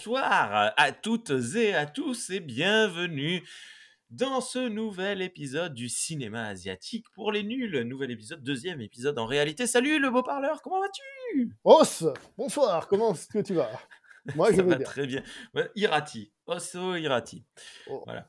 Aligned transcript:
Bonsoir 0.00 0.72
à 0.78 0.92
toutes 0.92 1.30
et 1.56 1.74
à 1.74 1.84
tous 1.84 2.30
et 2.30 2.40
bienvenue 2.40 3.46
dans 4.08 4.40
ce 4.40 4.66
nouvel 4.66 5.20
épisode 5.20 5.74
du 5.74 5.90
cinéma 5.90 6.46
asiatique 6.46 7.04
pour 7.12 7.32
les 7.32 7.42
nuls. 7.42 7.82
Nouvel 7.82 8.12
épisode, 8.12 8.42
deuxième 8.42 8.80
épisode 8.80 9.18
en 9.18 9.26
réalité. 9.26 9.66
Salut 9.66 9.98
le 9.98 10.08
beau 10.08 10.22
parleur, 10.22 10.62
comment 10.62 10.80
vas-tu? 10.80 11.54
Os, 11.64 12.06
bonsoir, 12.38 12.88
comment 12.88 13.12
est-ce 13.12 13.26
que 13.26 13.40
tu 13.40 13.52
vas? 13.52 13.70
Moi 14.36 14.50
je 14.56 14.62
vais 14.62 14.76
bien. 14.76 14.86
très 14.86 15.06
bien. 15.06 15.22
Irati, 15.76 16.32
Osso 16.46 16.96
Irati. 16.96 17.44
Oh. 17.86 18.02
Voilà. 18.06 18.26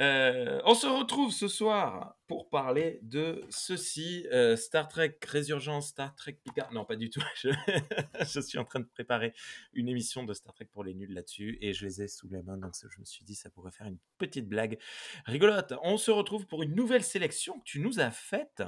Euh, 0.00 0.60
on 0.64 0.74
se 0.74 0.86
retrouve 0.86 1.32
ce 1.32 1.46
soir 1.46 2.16
pour 2.26 2.50
parler 2.50 2.98
de 3.02 3.42
ceci, 3.48 4.26
euh, 4.32 4.56
Star 4.56 4.88
Trek 4.88 5.16
Résurgence, 5.24 5.88
Star 5.88 6.14
Trek 6.16 6.40
Picard. 6.42 6.72
Non, 6.72 6.84
pas 6.84 6.96
du 6.96 7.10
tout. 7.10 7.22
Je, 7.44 8.40
suis 8.40 8.58
en 8.58 8.64
train 8.64 8.80
de 8.80 8.86
préparer 8.86 9.34
une 9.72 9.88
émission 9.88 10.24
de 10.24 10.34
Star 10.34 10.52
Trek 10.54 10.68
pour 10.72 10.82
les 10.82 10.94
nuls 10.94 11.12
là-dessus 11.12 11.58
et 11.60 11.72
je 11.72 11.84
les 11.84 12.02
ai 12.02 12.08
sous 12.08 12.28
la 12.28 12.42
main, 12.42 12.56
donc 12.56 12.72
je 12.80 13.00
me 13.00 13.04
suis 13.04 13.24
dit 13.24 13.34
ça 13.34 13.50
pourrait 13.50 13.70
faire 13.70 13.86
une 13.86 13.98
petite 14.18 14.48
blague 14.48 14.78
rigolote. 15.26 15.74
On 15.82 15.96
se 15.96 16.10
retrouve 16.10 16.46
pour 16.46 16.62
une 16.62 16.74
nouvelle 16.74 17.04
sélection 17.04 17.58
que 17.60 17.64
tu 17.64 17.80
nous 17.80 18.00
as 18.00 18.10
faite 18.10 18.62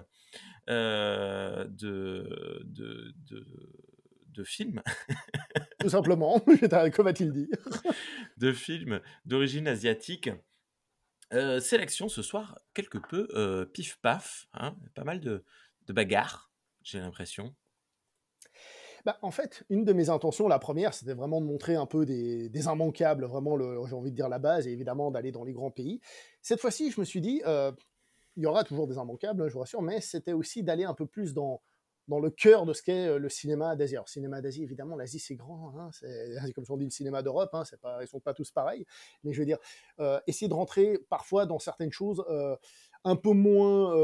euh, 0.69 1.65
de, 1.65 2.63
de, 2.67 3.15
de 4.29 4.45
films. 4.45 4.83
Tout 5.81 5.89
simplement, 5.89 6.41
que 6.41 7.03
va-t-il 7.03 7.33
dire? 7.33 7.59
De 8.37 8.53
films 8.53 9.01
d'origine 9.25 9.67
asiatique 9.69 10.31
sélection 11.31 12.09
ce 12.09 12.23
soir, 12.23 12.59
quelque 12.75 12.99
peu 12.99 13.69
pif-paf, 13.73 14.47
hein, 14.55 14.77
pas 14.95 15.05
mal 15.05 15.21
de, 15.21 15.45
bagarres, 15.89 16.51
j'ai 16.83 16.99
l'impression. 16.99 17.55
Bah, 19.05 19.19
en 19.23 19.31
fait, 19.31 19.65
une 19.71 19.85
de 19.85 19.93
mes 19.93 20.11
intentions, 20.11 20.49
la 20.49 20.59
première, 20.59 20.93
c'était 20.93 21.15
vraiment 21.15 21.41
de 21.41 21.47
montrer 21.47 21.77
un 21.77 21.87
peu 21.87 22.05
des, 22.05 22.51
immanquables, 22.55 23.25
vraiment, 23.25 23.57
j'ai 23.87 23.95
envie 23.95 24.11
de 24.11 24.17
dire 24.17 24.29
la 24.29 24.39
base, 24.39 24.67
et 24.67 24.73
évidemment 24.73 25.11
d'aller 25.11 25.31
dans 25.31 25.45
les 25.45 25.53
grands 25.53 25.71
pays. 25.71 26.01
Cette 26.43 26.61
fois-ci, 26.61 26.91
je 26.91 27.01
me 27.01 27.05
suis 27.05 27.21
dit, 27.21 27.43
il 27.45 28.43
y 28.43 28.47
aura 28.47 28.65
toujours 28.65 28.87
des 28.87 28.97
immanquables, 28.97 29.43
hein, 29.43 29.49
je 29.49 29.55
vous 29.55 29.61
rassure, 29.61 29.83
mais 29.83 30.01
c'était 30.01 30.33
aussi 30.33 30.63
d'aller 30.63 30.85
un 30.85 30.95
peu 30.95 31.07
plus 31.07 31.35
dans, 31.35 31.63
dans 32.09 32.21
le 32.21 32.31
cœur 32.31 32.67
de 32.67 32.73
ce 32.73 32.83
qu'est 32.83 33.19
le 33.19 33.29
cinéma 33.29 33.77
d'Asie. 33.77 33.97
Alors, 33.97 34.09
cinéma 34.09 34.41
d'Asie, 34.41 34.63
évidemment, 34.63 34.97
l'Asie 34.97 35.19
c'est 35.19 35.35
grand, 35.35 35.75
hein, 35.79 35.91
c'est 35.93 36.37
comme 36.55 36.65
on 36.69 36.77
dit 36.77 36.85
le 36.85 36.91
cinéma 36.91 37.23
d'Europe, 37.23 37.51
hein, 37.53 37.63
pas, 37.83 37.99
ils 38.03 38.09
sont 38.09 38.21
pas 38.21 38.35
tous 38.35 38.51
pareils, 38.51 38.87
mais 39.25 39.33
je 39.33 39.41
veux 39.41 39.47
dire, 39.47 39.59
essayer 40.27 40.49
de 40.49 40.55
rentrer 40.55 40.99
parfois 41.09 41.47
dans 41.47 41.59
certaines 41.59 41.93
choses 41.93 42.25
un 43.05 43.17
peu 43.17 43.33
moins 43.33 43.95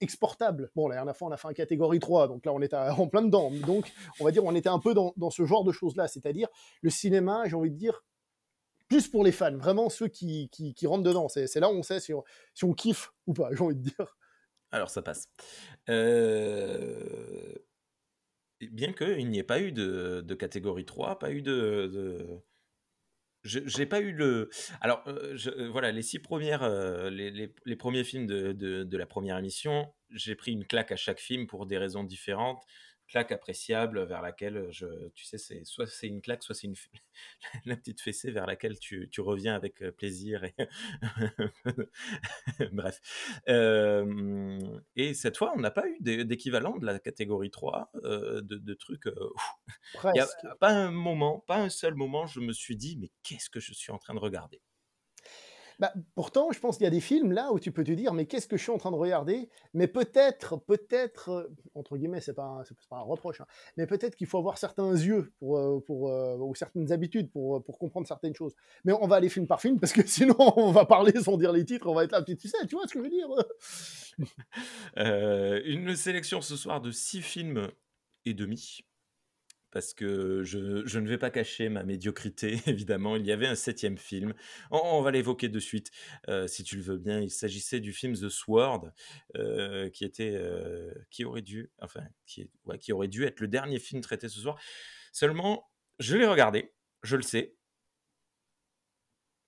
exportables. 0.00 0.70
Bon, 0.76 0.88
la 0.88 0.96
dernière 0.96 1.16
fois, 1.16 1.28
on 1.28 1.32
a 1.32 1.36
fait 1.36 1.48
un 1.48 1.52
catégorie 1.52 1.98
3, 1.98 2.28
donc 2.28 2.44
là, 2.46 2.52
on 2.52 2.60
était 2.60 2.76
en 2.98 3.08
plein 3.08 3.22
dedans. 3.22 3.50
Donc, 3.66 3.90
on 4.20 4.24
va 4.24 4.30
dire, 4.30 4.44
on 4.44 4.54
était 4.54 4.68
un 4.68 4.78
peu 4.78 4.94
dans, 4.94 5.30
ce 5.30 5.44
genre 5.44 5.64
de 5.64 5.72
choses-là, 5.72 6.08
c'est-à-dire 6.08 6.48
le 6.82 6.90
cinéma, 6.90 7.44
j'ai 7.46 7.56
envie 7.56 7.70
de 7.70 7.76
dire, 7.76 8.04
plus 8.88 9.08
pour 9.08 9.22
les 9.22 9.32
fans, 9.32 9.56
vraiment 9.56 9.90
ceux 9.90 10.08
qui, 10.08 10.48
rentrent 10.86 11.04
dedans. 11.04 11.28
C'est 11.28 11.60
là 11.60 11.70
où 11.70 11.74
on 11.74 11.82
sait 11.82 12.00
si 12.00 12.14
on 12.64 12.72
kiffe 12.72 13.12
ou 13.26 13.34
pas, 13.34 13.50
j'ai 13.52 13.62
envie 13.62 13.76
de 13.76 13.82
dire. 13.82 14.17
Alors 14.70 14.90
ça 14.90 15.02
passe. 15.02 15.28
Euh... 15.88 17.54
Bien 18.60 18.92
qu'il 18.92 19.28
n'y 19.28 19.38
ait 19.38 19.44
pas 19.44 19.60
eu 19.60 19.72
de, 19.72 20.34
catégorie 20.34 20.84
3, 20.84 21.18
pas 21.18 21.30
eu 21.30 21.42
de... 21.42 22.42
J'ai 23.44 23.86
pas 23.86 24.00
eu 24.00 24.12
le. 24.12 24.50
Alors, 24.80 25.02
euh, 25.06 25.36
euh, 25.46 25.68
voilà, 25.70 25.92
les 25.92 26.02
six 26.02 26.18
premières, 26.18 26.64
euh, 26.64 27.08
les, 27.08 27.76
premiers 27.76 28.04
films 28.04 28.26
de 28.26 28.96
la 28.96 29.06
première 29.06 29.38
émission, 29.38 29.92
j'ai 30.10 30.34
pris 30.34 30.52
une 30.52 30.66
claque 30.66 30.92
à 30.92 30.96
chaque 30.96 31.20
film 31.20 31.46
pour 31.46 31.66
des 31.66 31.78
raisons 31.78 32.04
différentes 32.04 32.62
claque 33.08 33.32
appréciable 33.32 34.04
vers 34.04 34.22
laquelle 34.22 34.68
je, 34.70 35.08
tu 35.14 35.24
sais, 35.24 35.38
c'est 35.38 35.64
soit 35.64 35.86
c'est 35.86 36.06
une 36.06 36.20
claque, 36.20 36.42
soit 36.42 36.54
c'est 36.54 36.66
une 36.66 36.76
la 37.64 37.76
petite 37.76 38.00
fessée 38.00 38.30
vers 38.30 38.46
laquelle 38.46 38.78
tu, 38.78 39.08
tu 39.10 39.20
reviens 39.20 39.54
avec 39.54 39.82
plaisir 39.96 40.44
et 40.44 40.54
bref. 42.72 43.00
et 44.96 45.14
cette 45.14 45.36
fois, 45.36 45.52
on 45.56 45.60
n'a 45.60 45.70
pas 45.70 45.84
eu 45.88 46.24
d'équivalent 46.24 46.76
de 46.76 46.86
la 46.86 46.98
catégorie 46.98 47.50
3 47.50 47.90
de, 48.04 48.40
de, 48.40 48.74
trucs. 48.74 49.06
Il 50.04 50.12
n'y 50.12 50.20
a 50.20 50.28
pas 50.60 50.70
un 50.70 50.90
moment, 50.90 51.40
pas 51.46 51.58
un 51.58 51.70
seul 51.70 51.94
moment, 51.94 52.26
je 52.26 52.40
me 52.40 52.52
suis 52.52 52.76
dit, 52.76 52.96
mais 52.96 53.10
qu'est-ce 53.22 53.50
que 53.50 53.60
je 53.60 53.72
suis 53.72 53.90
en 53.90 53.98
train 53.98 54.14
de 54.14 54.20
regarder? 54.20 54.60
Bah, 55.78 55.92
pourtant, 56.16 56.50
je 56.50 56.58
pense 56.58 56.76
qu'il 56.76 56.84
y 56.84 56.88
a 56.88 56.90
des 56.90 57.00
films 57.00 57.30
là 57.30 57.52
où 57.52 57.60
tu 57.60 57.70
peux 57.70 57.84
te 57.84 57.92
dire, 57.92 58.12
mais 58.12 58.26
qu'est-ce 58.26 58.48
que 58.48 58.56
je 58.56 58.62
suis 58.62 58.72
en 58.72 58.78
train 58.78 58.90
de 58.90 58.96
regarder? 58.96 59.48
Mais 59.74 59.86
peut-être, 59.86 60.56
peut-être, 60.56 61.28
euh, 61.28 61.56
entre 61.74 61.96
guillemets, 61.96 62.20
c'est 62.20 62.34
pas, 62.34 62.64
pas 62.90 62.96
un 62.96 63.02
reproche, 63.02 63.40
hein, 63.40 63.46
mais 63.76 63.86
peut-être 63.86 64.16
qu'il 64.16 64.26
faut 64.26 64.38
avoir 64.38 64.58
certains 64.58 64.90
yeux 64.92 65.32
pour, 65.38 65.56
euh, 65.56 65.80
pour, 65.86 66.10
euh, 66.10 66.36
ou 66.38 66.54
certaines 66.56 66.90
habitudes 66.90 67.30
pour, 67.30 67.62
pour 67.62 67.78
comprendre 67.78 68.08
certaines 68.08 68.34
choses. 68.34 68.56
Mais 68.84 68.92
on 68.92 69.06
va 69.06 69.16
aller 69.16 69.28
film 69.28 69.46
par 69.46 69.60
film 69.60 69.78
parce 69.78 69.92
que 69.92 70.04
sinon, 70.06 70.36
on 70.56 70.72
va 70.72 70.84
parler 70.84 71.12
sans 71.12 71.36
dire 71.36 71.52
les 71.52 71.64
titres, 71.64 71.86
on 71.86 71.94
va 71.94 72.04
être 72.04 72.12
là, 72.12 72.22
tu 72.22 72.36
sais, 72.36 72.66
tu 72.66 72.74
vois 72.74 72.86
ce 72.88 72.94
que 72.94 72.98
je 72.98 73.04
veux 73.04 73.10
dire? 73.10 73.28
Une 75.64 75.94
sélection 75.94 76.40
ce 76.40 76.56
soir 76.56 76.80
de 76.80 76.90
six 76.90 77.22
films 77.22 77.68
et 78.24 78.34
demi 78.34 78.80
parce 79.70 79.94
que 79.94 80.42
je, 80.44 80.98
ne 80.98 81.08
vais 81.08 81.18
pas 81.18 81.30
cacher 81.30 81.68
ma 81.68 81.84
médiocrité, 81.84 82.58
évidemment. 82.66 83.16
Il 83.16 83.26
y 83.26 83.32
avait 83.32 83.46
un 83.46 83.54
septième 83.54 83.98
film. 83.98 84.34
On, 84.70 85.02
va 85.02 85.10
l'évoquer 85.10 85.48
de 85.48 85.60
suite, 85.60 85.90
euh, 86.28 86.46
si 86.46 86.64
tu 86.64 86.76
le 86.76 86.82
veux 86.82 86.98
bien. 86.98 87.20
Il 87.20 87.30
s'agissait 87.30 87.80
du 87.80 87.92
film 87.92 88.14
The 88.14 88.28
Sword, 88.28 88.90
euh, 89.36 89.90
qui 89.90 90.04
était, 90.04 90.34
euh, 90.34 90.92
qui 91.10 91.24
aurait 91.24 91.42
dû, 91.42 91.70
enfin, 91.80 92.02
qui, 92.26 92.50
qui 92.80 92.92
aurait 92.92 93.08
dû 93.08 93.24
être 93.24 93.40
le 93.40 93.48
dernier 93.48 93.78
film 93.78 94.00
traité 94.00 94.28
ce 94.28 94.40
soir. 94.40 94.58
Seulement, 95.12 95.70
je 95.98 96.16
l'ai 96.16 96.26
regardé, 96.26 96.72
je 97.02 97.16
le 97.16 97.22
sais, 97.22 97.56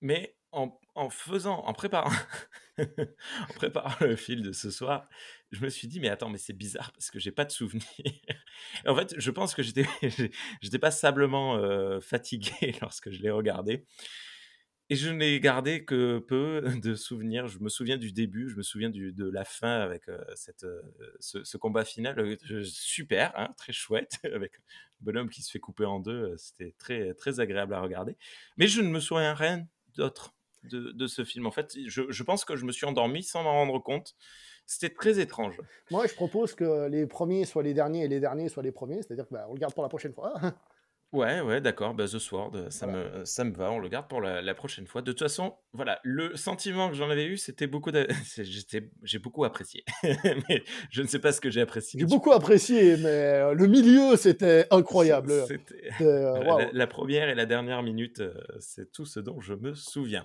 mais 0.01 0.37
en, 0.53 0.79
en 1.01 1.09
faisant, 1.09 1.65
en 1.65 1.73
préparant, 1.73 2.13
en 2.79 3.55
préparant 3.55 4.05
le 4.05 4.17
fil 4.17 4.43
de 4.43 4.53
ce 4.53 4.71
soir, 4.71 5.09
je 5.51 5.65
me 5.65 5.71
suis 5.71 5.89
dit 5.89 5.99
mais 5.99 6.11
attends 6.11 6.29
mais 6.29 6.39
c'est 6.39 6.53
bizarre 6.53 6.93
parce 6.93 7.11
que 7.11 7.19
j'ai 7.19 7.33
pas 7.33 7.47
de 7.47 7.51
souvenir. 7.51 7.87
en 8.87 8.95
fait, 8.95 9.15
je 9.17 9.31
pense 9.31 9.55
que 9.55 9.63
j'étais 9.63 9.87
j'étais 10.61 10.79
passablement 10.79 11.57
euh, 11.57 12.01
fatigué 12.01 12.75
lorsque 12.83 13.11
je 13.11 13.23
l'ai 13.23 13.31
regardé. 13.31 13.87
Et 14.91 14.97
je 14.97 15.09
n'ai 15.09 15.39
gardé 15.39 15.85
que 15.85 16.19
peu 16.19 16.63
de 16.83 16.95
souvenirs. 16.97 17.47
Je 17.47 17.61
me 17.61 17.69
souviens 17.69 17.97
du 17.97 18.13
début, 18.13 18.51
je 18.51 18.57
me 18.57 18.63
souviens 18.63 18.91
de 18.91 19.31
la 19.31 19.45
fin 19.45 19.81
avec 19.81 20.09
euh, 20.09 20.21
cette, 20.35 20.65
euh, 20.65 20.83
ce, 21.21 21.45
ce, 21.45 21.57
combat 21.57 21.85
final. 21.85 22.37
super, 22.65 23.33
hein, 23.39 23.55
très 23.57 23.73
chouette, 23.73 24.19
avec 24.25 24.57
un 24.57 24.63
bonhomme 25.01 25.31
qui 25.31 25.43
se 25.43 25.51
fait 25.53 25.61
couper 25.61 25.85
en 25.85 26.01
deux. 26.01 26.35
C'était 26.37 26.75
très, 26.77 27.15
très 27.15 27.39
agréable 27.39 27.73
à 27.73 27.81
regarder. 27.81 28.17
Mais 28.57 28.67
je 28.67 28.83
ne 28.83 28.89
me 28.89 28.99
souviens 28.99 29.33
rien 29.33 29.65
d'autre 29.95 30.35
de, 30.65 31.07
ce 31.07 31.25
film. 31.25 31.47
En 31.47 31.51
fait, 31.51 31.77
je, 31.87 32.23
pense 32.23 32.45
que 32.45 32.57
je 32.57 32.65
me 32.65 32.73
suis 32.73 32.87
endormi 32.87 33.23
sans 33.23 33.43
m'en 33.43 33.53
rendre 33.53 33.79
compte. 33.79 34.15
C'était 34.67 34.95
très 34.95 35.19
étrange. 35.19 35.57
Moi, 35.91 36.07
je 36.07 36.15
propose 36.15 36.55
que 36.55 36.89
les 36.89 37.07
premiers 37.07 37.45
soient 37.45 37.63
les 37.63 37.75
derniers 37.75 38.05
et 38.05 38.09
les 38.09 38.21
derniers 38.21 38.49
soient 38.49 38.63
les 38.63 38.73
premiers, 38.73 39.03
c'est-à-dire 39.03 39.27
qu'on 39.27 39.35
bah, 39.35 39.49
le 39.53 39.59
garde 39.59 39.75
pour 39.75 39.83
la 39.83 39.89
prochaine 39.89 40.13
fois. 40.13 40.35
Ouais, 41.13 41.41
ouais, 41.41 41.61
d'accord. 41.61 41.95
Bah, 41.95 42.07
The 42.07 42.19
Sword, 42.19 42.53
ça, 42.71 42.87
me, 42.87 43.25
ça 43.25 43.43
me 43.43 43.53
va. 43.53 43.73
On 43.73 43.81
le 43.81 43.89
garde 43.89 44.07
pour 44.09 44.21
la, 44.21 44.55
prochaine 44.55 44.87
fois. 44.87 45.03
De 45.03 45.11
toute 45.11 45.21
façon, 45.21 45.57
voilà, 45.73 45.99
le 46.05 46.37
sentiment 46.37 46.89
que 46.89 46.95
j'en 46.95 47.11
avais 47.11 47.27
eu, 47.27 47.37
c'était 47.37 47.67
beaucoup. 47.67 47.91
J'ai 49.03 49.19
beaucoup 49.19 49.45
apprécié. 49.45 49.85
mais 50.05 50.63
je 50.91 51.03
ne 51.03 51.09
sais 51.09 51.19
pas 51.19 51.33
ce 51.33 51.41
que 51.41 51.51
j'ai 51.51 51.61
apprécié. 51.61 51.99
J'ai 51.99 52.07
beaucoup 52.07 52.31
apprécié, 52.31 52.97
mais 52.97 53.09
euh, 53.09 53.55
le 53.55 53.67
milieu, 53.67 54.17
c'était 54.17 54.67
incroyable. 54.71 55.33
Euh, 56.01 56.69
la, 56.73 56.87
première 56.87 57.29
et 57.29 57.35
la 57.35 57.47
dernière 57.47 57.83
minute, 57.83 58.21
euh, 58.21 58.35
c'est 58.59 58.91
tout 58.91 59.05
ce 59.05 59.21
dont 59.21 59.41
je 59.41 59.55
me 59.55 59.75
souviens. 59.75 60.25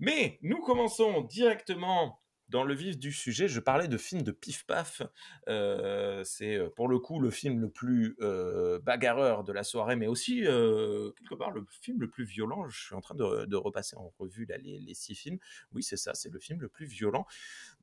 mais 0.00 0.38
nous 0.42 0.60
commençons 0.60 1.22
directement 1.22 2.20
dans 2.48 2.62
le 2.62 2.74
vif 2.74 2.98
du 2.98 3.12
sujet, 3.12 3.48
je 3.48 3.58
parlais 3.58 3.88
de 3.88 3.96
film 3.98 4.22
de 4.22 4.30
pif-paf. 4.30 5.02
Euh, 5.48 6.22
c'est 6.24 6.56
euh, 6.56 6.68
pour 6.70 6.88
le 6.88 6.98
coup 6.98 7.18
le 7.20 7.30
film 7.30 7.60
le 7.60 7.70
plus 7.70 8.16
euh, 8.20 8.78
bagarreur 8.78 9.42
de 9.42 9.52
la 9.52 9.64
soirée, 9.64 9.96
mais 9.96 10.06
aussi 10.06 10.42
quelque 10.42 11.34
part 11.34 11.50
le 11.50 11.64
film 11.68 12.00
le 12.00 12.08
plus 12.08 12.24
violent. 12.24 12.68
Je 12.68 12.86
suis 12.86 12.94
en 12.94 13.00
train 13.00 13.14
de, 13.14 13.56
repasser 13.56 13.96
en 13.96 14.12
revue 14.18 14.46
les, 14.58 14.94
six 14.94 15.14
films. 15.14 15.38
Oui, 15.72 15.82
c'est 15.82 15.96
ça, 15.96 16.14
c'est 16.14 16.30
le 16.30 16.38
film 16.38 16.60
le 16.60 16.68
plus 16.68 16.86
violent. 16.86 17.26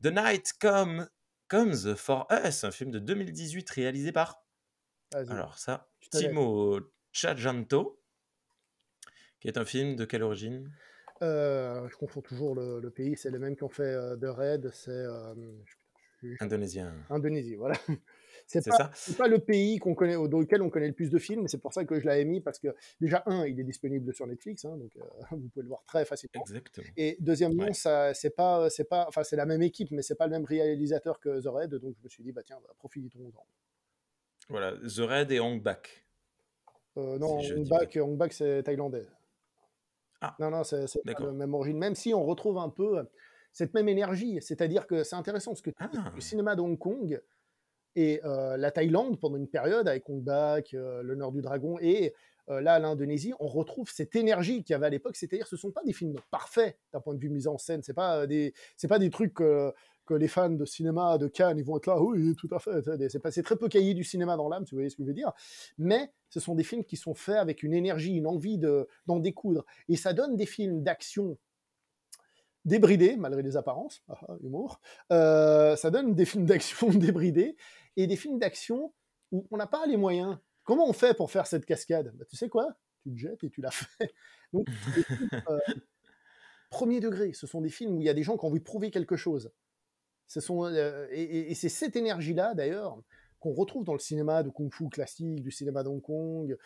The 0.01 0.07
Night 0.07 0.53
Comes 1.47 1.95
for 1.95 2.27
Us, 2.31 2.63
un 2.63 2.71
film 2.71 2.91
de 2.91 2.99
2018 2.99 3.69
réalisé 3.69 4.11
par. 4.11 4.43
Alors 5.13 5.59
ça, 5.59 5.89
Timo 6.09 6.79
Chajanto, 7.11 8.01
qui 9.39 9.47
est 9.47 9.57
un 9.57 9.65
film 9.65 9.95
de 9.95 10.05
quelle 10.05 10.23
origine? 10.23 10.71
Euh, 11.23 11.87
je 11.89 11.95
confonds 11.95 12.21
toujours 12.21 12.55
le, 12.55 12.89
pays, 12.89 13.15
c'est 13.15 13.31
les 13.31 13.39
mêmes 13.39 13.55
qui 13.55 13.63
ont 13.63 13.69
fait 13.69 13.83
euh, 13.83 14.15
The 14.17 14.25
Raid, 14.25 14.69
c'est. 14.73 14.91
Euh, 14.91 15.33
Indonésien. 16.39 16.93
Indonésie, 17.09 17.55
voilà. 17.55 17.75
C'est 18.45 18.67
pas, 18.67 18.91
pas 19.17 19.27
le 19.29 19.39
pays 19.39 19.79
qu'on 19.79 19.95
connaît, 19.95 20.15
dans 20.15 20.39
lequel 20.39 20.61
on 20.61 20.69
connaît 20.69 20.89
le 20.89 20.93
plus 20.93 21.09
de 21.09 21.17
films, 21.17 21.47
c'est 21.47 21.59
pour 21.59 21.73
ça 21.73 21.85
que 21.85 21.97
je 21.97 22.05
l'avais 22.05 22.25
mis, 22.25 22.41
parce 22.41 22.59
que 22.59 22.75
déjà, 22.99 23.23
un, 23.25 23.45
il 23.45 23.57
est 23.57 23.63
disponible 23.63 24.13
sur 24.13 24.27
Netflix, 24.27 24.65
hein, 24.65 24.75
donc 24.77 24.91
vous 25.31 25.47
pouvez 25.47 25.63
le 25.63 25.69
voir 25.69 25.81
très 25.85 26.03
facilement. 26.03 26.41
Exactement. 26.41 26.85
Et 26.97 27.15
deuxièmement, 27.21 27.71
c'est 27.71 28.35
pas, 28.35 28.69
c'est 28.69 28.83
pas, 28.83 29.05
enfin, 29.07 29.23
c'est 29.23 29.37
la 29.37 29.45
même 29.45 29.61
équipe, 29.61 29.91
mais 29.91 30.01
c'est 30.01 30.15
pas 30.15 30.25
le 30.25 30.31
même 30.31 30.43
réalisateur 30.43 31.21
que 31.21 31.41
The 31.41 31.47
Raid, 31.47 31.75
donc 31.75 31.95
je 31.97 32.03
me 32.03 32.09
suis 32.09 32.21
dit, 32.21 32.33
bah 32.33 32.41
tiens, 32.45 32.59
bah, 32.61 32.73
profitons-en. 32.77 33.45
Voilà, 34.49 34.73
The 34.73 34.99
Raid 34.99 35.31
et 35.31 35.39
Hong 35.39 35.63
Bak. 35.63 36.05
Euh, 36.97 37.17
non, 37.17 37.39
Si 37.39 37.53
Hong 37.53 37.67
Bak, 37.67 37.97
Hong 38.01 38.17
Bak, 38.17 38.33
c'est 38.33 38.63
thaïlandais. 38.63 39.07
Ah, 40.23 40.35
Non, 40.39 40.49
non, 40.49 40.63
c'est 40.63 40.85
pas 41.03 41.13
la 41.19 41.31
même 41.33 41.53
origine, 41.53 41.77
même 41.77 41.95
si 41.95 42.13
on 42.13 42.23
retrouve 42.23 42.57
un 42.57 42.69
peu 42.69 42.99
euh, 42.99 43.03
cette 43.51 43.73
même 43.73 43.87
énergie. 43.89 44.39
C'est-à-dire 44.41 44.87
que 44.87 45.03
c'est 45.03 45.15
intéressant 45.15 45.53
ce 45.55 45.61
que. 45.61 45.69
Le 45.69 45.75
Ah! 45.79 46.11
cinéma 46.19 46.55
de 46.55 46.61
Hong 46.61 46.77
Kong 46.79 47.21
et 47.95 48.21
euh, 48.25 48.57
la 48.57 48.71
Thaïlande, 48.71 49.19
pendant 49.19 49.37
une 49.37 49.47
période, 49.47 49.87
avec 49.87 50.09
Hong 50.09 50.23
Bak, 50.23 50.73
euh, 50.73 51.03
L'honneur 51.03 51.31
du 51.31 51.41
dragon, 51.41 51.77
et 51.79 52.13
euh, 52.49 52.59
là, 52.59 52.79
l'Indonésie, 52.79 53.33
on 53.39 53.47
retrouve 53.47 53.89
cette 53.91 54.15
énergie 54.15 54.63
qu'il 54.63 54.73
y 54.73 54.75
avait 54.75 54.87
à 54.87 54.89
l'époque. 54.89 55.15
C'est-à-dire 55.15 55.45
que 55.45 55.49
ce 55.51 55.55
ne 55.55 55.59
sont 55.59 55.71
pas 55.71 55.83
des 55.83 55.93
films 55.93 56.15
parfaits 56.31 56.77
d'un 56.91 56.99
point 56.99 57.13
de 57.13 57.19
vue 57.19 57.29
mise 57.29 57.47
en 57.47 57.57
scène. 57.57 57.83
Ce 57.83 57.91
n'est 57.91 57.95
pas, 57.95 58.25
des- 58.27 58.53
pas 58.89 58.99
des 58.99 59.09
trucs 59.11 59.39
que 60.05 60.13
les 60.13 60.27
fans 60.27 60.49
de 60.49 60.65
cinéma 60.65 61.17
de 61.17 61.27
Cannes 61.27 61.57
ils 61.57 61.63
vont 61.65 61.77
être 61.77 61.87
là, 61.87 62.01
oui, 62.01 62.35
tout 62.35 62.49
à 62.51 62.59
fait. 62.59 62.81
C'est 62.83 62.97
des- 62.97 63.09
C'est 63.09 63.19
pas- 63.19 63.31
c'est 63.31 63.43
très 63.43 63.55
peu 63.55 63.67
cahier 63.69 63.93
du 63.93 64.03
cinéma 64.03 64.35
dans 64.37 64.49
l'âme, 64.49 64.65
si 64.65 64.71
vous 64.71 64.77
voyez 64.77 64.89
ce 64.89 64.95
que 64.95 65.03
je 65.03 65.07
veux 65.07 65.13
dire. 65.13 65.31
Mais 65.77 66.11
ce 66.29 66.39
sont 66.39 66.55
des 66.55 66.63
films 66.63 66.83
qui 66.83 66.97
sont 66.97 67.13
faits 67.13 67.37
avec 67.37 67.63
une 67.63 67.73
énergie, 67.73 68.15
une 68.15 68.27
envie 68.27 68.57
de- 68.57 68.87
d'en 69.07 69.19
découdre. 69.19 69.65
Et 69.89 69.95
ça 69.95 70.13
donne 70.13 70.35
des 70.35 70.45
films 70.45 70.83
d'action 70.83 71.37
débridés, 72.65 73.17
malgré 73.17 73.41
les 73.41 73.57
apparences, 73.57 74.03
humour. 74.43 74.79
Euh, 75.11 75.75
ça 75.75 75.91
donne 75.91 76.15
des 76.15 76.25
films 76.25 76.45
d'action 76.45 76.87
débridés 77.17 77.55
et 77.97 78.07
des 78.07 78.15
films 78.15 78.39
d'action 78.39 78.93
où 79.31 79.45
on 79.51 79.57
n'a 79.57 79.67
pas 79.67 79.85
les 79.85 79.97
moyens. 79.97 80.37
Comment 80.63 80.87
on 80.87 80.93
fait 80.93 81.13
pour 81.15 81.29
faire 81.31 81.45
cette 81.47 81.65
cascade? 81.65 82.13
Bah, 82.15 82.25
Tu 82.29 82.35
sais 82.37 82.49
quoi? 82.49 82.67
Tu 83.03 83.11
te 83.11 83.17
jettes 83.17 83.43
et 83.43 83.49
tu 83.49 83.61
la 83.61 83.71
fais. 83.71 84.13
Donc, 84.53 84.67
euh, 85.49 85.59
premier 86.69 86.99
degré, 87.01 87.33
ce 87.33 87.47
sont 87.47 87.59
des 87.61 87.69
films 87.69 87.97
où 87.97 88.01
il 88.01 88.05
y 88.05 88.09
a 88.09 88.13
des 88.13 88.23
gens 88.23 88.37
qui 88.37 88.45
ont 88.45 88.47
envie 88.47 88.59
de 88.59 88.63
prouver 88.63 88.91
quelque 88.91 89.15
chose. 89.17 89.51
Ce 90.33 90.39
sont, 90.39 90.65
euh, 90.65 91.07
et 91.11 91.53
c'est 91.53 91.69
cette 91.69 91.95
énergie-là, 91.95 92.55
d'ailleurs, 92.55 92.97
qu'on 93.39 93.53
retrouve 93.53 93.83
dans 93.83 93.93
le 93.93 93.99
cinéma 93.99 94.41
de 94.41 94.49
kung-fu 94.49 94.89
classique, 94.89 95.43
du 95.43 95.51
cinéma 95.51 95.83
d'Hong 95.83 96.01
Kong, 96.01 96.57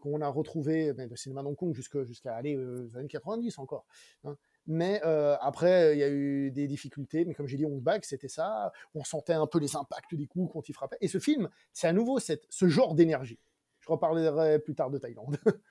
qu'on 0.00 0.20
a 0.20 0.28
retrouvé, 0.28 0.92
ben, 0.94 1.08
le 1.08 1.14
cinéma 1.14 1.44
d'Hong 1.44 1.54
Kong 1.54 1.72
jusqu'à 1.74 2.02
jusqu'à 2.04 2.34
aller 2.34 2.56
euh, 2.56 2.88
années 2.96 3.06
90 3.06 3.58
encore. 3.58 3.86
hein. 4.24 4.36
Mais 4.66 5.00
euh, 5.04 5.36
après, 5.40 5.94
il 5.94 6.00
y 6.00 6.02
a 6.02 6.08
eu 6.08 6.50
des 6.50 6.66
difficultés, 6.66 7.24
mais 7.24 7.34
comme 7.34 7.46
j'ai 7.46 7.56
dit, 7.58 7.66
Hong 7.66 7.80
Bak, 7.80 8.04
c'était 8.04 8.28
ça. 8.28 8.72
On 8.96 9.04
sentait 9.04 9.34
un 9.34 9.46
peu 9.46 9.60
les 9.60 9.76
impacts 9.76 10.14
des 10.14 10.26
coups 10.26 10.50
quand 10.52 10.68
il 10.68 10.72
frappait. 10.72 10.96
Et 11.00 11.06
ce 11.06 11.18
film, 11.20 11.48
c'est 11.72 11.86
à 11.86 11.92
nouveau 11.92 12.18
cette, 12.18 12.46
ce 12.48 12.66
genre 12.66 12.96
d'énergie. 12.96 13.38
Je 13.80 13.92
reparlerai 13.92 14.58
plus 14.58 14.74
tard 14.74 14.90
de 14.90 14.98
Thaïlande. 14.98 15.38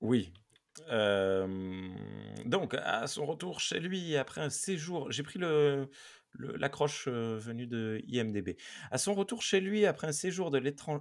Oui. 0.00 0.34
Hem, 0.88 1.94
donc 2.44 2.74
à 2.74 3.06
son 3.06 3.24
retour 3.26 3.60
chez 3.60 3.78
lui 3.78 4.16
après 4.16 4.40
un 4.40 4.50
séjour 4.50 5.10
j'ai 5.12 5.22
pris 5.22 5.38
le 5.38 5.88
l'accroche, 6.38 7.08
heu, 7.08 7.36
venue 7.36 7.66
de 7.66 8.02
IMDb. 8.08 8.56
À 8.90 8.98
son 8.98 9.14
retour 9.14 9.42
chez 9.42 9.60
lui 9.60 9.86
après 9.86 10.06
un 10.08 10.12
séjour 10.12 10.50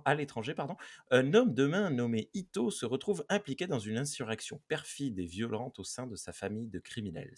à 0.06 0.16
l'étranger, 0.16 0.54
pardon, 0.54 0.76
un 1.12 1.34
homme 1.34 1.54
de 1.54 1.66
main 1.66 1.90
nommé 1.90 2.30
Ito 2.34 2.72
se 2.72 2.86
retrouve 2.86 3.26
impliqué 3.30 3.68
dans 3.68 3.80
une 3.80 3.98
insurrection 3.98 4.62
perfide 4.68 5.20
et 5.20 5.26
violente 5.26 5.80
au 5.80 5.84
sein 5.84 6.08
de 6.08 6.16
sa 6.16 6.34
famille 6.34 6.68
de 6.68 6.80
criminels. 6.80 7.36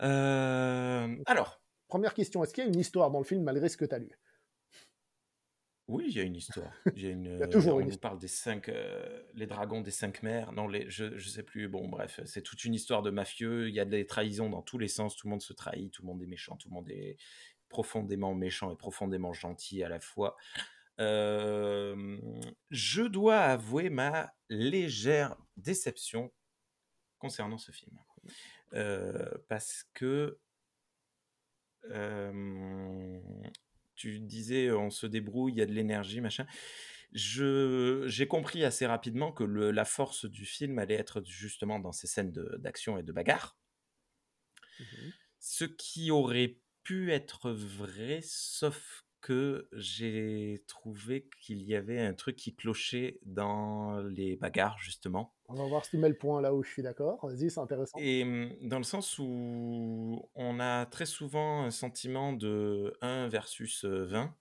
Hem, 0.00 1.24
alors 1.26 1.60
Première 1.88 2.14
question, 2.14 2.42
est-ce 2.44 2.54
qu'il 2.54 2.64
y 2.64 2.66
a 2.66 2.70
une 2.70 2.78
histoire 2.78 3.10
dans 3.10 3.18
le 3.18 3.24
film 3.24 3.42
malgré 3.42 3.68
ce 3.68 3.76
que 3.76 3.84
tu 3.84 3.94
as 3.94 3.98
lu? 3.98 4.18
Oui, 5.88 6.04
il 6.08 6.16
y 6.16 6.20
a 6.20 6.22
une 6.22 6.36
histoire. 6.36 6.82
Il 6.92 7.02
y 7.02 7.06
a 7.06 7.10
une, 7.10 7.28
Il 7.38 7.40
y 7.40 7.44
a 7.44 7.48
heu, 7.48 7.48
toujours 7.48 7.80
on 7.80 7.80
une 7.80 7.88
histoire. 7.88 8.00
parle 8.00 8.18
des 8.18 8.28
5, 8.28 8.68
heu, 8.68 9.26
les 9.34 9.46
dragons 9.46 9.80
des 9.80 9.90
5 9.90 10.22
mers. 10.22 10.52
Non, 10.52 10.68
les 10.68 10.88
je 10.90 11.16
je 11.16 11.28
sais 11.28 11.42
plus. 11.42 11.68
Bon, 11.68 11.88
bref, 11.88 12.20
c'est 12.26 12.42
toute 12.42 12.64
une 12.64 12.74
histoire 12.74 13.02
de 13.02 13.10
mafieux. 13.10 13.68
Il 13.68 13.74
y 13.74 13.80
a 13.80 13.84
des 13.86 14.06
trahisons 14.06 14.50
dans 14.50 14.62
tous 14.62 14.78
les 14.78 14.88
sens. 14.88 15.16
Tout 15.16 15.26
le 15.26 15.30
monde 15.32 15.42
se 15.42 15.52
trahit, 15.54 15.92
tout 15.92 16.02
le 16.02 16.08
monde 16.08 16.22
est 16.22 16.26
méchant, 16.26 16.56
tout 16.56 16.68
le 16.68 16.74
monde 16.74 16.90
est 16.90 17.16
profondément 17.70 18.34
méchant 18.34 18.72
et 18.72 18.76
profondément 18.76 19.32
gentil 19.32 19.82
à 19.82 19.88
la 19.88 20.00
fois. 20.00 20.36
Hem, 20.98 22.40
je 22.70 23.02
dois 23.02 23.38
avouer 23.40 23.90
ma 23.90 24.32
légère 24.50 25.36
déception 25.56 26.32
concernant 27.18 27.58
ce 27.58 27.72
film. 27.72 27.98
Parce 29.48 29.84
que 29.94 30.38
tu 33.98 34.20
disais, 34.20 34.70
on 34.72 34.90
se 34.90 35.06
débrouille, 35.06 35.52
il 35.54 35.58
y 35.58 35.62
a 35.62 35.66
de 35.66 35.72
l'énergie, 35.72 36.20
machin. 36.22 36.46
Je 37.12 38.04
j'ai 38.08 38.28
compris 38.28 38.64
assez 38.64 38.86
rapidement 38.86 39.32
que 39.32 39.44
le 39.44 39.70
la 39.72 39.84
force 39.86 40.26
du 40.26 40.44
film 40.46 40.78
allait 40.78 40.94
être 40.96 41.22
justement 41.26 41.78
dans 41.80 41.92
ces 41.92 42.06
scènes 42.06 42.32
de 42.32 42.56
d'action 42.58 42.98
et 42.98 43.02
de 43.02 43.12
bagarre. 43.12 43.58
Mhm. 44.78 45.10
Ce 45.40 45.64
qui 45.64 46.10
aurait 46.10 46.60
pu 46.82 47.12
être 47.12 47.50
vrai, 47.50 48.20
sauf 48.22 49.04
que 49.28 49.68
j'ai 49.72 50.64
trouvé 50.66 51.28
qu'il 51.42 51.62
y 51.62 51.74
avait 51.74 52.00
un 52.00 52.14
truc 52.14 52.36
qui 52.36 52.54
clochait 52.56 53.20
dans 53.26 54.00
les 54.00 54.36
bagarres, 54.36 54.78
justement. 54.78 55.34
On 55.50 55.54
va 55.54 55.66
voir 55.66 55.84
si 55.84 55.90
tu 55.90 55.98
mets 55.98 56.08
le 56.08 56.16
point 56.16 56.40
là 56.40 56.54
où 56.54 56.62
je 56.62 56.70
suis 56.70 56.82
d'accord. 56.82 57.26
Vas-y, 57.26 57.50
c'est 57.50 57.60
intéressant. 57.60 57.98
Et 57.98 58.24
mmh, 58.24 58.68
dans 58.68 58.78
le 58.78 58.84
sens 58.84 59.18
où 59.18 60.22
on 60.34 60.60
a 60.60 60.86
très 60.86 61.06
souvent 61.06 61.64
un 61.64 61.70
sentiment 61.70 62.32
de 62.32 62.96
1 63.02 63.28
versus, 63.28 63.84
heu, 63.84 64.04
20. 64.04 64.34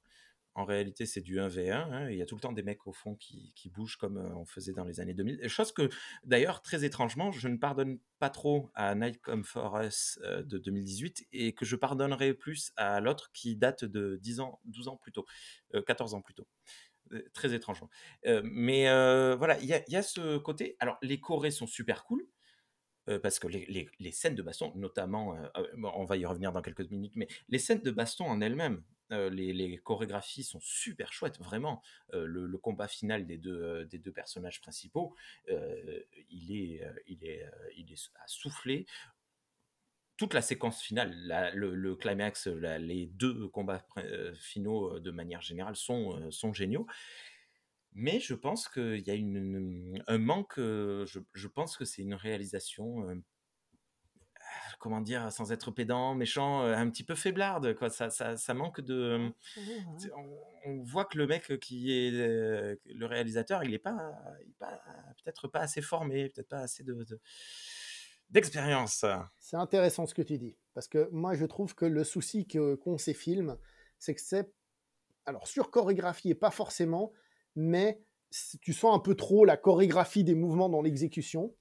En 0.58 0.66
réalité, 0.66 1.06
c'est 1.06 1.22
du 1.22 1.40
1v1, 1.40 1.88
hein. 1.92 2.10
Il 2.10 2.18
y 2.18 2.22
a 2.24 2.26
tout 2.26 2.34
le 2.34 2.42
temps 2.42 2.52
des 2.52 2.64
mecs 2.64 2.88
au 2.88 2.92
fond 2.92 3.16
qui 3.16 3.54
qui 3.56 3.70
bougent 3.70 3.96
comme, 3.98 4.18
heu, 4.18 4.36
on 4.36 4.44
faisait 4.44 4.74
dans 4.74 4.86
les 4.86 5.00
années 5.00 5.14
2000. 5.14 5.40
Et 5.44 5.50
chose 5.50 5.72
que 5.72 5.88
d'ailleurs, 6.24 6.64
très 6.64 6.84
étrangement, 6.84 7.32
je 7.32 7.48
ne 7.48 7.58
pardonne 7.58 8.00
pas 8.18 8.32
trop 8.32 8.72
à 8.74 8.96
Night 8.96 9.22
Come 9.22 9.44
For 9.44 9.80
Us, 9.80 10.20
heu, 10.24 10.44
de 10.44 10.58
2018 10.58 11.28
et 11.32 11.54
que 11.54 11.64
je 11.64 11.76
pardonnerais 11.76 12.34
plus 12.34 12.72
à 12.76 13.00
l'autre 13.02 13.30
qui 13.34 13.56
date 13.56 13.86
de 13.86 14.18
10 14.20 14.40
ans 14.40 14.60
12 14.66 14.88
ans 14.88 14.98
plus 14.98 15.12
tôt, 15.12 15.26
heu, 15.76 15.82
14 15.84 16.16
ans 16.16 16.22
plus 16.22 16.34
tôt. 16.34 16.48
Très 17.34 17.54
étrangement. 17.54 17.90
Mais 18.44 18.86
voilà, 19.38 19.60
il 19.62 19.68
y 19.70 19.96
a 19.98 20.04
ce 20.04 20.38
côté 20.40 20.76
alors 20.80 20.98
les 21.04 21.20
chorés 21.22 21.52
sont 21.52 21.68
super 21.68 22.04
cool, 22.06 22.28
parce 23.24 23.40
que 23.40 23.48
les 23.48 23.90
les 24.00 24.12
scènes 24.12 24.36
de 24.36 24.44
baston, 24.44 24.74
notamment, 24.76 25.36
on 25.96 26.06
va 26.06 26.18
y 26.18 26.26
revenir 26.26 26.52
dans 26.54 26.62
quelques 26.62 26.90
minutes, 26.92 27.14
mais 27.16 27.28
les 27.50 27.60
scènes 27.60 27.82
de 27.82 27.92
baston 27.92 28.26
en 28.26 28.42
elles-mêmes, 28.42 28.84
heu, 29.12 29.30
les 29.30 29.78
chorégraphies 29.78 30.44
sont 30.44 30.60
super 30.62 31.14
chouettes, 31.14 31.40
vraiment. 31.40 31.82
Heu, 32.14 32.26
le 32.26 32.58
combat 32.58 32.88
final 32.88 33.26
des 33.26 33.38
2, 33.38 33.82
heu, 33.82 33.86
des 33.86 33.98
2 34.00 34.12
personnages 34.12 34.62
principaux, 34.62 35.16
il 35.48 36.52
est, 36.56 36.84
il 37.08 37.24
est, 37.26 37.46
il 37.76 37.92
est 37.92 37.98
à 38.16 38.28
souffler. 38.28 38.86
Toute 40.18 40.34
la 40.34 40.42
séquence 40.42 40.82
finale, 40.82 41.14
le 41.54 41.96
climax, 41.96 42.48
les 42.48 43.06
2 43.06 43.48
combats 43.50 43.86
finaux, 44.34 45.00
de 45.00 45.12
manière 45.12 45.42
générale 45.42 45.76
sont, 45.76 46.54
géniaux. 46.54 46.88
Mais 47.94 48.20
je 48.20 48.34
pense 48.34 48.68
qu'il 48.70 49.00
y 49.00 49.10
a 49.12 49.16
une 49.16 50.04
un 50.08 50.18
manque, 50.18 50.56
je 50.58 51.48
pense 51.48 51.78
que 51.78 51.86
c'est 51.86 52.02
une 52.02 52.14
réalisation, 52.14 53.22
comment 54.78 55.02
dire? 55.02 55.32
Sans 55.32 55.52
être 55.52 55.72
pédant, 55.72 56.16
méchant, 56.16 56.66
heu, 56.66 56.74
un 56.74 56.90
petit 56.90 57.04
peu 57.04 57.16
faiblarde, 57.16 57.74
quoi. 57.76 57.90
Ça 57.90 58.10
ça 58.10 58.38
ça 58.38 58.54
manque 58.54 58.82
de, 58.82 59.32
ouais. 59.58 60.12
on 60.16 60.38
on 60.66 60.84
voit 60.84 61.06
que 61.06 61.18
le 61.18 61.28
mec 61.28 61.60
qui 61.60 61.92
est, 61.92 62.12
le 62.12 63.06
réalisateur, 63.06 63.64
il 63.64 63.74
est 63.74 63.80
pas 63.80 64.14
il 64.44 64.50
est 64.50 64.60
pas 64.60 64.82
peut-être 65.24 65.48
pas 65.48 65.60
assez 65.60 65.82
formé, 65.82 66.30
peut-être 66.30 66.50
pas 66.50 66.60
assez 66.60 66.84
de 66.84 66.94
de 66.94 67.20
d'expérience. 68.30 69.06
C'est 69.40 69.56
intéressant 69.56 70.06
ce 70.06 70.14
que 70.14 70.22
tu 70.22 70.38
dis. 70.38 70.58
Parce 70.74 70.88
que 70.88 71.10
moi, 71.12 71.34
je 71.34 71.46
trouve 71.46 71.76
que 71.76 71.86
le 71.86 72.04
souci 72.04 72.46
que- 72.48 72.76
qu'ont 72.76 72.98
ces 72.98 73.14
films, 73.14 73.58
c'est 74.00 74.16
que 74.16 74.22
c'est. 74.22 74.52
Alors, 75.26 75.48
sur 75.48 75.72
chorégraphié, 75.72 76.36
pas 76.36 76.52
forcément, 76.52 77.12
mais 77.56 78.02
tu 78.62 78.74
sens 78.74 78.96
un 78.96 79.00
peu 79.00 79.16
trop 79.16 79.46
la 79.46 79.58
chorégraphie 79.58 80.24
des 80.24 80.36
mouvements 80.36 80.70
dans 80.70 80.82
l'exécution. 80.82 81.56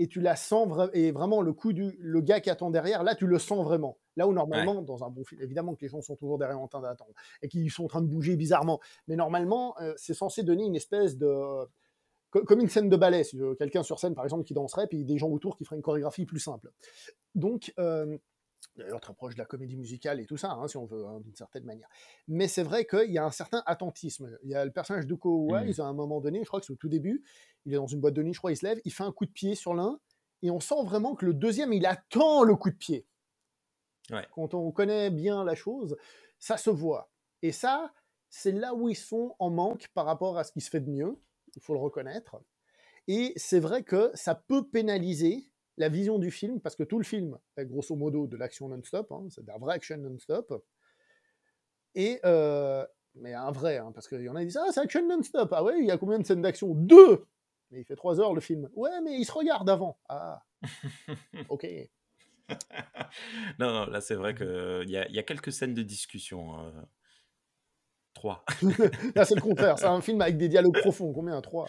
Et 0.00 0.08
tu 0.08 0.20
la 0.20 0.34
sens 0.34 0.66
vra- 0.68 0.90
et 0.92 1.12
vraiment 1.12 1.40
le 1.40 1.52
coup 1.52 1.72
du 1.72 1.96
le 2.00 2.20
gars 2.20 2.40
qui 2.40 2.50
attend 2.50 2.70
derrière 2.70 3.04
là 3.04 3.14
tu 3.14 3.26
le 3.26 3.38
sens 3.38 3.64
vraiment. 3.64 3.96
Là 4.16 4.26
où 4.26 4.30
Ouais. 4.30 4.34
normalement 4.34 4.82
dans 4.82 5.04
un 5.04 5.08
bon 5.10 5.24
film 5.24 5.40
évidemment 5.40 5.74
que 5.74 5.82
les 5.82 5.88
gens 5.88 6.00
sont 6.00 6.16
toujours 6.16 6.38
derrière 6.38 6.60
en 6.60 6.66
train 6.68 6.80
d'attendre 6.80 7.12
et 7.42 7.48
qu'ils 7.48 7.70
sont 7.70 7.84
en 7.84 7.88
train 7.88 8.02
de 8.02 8.08
bouger 8.08 8.36
bizarrement. 8.36 8.80
Mais 9.06 9.14
normalement 9.16 9.74
euh, 9.80 9.94
c'est 9.96 10.14
censé 10.14 10.42
donner 10.42 10.64
une 10.64 10.74
espèce 10.76 11.16
de 11.16 11.28
co- 12.30 12.42
comme 12.44 12.60
une 12.60 12.68
scène 12.68 12.88
de 12.88 12.96
ballet 12.96 13.22
si 13.22 13.38
quelqu'un 13.58 13.84
sur 13.84 14.00
scène 14.00 14.14
par 14.16 14.24
exemple 14.24 14.42
qui 14.44 14.52
danserait 14.54 14.88
puis 14.88 15.04
des 15.04 15.16
gens 15.18 15.28
autour 15.30 15.56
qui 15.56 15.64
feraient 15.64 15.76
une 15.76 15.82
chorégraphie 15.82 16.26
plus 16.26 16.40
simple. 16.40 16.70
Donc 17.36 17.72
euh, 17.78 18.18
d'ailleurs 18.76 19.00
très 19.00 19.14
proche 19.14 19.34
de 19.34 19.38
la 19.38 19.44
comédie 19.44 19.76
musicale 19.76 20.20
et 20.20 20.26
tout 20.26 20.36
ça, 20.36 20.52
hein, 20.52 20.68
si 20.68 20.76
on 20.76 20.86
veut, 20.86 21.04
hein, 21.06 21.20
d'une 21.20 21.34
certaine 21.34 21.64
manière. 21.64 21.88
Mais 22.28 22.48
c'est 22.48 22.62
vrai 22.62 22.84
qu'il 22.84 23.10
y 23.10 23.18
a 23.18 23.24
un 23.24 23.30
certain 23.30 23.62
attentisme. 23.66 24.36
Il 24.42 24.50
y 24.50 24.54
a 24.54 24.64
le 24.64 24.70
personnage 24.70 25.06
d'Uko 25.06 25.48
Mmh. 25.48 25.52
Wise, 25.52 25.80
à 25.80 25.86
un 25.86 25.92
moment 25.92 26.20
donné, 26.20 26.40
je 26.40 26.46
crois 26.46 26.60
que 26.60 26.66
c'est 26.66 26.72
au 26.72 26.76
tout 26.76 26.88
début, 26.88 27.24
il 27.66 27.72
est 27.72 27.76
dans 27.76 27.86
une 27.86 28.00
boîte 28.00 28.14
de 28.14 28.22
nuit, 28.22 28.32
je 28.32 28.38
crois, 28.38 28.52
il 28.52 28.56
se 28.56 28.66
lève, 28.66 28.80
il 28.84 28.92
fait 28.92 29.04
un 29.04 29.12
coup 29.12 29.26
de 29.26 29.30
pied 29.30 29.54
sur 29.54 29.74
l'un, 29.74 29.98
et 30.42 30.50
on 30.50 30.60
sent 30.60 30.82
vraiment 30.84 31.14
que 31.14 31.24
le 31.24 31.34
deuxième, 31.34 31.72
il 31.72 31.86
attend 31.86 32.42
le 32.42 32.54
coup 32.56 32.70
de 32.70 32.76
pied. 32.76 33.06
Ouais. 34.10 34.26
Quand 34.32 34.54
on 34.54 34.70
connaît 34.72 35.10
bien 35.10 35.44
la 35.44 35.54
chose, 35.54 35.96
ça 36.38 36.56
se 36.56 36.70
voit. 36.70 37.10
Et 37.42 37.52
ça, 37.52 37.92
c'est 38.28 38.52
là 38.52 38.74
où 38.74 38.88
ils 38.88 38.96
sont 38.96 39.34
en 39.38 39.50
manque 39.50 39.88
par 39.94 40.04
rapport 40.04 40.38
à 40.38 40.44
ce 40.44 40.52
qui 40.52 40.60
se 40.60 40.68
fait 40.68 40.80
de 40.80 40.90
mieux, 40.90 41.18
il 41.56 41.62
faut 41.62 41.72
le 41.72 41.80
reconnaître. 41.80 42.42
Et 43.06 43.32
c'est 43.36 43.60
vrai 43.60 43.82
que 43.82 44.10
ça 44.14 44.34
peut 44.34 44.66
pénaliser 44.68 45.50
la 45.76 45.88
vision 45.88 46.18
du 46.18 46.30
film, 46.30 46.60
parce 46.60 46.76
que 46.76 46.84
tout 46.84 46.98
le 46.98 47.04
film 47.04 47.38
est 47.56 47.66
grosso 47.66 47.96
modo 47.96 48.26
de 48.26 48.36
l'action 48.36 48.68
non-stop, 48.68 49.10
hein, 49.12 49.26
c'est 49.30 49.42
de 49.42 49.48
la 49.48 49.58
vraie 49.58 49.74
action 49.74 49.96
non-stop. 49.98 50.64
Et 51.94 52.20
euh, 52.24 52.84
mais 53.14 53.34
un 53.34 53.50
vrai, 53.50 53.78
hein, 53.78 53.92
parce 53.92 54.08
qu'il 54.08 54.22
y 54.22 54.28
en 54.28 54.36
a 54.36 54.40
qui 54.40 54.46
disent 54.46 54.60
Ah, 54.60 54.72
c'est 54.72 54.80
action 54.80 55.06
non-stop. 55.06 55.52
Ah 55.52 55.62
ouais, 55.62 55.78
il 55.78 55.86
y 55.86 55.90
a 55.90 55.98
combien 55.98 56.18
de 56.18 56.24
scènes 56.24 56.42
d'action? 56.42 56.74
Deux 56.74 57.26
Mais 57.70 57.80
il 57.80 57.84
fait 57.84 57.96
trois 57.96 58.20
heures 58.20 58.34
le 58.34 58.40
film. 58.40 58.68
Ouais, 58.74 59.00
mais 59.02 59.18
il 59.18 59.24
se 59.24 59.32
regarde 59.32 59.68
avant. 59.68 59.98
Ah, 60.08 60.42
ok. 61.48 61.66
non, 63.58 63.72
non, 63.72 63.86
là 63.86 64.00
c'est 64.00 64.16
vrai 64.16 64.34
qu'il 64.34 64.90
y, 64.90 64.96
a, 64.96 65.08
y 65.08 65.18
a 65.18 65.22
quelques 65.22 65.52
scènes 65.52 65.74
de 65.74 65.82
discussion. 65.82 66.60
Euh, 66.60 66.70
trois. 68.12 68.44
là 69.14 69.24
c'est 69.24 69.34
le 69.34 69.40
contraire, 69.40 69.78
c'est 69.78 69.86
un 69.86 70.00
film 70.00 70.20
avec 70.20 70.36
des 70.36 70.48
dialogues 70.48 70.78
profonds. 70.80 71.12
Combien? 71.12 71.40
Trois. 71.40 71.68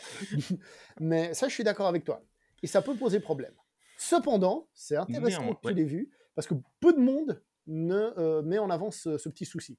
mais 1.00 1.34
ça, 1.34 1.48
je 1.48 1.54
suis 1.54 1.64
d'accord 1.64 1.88
avec 1.88 2.04
toi. 2.04 2.24
Et 2.64 2.68
ça 2.68 2.82
peut 2.82 2.96
poser 2.96 3.20
problème. 3.20 3.54
Cependant, 3.98 4.68
c'est 4.74 4.98
intéressant 4.98 5.54
que 5.54 5.68
tu 5.68 5.74
l'aies 5.74 5.84
vu, 5.84 6.10
parce 6.36 6.48
que 6.48 6.54
peu 6.80 6.94
de 6.94 7.00
monde 7.00 7.42
ne 7.68 8.14
euh, 8.18 8.42
met 8.42 8.60
en 8.60 8.70
avant 8.70 8.92
ce, 8.92 9.18
petit 9.30 9.46
souci. 9.46 9.78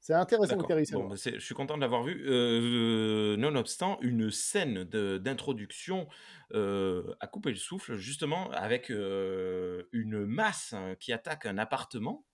C'est 0.00 0.14
intéressant 0.14 0.56
bon, 0.56 1.08
bah, 1.08 1.16
Je 1.16 1.38
suis 1.38 1.54
content 1.54 1.76
de 1.76 1.82
l'avoir 1.82 2.02
vu. 2.02 2.24
Euh, 2.26 3.36
nonobstant, 3.36 3.98
une 4.00 4.30
scène 4.30 4.84
d'introduction 4.84 6.08
euh, 6.54 7.14
a 7.20 7.26
coupé 7.26 7.50
le 7.50 7.56
souffle, 7.56 7.96
justement, 7.96 8.50
avec 8.52 8.88
une 8.90 10.24
masse 10.24 10.72
hein, 10.72 10.94
qui 10.98 11.12
attaque 11.12 11.46
un 11.46 11.58
appartement 11.58 12.24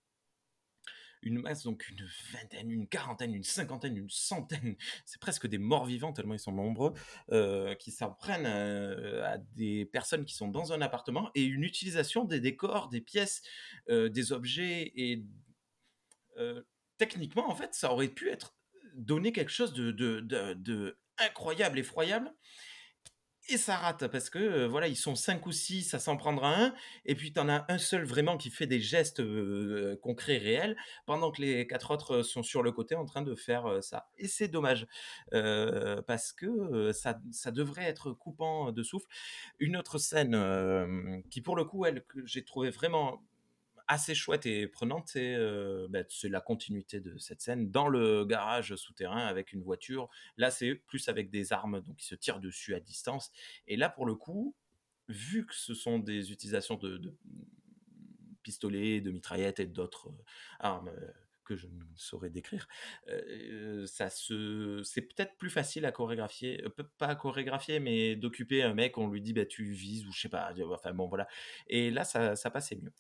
une 1.25 1.41
masse, 1.41 1.65
donc 1.65 1.89
une 1.89 2.07
vingtaine, 2.33 2.71
une 2.71 2.87
quarantaine, 2.87 3.35
une 3.35 3.43
cinquantaine, 3.43 3.97
une 3.97 4.11
centaine, 4.11 4.77
c'est 5.05 5.21
presque 5.21 5.47
des 5.47 5.59
morts 5.59 5.87
vivants 5.87 6.13
tellement 6.13 6.35
ils 6.35 6.41
sont 6.41 6.53
nombreux, 6.53 6.95
euh, 7.33 7.75
qui 7.75 7.91
s'en 7.91 8.13
prennent 8.13 8.47
euh, 8.47 9.25
à, 9.25 9.39
des 9.39 9.85
personnes 9.87 10.25
qui 10.25 10.35
sont 10.35 10.49
dans 10.49 10.73
un 10.73 10.81
appartement 10.81 11.31
et 11.35 11.43
une 11.43 11.65
utilisation 11.65 12.25
des 12.25 12.41
décors, 12.41 12.89
des 12.89 13.01
pièces, 13.01 13.43
euh, 13.89 14.09
des 14.09 14.33
objets 14.33 14.93
et 14.97 15.25
techniquement 16.99 17.49
en 17.49 17.55
fait 17.55 17.75
ça 17.75 17.93
aurait 17.93 18.09
pu 18.09 18.29
être 18.29 18.57
donné 18.95 19.33
quelque 19.33 19.53
chose 19.53 19.73
de 19.73 20.99
incroyable, 21.19 21.79
effroyable 21.79 22.35
et 23.49 23.57
ça 23.57 23.77
rate 23.77 24.07
parce 24.09 24.31
que 24.31 24.67
voilà, 24.67 24.89
ils 24.89 24.97
sont 24.97 25.15
cinq 25.15 25.47
ou 25.47 25.53
six 25.53 25.93
à 25.95 25.99
s'en 25.99 26.17
prendre 26.17 26.45
à 26.45 26.65
un, 26.65 26.75
et 27.05 27.15
puis 27.15 27.33
tu 27.33 27.41
en 27.41 27.49
as 27.49 27.65
un 27.69 27.79
seul 27.79 28.05
vraiment 28.05 28.37
qui 28.37 28.51
fait 28.51 28.67
des 28.67 28.81
gestes 28.81 29.23
concrets, 30.01 30.39
réels, 30.39 30.77
pendant 31.07 31.31
que 31.31 31.43
les 31.43 31.67
quatre 31.67 31.91
autres 31.91 32.23
sont 32.23 32.43
sur 32.43 32.63
le 32.63 32.73
côté 32.73 32.95
en 32.95 33.05
train 33.05 33.23
de 33.23 33.35
faire 33.35 33.83
ça. 33.83 34.09
Et 34.19 34.29
c'est 34.29 34.49
dommage 34.49 34.87
parce 35.31 36.33
que 36.33 36.93
ça, 36.93 37.21
ça, 37.33 37.51
devrait 37.51 37.85
être 37.85 38.13
coupant 38.13 38.73
de 38.73 38.83
souffle. 38.83 39.07
Une 39.59 39.77
autre 39.77 39.99
scène 39.99 41.23
qui, 41.31 41.41
pour 41.41 41.57
le 41.57 41.65
coup, 41.65 41.85
elle, 41.85 42.05
que 42.05 42.25
j'ai 42.27 42.45
trouvé 42.45 42.71
vraiment 42.71 43.23
assez 43.89 44.15
chouette 44.15 44.47
et 44.47 44.67
prenante, 44.67 45.13
euh, 45.17 45.87
bah, 45.89 46.01
c'est 46.09 46.29
la 46.29 46.41
continuité 46.41 47.01
de 47.01 47.19
cette 47.19 47.41
scène 47.41 47.71
dans 47.71 47.89
le 47.89 48.25
garage 48.25 48.75
souterrain 48.77 49.27
avec 49.27 49.53
une 49.53 49.63
voiture. 49.63 50.09
Là, 50.37 50.51
c'est 50.51 50.75
plus 50.75 51.09
avec 51.09 51.31
des 51.31 51.53
armes, 51.53 51.81
donc 51.81 52.03
ils 52.03 52.07
se 52.07 52.15
tirent 52.15 52.41
dessus 52.41 52.75
à 52.75 52.81
distance. 52.81 53.31
Et 53.67 53.77
là, 53.77 53.89
pour 53.89 54.07
le 54.07 54.15
coup, 54.15 54.55
vu 55.09 55.45
que 55.47 55.55
ce 55.55 55.75
sont 55.75 55.99
des 55.99 56.33
utilisations 56.33 56.77
de, 56.77 57.15
pistolets, 58.43 59.01
de 59.01 59.11
mitraillettes 59.11 59.61
et 59.61 59.67
d'autres 59.67 60.09
euh, 60.09 60.23
armes 60.61 60.89
euh, 60.89 61.11
que 61.45 61.57
je 61.57 61.67
ne 61.67 61.85
saurais 61.95 62.31
décrire, 62.31 62.67
ça 63.85 64.09
se, 64.09 64.81
c'est 64.83 65.03
peut-être 65.03 65.37
plus 65.37 65.51
facile 65.51 65.85
à 65.85 65.93
chorégraphier, 65.93 66.65
pas 66.97 67.09
à 67.09 67.15
chorégraphier, 67.17 67.81
mais 67.81 68.17
d'occuper 68.17 68.63
un 68.63 68.73
mec, 68.73 68.97
on 68.97 69.09
lui 69.09 69.21
dit 69.21 69.35
bah 69.35 69.45
tu 69.45 69.71
vises 69.71 70.07
ou 70.07 70.13
je 70.13 70.23
sais 70.23 70.31
pas, 70.31 70.55
enfin 70.71 70.95
bon 70.95 71.07
voilà. 71.07 71.29
Et 71.67 71.91
là, 71.91 72.05
ça 72.05 72.51
passait 72.51 72.77
mieux 72.77 72.95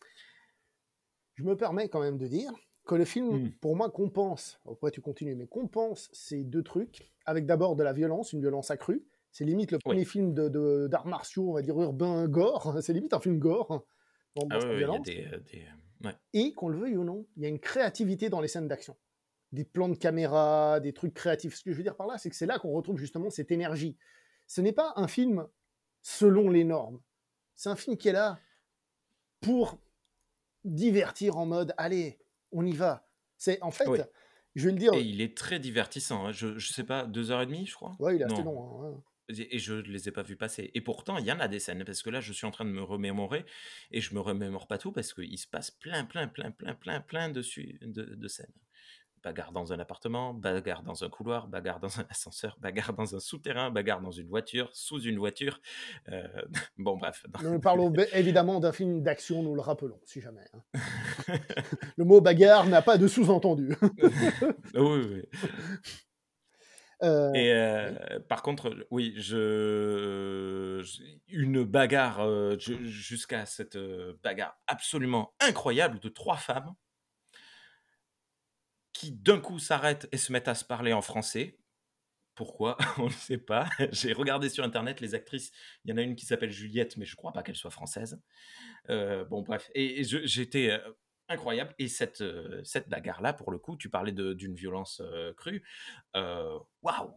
je 1.34 1.44
me 1.44 1.56
permets 1.56 1.88
quand 1.88 2.00
même 2.00 2.18
de 2.18 2.26
dire 2.26 2.52
que 2.86 2.94
le 2.94 3.04
film, 3.04 3.44
mmh. 3.44 3.52
pour 3.60 3.76
moi, 3.76 3.90
compense, 3.90 4.60
pourquoi 4.64 4.90
tu 4.90 5.00
continues, 5.00 5.34
mais 5.34 5.46
compense 5.46 6.10
ces 6.12 6.44
deux 6.44 6.62
trucs, 6.62 7.10
avec 7.24 7.46
d'abord 7.46 7.76
de 7.76 7.82
la 7.82 7.92
violence, 7.92 8.32
une 8.32 8.40
violence 8.40 8.70
accrue. 8.70 9.04
C'est 9.32 9.44
limite 9.44 9.72
le 9.72 9.78
premier 9.78 10.04
film 10.04 10.32
d'arts 10.32 10.50
de, 10.50 10.86
d'arts 10.86 11.06
martiaux, 11.06 11.50
on 11.50 11.54
va 11.54 11.62
dire 11.62 11.80
urbain, 11.80 12.28
gore. 12.28 12.76
C'est 12.82 12.92
limite 12.92 13.14
un 13.14 13.20
film 13.20 13.38
gore. 13.38 13.84
ah 14.36 14.58
oui, 14.68 14.80
y 14.80 14.84
a 14.84 14.98
des, 15.00 15.26
euh, 15.32 16.06
euh, 16.06 16.12
Et 16.34 16.52
qu'on 16.52 16.68
le 16.68 16.78
veuille 16.78 16.96
ou 16.96 17.04
non, 17.04 17.26
il 17.36 17.42
y 17.42 17.46
a 17.46 17.48
une 17.48 17.58
créativité 17.58 18.28
dans 18.28 18.40
les 18.40 18.48
scènes 18.48 18.68
d'action. 18.68 18.96
Des 19.50 19.64
plans 19.64 19.88
de 19.88 19.96
caméra, 19.96 20.78
des 20.78 20.92
trucs 20.92 21.14
créatifs. 21.14 21.56
Ce 21.56 21.64
que 21.64 21.72
je 21.72 21.76
veux 21.76 21.82
dire 21.82 21.96
par 21.96 22.06
là, 22.06 22.18
c'est 22.18 22.30
que 22.30 22.36
c'est 22.36 22.46
là 22.46 22.60
qu'on 22.60 22.72
retrouve 22.72 22.98
justement 22.98 23.28
cette 23.30 23.50
énergie. 23.50 23.96
Ce 24.46 24.60
n'est 24.60 24.72
pas 24.72 24.92
un 24.94 25.08
film 25.08 25.48
selon 26.02 26.50
les 26.50 26.64
normes. 26.64 27.00
C'est 27.56 27.70
un 27.70 27.76
film 27.76 27.96
qui 27.96 28.08
est 28.08 28.12
là 28.12 28.38
pour 29.40 29.78
divertir 30.64 31.36
en 31.36 31.46
mode 31.46 31.74
allez, 31.76 32.18
on 32.52 32.64
y 32.64 32.72
va. 32.72 33.08
C'est 33.36 33.60
en 33.62 33.70
fait, 33.70 33.86
je 34.54 34.66
vais 34.66 34.72
le 34.72 34.78
dire. 34.78 34.94
Et 34.94 35.02
il 35.02 35.20
est 35.20 35.36
très 35.36 35.58
divertissant. 35.58 36.26
Hein. 36.26 36.32
Je, 36.32 36.58
je 36.58 36.72
sais 36.72 36.84
pas, 36.84 37.04
deux 37.04 37.30
heures 37.30 37.42
et 37.42 37.46
demie, 37.46 37.66
je 37.66 37.74
crois? 37.74 37.96
Ouais, 37.98 38.16
il 38.16 38.22
est 38.22 38.24
assez 38.24 38.42
long. 38.42 38.82
Hein, 38.84 39.02
et 39.28 39.58
je 39.58 39.74
ne 39.74 39.80
les 39.82 40.08
ai 40.08 40.12
pas 40.12 40.22
vus 40.22 40.36
passer. 40.36 40.70
Et 40.74 40.80
pourtant, 40.82 41.16
il 41.16 41.24
y 41.24 41.32
en 41.32 41.40
a 41.40 41.48
des 41.48 41.58
scènes, 41.58 41.82
parce 41.84 42.02
que 42.02 42.10
là, 42.10 42.20
je 42.20 42.32
suis 42.32 42.46
en 42.46 42.50
train 42.50 42.66
de 42.66 42.70
me 42.70 42.82
remémorer, 42.82 43.44
et 43.90 44.00
je 44.00 44.14
me 44.14 44.20
remémore 44.20 44.66
pas 44.66 44.76
tout, 44.76 44.92
parce 44.92 45.14
qu'il 45.14 45.38
se 45.38 45.46
passe 45.46 45.70
plein, 45.70 46.04
plein, 46.04 46.28
plein, 46.28 46.50
plein, 46.50 46.74
plein, 46.74 47.00
plein 47.00 47.30
de, 47.30 47.42
de 47.82 48.28
scènes 48.28 48.52
bagarre 49.24 49.52
dans 49.52 49.72
un 49.72 49.78
appartement, 49.80 50.34
bagarre 50.34 50.82
dans 50.82 51.02
un 51.02 51.08
couloir, 51.08 51.48
bagarre 51.48 51.80
dans 51.80 51.98
un 51.98 52.06
ascenseur, 52.10 52.56
bagarre 52.60 52.92
dans 52.92 53.16
un 53.16 53.20
souterrain, 53.20 53.70
bagarre 53.70 54.02
dans 54.02 54.10
une 54.10 54.28
voiture, 54.28 54.68
sous 54.74 55.00
une 55.00 55.18
voiture. 55.18 55.60
Euh, 56.10 56.28
bon, 56.78 56.96
bref. 56.96 57.24
Nous 57.42 57.58
parlons 57.58 57.92
évidemment 58.12 58.60
d'un 58.60 58.72
film 58.72 59.02
d'action, 59.02 59.42
nous 59.42 59.54
le 59.54 59.62
rappelons, 59.62 59.98
si 60.04 60.20
jamais. 60.20 60.44
Hein. 60.52 61.38
le 61.96 62.04
mot 62.04 62.20
bagarre 62.20 62.66
n'a 62.66 62.82
pas 62.82 62.98
de 62.98 63.08
sous-entendu. 63.08 63.74
oui, 64.74 65.00
oui. 65.10 65.22
Euh, 67.02 67.32
Et 67.34 67.52
euh, 67.52 68.20
par 68.28 68.42
contre, 68.42 68.86
oui, 68.90 69.14
je, 69.16 70.82
une 71.28 71.64
bagarre 71.64 72.58
jusqu'à 72.58 73.46
cette 73.46 73.78
bagarre 74.22 74.56
absolument 74.66 75.34
incroyable 75.40 75.98
de 75.98 76.08
trois 76.08 76.36
femmes 76.36 76.74
d'un 79.12 79.40
coup 79.40 79.58
s'arrêtent 79.58 80.08
et 80.12 80.16
se 80.16 80.32
mettent 80.32 80.48
à 80.48 80.54
se 80.54 80.64
parler 80.64 80.92
en 80.92 81.02
français. 81.02 81.58
Pourquoi? 82.34 82.76
On 82.98 83.06
ne 83.06 83.10
sait 83.10 83.38
pas. 83.38 83.68
J'ai 83.92 84.12
regardé 84.12 84.48
sur 84.48 84.64
internet 84.64 85.00
les 85.00 85.14
actrices. 85.14 85.52
Il 85.84 85.90
y 85.90 85.94
en 85.94 85.96
a 85.96 86.02
une 86.02 86.16
qui 86.16 86.26
s'appelle 86.26 86.50
Juliette, 86.50 86.96
mais 86.96 87.04
je 87.04 87.12
ne 87.12 87.16
crois 87.16 87.32
pas 87.32 87.42
qu'elle 87.42 87.56
soit 87.56 87.70
française. 87.70 88.20
Euh, 88.90 89.24
bon, 89.24 89.42
bref. 89.42 89.70
Et, 89.74 90.02
j'étais 90.04 90.70
euh, 90.70 90.92
incroyable. 91.28 91.74
Et 91.78 91.88
cette, 91.88 92.20
euh, 92.20 92.60
cette 92.64 92.88
bagarre-là, 92.88 93.32
pour 93.32 93.50
le 93.52 93.58
coup, 93.58 93.76
tu 93.76 93.88
parlais 93.88 94.12
d'une 94.12 94.54
violence 94.54 95.02
crue. 95.36 95.64
Waouh 96.14 97.14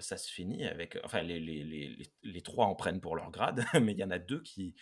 ça, 0.00 0.16
se 0.16 0.30
finit 0.30 0.64
avec. 0.66 0.98
Enfin, 1.04 1.22
les, 1.22 1.40
les, 1.40 1.64
les, 1.64 2.12
les, 2.22 2.40
trois 2.42 2.66
en 2.66 2.74
prennent 2.74 3.00
pour 3.00 3.16
leur 3.16 3.30
grade, 3.30 3.64
mais 3.82 3.92
il 3.92 3.98
y 3.98 4.04
en 4.04 4.10
a 4.10 4.18
deux 4.18 4.40
qui, 4.42 4.74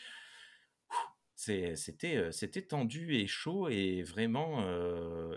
c'était 1.43 2.31
c'était 2.31 2.63
tendu 2.63 3.17
et 3.17 3.27
chaud 3.27 3.69
et 3.69 4.03
vraiment 4.03 4.61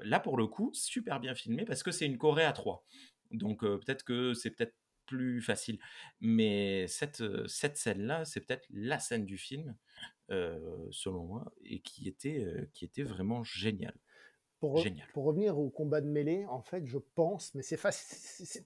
là 0.03 0.19
pour 0.19 0.37
le 0.37 0.47
coup 0.47 0.71
super 0.73 1.19
bien 1.19 1.35
filmé 1.35 1.65
parce 1.65 1.83
que 1.83 1.91
c'est 1.91 2.05
une 2.05 2.17
Corée 2.17 2.45
à 2.45 2.53
3 2.53 2.85
donc 3.31 3.61
peut-être 3.61 4.03
que 4.03 4.33
c'est 4.33 4.51
peut-être 4.51 4.75
plus 5.07 5.41
facile 5.41 5.79
mais 6.19 6.87
cette 6.87 7.23
cette 7.47 7.77
scène 7.77 8.01
là 8.01 8.25
c'est 8.25 8.41
peut-être 8.41 8.65
la 8.69 8.99
scène 8.99 9.25
du 9.25 9.37
film 9.37 9.75
selon 10.29 11.23
moi 11.23 11.53
et 11.63 11.79
qui 11.79 12.07
était 12.07 12.45
qui 12.73 12.85
était 12.85 13.03
vraiment 13.03 13.43
géniale 13.43 13.97
pour, 14.59 14.77
Génial. 14.77 15.07
pour 15.13 15.25
revenir 15.25 15.57
au 15.57 15.69
combat 15.69 16.01
de 16.01 16.07
mêlée 16.07 16.45
en 16.45 16.61
fait 16.61 16.85
je 16.85 16.97
pense 17.15 17.53
mais 17.55 17.61
c'est 17.61 17.77
facile 17.77 18.59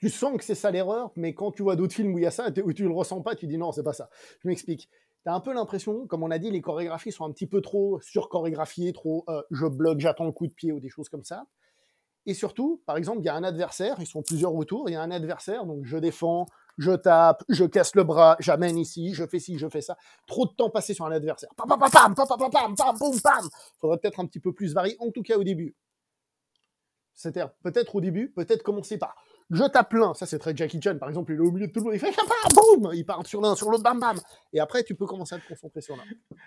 tu 0.00 0.08
sens 0.08 0.36
que 0.36 0.44
c'est 0.44 0.54
ça 0.54 0.70
l'erreur, 0.70 1.12
mais 1.14 1.34
quand 1.34 1.52
tu 1.52 1.62
vois 1.62 1.76
d'autres 1.76 1.94
films 1.94 2.14
où 2.14 2.18
il 2.18 2.22
y 2.22 2.26
a 2.26 2.30
ça, 2.30 2.48
où 2.64 2.72
tu 2.72 2.84
le 2.84 2.90
ressens 2.90 3.20
pas, 3.20 3.34
tu 3.34 3.46
dis 3.46 3.58
non, 3.58 3.70
c'est 3.70 3.82
pas 3.82 3.92
ça. 3.92 4.08
Je 4.42 4.48
m'explique 4.48 4.88
tu 5.24 5.30
un 5.30 5.40
peu 5.40 5.52
l'impression, 5.52 6.06
comme 6.06 6.22
on 6.22 6.30
a 6.30 6.38
dit, 6.38 6.50
les 6.50 6.60
chorégraphies 6.60 7.12
sont 7.12 7.24
un 7.24 7.32
petit 7.32 7.46
peu 7.46 7.60
trop 7.60 8.00
surchorégraphiées, 8.00 8.92
trop 8.92 9.24
euh, 9.28 9.42
je 9.50 9.66
bloque, 9.66 10.00
j'attends 10.00 10.24
le 10.24 10.32
coup 10.32 10.46
de 10.46 10.52
pied 10.52 10.72
ou 10.72 10.80
des 10.80 10.88
choses 10.88 11.08
comme 11.08 11.24
ça. 11.24 11.44
Et 12.26 12.34
surtout, 12.34 12.82
par 12.86 12.96
exemple, 12.96 13.20
il 13.20 13.24
y 13.24 13.28
a 13.28 13.34
un 13.34 13.44
adversaire, 13.44 13.96
ils 13.98 14.06
sont 14.06 14.22
plusieurs 14.22 14.54
autour, 14.54 14.88
il 14.88 14.92
y 14.92 14.96
a 14.96 15.02
un 15.02 15.10
adversaire, 15.10 15.66
donc 15.66 15.84
je 15.84 15.96
défends, 15.96 16.46
je 16.78 16.92
tape, 16.92 17.44
je 17.48 17.64
casse 17.64 17.94
le 17.94 18.04
bras, 18.04 18.36
j'amène 18.40 18.78
ici, 18.78 19.14
je 19.14 19.26
fais 19.26 19.38
ci, 19.38 19.58
je 19.58 19.68
fais 19.68 19.80
ça. 19.80 19.96
Trop 20.26 20.46
de 20.46 20.52
temps 20.52 20.70
passé 20.70 20.94
sur 20.94 21.06
un 21.06 21.12
adversaire. 21.12 21.50
Pam, 21.56 21.68
pam, 21.68 21.78
pam, 21.78 22.14
pam, 22.14 22.14
pam, 22.14 22.50
pam, 22.50 22.74
pam, 22.76 23.20
pam. 23.22 23.48
Faudrait 23.78 23.98
peut-être 23.98 24.20
un 24.20 24.26
petit 24.26 24.40
peu 24.40 24.52
plus 24.52 24.74
varier, 24.74 24.96
en 25.00 25.10
tout 25.10 25.22
cas 25.22 25.36
au 25.36 25.44
début. 25.44 25.74
c'est-à-dire 27.14 27.50
peut-être 27.62 27.94
au 27.94 28.00
début, 28.00 28.30
peut-être 28.32 28.62
commencer 28.62 28.98
par 28.98 29.16
je 29.50 29.64
tape 29.64 29.92
l'un, 29.94 30.14
ça 30.14 30.26
c'est 30.26 30.38
très 30.38 30.56
Jackie 30.56 30.80
Chan. 30.80 30.96
Par 30.98 31.08
exemple, 31.08 31.32
il 31.32 31.36
est 31.36 31.40
au 31.40 31.50
milieu 31.50 31.66
de 31.66 31.72
tout 31.72 31.80
le 31.80 31.84
monde, 31.86 31.94
il 31.94 32.00
fait 32.00 32.14
boum, 32.54 32.90
il 32.94 33.04
part 33.04 33.26
sur 33.26 33.40
l'un, 33.40 33.56
sur 33.56 33.70
l'autre, 33.70 33.82
bam 33.82 33.98
bam, 33.98 34.18
et 34.52 34.60
après 34.60 34.84
tu 34.84 34.94
peux 34.94 35.06
commencer 35.06 35.34
à 35.34 35.38
te 35.38 35.48
concentrer 35.48 35.80
sur 35.80 35.96
l'un. 35.96 36.04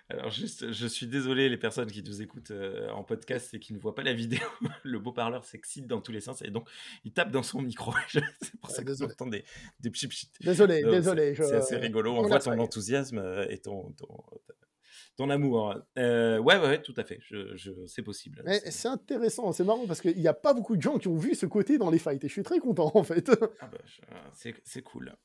Alors 0.10 0.32
juste, 0.32 0.72
je 0.72 0.88
suis 0.88 1.08
désolé 1.08 1.50
les 1.50 1.58
personnes 1.58 1.92
qui 1.92 2.04
nous 2.04 2.22
écoutent 2.22 2.52
euh, 2.52 2.90
en 2.92 3.04
podcast 3.04 3.54
et 3.54 3.60
qui 3.60 3.74
ne 3.74 3.80
voient 3.80 3.96
pas 3.96 4.04
la 4.04 4.14
vidéo, 4.14 4.40
le 4.84 5.00
beau 5.00 5.12
parleur 5.12 5.44
s'excite 5.44 5.88
dans 5.88 6.02
tous 6.02 6.12
les 6.12 6.22
sens 6.22 6.42
et 6.42 6.50
donc 6.50 6.70
il 7.04 7.12
tape 7.12 7.32
dans 7.32 7.44
son 7.44 7.62
micro. 7.62 7.94
c'est 8.10 8.60
pour 8.62 8.72
ça 8.72 8.84
que 8.84 8.92
vous 8.92 9.04
entendez 9.04 9.44
des, 9.80 9.90
des 9.90 10.08
Désolé, 10.42 10.84
désolé. 10.84 11.36
C'est 11.36 11.56
assez 11.56 11.78
rigolo, 11.78 12.14
on, 12.14 12.28
voit 12.28 12.40
ton 12.40 12.58
enthousiasme 12.58 13.46
et 13.50 13.58
ton, 13.60 13.92
ton 13.92 14.08
amour. 15.30 15.76
Euh, 15.98 16.38
ouais, 16.40 16.58
ouais, 16.60 16.82
tout 16.82 16.94
à 16.98 17.04
fait. 17.04 17.20
Je, 17.22 17.56
je- 17.56 17.86
c'est 17.86 18.02
possible. 18.04 18.42
Mais 18.46 18.60
C'est- 18.60 18.88
intéressant, 18.88 19.52
c'est 19.52 19.64
marrant 19.64 19.86
parce 19.88 20.02
qu'il 20.02 20.18
n'y 20.18 20.28
a 20.28 20.34
pas 20.34 20.54
beaucoup 20.54 20.76
de 20.76 20.82
gens 20.82 20.98
qui 20.98 21.08
ont 21.08 21.16
vu 21.18 21.36
ce 21.36 21.46
côté 21.46 21.78
dans 21.78 21.90
les 21.90 22.00
fights 22.00 22.24
et 22.24 22.28
je 22.28 22.34
suis 22.34 22.44
très 22.44 22.60
content 22.60 22.92
en 22.94 23.04
fait. 23.04 23.30
Ah 23.62 23.68
bah, 23.68 23.78
c'est, 24.34 24.54
cool. 24.82 25.16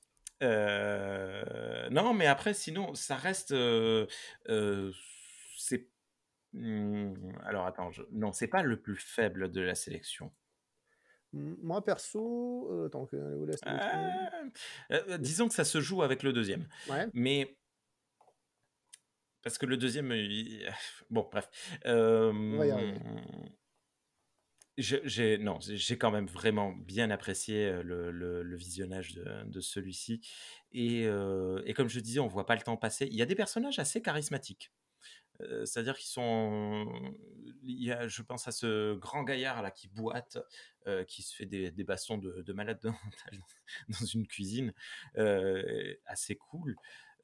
Euh, 0.43 1.89
non, 1.91 2.15
mais 2.15 2.27
après, 2.27 2.55
sinon, 2.55 2.95
ça 2.95 3.17
reste. 3.17 3.53
euh, 3.53 4.07
euh, 4.49 4.93
c'est. 5.57 5.89
Hmm, 6.55 7.13
alors 7.45 7.67
attends, 7.67 7.91
je- 7.91 8.03
non, 8.13 8.33
c'est 8.33 8.47
pas 8.47 8.63
le 8.63 8.81
plus 8.81 8.97
faible 8.97 9.51
de 9.51 9.61
la 9.61 9.75
sélection. 9.75 10.31
Moi 11.35 11.85
perso, 11.85 12.71
euh, 12.73 12.89
tant 12.89 13.05
que 13.05 13.17
Euh, 13.17 15.01
euh, 15.11 15.19
disons 15.19 15.47
que 15.49 15.53
ça 15.55 15.65
se 15.65 15.79
joue 15.81 16.03
avec 16.03 16.23
le 16.23 16.33
deuxième. 16.33 16.67
Ouais. 16.89 17.07
Mais. 17.13 17.58
Parce 19.43 19.59
que 19.59 19.67
le 19.67 19.77
deuxième. 19.77 20.13
il- 20.13 20.69
Bon, 21.11 21.29
bref. 21.31 21.49
Euh, 21.87 22.33
je- 24.77 24.97
j'ai 25.05 25.39
non, 25.39 25.59
j'ai 25.61 25.99
quand 25.99 26.11
même 26.13 26.27
vraiment 26.27 26.73
bien 26.73 27.11
apprécié 27.11 27.83
le, 27.83 28.11
le- 28.13 28.43
le 28.43 28.57
visionnage 28.57 29.15
de, 29.15 29.45
de 29.45 29.61
celui-ci. 29.61 30.21
Et, 30.73 31.07
euh, 31.07 31.61
et 31.67 31.75
comme 31.75 31.89
je 31.89 31.99
disais, 32.01 32.21
on 32.21 32.29
voit 32.29 32.47
pas 32.47 32.55
le 32.55 32.63
temps 32.63 32.77
passer. 32.77 33.07
Il 33.11 33.17
y 33.17 33.23
a 33.23 33.27
des 33.27 33.35
personnages 33.35 33.79
assez 33.79 34.03
charismatiques. 34.03 34.71
Euh, 35.41 35.65
C'est-à-dire 35.67 35.97
qu'ils 35.97 36.11
sont. 36.11 36.87
Il 37.63 37.83
y 37.85 37.93
a, 37.93 38.09
je 38.09 38.23
pense 38.23 38.47
à 38.49 38.53
ce 38.53 38.95
grand 38.95 39.23
gaillard 39.25 39.63
là 39.63 39.71
qui 39.71 39.89
boite, 39.89 40.39
euh, 40.87 41.05
qui 41.05 41.23
se 41.23 41.35
fait 41.35 41.47
des, 41.47 41.71
des 41.71 41.85
bastons 41.85 42.19
de, 42.19 42.43
de 42.43 42.53
malade 42.53 42.81
mental 42.85 43.45
dans 43.89 44.07
une 44.07 44.27
cuisine, 44.27 44.73
assez 46.07 46.37
cool. 46.37 46.77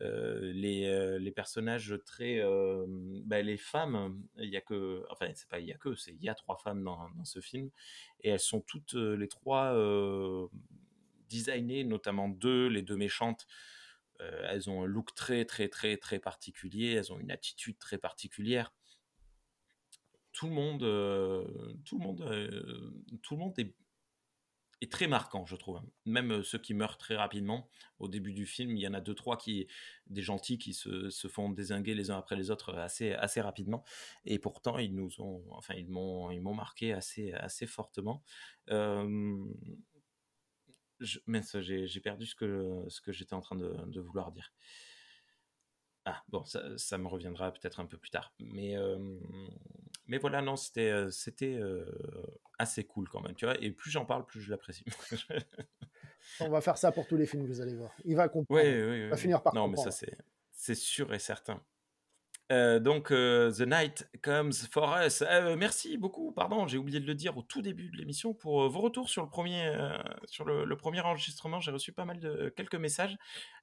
Euh, 0.04 0.52
les, 0.52 0.86
euh, 0.86 1.18
les 1.18 1.30
personnages 1.32 1.94
très. 2.04 2.40
euh, 2.40 2.84
bah, 2.88 3.42
les 3.42 3.56
femmes, 3.56 4.22
il 4.38 4.50
y 4.50 4.56
a 4.56 4.60
que. 4.60 5.04
Enfin, 5.10 5.30
c'est 5.34 5.48
pas 5.48 5.60
il 5.60 5.66
y 5.66 5.72
a 5.72 5.76
que, 5.76 5.94
c'est 5.94 6.12
il 6.12 6.22
y 6.22 6.28
a 6.28 6.34
trois 6.34 6.56
femmes 6.56 6.84
dans, 6.84 7.08
dans 7.10 7.24
ce 7.24 7.40
film. 7.40 7.70
Et 8.20 8.30
elles 8.30 8.40
sont 8.40 8.60
toutes 8.60 8.94
les 8.94 9.28
trois 9.28 9.74
designées, 11.28 11.84
notamment 11.84 12.28
deux, 12.28 12.68
les 12.68 12.82
deux 12.82 12.96
méchantes. 12.96 13.46
Elles 14.18 14.70
ont 14.70 14.82
un 14.82 14.86
look 14.86 15.14
très, 15.14 15.44
très, 15.44 15.68
très, 15.68 15.96
très 15.96 16.18
particulier. 16.18 16.92
Elles 16.92 17.12
ont 17.12 17.20
une 17.20 17.30
attitude 17.30 17.78
très 17.78 17.98
particulière. 17.98 18.72
Tout 20.32 20.46
le 20.46 20.52
monde, 20.52 20.80
tout 21.84 21.98
le 21.98 22.04
monde, 22.04 23.20
tout 23.22 23.34
le 23.34 23.40
monde 23.40 23.58
est, 23.58 23.74
est 24.80 24.90
très 24.90 25.06
marquant, 25.06 25.46
je 25.46 25.56
trouve. 25.56 25.80
Même 26.04 26.32
euh, 26.32 26.42
ceux 26.42 26.58
qui 26.58 26.74
meurent 26.74 26.98
très 26.98 27.16
rapidement 27.16 27.68
au 27.98 28.08
début 28.08 28.32
du 28.32 28.46
film, 28.46 28.76
il 28.76 28.82
y 28.82 28.88
en 28.88 28.94
a 28.94 29.00
deux, 29.00 29.14
trois 29.14 29.36
qui, 29.36 29.66
des 30.06 30.22
gentils 30.22 30.58
qui 30.58 30.74
se, 30.74 31.10
se 31.10 31.28
font 31.28 31.50
désinguer 31.50 31.94
les 31.94 32.10
uns 32.10 32.18
après 32.18 32.36
les 32.36 32.50
autres 32.50 32.74
assez, 32.74 33.12
assez 33.12 33.40
rapidement. 33.40 33.84
Et 34.24 34.38
pourtant, 34.38 34.78
ils 34.78 34.94
nous 34.94 35.20
ont, 35.20 35.44
enfin, 35.50 35.74
ils 35.74 35.88
m'ont, 35.88 36.30
ils 36.30 36.40
m'ont 36.40 36.54
marqué 36.54 36.92
assez, 36.92 37.32
assez 37.32 37.66
fortement. 37.66 38.22
Euh, 38.70 39.44
je, 41.00 41.18
j'ai 41.60 42.00
perdu 42.00 42.26
ce 42.26 42.34
que, 42.34 42.84
ce 42.88 43.00
que 43.00 43.12
j'étais 43.12 43.34
en 43.34 43.40
train 43.40 43.56
de, 43.56 43.74
de 43.86 44.00
vouloir 44.00 44.32
dire. 44.32 44.52
Ah, 46.06 46.22
bon, 46.28 46.44
ça, 46.44 46.76
ça 46.76 46.98
me 46.98 47.08
reviendra 47.08 47.50
peut-être 47.50 47.80
un 47.80 47.86
peu 47.86 47.96
plus 47.96 48.10
tard. 48.10 48.34
Mais, 48.38 48.76
euh, 48.76 49.18
mais 50.06 50.18
voilà, 50.18 50.42
non, 50.42 50.56
c'était 50.56 50.90
euh, 50.90 51.10
c'était 51.10 51.54
euh, 51.54 51.84
assez 52.58 52.84
cool 52.84 53.08
quand 53.08 53.22
même, 53.22 53.34
tu 53.34 53.44
vois. 53.44 53.60
Et 53.60 53.70
plus 53.70 53.90
j'en 53.90 54.04
parle, 54.04 54.26
plus 54.26 54.40
je 54.40 54.50
l'apprécie. 54.50 54.84
On 56.40 56.48
va 56.48 56.60
faire 56.60 56.78
ça 56.78 56.92
pour 56.92 57.06
tous 57.06 57.16
les 57.16 57.26
films, 57.26 57.46
vous 57.46 57.60
allez 57.60 57.74
voir. 57.74 57.92
Il 58.04 58.16
va 58.16 58.28
comprendre. 58.28 58.60
Oui, 58.60 58.68
oui, 58.68 59.02
Il 59.02 59.08
va 59.08 59.16
finir 59.16 59.42
par 59.42 59.54
Non, 59.54 59.68
mais 59.68 59.76
ça, 59.76 59.90
c'est 60.50 60.74
sûr 60.74 61.12
et 61.12 61.18
certain. 61.18 61.60
Euh, 62.52 62.78
donc, 62.78 63.10
euh, 63.10 63.50
The 63.50 63.62
Night 63.62 64.06
Comes 64.22 64.52
for 64.52 64.94
Us. 64.98 65.22
Euh, 65.22 65.56
merci 65.56 65.96
beaucoup, 65.96 66.30
pardon, 66.32 66.66
j'ai 66.66 66.76
oublié 66.76 67.00
de 67.00 67.06
le 67.06 67.14
dire 67.14 67.36
au 67.38 67.42
tout 67.42 67.62
début 67.62 67.88
de 67.88 67.96
l'émission 67.96 68.34
pour 68.34 68.68
vos 68.68 68.80
retours 68.80 69.08
sur 69.08 69.22
le 69.22 69.30
premier, 69.30 69.72
sur 70.26 70.44
le, 70.44 70.64
le 70.64 70.76
premier 70.76 71.00
enregistrement. 71.00 71.60
J'ai 71.60 71.70
reçu 71.70 71.92
pas 71.92 72.04
mal 72.04 72.20
de 72.20 72.52
quelques 72.54 72.74
messages 72.74 73.16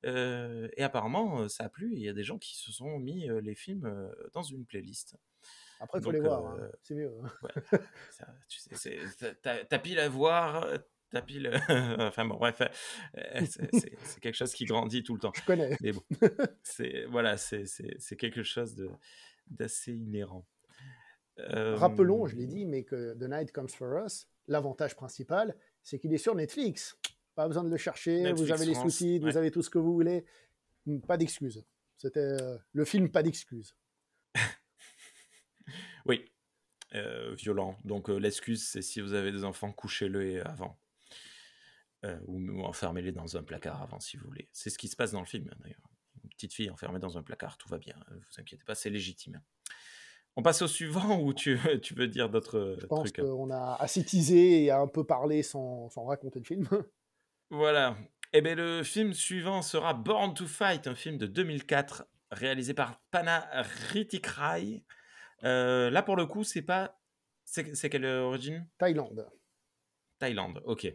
et 0.03 0.83
apparemment 0.83 1.47
ça 1.47 1.65
a 1.65 1.69
plu. 1.69 1.91
Il 1.93 2.01
y 2.01 2.09
a 2.09 2.13
des 2.13 2.23
gens 2.23 2.39
qui 2.39 2.57
se 2.57 2.71
sont 2.71 2.97
mis 2.97 3.27
les 3.41 3.55
films 3.55 4.11
dans 4.33 4.43
une 4.43 4.65
playlist. 4.65 5.15
Après, 5.83 5.99
il 5.99 6.03
faut 6.03 6.11
Donc, 6.11 6.21
les 6.21 6.27
voir, 6.27 6.55
euh, 6.55 6.67
hein. 6.67 6.71
c'est 6.83 6.93
mieux. 6.95 7.11
hein. 7.23 7.31
Ouais, 7.43 7.79
ça, 8.11 8.27
tu 8.47 8.59
sais, 8.59 8.99
t'as- 9.41 9.79
pile 9.79 9.99
à 9.99 10.07
voir, 10.09 10.67
t'as 11.09 11.21
pile. 11.23 11.49
enfin 11.99 12.23
bon, 12.25 12.35
bref, 12.37 12.61
euh, 12.61 13.41
c'est 13.49 13.69
c'est- 13.73 13.97
c'est 14.03 14.19
quelque 14.19 14.35
chose 14.35 14.53
qui 14.53 14.65
grandit 14.65 15.03
tout 15.03 15.15
le 15.15 15.19
temps. 15.19 15.31
Je 15.35 15.43
connais. 15.43 15.75
Mais 15.81 15.91
bon, 15.91 16.03
c'est 16.63 17.05
voilà, 17.05 17.35
c'est 17.37 17.65
c'est- 17.65 18.15
quelque 18.15 18.43
chose 18.43 18.75
de 18.75 18.89
d'assez 19.47 19.93
inhérent. 19.93 20.45
Rappelons, 21.37 22.25
Euh, 22.25 22.27
je 22.27 22.35
l'ai 22.35 22.45
dit, 22.45 22.65
mais 22.65 22.83
que 22.83 23.13
The 23.15 23.23
Night 23.29 23.51
Comes 23.51 23.69
for 23.69 24.05
Us, 24.05 24.27
l'avantage 24.47 24.95
principal, 24.95 25.55
c'est 25.81 25.97
qu'il 25.97 26.13
est 26.13 26.17
sur 26.19 26.35
Netflix. 26.35 26.97
Pas 27.33 27.47
besoin 27.47 27.63
de 27.63 27.69
le 27.69 27.77
chercher, 27.77 28.17
vous 28.17 28.23
Netflix 28.23 28.51
avez 28.51 28.65
les 28.65 28.75
sous-titres, 28.75 29.25
ouais. 29.25 29.31
vous 29.31 29.37
avez 29.37 29.49
tout 29.51 29.63
ce 29.63 29.69
que 29.69 29.79
vous 29.79 29.93
voulez. 29.93 30.25
Pas 31.07 31.17
d'excuses. 31.17 31.63
C'était 31.97 32.19
euh, 32.19 32.57
le 32.73 32.85
film, 32.85 33.09
pas 33.09 33.23
d'excuses. 33.23 33.75
Oui, 36.05 36.25
euh, 36.93 37.33
violent. 37.35 37.77
Donc 37.83 38.09
euh, 38.09 38.17
l'excuse, 38.17 38.63
c'est 38.67 38.81
si 38.81 39.01
vous 39.01 39.13
avez 39.13 39.31
des 39.31 39.43
enfants, 39.43 39.71
couchez-le 39.71 40.45
avant. 40.47 40.79
Euh, 42.03 42.19
ou, 42.25 42.39
ou 42.39 42.63
enfermez-les 42.63 43.11
dans 43.11 43.37
un 43.37 43.43
placard 43.43 43.81
avant, 43.81 43.99
si 43.99 44.17
vous 44.17 44.25
voulez. 44.25 44.49
C'est 44.53 44.69
ce 44.71 44.77
qui 44.77 44.87
se 44.87 44.95
passe 44.95 45.11
dans 45.11 45.19
le 45.19 45.25
film, 45.25 45.49
d'ailleurs. 45.59 45.87
Une 46.23 46.29
petite 46.31 46.53
fille 46.53 46.69
enfermée 46.69 46.99
dans 46.99 47.17
un 47.17 47.23
placard, 47.23 47.57
tout 47.57 47.69
va 47.69 47.77
bien. 47.77 47.95
Ne 48.09 48.15
vous 48.17 48.39
inquiétez 48.39 48.63
pas, 48.63 48.73
c'est 48.75 48.89
légitime. 48.89 49.41
On 50.35 50.41
passe 50.43 50.61
au 50.61 50.67
suivant 50.67 51.19
ou 51.19 51.33
tu, 51.33 51.59
tu 51.81 51.93
veux 51.93 52.07
dire 52.07 52.29
d'autres 52.29 52.77
Je 52.79 52.85
pense 52.87 53.11
trucs? 53.11 53.17
qu'on 53.25 53.51
a 53.51 53.75
assez 53.79 54.03
teasé 54.03 54.63
et 54.63 54.71
un 54.71 54.87
peu 54.87 55.03
parlé 55.05 55.43
sans, 55.43 55.89
sans 55.89 56.05
raconter 56.05 56.39
le 56.39 56.45
film. 56.45 56.67
Voilà. 57.53 57.97
Eh 58.31 58.41
bien, 58.41 58.55
le 58.55 58.81
film 58.81 59.13
suivant 59.13 59.61
sera 59.61 59.93
Born 59.93 60.33
to 60.33 60.47
Fight, 60.47 60.87
un 60.87 60.95
film 60.95 61.17
de 61.17 61.27
2004 61.27 62.05
réalisé 62.31 62.73
par 62.73 63.01
Pana 63.11 63.45
Ritikrai. 63.91 64.85
Euh, 65.43 65.89
là, 65.89 66.03
pour 66.03 66.15
le 66.15 66.25
coup, 66.25 66.43
c'est 66.43 66.61
pas. 66.61 66.99
C'est 67.45 67.75
c'est 67.75 67.89
quelle 67.89 68.05
origine? 68.05 68.67
Thaïlande. 68.77 69.29
Thaïlande, 70.19 70.61
ok. 70.65 70.93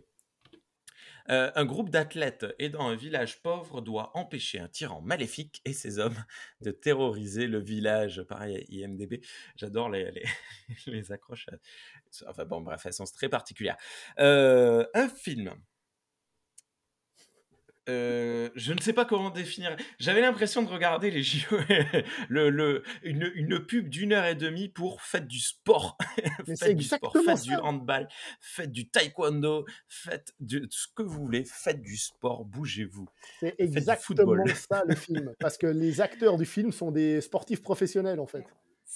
Euh, 1.28 1.50
un 1.56 1.64
groupe 1.64 1.90
d'athlètes 1.90 2.46
aidant 2.58 2.88
un 2.88 2.94
village 2.94 3.42
pauvre 3.42 3.80
doit 3.80 4.16
empêcher 4.16 4.60
un 4.60 4.68
tyran 4.68 5.02
maléfique 5.02 5.60
et 5.64 5.72
ses 5.72 5.98
hommes 5.98 6.16
de 6.60 6.70
terroriser 6.70 7.46
le 7.46 7.58
village. 7.58 8.22
Pareil, 8.22 8.64
IMDB, 8.68 9.20
j'adore 9.56 9.88
les, 9.90 10.10
les, 10.12 10.24
les 10.86 11.12
accroches. 11.12 11.46
Enfin 12.28 12.44
bon, 12.44 12.60
bref, 12.60 12.86
elles 12.86 12.92
sont 12.92 13.04
très 13.04 13.28
particulières. 13.28 13.76
Euh, 14.18 14.86
un 14.94 15.08
film. 15.08 15.52
Euh, 17.88 18.50
je 18.56 18.72
ne 18.72 18.80
sais 18.80 18.92
pas 18.92 19.04
comment 19.04 19.30
définir. 19.30 19.76
J'avais 19.98 20.20
l'impression 20.20 20.62
de 20.62 20.68
regarder 20.68 21.10
les 21.10 21.22
JO, 21.22 21.56
le, 22.28 22.50
le, 22.50 22.82
une, 23.02 23.30
une 23.34 23.60
pub 23.60 23.88
d'une 23.88 24.12
heure 24.12 24.24
et 24.24 24.34
demie 24.34 24.68
pour 24.68 25.02
faites 25.02 25.26
du 25.26 25.38
sport. 25.38 25.96
Faites 26.58 26.76
du 26.76 26.84
sport, 26.84 27.14
faites 27.24 27.42
du 27.42 27.54
handball, 27.54 28.08
faites 28.40 28.72
du 28.72 28.88
taekwondo, 28.88 29.66
faites 29.88 30.34
ce 30.70 30.86
que 30.94 31.02
vous 31.02 31.24
voulez, 31.24 31.44
faites 31.44 31.82
du 31.82 31.96
sport, 31.96 32.44
bougez-vous. 32.44 33.06
C'est 33.40 33.54
exactement 33.58 34.44
ça 34.54 34.82
le 34.86 34.94
film. 34.94 35.34
Parce 35.38 35.58
que 35.58 35.66
les 35.66 36.00
acteurs 36.00 36.36
du 36.36 36.46
film 36.46 36.72
sont 36.72 36.90
des 36.90 37.20
sportifs 37.20 37.62
professionnels 37.62 38.20
en 38.20 38.26
fait. 38.26 38.44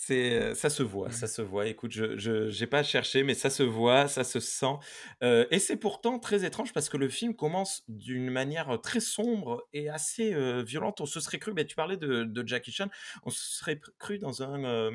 C'est, 0.02 0.54
ça 0.54 0.70
se 0.70 0.82
voit, 0.82 1.10
ça 1.10 1.26
se 1.26 1.42
voit. 1.42 1.66
Écoute, 1.66 1.92
je, 1.92 2.48
j'ai 2.48 2.66
pas 2.66 2.82
cherché, 2.82 3.22
mais 3.22 3.34
ça 3.34 3.50
se 3.50 3.62
voit, 3.62 4.08
ça 4.08 4.24
se 4.24 4.40
sent. 4.40 4.78
Euh, 5.22 5.44
et 5.50 5.58
c'est 5.58 5.76
pourtant 5.76 6.18
très 6.18 6.46
étrange 6.46 6.72
parce 6.72 6.88
que 6.88 6.96
le 6.96 7.10
film 7.10 7.36
commence 7.36 7.84
d'une 7.86 8.30
manière 8.30 8.80
très 8.80 9.00
sombre 9.00 9.68
et 9.74 9.90
assez 9.90 10.32
euh, 10.32 10.62
violente. 10.62 11.02
On 11.02 11.06
se 11.06 11.20
serait 11.20 11.38
cru, 11.38 11.52
mais 11.52 11.66
tu 11.66 11.76
parlais 11.76 11.98
de, 11.98 12.24
de 12.24 12.48
Jackie 12.48 12.72
Chan, 12.72 12.88
on 13.24 13.30
se 13.30 13.58
serait 13.58 13.78
cru 13.98 14.18
dans 14.18 14.42
un 14.42 14.64
euh, 14.64 14.90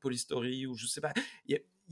Police 0.00 0.22
Story 0.22 0.66
ou 0.66 0.74
je 0.74 0.86
sais 0.86 1.02
pas. 1.02 1.12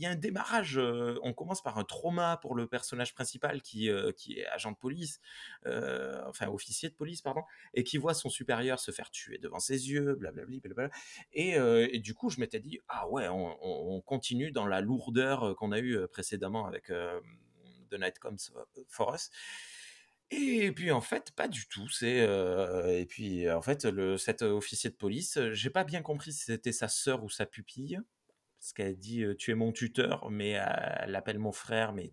Y 0.02 0.06
a 0.06 0.10
un 0.10 0.16
démarrage. 0.16 0.78
euh, 0.78 1.18
on 1.22 1.32
commence 1.32 1.62
par 1.62 1.78
un 1.78 1.84
trauma 1.84 2.38
pour 2.42 2.54
le 2.54 2.66
personnage 2.66 3.14
principal 3.14 3.62
qui, 3.62 3.90
euh, 3.90 4.12
qui 4.12 4.38
est 4.38 4.46
agent 4.46 4.72
de 4.72 4.76
police, 4.76 5.20
euh, 5.66 6.22
enfin 6.26 6.48
officier 6.48 6.88
de 6.88 6.94
police, 6.94 7.22
pardon, 7.22 7.42
et 7.74 7.84
qui 7.84 7.98
voit 7.98 8.14
son 8.14 8.28
supérieur 8.30 8.80
se 8.80 8.90
faire 8.90 9.10
tuer 9.10 9.38
devant 9.38 9.58
ses 9.60 9.90
yeux, 9.90 10.14
blablabli, 10.14 10.60
blablabla. 10.60 10.94
Et, 11.32 11.98
du 12.00 12.14
coup, 12.14 12.30
je 12.30 12.40
m'étais 12.40 12.60
dit, 12.60 12.80
ah 12.88 13.08
ouais, 13.08 13.28
on, 13.28 13.46
on- 13.64 13.96
on 13.96 14.00
continue 14.00 14.50
dans 14.52 14.66
la 14.66 14.80
lourdeur 14.80 15.56
qu'on 15.56 15.72
a 15.72 15.78
eue 15.80 16.06
précédemment 16.08 16.66
avec 16.66 16.86
The 17.90 17.94
Night 17.98 18.18
Comes 18.18 18.38
for 18.88 19.14
Us. 19.14 19.30
Et 20.30 20.72
puis 20.72 20.90
en 20.90 21.00
fait, 21.00 21.30
pas 21.32 21.48
du 21.48 21.66
tout. 21.68 21.88
C'est 21.88 22.18
et 23.00 23.06
puis 23.06 23.50
en 23.50 23.62
fait, 23.62 23.86
cet 24.18 24.42
officier 24.42 24.90
de 24.90 24.94
police, 24.96 25.38
j'ai 25.52 25.70
pas 25.70 25.84
bien 25.84 26.02
compris 26.02 26.32
si 26.32 26.44
c'était 26.44 26.72
sa 26.72 26.88
sœur 26.88 27.24
ou 27.24 27.30
sa 27.30 27.46
pupille, 27.46 27.98
parce 28.58 28.72
qu'elle 28.72 28.98
dit 28.98 29.22
euh, 29.22 29.36
tu 29.36 29.50
es 29.50 29.54
mon 29.54 29.72
tuteur, 29.72 30.30
mais 30.30 30.58
euh, 30.58 30.64
elle 31.00 31.12
l'appelle 31.12 31.38
mon 31.38 31.52
frère, 31.52 31.92
mais 31.92 32.12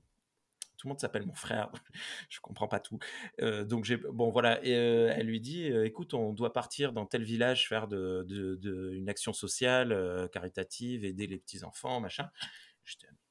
tout 0.77 0.87
le 0.87 0.89
monde 0.89 0.99
s'appelle 0.99 1.25
mon 1.25 1.33
frère, 1.33 1.71
je 2.29 2.39
comprends 2.41 2.67
pas 2.67 2.79
tout. 2.79 2.99
donc 3.39 3.85
j'ai 3.85 3.97
bon 3.97 4.29
voilà, 4.29 4.61
elle 4.63 5.25
lui 5.25 5.39
dit, 5.39 5.67
écoute, 5.67 6.13
on 6.13 6.33
doit 6.33 6.51
partir 6.53 6.91
dans 6.91 7.05
tel 7.05 7.23
village 7.23 7.67
faire 7.69 7.87
de, 7.87 8.25
de, 8.27 8.91
une 8.93 9.09
action 9.09 9.31
sociale, 9.31 10.29
caritative, 10.33 11.05
aider 11.05 11.27
les 11.27 11.37
petits 11.39 11.63
enfants, 11.63 12.01
machin. 12.01 12.29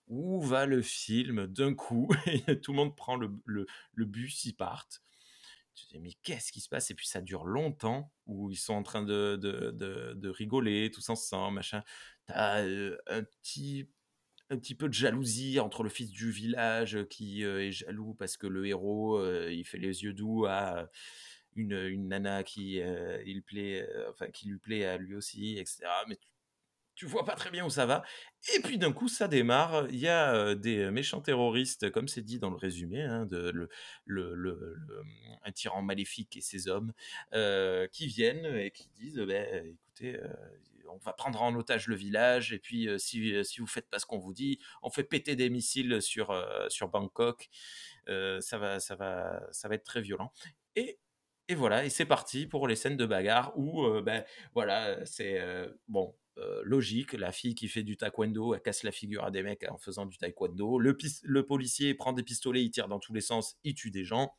où 0.08 0.40
va 0.40 0.64
le 0.64 0.80
film? 0.80 1.46
D'un 1.46 1.74
coup 1.74 2.08
Tout 2.62 2.72
le 2.72 2.76
monde 2.76 2.96
prend 2.96 3.16
le, 3.16 3.30
le, 3.44 4.04
bus, 4.04 4.46
ils 4.46 4.54
partent. 4.54 5.02
Tu 5.74 5.86
dis, 5.86 5.98
mais 5.98 6.12
qu'est-ce 6.22 6.52
qui 6.52 6.60
se 6.60 6.68
passe? 6.68 6.90
Et 6.90 6.94
puis 6.94 7.06
ça 7.06 7.20
dure 7.20 7.44
longtemps, 7.44 8.12
où 8.26 8.50
ils 8.50 8.56
sont 8.56 8.74
en 8.74 8.82
train 8.82 9.02
de, 9.02 9.36
de, 9.36 9.70
de, 10.14 10.28
rigoler 10.28 10.90
tous 10.90 11.08
ensemble, 11.08 11.56
machin. 11.56 11.82
T'as 12.26 12.62
un 12.62 13.22
petit 13.22 13.88
un 14.50 14.58
petit 14.58 14.74
peu 14.74 14.88
de 14.88 14.94
jalousie 14.94 15.58
entre 15.58 15.82
le 15.82 15.88
fils 15.88 16.10
du 16.10 16.30
village 16.30 17.04
qui 17.08 17.42
est 17.42 17.72
jaloux 17.72 18.14
parce 18.14 18.36
que 18.36 18.46
le 18.46 18.66
héros 18.66 19.24
il 19.48 19.64
fait 19.64 19.78
les 19.78 20.04
yeux 20.04 20.12
doux 20.12 20.44
à 20.46 20.90
une, 21.56 21.72
une 21.72 22.08
nana 22.08 22.42
qui 22.42 22.74
il 23.26 23.42
plaît 23.42 23.88
enfin 24.10 24.28
qui 24.28 24.48
lui 24.48 24.58
plaît 24.58 24.84
à 24.84 24.98
lui 24.98 25.14
aussi 25.14 25.58
etc 25.58 25.86
mais 26.08 26.18
tu 26.94 27.06
vois 27.06 27.24
pas 27.24 27.34
très 27.34 27.50
bien 27.50 27.64
où 27.64 27.70
ça 27.70 27.86
va. 27.86 28.04
Et 28.54 28.60
puis 28.60 28.78
d'un 28.78 28.92
coup, 28.92 29.08
ça 29.08 29.26
démarre. 29.26 29.88
Il 29.90 29.98
y 29.98 30.08
a 30.08 30.54
des 30.54 30.90
méchants 30.90 31.20
terroristes, 31.20 31.90
comme 31.90 32.08
c'est 32.08 32.22
dit 32.22 32.38
dans 32.38 32.50
le 32.50 32.56
résumé, 32.56 33.02
hein, 33.02 33.26
de, 33.26 33.50
le, 33.50 33.68
le, 34.06 34.76
un 35.42 35.52
tyran 35.52 35.82
maléfique 35.82 36.36
et 36.36 36.40
ses 36.40 36.68
hommes, 36.68 36.92
qui 37.90 38.06
viennent 38.06 38.46
et 38.46 38.70
qui 38.70 38.88
disent 38.90 39.18
ben, 39.18 39.66
écoutez, 39.66 40.20
on 40.94 40.98
va 40.98 41.12
prendre 41.12 41.42
en 41.42 41.54
otage 41.54 41.88
le 41.88 41.96
village, 41.96 42.52
et 42.52 42.58
puis 42.58 42.88
si, 42.98 43.44
si 43.44 43.60
vous 43.60 43.66
faites 43.66 43.88
pas 43.90 43.98
ce 43.98 44.06
qu'on 44.06 44.18
vous 44.18 44.32
dit, 44.32 44.58
on 44.82 44.90
fait 44.90 45.04
péter 45.04 45.36
des 45.36 45.50
missiles 45.50 46.00
sur, 46.00 46.32
sur 46.68 46.88
Bangkok. 46.88 47.48
ça, 48.06 48.58
va, 48.58 48.80
ça, 48.80 48.94
va, 48.96 49.42
ça 49.52 49.68
va 49.68 49.74
être 49.74 49.84
très 49.84 50.00
violent. 50.00 50.32
Et 50.76 50.98
et 51.48 51.54
voilà, 51.54 51.84
et 51.84 51.90
c'est 51.90 52.06
parti 52.06 52.46
pour 52.46 52.66
les 52.68 52.76
scènes 52.76 52.96
de 52.96 53.04
bagarre 53.04 53.52
où, 53.58 53.86
ben 54.00 54.24
voilà, 54.54 55.04
c'est 55.04 55.42
bon, 55.88 56.14
euh, 56.38 56.62
logique. 56.64 57.12
La 57.12 57.30
fille 57.30 57.54
qui 57.54 57.68
fait 57.68 57.84
du 57.84 57.96
taekwondo, 57.96 58.54
elle 58.54 58.60
casse 58.60 58.82
la 58.82 58.90
figure 58.90 59.24
à 59.24 59.30
des 59.30 59.44
mecs 59.44 59.64
en 59.70 59.78
faisant 59.78 60.04
du 60.04 60.18
taekwondo. 60.18 60.80
Le, 60.80 60.96
le 61.22 61.46
policier 61.46 61.94
prend 61.94 62.12
des 62.12 62.24
pistolets, 62.24 62.64
il 62.64 62.70
tire 62.70 62.88
dans 62.88 62.98
tous 62.98 63.14
les 63.14 63.20
sens, 63.20 63.56
il 63.62 63.74
tue 63.74 63.92
des 63.92 64.04
gens. 64.04 64.34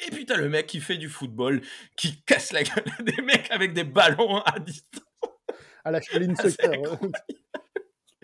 Et 0.00 0.10
puis 0.10 0.26
t'as 0.26 0.36
le 0.36 0.48
mec 0.48 0.66
qui 0.66 0.80
fait 0.80 0.96
du 0.96 1.08
football, 1.08 1.62
qui 1.96 2.20
casse 2.24 2.52
la 2.52 2.64
gueule 2.64 3.04
des 3.04 3.22
mecs 3.22 3.48
avec 3.52 3.74
des 3.74 3.84
ballons 3.84 4.40
à 4.40 4.58
distance. 4.58 5.04
À 5.84 5.90
la 5.90 6.00
Shaolin 6.00 6.34
Soccer. 6.36 6.98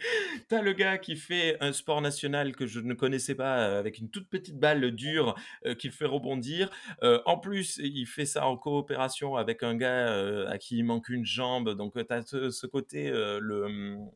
T'as 0.49 0.62
le 0.62 0.73
gars 0.73 0.99
qui 0.99 1.16
fait 1.16 1.57
un 1.61 1.73
sport 1.73 2.01
national 2.01 2.57
que 2.57 2.66
je 2.66 2.81
ne 2.81 2.94
connaissais 2.94 3.35
pas 3.35 3.59
euh, 3.59 3.79
avec 3.79 3.99
une 3.99 4.09
toute 4.09 4.29
petite 4.29 4.59
balle 4.59 4.90
dure 4.92 5.35
euh, 5.66 5.75
qu'il 5.75 5.90
fait 5.90 6.07
rebondir. 6.07 6.70
Euh, 7.03 7.20
en 7.27 7.38
plus, 7.38 7.79
il 7.83 8.07
fait 8.07 8.25
ça 8.25 8.46
en 8.46 8.57
coopération 8.57 9.37
avec 9.37 9.62
un 9.62 9.77
gars 9.77 10.49
à 10.49 10.59
qui 10.59 10.79
il 10.79 10.85
manque 10.85 11.09
une 11.09 11.25
jambe. 11.25 11.75
Donc, 11.75 11.94
tu 11.94 12.14
as 12.14 12.23
ce, 12.23 12.66
côté, 12.66 13.11
le 13.11 13.64
hum, 13.64 14.11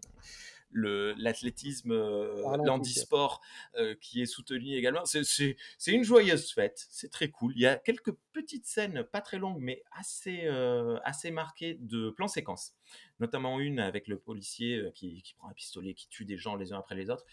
l'athlétisme, 0.74 1.92
euh, 1.92 2.56
l'handisport 2.64 3.40
euh, 3.76 3.94
qui 4.00 4.20
est 4.20 4.26
soutenu 4.26 4.74
également. 4.74 5.04
C'est 5.04 5.56
une 5.86 6.02
joyeuse 6.02 6.52
fête, 6.52 6.86
c'est 6.90 7.10
très 7.10 7.30
cool. 7.30 7.52
Il 7.56 7.62
y 7.62 7.66
a 7.66 7.76
quelques 7.76 8.12
petites 8.32 8.66
scènes, 8.66 9.04
pas 9.04 9.20
très 9.20 9.38
longues, 9.38 9.60
mais 9.60 9.82
assez, 9.92 10.42
euh, 10.44 10.98
assez 11.04 11.30
marquées 11.30 11.78
de 11.80 12.10
plans 12.10 12.28
séquences. 12.28 12.74
Notamment 13.20 13.60
une 13.60 13.78
avec 13.78 14.08
le 14.08 14.18
policier 14.18 14.90
qui, 14.94 15.22
qui, 15.22 15.34
prend 15.34 15.48
un 15.48 15.54
pistolet, 15.54 15.94
qui 15.94 16.08
tue 16.08 16.24
des 16.24 16.36
gens 16.36 16.56
les 16.56 16.72
uns 16.72 16.78
après 16.78 16.96
les 16.96 17.10
autres. 17.10 17.24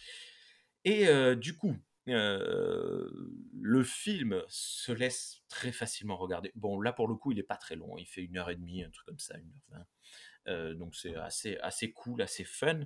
Et 0.86 1.08
du 1.36 1.56
coup, 1.56 1.76
le 2.06 3.84
film 3.84 4.44
se 4.48 4.92
laisse 4.92 5.42
très 5.48 5.72
facilement 5.72 6.18
regarder. 6.18 6.52
Bon, 6.56 6.80
là 6.80 6.94
pour 6.94 7.08
le 7.08 7.16
coup, 7.16 7.32
il 7.32 7.36
n'est 7.36 7.44
pas 7.44 7.58
très 7.58 7.76
long. 7.76 7.98
Il 7.98 8.06
fait 8.06 8.22
une 8.22 8.38
heure 8.38 8.50
et 8.50 8.56
demie, 8.56 8.84
un 8.84 8.90
truc 8.90 9.08
comme 9.08 9.20
ça, 9.20 9.38
une 9.38 9.52
heure 9.76 9.86
vingt. 10.46 10.74
donc 10.76 10.96
c'est 10.96 11.16
assez, 11.16 11.58
assez 11.58 11.92
cool, 11.92 12.22
assez 12.22 12.44
fun 12.44 12.82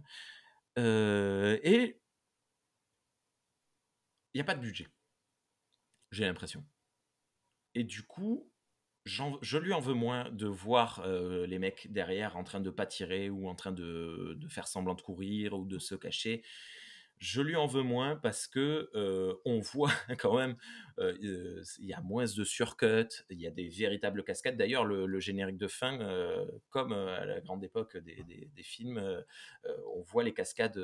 et 0.77 1.99
il 4.33 4.37
n'y 4.37 4.41
a 4.41 4.43
pas 4.43 4.55
de 4.55 4.61
budget. 4.61 4.87
J'ai 6.11 6.25
l'impression. 6.25 6.65
Et 7.73 7.83
du 7.83 8.03
coup, 8.03 8.51
je 9.05 9.57
lui 9.57 9.73
en 9.73 9.79
veux 9.79 9.93
moins 9.93 10.29
de 10.31 10.47
voir 10.47 11.05
les 11.07 11.59
mecs 11.59 11.91
derrière 11.91 12.35
en 12.37 12.43
train 12.43 12.59
de 12.59 12.69
pas 12.69 12.85
tirer 12.85 13.29
ou 13.29 13.47
en 13.47 13.55
train 13.55 13.71
de, 13.71 14.35
de, 14.37 14.47
faire 14.47 14.67
semblant 14.67 14.95
de 14.95 15.01
courir 15.01 15.53
ou 15.53 15.65
de 15.65 15.79
se 15.79 15.95
cacher. 15.95 16.43
Je 17.19 17.41
lui 17.41 17.55
en 17.55 17.65
veux 17.65 17.81
moins 17.81 18.17
parce 18.17 18.47
que 18.47 18.89
on 19.45 19.59
voit 19.59 19.91
quand 20.19 20.37
même, 20.37 20.55
il 20.97 21.65
y 21.79 21.93
a 21.93 22.01
moins 22.01 22.25
de 22.25 22.43
surcut, 22.43 23.25
il 23.29 23.39
y 23.39 23.47
a 23.47 23.51
des 23.51 23.67
véritables 23.67 24.23
cascades. 24.23 24.57
D'ailleurs, 24.57 24.85
le, 24.85 25.19
générique 25.19 25.57
de 25.57 25.67
fin, 25.67 25.97
comme 26.69 26.93
à 26.93 27.25
la 27.25 27.41
grande 27.41 27.63
époque 27.63 27.97
des, 27.97 28.63
films, 28.63 29.23
on 29.93 30.01
voit 30.01 30.23
les 30.23 30.33
cascades 30.33 30.81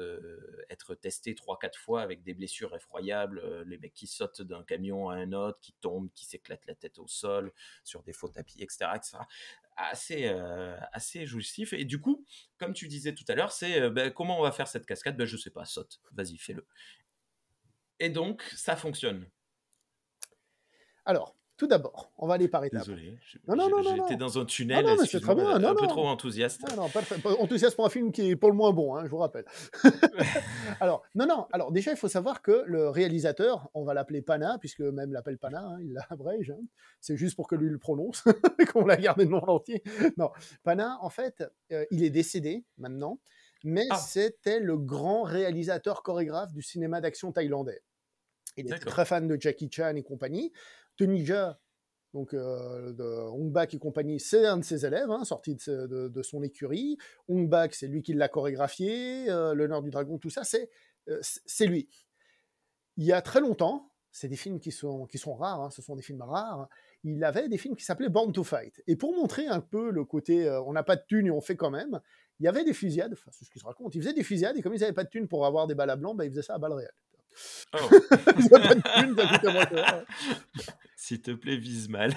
être 0.70 0.96
testées 0.96 1.34
3-4 1.34 1.78
fois 1.78 2.02
avec 2.02 2.24
des 2.24 2.34
blessures 2.34 2.76
effroyables, 2.76 3.64
les 3.66 3.78
mecs 3.78 3.94
qui 3.94 4.08
sautent 4.08 4.42
d'un 4.42 4.64
camion 4.64 5.10
à 5.10 5.16
un 5.16 5.34
autre, 5.34 5.60
qui 5.62 5.74
tombent, 5.82 6.10
qui 6.14 6.26
s'éclatent 6.26 6.66
la 6.66 6.76
tête 6.76 6.98
au 7.00 7.08
sol, 7.08 7.52
sur 7.84 8.04
des 8.04 8.14
faux 8.14 8.30
tapis, 8.30 8.62
etc 8.62 8.92
assez, 9.90 10.28
euh, 10.28 10.78
assez 10.92 11.26
jouissif. 11.26 11.74
Et 11.74 11.86
du 11.86 12.00
coup, 12.00 12.26
comme 12.58 12.74
tu 12.74 12.88
disais 12.88 13.14
tout 13.14 13.26
à 13.28 13.36
l'heure, 13.36 13.52
c'est 13.52 13.90
ben, 13.90 14.12
comment 14.12 14.40
on 14.40 14.44
va 14.44 14.52
faire 14.52 14.68
cette 14.68 14.86
cascade? 14.86 15.18
Ben, 15.18 15.26
Je 15.26 15.38
sais 15.38 15.52
pas, 15.52 15.66
saute, 15.66 16.00
vas-y, 16.12 16.38
fais-le. 16.38 16.66
Et 18.00 18.10
donc, 18.10 18.42
ça 18.56 18.76
fonctionne? 18.76 19.30
Alors, 21.06 21.36
tout 21.62 21.68
d'abord, 21.68 22.12
on 22.18 22.26
va 22.26 22.34
aller 22.34 22.48
par 22.48 22.66
étapes. 22.66 22.80
Désolé, 22.80 23.20
j'étais 23.30 24.16
dans 24.16 24.40
un 24.40 24.46
tunnel, 24.46 24.84
non, 24.84 24.96
très 24.96 25.36
bien. 25.36 25.64
un 25.64 25.76
peu 25.76 25.86
trop 25.86 26.08
enthousiaste. 26.08 26.68
Non, 26.76 26.88
non, 26.88 27.36
Enthousiaste 27.40 27.76
pour 27.76 27.86
un 27.86 27.92
film 27.92 28.12
qui 28.12 28.32
est 28.32 28.36
pour 28.36 28.50
le 28.50 28.56
moins 28.56 28.74
bon, 28.74 28.96
hein, 28.96 29.04
je 29.06 29.12
vous 29.12 29.20
rappelle. 29.20 29.46
alors, 30.80 31.04
non, 31.14 31.28
non, 31.28 31.46
alors 31.54 31.72
déjà, 31.72 31.92
il 31.92 31.98
faut 31.98 32.08
savoir 32.08 32.42
que 32.42 32.64
le 32.66 32.90
réalisateur, 32.90 33.70
on 33.76 33.84
va 33.84 33.94
l'appeler 33.94 34.24
Pana, 34.24 34.58
puisque 34.60 34.80
même 34.80 35.14
l'appelle 35.14 35.38
Pana, 35.38 35.62
hein, 35.62 35.78
il 35.82 35.94
l'abrège, 35.94 36.50
hein. 36.50 36.64
c'est 37.00 37.16
juste 37.16 37.36
pour 37.36 37.48
que 37.48 37.54
lui 37.54 37.70
le 37.70 37.78
prononce, 37.78 38.24
qu'on 38.74 38.84
l'a 38.84 38.98
gardé 38.98 39.26
le 39.26 39.30
nom 39.30 39.44
entier. 39.48 39.84
Non, 40.18 40.32
Pana, 40.64 40.98
en 41.02 41.12
fait, 41.12 41.44
euh, 41.72 41.86
il 41.92 42.04
est 42.04 42.10
décédé 42.10 42.66
maintenant, 42.80 43.20
mais 43.64 43.86
ah. 43.92 43.98
c'était 43.98 44.60
le 44.60 44.78
grand 44.78 45.22
réalisateur 45.22 46.02
chorégraphe 46.02 46.54
du 46.54 46.64
cinéma 46.64 47.02
d'action 47.02 47.32
thaïlandais. 47.32 47.84
Il 48.58 48.66
était 48.66 48.80
très 48.80 49.06
fan 49.06 49.28
de 49.28 49.38
Jackie 49.40 49.70
Chan 49.72 49.96
et 49.96 50.04
compagnie. 50.04 50.52
Tunisia, 50.98 51.60
donc 52.14 52.34
euh, 52.34 52.92
de 52.94 53.04
Hong 53.04 53.52
Bak 53.52 53.74
et 53.74 53.80
compagnie, 53.80 54.20
c'est 54.20 54.46
un 54.46 54.58
de 54.58 54.64
ses 54.64 54.86
élèves, 54.86 55.10
hein, 55.10 55.24
sorti 55.24 55.56
de, 55.56 56.22
son 56.22 56.44
écurie. 56.44 56.98
Hong 57.28 57.48
Bak, 57.48 57.74
c'est 57.74 57.88
lui 57.88 58.02
qui 58.04 58.14
l'a 58.14 58.28
chorégraphié. 58.28 59.30
Euh, 59.30 59.54
L'honneur 59.54 59.82
du 59.82 59.90
dragon, 59.90 60.18
tout 60.18 60.30
ça, 60.30 60.42
euh, 61.08 61.20
c'est 61.22 61.66
lui. 61.66 61.88
Il 62.98 63.06
y 63.06 63.14
a 63.14 63.22
très 63.22 63.40
longtemps, 63.40 63.92
c'est 64.12 64.28
des 64.28 64.36
films 64.36 64.60
qui 64.60 64.72
sont, 64.72 65.06
qui 65.06 65.18
sont 65.18 65.34
rares, 65.34 65.62
hein, 65.62 65.70
ce 65.70 65.82
sont 65.82 65.96
des 65.96 66.02
films 66.02 66.22
rares. 66.22 66.68
Il 67.04 67.24
avait 67.24 67.48
des 67.48 67.58
films 67.58 67.76
qui 67.76 67.86
s'appelaient 67.86 68.10
Born 68.10 68.34
to 68.34 68.44
Fight. 68.44 68.84
Et 68.88 68.96
pour 68.96 69.16
montrer 69.16 69.48
un 69.48 69.62
peu 69.62 69.90
le 69.90 70.04
côté 70.04 70.50
on 70.68 70.74
n'a 70.74 70.84
pas 70.84 70.98
de 70.98 71.04
thunes 71.08 71.28
et 71.28 71.32
on 71.32 71.42
fait 71.42 71.56
quand 71.56 71.72
même, 71.72 72.00
il 72.40 72.44
y 72.44 72.48
avait 72.48 72.64
des 72.64 72.74
fusillades, 72.74 73.14
enfin 73.14 73.32
c'est 73.32 73.46
ce 73.46 73.50
qu'il 73.50 73.62
se 73.62 73.66
raconte, 73.66 73.96
il 73.96 74.02
faisait 74.02 74.14
des 74.14 74.24
fusillades 74.24 74.58
et 74.58 74.62
comme 74.62 74.74
ils 74.74 74.82
n'avaient 74.82 74.94
pas 74.94 75.04
de 75.04 75.10
thunes 75.10 75.28
pour 75.28 75.46
avoir 75.46 75.68
des 75.68 75.76
balles 75.76 75.90
à 75.90 75.96
blanc, 75.96 76.14
ben, 76.14 76.26
ils 76.26 76.32
faisaient 76.32 76.42
ça 76.42 76.56
à 76.56 76.58
balles 76.58 76.74
réelles. 76.74 76.92
Oh. 77.74 77.78
S'il 81.02 81.20
te 81.20 81.32
plaît, 81.32 81.58
vise 81.58 81.90
mal. 81.90 82.14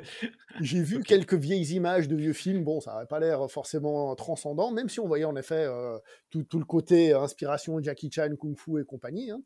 J'ai 0.60 0.82
vu 0.82 1.00
quelques 1.04 1.34
vieilles 1.34 1.74
images 1.74 2.08
de 2.08 2.16
vieux 2.16 2.32
films. 2.32 2.64
Bon, 2.64 2.80
ça 2.80 2.94
n'avait 2.94 3.06
pas 3.06 3.20
l'air 3.20 3.48
forcément 3.48 4.16
transcendant, 4.16 4.72
même 4.72 4.88
si 4.88 4.98
on 4.98 5.06
voyait 5.06 5.24
en 5.24 5.36
effet 5.36 5.64
euh, 5.64 5.96
tout, 6.30 6.58
le 6.58 6.64
côté 6.64 7.12
inspiration 7.12 7.80
Jackie 7.80 8.10
Chan, 8.10 8.30
Kung 8.36 8.58
Fu 8.58 8.80
et 8.80 8.84
compagnie. 8.84 9.30
Hein. 9.30 9.42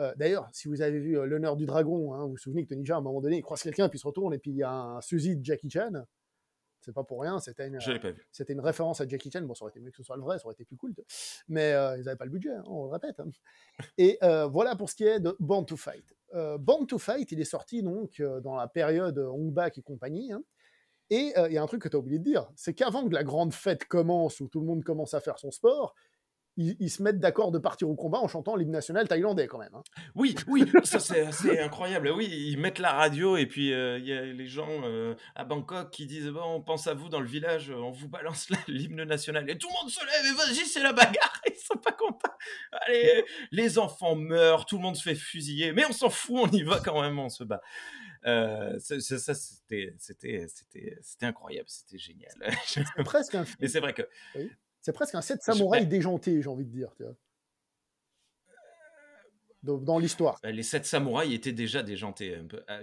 Euh, 0.00 0.12
d'ailleurs, 0.16 0.46
si 0.52 0.68
vous 0.68 0.82
avez 0.82 0.98
vu 0.98 1.18
euh, 1.18 1.24
L'honneur 1.24 1.56
du 1.56 1.64
dragon, 1.64 2.12
hein, 2.12 2.24
vous 2.24 2.32
vous 2.32 2.36
souvenez 2.36 2.64
que 2.64 2.68
Tony 2.68 2.84
Jaa, 2.84 2.96
à 2.96 2.98
un 2.98 3.00
moment 3.00 3.22
donné, 3.22 3.38
il 3.38 3.42
croise 3.42 3.62
quelqu'un, 3.62 3.88
puis 3.88 3.96
il 3.96 4.02
se 4.02 4.06
retourne, 4.06 4.34
et 4.34 4.38
puis 4.38 4.50
il 4.50 4.58
y 4.58 4.62
a 4.62 4.70
un 4.70 5.00
suicide 5.00 5.40
de 5.40 5.44
Jackie 5.46 5.70
Chan. 5.70 5.92
C'est 6.80 6.94
pas 6.94 7.04
pour 7.04 7.20
rien, 7.20 7.38
c'était 7.38 7.66
une, 7.66 7.78
c'était 8.30 8.52
une 8.52 8.60
référence 8.60 9.00
à 9.00 9.06
Jackie 9.06 9.30
Chan. 9.30 9.42
Bon, 9.42 9.54
ça 9.54 9.64
aurait 9.64 9.70
été 9.70 9.80
mieux 9.80 9.90
que 9.90 9.96
ce 9.96 10.02
soit 10.02 10.16
le 10.16 10.22
vrai, 10.22 10.38
ça 10.38 10.46
aurait 10.46 10.54
été 10.54 10.64
plus 10.64 10.76
cool. 10.76 10.94
Mais 11.48 11.70
ils 11.98 12.04
n'avaient 12.04 12.16
pas 12.16 12.24
le 12.24 12.30
budget, 12.30 12.54
hein, 12.54 12.62
on 12.66 12.84
le 12.84 12.90
répète. 12.90 13.20
Et 13.98 14.18
voilà 14.20 14.76
pour 14.76 14.88
ce 14.88 14.94
qui 14.94 15.04
est 15.04 15.20
de 15.20 15.36
Born 15.40 15.66
to 15.66 15.76
Fight. 15.76 16.14
Euh, 16.34 16.58
Born 16.58 16.86
to 16.86 16.98
Fight, 16.98 17.30
il 17.32 17.40
est 17.40 17.44
sorti 17.44 17.82
donc 17.82 18.20
euh, 18.20 18.40
dans 18.40 18.56
la 18.56 18.68
période 18.68 19.18
Hong 19.18 19.52
Bak 19.52 19.78
et 19.78 19.82
compagnie. 19.82 20.32
Hein. 20.32 20.42
Et 21.10 21.32
euh, 21.38 21.48
il 21.48 21.54
y 21.54 21.58
a 21.58 21.62
un 21.62 21.66
truc 21.66 21.82
que 21.82 21.88
tu 21.88 21.96
as 21.96 21.98
oublié 21.98 22.18
de 22.18 22.24
dire, 22.24 22.50
c'est 22.54 22.74
qu'avant 22.74 23.08
que 23.08 23.14
la 23.14 23.24
grande 23.24 23.54
fête 23.54 23.86
commence, 23.86 24.40
où 24.40 24.48
tout 24.48 24.60
le 24.60 24.66
monde 24.66 24.84
commence 24.84 25.14
à 25.14 25.20
faire 25.20 25.38
son 25.38 25.50
sport, 25.50 25.94
ils, 26.58 26.90
se 26.90 27.02
mettent 27.02 27.20
d'accord 27.20 27.52
de 27.52 27.58
partir 27.58 27.88
au 27.88 27.94
combat 27.94 28.18
en 28.18 28.28
chantant 28.28 28.56
l'hymne 28.56 28.72
national 28.72 29.06
thaïlandais 29.06 29.46
quand 29.46 29.58
même. 29.58 29.74
Hein. 29.74 29.82
Oui, 30.14 30.34
oui, 30.48 30.70
ça 30.84 30.98
c'est 30.98 31.60
incroyable. 31.60 32.10
Oui, 32.10 32.28
ils 32.28 32.58
mettent 32.58 32.80
la 32.80 32.92
radio 32.92 33.36
et 33.36 33.46
puis 33.46 33.68
il 33.68 34.06
y 34.06 34.12
a 34.12 34.22
les 34.22 34.46
gens 34.46 34.82
à 35.34 35.44
Bangkok 35.44 35.90
qui 35.90 36.06
disent 36.06 36.28
bon, 36.28 36.42
on 36.44 36.60
pense 36.60 36.86
à 36.86 36.94
vous 36.94 37.08
dans 37.08 37.20
le 37.20 37.26
village, 37.26 37.70
on 37.70 37.90
vous 37.90 38.08
balance 38.08 38.48
l'hymne 38.68 39.04
national 39.04 39.48
et 39.48 39.56
tout 39.56 39.68
le 39.68 39.82
monde 39.82 39.90
se 39.90 40.04
lève 40.04 40.32
et 40.32 40.36
vas-y 40.36 40.66
c'est 40.66 40.82
la 40.82 40.92
bagarre. 40.92 41.40
Ils 41.46 41.74
sont 41.74 41.78
pas 41.78 41.92
content. 41.92 42.32
Allez, 42.72 43.24
les 43.50 43.78
enfants 43.78 44.14
meurent, 44.14 44.66
tout 44.66 44.76
le 44.76 44.82
monde 44.82 44.96
se 44.96 45.02
fait 45.02 45.14
fusiller, 45.14 45.72
mais 45.72 45.84
on 45.86 45.92
s'en 45.92 46.10
fout, 46.10 46.36
on 46.40 46.48
y 46.48 46.62
va 46.62 46.80
quand 46.80 47.00
même, 47.02 47.18
on 47.18 47.28
se 47.28 47.44
bat. 47.44 47.60
Euh, 48.26 48.78
ça, 48.78 49.34
c'était, 49.34 49.94
incroyable, 51.22 51.68
c'était 51.68 51.98
génial. 51.98 52.32
Presque 53.04 53.34
un 53.34 53.44
Mais 53.60 53.68
c'est 53.68 53.80
vrai 53.80 53.94
que. 53.94 54.02
C'est 54.88 54.94
presque 54.94 55.16
un 55.16 55.20
set 55.20 55.42
samouraï 55.42 55.86
déjanté, 55.86 56.40
j'ai 56.40 56.48
envie 56.48 56.64
de 56.64 56.70
dire. 56.70 56.94
Tu 56.96 57.02
vois. 57.02 57.12
Dans, 59.62 59.98
l'histoire. 59.98 60.40
Bah, 60.42 60.50
les 60.50 60.62
sept 60.62 60.86
samouraïs 60.86 61.34
étaient 61.34 61.52
déjà 61.52 61.82
déjantés. 61.82 62.34
Un 62.34 62.46
peu. 62.46 62.62
Ah, 62.66 62.80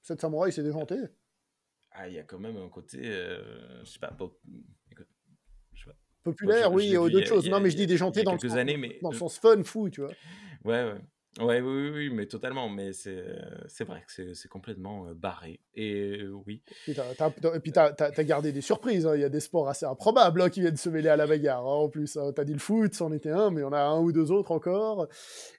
sept 0.00 0.18
samouraïs, 0.18 0.54
c'est 0.54 0.62
déjanté 0.62 0.96
Ah, 1.90 2.08
il 2.08 2.14
y 2.14 2.18
a 2.18 2.22
quand 2.22 2.38
même 2.38 2.56
un 2.56 2.70
côté. 2.70 2.98
Euh, 3.02 3.84
je 3.84 3.90
sais 3.90 3.98
pas. 3.98 4.16
Populaire, 6.22 6.72
oui, 6.72 6.86
il 6.86 6.92
y 6.92 6.96
a 6.96 7.06
d'autres 7.10 7.26
choses. 7.26 7.50
Non, 7.50 7.60
mais 7.60 7.68
je 7.68 7.76
dis 7.76 7.86
déjanté 7.86 8.22
dans, 8.22 8.32
le 8.32 8.52
années, 8.56 8.78
mais... 8.78 8.98
dans 9.02 9.10
le 9.10 9.18
sens 9.18 9.38
fun, 9.38 9.62
fou, 9.64 9.90
tu 9.90 10.00
vois. 10.00 10.14
Ouais, 10.64 10.92
ouais. 10.92 11.00
Ouais, 11.38 11.60
oui, 11.60 11.90
oui, 11.90 12.10
mais 12.10 12.26
totalement. 12.26 12.68
Mais 12.68 12.92
c'est, 12.92 13.24
c'est 13.68 13.84
vrai 13.84 14.02
que 14.06 14.34
c'est, 14.34 14.48
complètement 14.48 15.06
barré. 15.14 15.60
Et 15.74 16.22
oui. 16.46 16.62
Et, 16.88 16.94
puis, 17.60 17.72
tu 17.72 17.78
as, 17.78 18.24
gardé 18.24 18.52
des 18.52 18.62
surprises. 18.62 19.06
Hein. 19.06 19.14
Il 19.16 19.20
y 19.20 19.24
a 19.24 19.28
des 19.28 19.40
sports 19.40 19.68
assez 19.68 19.84
improbables 19.84 20.40
hein, 20.40 20.48
qui 20.48 20.60
viennent 20.60 20.76
se 20.76 20.88
mêler 20.88 21.10
à 21.10 21.16
la 21.16 21.26
bagarre. 21.26 21.66
Hein, 21.66 21.84
en 21.84 21.88
plus, 21.88 22.12
tu 22.12 22.40
as 22.40 22.44
dit 22.44 22.54
le 22.54 22.58
foot, 22.58 22.94
c'en 22.94 23.12
était 23.12 23.30
un, 23.30 23.50
mais 23.50 23.60
il 23.60 23.64
y 23.64 23.66
en 23.66 23.72
a 23.72 23.80
un 23.80 24.00
ou 24.00 24.12
deux 24.12 24.30
autres 24.30 24.50
encore. 24.50 25.08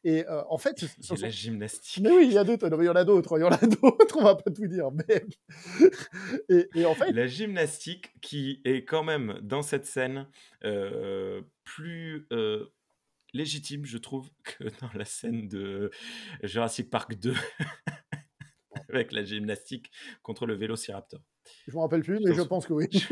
Et 0.03 0.25
en 0.49 0.57
fait. 0.57 0.83
A 1.11 1.15
la 1.21 1.29
gymnastique. 1.29 2.03
Mais 2.03 2.11
oui, 2.11 2.25
il 2.25 2.33
y, 2.33 2.37
a 2.37 2.43
d'autres, 2.43 2.67
il 2.67 2.85
y 2.85 2.89
en 2.89 2.95
a 2.95 3.03
d'autres. 3.03 3.37
Il 3.37 3.41
y 3.41 3.43
en 3.43 3.51
a 3.51 3.57
d'autres, 3.81 4.17
on 4.17 4.23
va 4.23 4.35
pas 4.35 4.49
tout 4.49 4.67
dire. 4.67 4.89
Mais... 4.91 5.25
et, 6.75 6.85
en 6.85 6.95
fait. 6.95 7.11
La 7.11 7.27
gymnastique 7.27 8.13
qui 8.21 8.61
est 8.65 8.83
quand 8.83 9.03
même 9.03 9.39
dans 9.43 9.61
cette 9.61 9.85
scène 9.85 10.27
plus 11.63 12.27
légitime, 13.37 13.85
je 13.85 13.97
trouve, 13.97 14.29
que 14.43 14.65
dans 14.81 14.91
la 14.93 15.05
scène 15.05 15.47
de 15.47 15.91
Jurassic 16.43 16.89
Park 16.89 17.15
2 17.15 17.33
avec 18.89 19.11
la 19.11 19.23
gymnastique 19.23 19.91
contre 20.21 20.45
le 20.45 20.55
vélociraptor. 20.55 21.21
Je 21.67 21.75
me 21.75 21.81
rappelle 21.81 22.03
plus, 22.03 22.19
mais 22.19 22.33
je 22.33 22.41
pense 22.41 22.65
que 22.67 22.73
oui. 22.73 22.87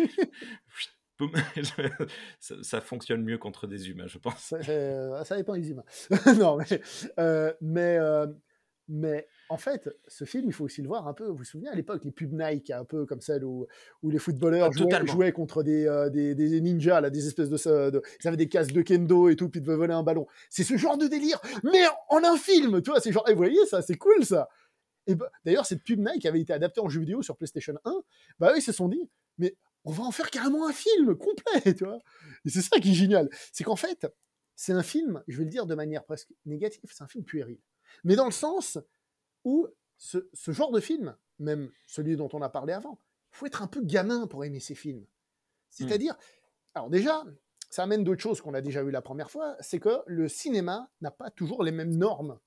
ça, 2.39 2.81
fonctionne 2.81 3.23
mieux 3.23 3.37
contre 3.37 3.67
des 3.67 3.89
humains, 3.89 4.07
je 4.07 4.17
pense. 4.17 4.37
Ça, 4.37 5.23
ça 5.23 5.37
dépend 5.37 5.55
des 5.55 5.71
humains. 5.71 5.85
non, 6.37 6.57
mais, 6.57 6.81
euh, 7.19 7.53
mais 7.61 7.97
euh, 7.97 8.27
mais 8.87 9.27
en 9.49 9.57
fait, 9.57 9.89
ce 10.07 10.25
film, 10.25 10.45
il 10.47 10.53
faut 10.53 10.65
aussi 10.65 10.81
le 10.81 10.87
voir 10.87 11.07
un 11.07 11.13
peu. 11.13 11.27
Vous 11.27 11.37
vous 11.37 11.43
souvenez 11.43 11.69
à 11.69 11.75
l'époque, 11.75 12.03
les 12.03 12.11
pubs 12.11 12.33
Nike, 12.33 12.71
un 12.71 12.83
peu 12.83 13.05
comme 13.05 13.21
celle 13.21 13.43
où, 13.43 13.67
où 14.01 14.09
les 14.09 14.17
footballeurs 14.17 14.71
ah, 14.71 15.05
jouaient, 15.05 15.31
contre 15.31 15.61
des, 15.61 15.85
euh, 15.85 16.09
des, 16.09 16.33
des, 16.33 16.61
ninjas, 16.61 17.01
là, 17.01 17.09
des 17.09 17.27
espèces 17.27 17.49
de, 17.49 17.89
de, 17.89 18.01
Ils 18.23 18.27
avaient 18.27 18.37
des 18.37 18.49
casques 18.49 18.73
de 18.73 18.81
kendo 18.81 19.29
et 19.29 19.35
tout, 19.35 19.49
puis 19.49 19.59
ils 19.59 19.63
devaient 19.63 19.77
voler 19.77 19.93
un 19.93 20.03
ballon. 20.03 20.25
C'est 20.49 20.63
ce 20.63 20.77
genre 20.77 20.97
de 20.97 21.07
délire, 21.07 21.39
mais 21.63 21.83
en 22.09 22.23
un 22.23 22.37
film, 22.37 22.81
tu 22.81 22.89
vois. 22.89 22.99
C'est 22.99 23.11
genre, 23.11 23.27
et 23.27 23.31
eh, 23.31 23.33
vous 23.33 23.39
voyez 23.39 23.65
ça, 23.67 23.81
c'est 23.81 23.97
cool 23.97 24.25
ça. 24.25 24.49
Et 25.07 25.13
bah, 25.13 25.29
d'ailleurs, 25.45 25.67
cette 25.67 25.83
pub 25.83 25.99
Nike 25.99 26.25
avait 26.25 26.41
été 26.41 26.51
adaptée 26.51 26.81
en 26.81 26.89
jeu 26.89 26.99
vidéo 26.99 27.21
sur 27.21 27.37
PlayStation 27.37 27.75
1. 27.85 27.93
Bah 28.39 28.51
eux, 28.51 28.57
ils 28.57 28.63
se 28.63 28.71
sont 28.71 28.89
dit, 28.89 29.09
mais 29.37 29.55
on 29.83 29.91
va 29.91 30.03
en 30.03 30.11
faire 30.11 30.31
carrément 30.31 30.67
un 30.67 30.73
film 30.73 31.15
complet, 31.15 31.73
tu 31.75 31.85
vois. 31.85 31.99
Et 32.45 32.49
c'est 32.49 32.61
ça 32.61 32.79
qui 32.79 32.91
est 32.91 32.95
génial. 32.95 33.29
C'est 33.53 33.63
qu'en 33.63 33.75
fait, 33.75 34.07
c'est 34.55 34.73
un 34.73 34.81
film, 34.81 35.21
je 35.27 35.37
vais 35.37 35.43
le 35.43 35.51
dire 35.51 35.67
de 35.67 35.75
manière 35.75 36.03
presque 36.03 36.29
négative, 36.45 36.89
c'est 36.91 37.03
un 37.03 37.07
film 37.07 37.23
puéril 37.23 37.59
mais 38.03 38.15
dans 38.15 38.25
le 38.25 38.31
sens 38.31 38.77
où 39.45 39.67
ce, 39.97 40.19
genre 40.47 40.71
de 40.71 40.81
film, 40.81 41.15
même 41.39 41.71
celui 41.87 42.17
dont 42.17 42.29
on 42.33 42.41
a 42.41 42.49
parlé 42.49 42.73
avant, 42.73 42.99
il 43.31 43.37
faut 43.37 43.45
être 43.45 43.61
un 43.61 43.67
peu 43.67 43.81
gamin 43.81 44.27
pour 44.27 44.43
aimer 44.43 44.59
ces 44.59 44.75
films. 44.75 45.05
C'est-à-dire, 45.69 46.17
alors 46.73 46.89
déjà, 46.89 47.23
ça 47.69 47.83
amène 47.83 48.03
d'autres 48.03 48.21
choses 48.21 48.41
qu'on 48.41 48.53
a 48.53 48.61
déjà 48.61 48.83
vu 48.83 48.91
la 48.91 49.01
première 49.01 49.31
fois, 49.31 49.55
c'est 49.59 49.79
que 49.79 50.01
le 50.07 50.27
cinéma 50.27 50.89
n'a 51.01 51.11
pas 51.11 51.29
toujours 51.29 51.63
les 51.63 51.71
mêmes 51.71 51.95
normes. 51.95 52.39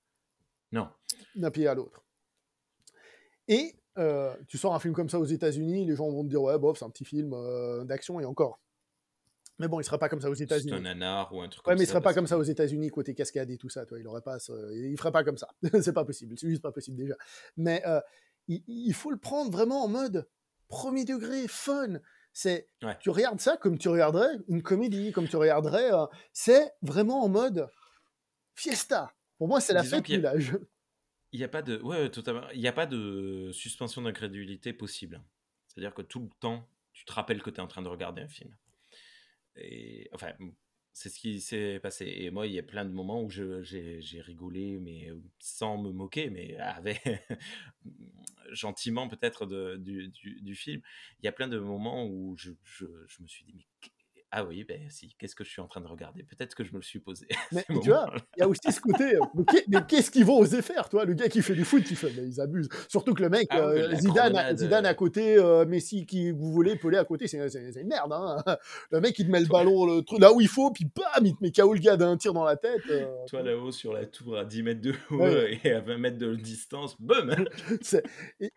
Non. 0.72 0.88
D'un 1.34 1.50
pays 1.50 1.66
à 1.66 1.74
l'autre. 1.74 2.04
Et 3.46 3.76
euh, 3.98 4.34
tu 4.46 4.58
sors 4.58 4.74
un 4.74 4.80
film 4.80 4.94
comme 4.94 5.08
ça 5.08 5.18
aux 5.18 5.24
États-Unis, 5.24 5.84
les 5.86 5.96
gens 5.96 6.08
vont 6.10 6.22
te 6.22 6.28
dire 6.28 6.42
ouais, 6.42 6.58
bof, 6.58 6.78
c'est 6.78 6.84
un 6.84 6.90
petit 6.90 7.04
film 7.04 7.32
euh, 7.32 7.84
d'action 7.84 8.20
et 8.20 8.24
encore. 8.24 8.60
Mais 9.58 9.66
bon, 9.66 9.80
il 9.80 9.84
serait 9.84 9.98
pas 9.98 10.08
comme 10.08 10.20
ça 10.20 10.30
aux 10.30 10.34
États-Unis. 10.34 10.70
C'est 10.70 10.76
un 10.76 10.82
nanar 10.82 11.32
ou 11.34 11.40
un 11.40 11.48
truc 11.48 11.66
ouais, 11.66 11.74
mais 11.74 11.82
il 11.82 11.86
serait 11.86 12.00
pas 12.00 12.14
comme 12.14 12.26
ça 12.26 12.38
aux 12.38 12.44
États-Unis 12.44 12.90
côté 12.90 13.14
cascade 13.14 13.50
et 13.50 13.58
tout 13.58 13.68
ça. 13.68 13.84
Toi, 13.86 13.98
il 13.98 14.06
aurait 14.06 14.22
pas, 14.22 14.38
il 14.72 14.96
ferait 14.96 15.10
pas 15.10 15.24
comme 15.24 15.36
ça. 15.36 15.48
c'est 15.82 15.92
pas 15.92 16.04
possible. 16.04 16.38
C'est 16.38 16.48
juste 16.48 16.62
pas 16.62 16.70
possible 16.70 16.96
déjà. 16.96 17.16
Mais 17.56 17.82
euh, 17.86 18.00
il, 18.46 18.92
faut 18.94 19.10
le 19.10 19.18
prendre 19.18 19.50
vraiment 19.50 19.84
en 19.84 19.88
mode 19.88 20.28
premier 20.68 21.04
degré, 21.04 21.48
fun. 21.48 21.98
C'est, 22.32 22.68
tu 23.00 23.10
regardes 23.10 23.40
ça 23.40 23.56
comme 23.56 23.78
tu 23.78 23.88
regarderais 23.88 24.38
une 24.48 24.62
comédie, 24.62 25.10
comme 25.10 25.28
tu 25.28 25.36
regarderais. 25.36 25.92
Euh, 25.92 26.06
c'est 26.32 26.72
vraiment 26.82 27.24
en 27.24 27.28
mode 27.28 27.68
fiesta. 28.54 29.12
Pour 29.38 29.48
moi, 29.48 29.60
c'est 29.60 29.72
la 29.72 29.82
fête 29.82 30.04
du 30.04 30.16
village. 30.16 30.56
Il 31.32 31.38
n'y 31.38 31.44
a 31.44 31.48
pas 31.48 31.62
de, 31.62 31.78
ouais, 31.82 32.08
totalement. 32.10 32.48
Il 32.54 32.60
n'y 32.60 32.68
a 32.68 32.72
pas 32.72 32.86
de 32.86 33.50
suspension 33.52 34.00
d'incrédulité 34.00 34.72
possible. 34.72 35.22
C'est-à-dire 35.66 35.92
que 35.92 36.00
tout 36.00 36.20
le 36.20 36.30
temps, 36.40 36.66
tu 36.94 37.04
te 37.04 37.12
rappelles 37.12 37.42
que 37.42 37.50
tu 37.50 37.56
es 37.56 37.60
en 37.60 37.66
train 37.66 37.82
de 37.82 37.88
regarder 37.88 38.22
un 38.22 38.28
film. 38.28 38.56
Enfin, 40.12 40.32
c'est 40.92 41.08
ce 41.08 41.18
qui 41.18 41.40
s'est 41.40 41.78
passé. 41.80 42.06
Et 42.06 42.30
moi, 42.30 42.46
il 42.46 42.52
y 42.52 42.58
a 42.58 42.62
plein 42.62 42.84
de 42.84 42.90
moments 42.90 43.22
où 43.22 43.30
j'ai 43.30 44.20
rigolé, 44.20 44.78
mais 44.78 45.10
sans 45.38 45.78
me 45.78 45.92
moquer, 45.92 46.30
mais 46.30 46.56
avec 46.56 47.02
gentiment 48.52 49.08
peut-être 49.08 49.46
du, 49.76 50.08
du, 50.08 50.40
du, 50.40 50.54
film. 50.54 50.82
Il 51.20 51.26
y 51.26 51.28
a 51.28 51.32
plein 51.32 51.48
de 51.48 51.58
moments 51.58 52.06
où 52.06 52.36
je, 52.36 52.52
je, 52.64 52.86
je 53.06 53.22
me 53.22 53.28
suis 53.28 53.44
dit, 53.44 53.54
mais 53.54 53.66
ah 54.30 54.44
oui, 54.44 54.62
ben 54.64 54.78
si, 54.90 55.14
qu'est-ce 55.18 55.34
que 55.34 55.42
je 55.42 55.48
suis 55.48 55.62
en 55.62 55.66
train 55.66 55.80
de 55.80 55.86
regarder? 55.86 56.22
Peut-être 56.22 56.54
que 56.54 56.62
je 56.62 56.72
me 56.72 56.76
le 56.76 56.82
suis 56.82 56.98
posé. 56.98 57.26
Mais, 57.52 57.64
tu 57.82 57.88
vois, 57.88 58.12
il 58.36 58.40
y 58.40 58.42
a 58.42 58.48
aussi 58.48 58.70
ce 58.70 58.80
côté, 58.80 59.16
euh, 59.16 59.20
mais 59.68 59.78
qu'est-ce 59.88 60.10
qu'ils 60.10 60.26
vont 60.26 60.38
oser 60.38 60.60
faire, 60.60 60.90
toi? 60.90 61.06
Le 61.06 61.14
gars 61.14 61.28
qui 61.28 61.40
fait 61.40 61.54
du 61.54 61.64
foot, 61.64 61.82
mais 62.02 62.26
ils 62.26 62.38
abusent. 62.38 62.68
Surtout 62.88 63.14
que 63.14 63.22
le 63.22 63.30
mec, 63.30 63.46
ah 63.50 63.60
euh, 63.60 63.94
Zidane, 63.94 64.54
Zidane 64.54 64.84
à 64.84 64.92
côté, 64.92 65.36
euh, 65.38 65.64
Messi 65.64 66.04
qui 66.04 66.30
vous 66.30 66.52
voulez, 66.52 66.76
Pelé 66.76 66.98
à 66.98 67.04
côté, 67.06 67.26
c'est 67.26 67.38
une 67.38 67.88
merde. 67.88 68.12
Hein 68.12 68.36
le 68.90 69.00
mec, 69.00 69.18
il 69.18 69.26
te 69.26 69.30
met 69.30 69.40
le 69.40 69.46
ballon 69.46 69.86
le 69.86 70.02
truc, 70.02 70.20
là 70.20 70.30
où 70.32 70.42
il 70.42 70.48
faut, 70.48 70.70
puis 70.70 70.84
bam, 70.84 71.24
il 71.24 71.34
te 71.34 71.42
met 71.42 71.50
KO 71.50 71.72
le 71.72 71.80
gars 71.80 71.96
d'un 71.96 72.16
tir 72.18 72.34
dans 72.34 72.44
la 72.44 72.56
tête. 72.56 72.82
toi 73.28 73.42
là-haut 73.42 73.72
sur 73.72 73.94
la 73.94 74.04
tour 74.04 74.36
à 74.36 74.44
10 74.44 74.62
mètres 74.62 74.82
de 74.82 74.92
haut 75.10 75.24
et 75.64 75.72
à 75.72 75.80
20 75.80 75.96
mètres 75.96 76.18
de 76.18 76.34
distance, 76.34 77.00
boum 77.00 77.30
et, 78.40 78.50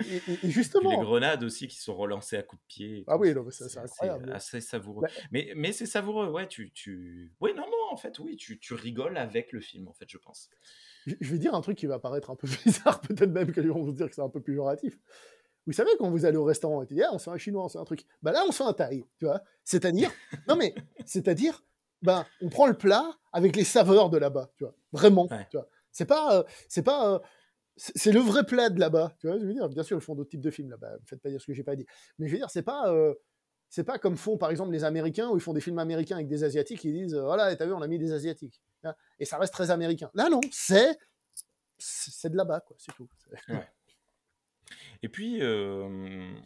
justement. 0.43 0.91
les 0.91 1.05
grenades 1.05 1.43
aussi 1.43 1.69
qui 1.69 1.79
sont 1.79 1.95
relancées 1.95 2.35
à 2.35 2.43
coups 2.43 2.61
de 2.61 2.67
pied. 2.67 3.03
Ah 3.07 3.17
oui, 3.17 3.33
c'est 3.51 3.77
incroyable. 3.77 4.31
assez 4.33 4.59
savoureux. 4.59 5.07
Mais, 5.31 5.53
mais 5.61 5.73
c'est 5.73 5.85
savoureux, 5.85 6.27
ouais, 6.27 6.47
tu, 6.47 6.71
tu... 6.71 7.31
Oui, 7.39 7.51
non, 7.55 7.63
non, 7.67 7.91
en 7.91 7.97
fait, 7.97 8.17
oui, 8.17 8.35
tu, 8.35 8.59
tu 8.59 8.73
rigoles 8.73 9.15
avec 9.15 9.51
le 9.51 9.61
film, 9.61 9.87
en 9.87 9.93
fait, 9.93 10.09
je 10.09 10.17
pense. 10.17 10.49
Je, 11.05 11.15
vais 11.31 11.37
dire 11.37 11.53
un 11.53 11.61
truc 11.61 11.77
qui 11.77 11.85
va 11.85 11.99
paraître 11.99 12.31
un 12.31 12.35
peu 12.35 12.47
bizarre, 12.65 12.99
peut-être 13.01 13.29
même 13.29 13.51
que 13.51 13.61
les 13.61 13.67
gens 13.67 13.75
vont 13.75 13.91
se 13.91 13.95
dire 13.95 14.09
que 14.09 14.15
c'est 14.15 14.23
un 14.23 14.29
peu 14.29 14.41
plus 14.41 14.53
péjoratif. 14.53 14.97
Vous 15.67 15.73
savez, 15.73 15.91
quand 15.99 16.09
vous 16.09 16.25
allez 16.25 16.37
au 16.37 16.43
restaurant 16.43 16.81
et 16.81 16.87
tu 16.87 16.95
dis, 16.95 17.03
ah, 17.03 17.11
on 17.13 17.19
fait 17.19 17.29
un 17.29 17.37
chinois, 17.37 17.63
on 17.63 17.69
fait 17.69 17.77
un 17.77 17.83
truc. 17.83 18.05
Bah 18.23 18.31
là, 18.31 18.43
on 18.47 18.51
fait 18.51 18.63
un 18.63 18.73
thaï, 18.73 19.05
tu 19.19 19.25
vois. 19.25 19.43
C'est-à-dire, 19.63 20.11
non 20.47 20.55
mais, 20.55 20.73
c'est-à-dire, 21.05 21.63
ben, 22.01 22.25
on 22.41 22.49
prend 22.49 22.65
le 22.65 22.73
plat 22.73 23.19
avec 23.31 23.55
les 23.55 23.63
saveurs 23.63 24.09
de 24.09 24.17
là-bas, 24.17 24.51
tu 24.57 24.63
vois. 24.63 24.73
Vraiment, 24.91 25.27
tu 25.27 25.57
vois. 25.57 25.67
C'est 25.91 26.05
pas, 26.05 26.39
euh, 26.39 26.43
c'est 26.67 26.81
pas, 26.81 27.13
euh, 27.13 27.19
c'est 27.75 28.11
le 28.11 28.19
vrai 28.19 28.45
plat 28.45 28.69
de 28.69 28.79
là-bas, 28.79 29.13
tu 29.19 29.27
vois. 29.27 29.37
Je 29.37 29.45
veux 29.45 29.53
dire, 29.53 29.69
bien 29.69 29.83
sûr, 29.83 29.97
ils 29.97 30.01
font 30.01 30.15
d'autres 30.15 30.31
types 30.31 30.41
de 30.41 30.49
films 30.49 30.71
là-bas. 30.71 30.93
Ne 30.93 31.05
faites 31.05 31.21
pas 31.21 31.29
dire 31.29 31.39
ce 31.39 31.45
que 31.45 31.53
j'ai 31.53 31.63
pas 31.63 31.75
dit. 31.75 31.85
Mais 32.17 32.27
je 32.27 32.31
veux 32.31 32.39
dire, 32.39 32.49
c'est 32.49 32.63
pas, 32.63 32.91
euh, 32.91 33.13
c'est 33.71 33.85
pas 33.85 33.97
comme 33.97 34.17
font 34.17 34.37
par 34.37 34.51
exemple 34.51 34.71
les 34.73 34.83
Américains 34.83 35.29
où 35.29 35.37
ils 35.37 35.41
font 35.41 35.53
des 35.53 35.61
films 35.61 35.79
américains 35.79 36.17
avec 36.17 36.27
des 36.27 36.43
Asiatiques, 36.43 36.83
ils 36.83 36.91
disent 36.91 37.15
voilà, 37.15 37.55
t'as 37.55 37.65
vu, 37.65 37.71
on 37.71 37.81
a 37.81 37.87
mis 37.87 37.97
des 37.97 38.11
Asiatiques. 38.11 38.61
Et 39.17 39.25
ça 39.25 39.37
reste 39.37 39.53
très 39.53 39.71
américain. 39.71 40.11
Là, 40.13 40.29
non, 40.29 40.41
c'est 40.51 40.99
c'est 41.77 42.29
de 42.29 42.35
là-bas, 42.37 42.59
quoi, 42.59 42.75
c'est 42.77 42.93
tout. 42.93 43.09
Et 45.03 45.09
puis, 45.09 45.35
il 45.35 46.37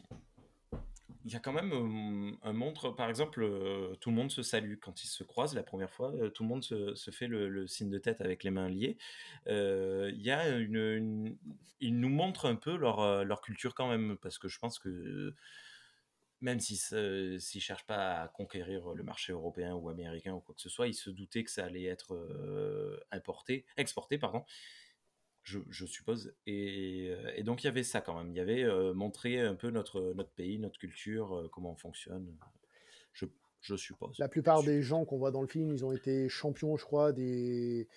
y 1.26 1.36
a 1.36 1.40
quand 1.40 1.52
même 1.52 2.38
un 2.44 2.54
montre, 2.54 2.92
par 2.92 3.10
exemple, 3.10 3.42
tout 4.00 4.12
le 4.12 4.16
monde 4.16 4.32
se 4.32 4.44
salue 4.44 4.76
quand 4.80 5.04
ils 5.04 5.08
se 5.08 5.24
croisent 5.24 5.56
la 5.56 5.64
première 5.64 5.90
fois, 5.90 6.14
tout 6.34 6.44
le 6.44 6.50
monde 6.50 6.64
se, 6.64 7.12
fait 7.12 7.28
le, 7.28 7.68
signe 7.68 7.90
de 7.90 7.98
tête 7.98 8.22
avec 8.22 8.44
les 8.44 8.52
mains 8.52 8.70
liées. 8.70 8.98
Il 9.48 10.14
ils 11.82 12.00
nous 12.00 12.10
montrent 12.10 12.46
un 12.46 12.56
peu 12.56 12.78
leur, 12.78 13.26
leur 13.26 13.42
culture 13.42 13.74
quand 13.74 13.90
même, 13.90 14.16
parce 14.22 14.38
que 14.38 14.48
je 14.48 14.60
pense 14.60 14.80
que 14.80 15.34
même 16.46 16.60
s'ils 16.60 16.78
ne 16.96 17.40
cherchent 17.40 17.88
pas 17.88 18.22
à 18.22 18.28
conquérir 18.28 18.94
le 18.94 19.04
marché 19.04 19.34
européen 19.34 19.74
ou 19.74 19.90
américain 19.90 20.34
ou 20.34 20.40
quoi 20.40 20.54
que 20.54 20.62
ce 20.62 20.70
soit, 20.70 20.88
ils 20.88 20.94
se 20.94 21.10
doutaient 21.10 21.44
que 21.44 21.50
ça 21.50 21.66
allait 21.66 21.86
être 21.86 22.16
importé, 23.12 23.66
exporté, 23.78 24.20
pardon, 24.20 24.46
je, 25.42 25.86
suppose. 25.86 26.36
Et, 26.46 27.14
donc 27.44 27.64
il 27.64 27.66
y 27.66 27.68
avait 27.68 27.84
ça 27.84 28.00
quand 28.02 28.16
même. 28.18 28.32
Il 28.32 28.38
y 28.38 28.40
avait 28.40 28.64
montrer 28.94 29.42
un 29.42 29.56
peu 29.56 29.72
notre, 29.72 30.14
notre 30.14 30.32
pays, 30.32 30.60
notre 30.60 30.78
culture, 30.78 31.50
comment 31.52 31.72
on 31.72 31.76
fonctionne. 31.76 32.32
Je, 33.14 33.26
je 33.62 33.76
suppose. 33.76 34.18
La 34.20 34.30
plupart 34.30 34.64
des 34.64 34.84
gens 34.84 35.04
qu'on 35.04 35.18
voit 35.18 35.32
dans 35.32 35.42
le 35.42 35.48
film, 35.48 35.74
ils 35.74 35.84
ont 35.84 35.92
été 35.92 36.30
champions, 36.30 36.78
je 36.78 36.86
crois, 36.86 37.12
des, 37.12 37.88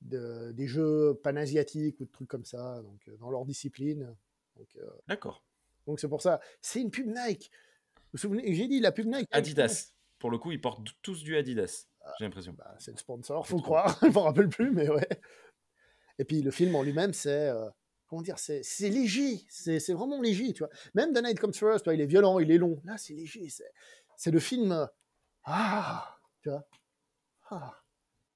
des 0.00 0.66
jeux 0.66 1.14
panasiatiques 1.22 2.00
ou 2.00 2.06
de 2.06 2.10
trucs 2.10 2.28
comme 2.28 2.46
ça, 2.46 2.82
donc 2.82 3.10
dans 3.18 3.30
leur 3.30 3.44
discipline. 3.44 4.16
D'accord. 5.06 5.44
Donc 5.86 6.00
c'est 6.00 6.08
pour 6.08 6.22
ça. 6.22 6.40
C'est 6.60 6.80
une 6.80 6.90
pub 6.90 7.06
Nike. 7.06 7.50
Vous 8.08 8.12
vous 8.12 8.18
souvenez 8.18 8.54
J'ai 8.54 8.68
dit 8.68 8.80
la 8.80 8.90
pub 8.90 9.06
Nike. 9.06 9.28
Adidas. 9.30 9.92
Pour 10.18 10.30
le 10.30 10.38
coup, 10.38 10.50
ils 10.50 10.60
portent 10.60 10.80
tous 11.02 11.22
du 11.22 11.36
Adidas. 11.36 11.86
j'ai 12.18 12.24
l'impression. 12.24 12.54
Bah, 12.54 12.74
c'est 12.78 12.90
le 12.90 12.96
sponsor, 12.96 13.46
faut 13.46 13.60
croire. 13.60 13.98
Je 14.02 14.08
m'en 14.08 14.22
rappelle 14.22 14.48
plus, 14.48 14.70
mais 14.70 14.88
ouais. 14.88 15.08
Et 16.18 16.24
puis 16.24 16.40
le 16.40 16.50
film 16.50 16.74
en 16.74 16.82
lui-même, 16.82 17.12
c'est 17.12 17.48
euh, 17.48 17.68
comment 18.06 18.22
dire, 18.22 18.38
c'est 18.38 18.62
léger, 18.80 19.44
c'est 19.50 19.92
vraiment 19.92 20.22
léger, 20.22 20.54
tu 20.54 20.60
vois. 20.60 20.70
Même 20.94 21.12
The 21.12 21.22
Night 21.22 21.38
Comes 21.38 21.52
First, 21.52 21.86
il 21.92 22.00
est 22.00 22.06
violent, 22.06 22.38
il 22.38 22.50
est 22.50 22.58
long. 22.58 22.80
Là, 22.84 22.96
c'est 22.96 23.12
léger, 23.12 23.46
c'est 24.16 24.30
le 24.30 24.40
film. 24.40 24.72
Euh, 24.72 24.86
ah, 25.44 26.18
tu 26.42 26.48
vois. 26.48 26.66
Ah. 27.50 27.74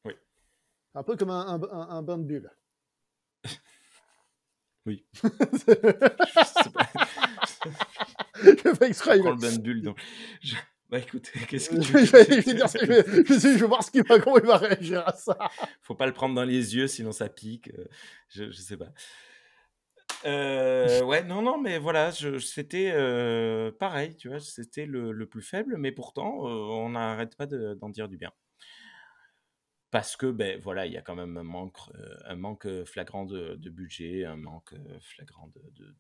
Oui. 0.05 0.13
Un 0.95 1.03
peu 1.03 1.17
comme 1.17 1.31
un, 1.31 1.61
un, 1.61 1.89
un, 1.89 2.03
bain 2.03 2.19
de 2.19 2.25
bulles. 2.25 2.51
oui. 4.87 5.07
pas. 6.75 6.89
je 8.65 8.75
fais 8.75 8.87
exprès. 8.87 9.19
Prends 9.19 9.31
le 9.31 9.37
bain 9.37 9.57
de 9.57 9.73
donc. 9.81 9.99
Je... 10.41 10.55
Bah 10.91 10.99
écoute, 10.99 11.31
qu'est-ce 11.49 11.71
que 11.71 11.77
tu 11.77 11.93
vais, 11.93 12.05
je, 12.05 12.55
dire, 12.55 12.67
je, 12.69 12.85
vais, 12.85 13.03
je, 13.25 13.59
vais 13.59 13.67
voir 13.67 13.83
ce 13.83 13.91
qu'il 13.91 14.05
va, 14.05 14.19
comment 14.19 14.39
il 14.39 14.45
va 14.45 14.59
réagir 14.59 15.03
à 15.07 15.15
ça. 15.15 15.39
Faut 15.81 15.95
pas 15.95 16.07
le 16.07 16.13
prendre 16.13 16.35
dans 16.35 16.45
les 16.45 16.77
yeux, 16.77 16.87
sinon 16.87 17.13
ça 17.13 17.31
pique. 17.31 17.71
Euh, 17.79 17.87
je, 18.29 18.51
je 18.51 18.61
sais 18.61 18.77
pas. 18.77 18.93
Euh, 20.25 21.03
ouais, 21.03 21.25
non, 21.25 21.43
non, 21.43 21.61
mais 21.61 21.79
voilà, 21.79 22.13
c'était 22.13 22.93
euh, 22.95 23.73
pareil, 23.73 24.17
tu 24.17 24.29
vois, 24.29 24.39
c'était 24.41 24.87
le, 24.87 25.13
le, 25.13 25.27
plus 25.27 25.43
faible, 25.43 25.77
mais 25.79 25.93
pourtant, 25.93 26.47
euh, 26.47 26.51
on 26.51 26.91
n'arrête 26.91 27.37
pas 27.37 27.47
d'en 27.47 27.89
dire 27.89 28.09
du 28.09 28.17
bien. 28.17 28.31
Parce 29.91 30.17
que, 30.17 30.27
ben 30.27 30.59
voilà, 30.61 30.87
il 30.87 30.93
y 30.93 30.97
a 30.97 31.03
quand 31.03 31.15
même 31.15 31.37
un 31.37 31.43
manque, 31.43 31.77
euh, 31.95 32.17
un 32.25 32.37
manque 32.37 32.67
flagrant 32.85 33.27
de, 33.27 33.57
de, 33.57 33.71
budget, 33.71 34.25
un 34.25 34.37
manque 34.37 34.75
flagrant 35.01 35.49
de, 35.49 35.63
de 35.75 35.95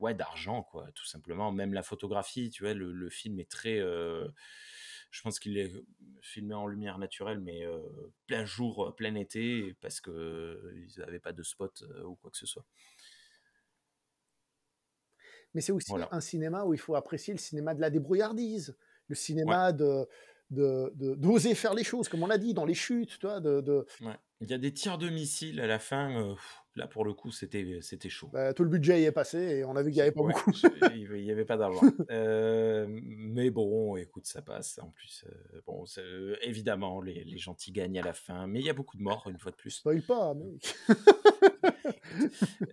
ouais, 0.00 0.14
d'argent, 0.14 0.62
quoi, 0.62 0.90
tout 0.94 1.04
simplement. 1.06 1.52
Même 1.52 1.74
la 1.74 1.82
photographie, 1.82 2.50
tu 2.50 2.62
vois, 2.64 2.74
le, 2.74 2.92
le 2.92 3.10
film 3.10 3.38
est 3.40 3.50
très. 3.50 3.78
Euh, 3.78 4.28
je 5.10 5.22
pense 5.22 5.38
qu'il 5.38 5.56
est 5.56 5.72
filmé 6.20 6.54
en 6.54 6.66
lumière 6.66 6.98
naturelle, 6.98 7.40
mais 7.40 7.64
euh, 7.64 7.80
plein 8.26 8.44
jour, 8.44 8.94
plein 8.96 9.14
été, 9.14 9.74
parce 9.80 10.00
qu'ils 10.00 10.12
euh, 10.12 10.86
n'avaient 10.98 11.20
pas 11.20 11.32
de 11.32 11.42
spot 11.42 11.82
ou 12.04 12.16
quoi 12.16 12.30
que 12.30 12.36
ce 12.36 12.46
soit. 12.46 12.66
Mais 15.54 15.62
c'est 15.62 15.72
aussi 15.72 15.88
voilà. 15.88 16.08
un 16.12 16.20
cinéma 16.20 16.64
où 16.64 16.74
il 16.74 16.78
faut 16.80 16.94
apprécier 16.94 17.32
le 17.32 17.38
cinéma 17.38 17.74
de 17.74 17.80
la 17.80 17.88
débrouillardise, 17.88 18.76
le 19.08 19.14
cinéma 19.14 19.68
ouais. 19.68 19.72
de 19.72 20.08
d'oser 20.50 21.54
faire 21.54 21.74
les 21.74 21.84
choses, 21.84 22.08
comme 22.08 22.22
on 22.22 22.26
l'a 22.26 22.38
dit, 22.38 22.54
dans 22.54 22.64
les 22.64 22.74
chutes. 22.74 23.18
Toi, 23.18 23.40
de, 23.40 23.60
de... 23.60 23.86
Ouais. 24.00 24.16
Il 24.40 24.50
y 24.50 24.54
a 24.54 24.58
des 24.58 24.72
tirs 24.72 24.98
de 24.98 25.08
missiles 25.08 25.60
à 25.60 25.66
la 25.66 25.78
fin. 25.78 26.22
Euh, 26.22 26.34
là, 26.78 26.86
pour 26.86 27.04
le 27.04 27.12
coup, 27.12 27.30
c'était 27.30 28.08
chaud. 28.08 28.30
Bah, 28.32 28.54
tout 28.54 28.64
le 28.64 28.70
budget 28.70 29.02
y 29.02 29.04
est 29.04 29.12
passé 29.12 29.38
et 29.38 29.64
on 29.64 29.76
a 29.76 29.82
vu 29.82 29.90
qu'il 29.90 29.96
n'y 29.96 30.02
avait 30.02 30.12
pas 30.12 30.22
ouais, 30.22 30.32
beaucoup. 30.32 30.52
il 30.94 31.22
n'y 31.22 31.30
avait 31.30 31.44
pas 31.44 31.56
d'argent. 31.56 31.80
euh, 32.10 32.86
mais 32.88 33.50
bon, 33.50 33.96
écoute, 33.96 34.26
ça 34.26 34.40
passe. 34.40 34.78
En 34.78 34.90
plus, 34.90 35.24
euh, 35.28 35.60
bon, 35.66 35.84
évidemment, 36.42 37.00
les, 37.00 37.24
les, 37.24 37.38
gentils 37.38 37.72
gagnent 37.72 37.98
à 37.98 38.02
la 38.02 38.14
fin. 38.14 38.46
Mais 38.46 38.60
il 38.60 38.66
y 38.66 38.70
a 38.70 38.74
beaucoup 38.74 38.96
de 38.96 39.02
morts, 39.02 39.28
une 39.28 39.38
fois 39.38 39.50
de 39.50 39.56
plus. 39.56 39.70
Spoil 39.70 40.02
pas, 40.02 40.34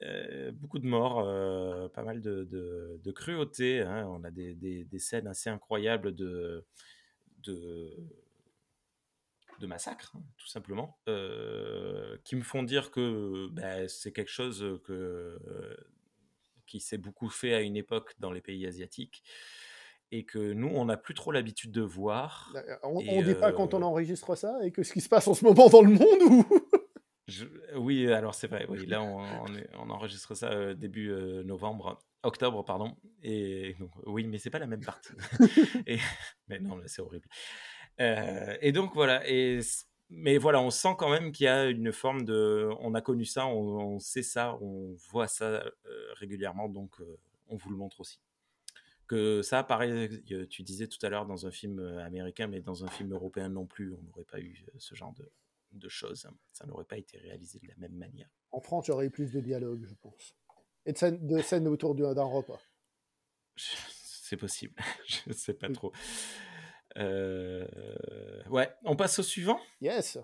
euh, 0.04 0.52
beaucoup 0.54 0.80
de 0.80 0.88
morts, 0.88 1.20
euh, 1.28 1.90
pas 1.90 2.04
mal 2.04 2.22
de, 2.22 2.44
de, 2.46 3.00
de 3.04 3.12
cruauté. 3.12 3.82
Hein. 3.82 4.08
On 4.10 4.24
a 4.24 4.32
des, 4.32 4.54
des, 4.54 4.86
des, 4.86 5.00
scènes 5.00 5.28
assez 5.28 5.50
incroyables 5.50 6.16
de 6.16 6.66
de, 7.44 7.92
de 9.60 9.68
massacre, 9.68 10.14
hein, 10.16 10.24
tout 10.38 10.48
simplement, 10.48 11.00
euh, 11.08 12.18
qui 12.24 12.36
me 12.36 12.44
font 12.44 12.64
dire 12.64 12.92
que 12.92 13.48
bah, 13.52 13.88
c'est 13.88 14.12
quelque 14.12 14.32
chose 14.32 14.80
que, 14.86 14.94
euh, 14.94 15.76
qui 16.66 16.80
s'est 16.80 16.98
beaucoup 16.98 17.30
fait 17.30 17.54
à 17.54 17.62
une 17.62 17.76
époque 17.76 18.14
dans 18.20 18.32
les 18.32 18.42
pays 18.42 18.66
asiatiques 18.66 19.24
et 20.12 20.24
que 20.24 20.54
nous, 20.54 20.68
on 20.68 20.86
n'a 20.86 20.98
plus 20.98 21.14
trop 21.14 21.32
l'habitude 21.32 21.72
de 21.72 21.82
voir. 21.82 22.54
On 22.84 23.02
ne 23.02 23.24
dit 23.24 23.36
pas 23.36 23.52
quand 23.52 23.74
on 23.74 23.82
enregistre 23.82 24.36
ça 24.36 24.58
et 24.64 24.72
que 24.72 24.84
ce 24.84 24.94
qui 24.94 25.02
se 25.02 25.10
passe 25.10 25.28
en 25.28 25.34
ce 25.34 25.44
moment 25.44 25.68
dans 25.68 25.82
le 25.82 25.92
monde 25.92 26.22
ou 26.30 26.46
Je, 27.28 27.46
oui, 27.76 28.12
alors 28.12 28.36
c'est 28.36 28.48
vrai. 28.48 28.68
Oui, 28.70 28.86
là, 28.86 29.02
on, 29.02 29.18
on, 29.18 29.56
est, 29.56 29.68
on 29.80 29.90
enregistre 29.90 30.36
ça 30.36 30.52
euh, 30.52 30.76
début 30.76 31.10
euh, 31.10 31.44
novembre, 31.44 32.00
octobre, 32.22 32.64
pardon. 32.64 32.96
Et 33.24 33.76
donc, 33.80 33.90
oui, 34.06 34.28
mais 34.28 34.38
c'est 34.38 34.52
pas 34.52 34.60
la 34.60 34.68
même 34.68 34.86
partie. 34.86 35.14
et, 35.88 35.98
mais 36.48 36.60
non, 36.60 36.80
c'est 36.86 37.02
horrible. 37.02 37.28
Euh, 38.00 38.58
et 38.62 38.72
donc 38.72 38.94
voilà. 38.94 39.28
Et 39.30 39.60
mais 40.10 40.38
voilà, 40.38 40.62
on 40.62 40.70
sent 40.70 40.96
quand 40.98 41.10
même 41.10 41.32
qu'il 41.32 41.46
y 41.46 41.48
a 41.48 41.66
une 41.66 41.92
forme 41.92 42.26
de. 42.26 42.70
On 42.80 42.94
a 42.94 43.02
connu 43.02 43.26
ça, 43.26 43.48
on, 43.48 43.96
on 43.96 44.00
sait 44.00 44.24
ça, 44.24 44.58
on 44.62 44.96
voit 45.10 45.28
ça 45.28 45.46
euh, 45.46 46.14
régulièrement, 46.16 46.70
donc 46.70 47.00
euh, 47.02 47.18
on 47.48 47.56
vous 47.56 47.70
le 47.72 47.78
montre 47.78 48.02
aussi. 48.02 48.20
Que 49.08 49.42
ça, 49.42 49.64
pareil, 49.64 50.24
tu 50.50 50.64
disais 50.64 50.88
tout 50.88 51.04
à 51.06 51.10
l'heure 51.10 51.26
dans 51.26 51.46
un 51.46 51.52
film 51.52 51.80
américain, 52.00 52.48
mais 52.48 52.62
dans 52.62 52.84
un 52.84 52.88
film 52.88 53.14
européen 53.14 53.50
non 53.50 53.68
plus, 53.68 53.94
on 53.94 54.02
n'aurait 54.02 54.24
pas 54.24 54.40
eu 54.40 54.66
ce 54.80 54.96
genre 54.96 55.14
de, 55.14 55.32
de 55.74 55.90
choses. 55.90 56.28
Ça 56.52 56.66
n'aurait 56.66 56.86
pas 56.86 56.98
été 56.98 57.20
réalisé 57.20 57.60
de 57.60 57.68
la 57.68 57.76
même 57.78 57.94
manière. 57.94 58.28
En 58.52 58.62
France, 58.62 58.88
il 58.88 58.92
y 58.92 58.94
aurait 58.94 59.06
eu 59.06 59.12
plus 59.12 59.32
de 59.32 59.42
dialogue, 59.42 59.86
je 59.88 59.94
pense. 59.96 60.36
Et 60.86 60.94
de 60.94 60.98
scènes, 60.98 61.28
de 61.28 61.42
scènes 61.42 61.68
autour 61.68 61.94
d'un 61.96 62.24
repas. 62.24 62.60
C'est 63.56 64.38
possible. 64.38 64.74
je 65.08 65.20
ne 65.28 65.34
sais 65.34 65.54
pas 65.54 65.70
trop. 65.70 65.92
Euh... 66.98 67.66
Ouais, 68.50 68.70
on 68.84 68.96
passe 68.96 69.20
au 69.20 69.24
suivant 69.24 69.60
Yes. 69.82 70.18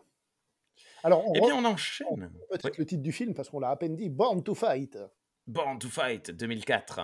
Alors, 1.03 1.27
on, 1.27 1.33
eh 1.33 1.39
bien, 1.41 1.55
on 1.55 1.65
enchaîne. 1.65 2.31
Peut-être 2.49 2.77
le 2.77 2.85
titre 2.85 3.01
du 3.01 3.11
film, 3.11 3.33
parce 3.33 3.49
qu'on 3.49 3.59
l'a 3.59 3.69
à 3.69 3.75
peine 3.75 3.95
dit 3.95 4.09
Born 4.09 4.43
to 4.43 4.53
Fight. 4.53 4.97
Born 5.47 5.79
to 5.79 5.89
Fight, 5.89 6.31
2004. 6.31 7.01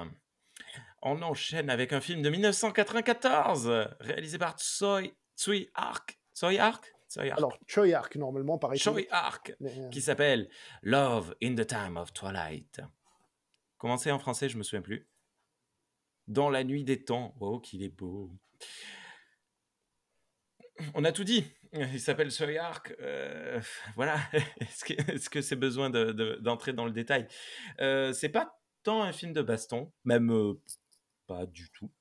On 1.01 1.21
enchaîne 1.21 1.69
avec 1.69 1.93
un 1.93 2.01
film 2.01 2.21
de 2.21 2.29
1994, 2.29 3.89
réalisé 3.99 4.37
par 4.37 4.55
Tsui, 4.57 5.13
Tsui 5.35 5.69
Ark. 5.73 6.19
Tsui 6.33 6.57
Ark 6.59 6.93
Choi 7.09 7.23
Ark. 7.23 7.37
Alors, 7.37 7.57
Choi 7.65 7.93
Ark, 7.93 8.15
normalement, 8.15 8.57
pareil. 8.57 8.79
Choi 8.79 9.03
Ark, 9.11 9.55
Mais, 9.59 9.89
qui 9.91 10.01
s'appelle 10.01 10.49
Love 10.81 11.35
in 11.41 11.55
the 11.55 11.65
Time 11.65 11.97
of 11.97 12.13
Twilight. 12.13 12.81
Comment 13.77 13.97
c'est 13.97 14.11
en 14.11 14.19
français, 14.19 14.49
je 14.49 14.57
me 14.57 14.63
souviens 14.63 14.81
plus. 14.81 15.07
Dans 16.27 16.49
la 16.49 16.63
nuit 16.63 16.83
des 16.83 17.03
temps. 17.03 17.35
Oh, 17.39 17.59
qu'il 17.59 17.83
est 17.83 17.95
beau. 17.95 18.31
On 20.93 21.03
a 21.03 21.11
tout 21.11 21.23
dit. 21.23 21.45
Il 21.73 21.99
s'appelle 21.99 22.31
Choi 22.31 22.57
Ark. 22.59 22.95
Euh, 23.01 23.59
voilà. 23.95 24.19
Est-ce 24.59 25.29
que 25.29 25.41
c'est 25.41 25.55
-ce 25.55 25.59
besoin 25.59 25.89
d'entrer 25.89 26.71
de, 26.71 26.75
de, 26.75 26.77
dans 26.77 26.85
le 26.85 26.91
détail? 26.91 27.27
Euh, 27.81 28.13
C'est 28.13 28.29
pas 28.29 28.59
tant 28.83 29.03
un 29.03 29.11
film 29.11 29.33
de 29.33 29.41
baston, 29.41 29.91
même 30.05 30.31
euh, 30.31 30.53
pas 31.27 31.45
du 31.45 31.69
tout 31.71 31.91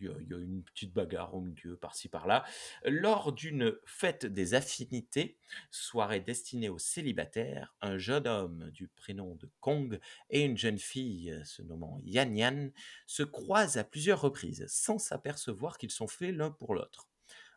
il 0.00 0.30
y, 0.30 0.34
a 0.34 0.38
une 0.38 0.62
petite 0.62 0.92
bagarre 0.92 1.34
au 1.34 1.40
milieu, 1.40 1.76
par-ci 1.76 2.08
par-là, 2.08 2.44
lors 2.84 3.32
d'une 3.32 3.74
fête 3.84 4.26
des 4.26 4.54
affinités, 4.54 5.38
soirée 5.70 6.20
destinée 6.20 6.68
aux 6.68 6.78
célibataires, 6.78 7.74
un 7.80 7.98
jeune 7.98 8.26
homme 8.26 8.70
du 8.70 8.88
prénom 8.88 9.34
de 9.36 9.50
Kong 9.60 10.00
et 10.30 10.44
une 10.44 10.56
jeune 10.56 10.78
fille 10.78 11.38
se 11.44 11.62
nommant 11.62 12.00
Yan 12.04 12.32
Yan 12.34 12.70
se 13.06 13.22
croisent 13.22 13.76
à 13.76 13.84
plusieurs 13.84 14.20
reprises 14.20 14.64
sans 14.68 14.98
s'apercevoir 14.98 15.78
qu'ils 15.78 15.90
sont 15.90 16.08
faits 16.08 16.34
l'un 16.34 16.50
pour 16.50 16.74
l'autre. 16.74 17.09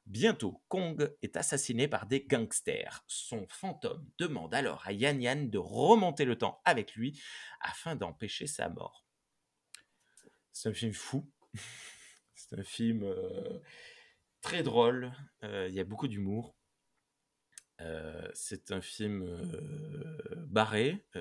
Bientôt, 0.05 0.61
Kong 0.67 1.15
est 1.21 1.37
assassiné 1.37 1.87
par 1.87 2.05
des 2.07 2.25
gangsters. 2.25 3.03
Son 3.07 3.47
fantôme 3.47 4.05
demande 4.17 4.53
alors 4.53 4.85
à 4.85 4.91
Yan 4.91 5.19
Yan 5.19 5.45
de 5.45 5.57
remonter 5.57 6.25
le 6.25 6.37
temps 6.37 6.61
avec 6.65 6.95
lui 6.95 7.21
afin 7.61 7.95
d'empêcher 7.95 8.47
sa 8.47 8.67
mort. 8.67 9.05
C'est 10.51 10.69
un 10.69 10.73
film 10.73 10.93
fou. 10.93 11.31
C'est 12.35 12.59
un 12.59 12.63
film 12.63 13.03
euh, 13.03 13.59
très 14.41 14.63
drôle, 14.63 15.13
euh, 15.43 15.67
il 15.69 15.75
y 15.75 15.79
a 15.79 15.85
beaucoup 15.85 16.07
d'humour. 16.09 16.57
Euh, 17.79 18.29
c'est 18.33 18.71
un 18.71 18.81
film 18.81 19.25
barré. 20.47 21.05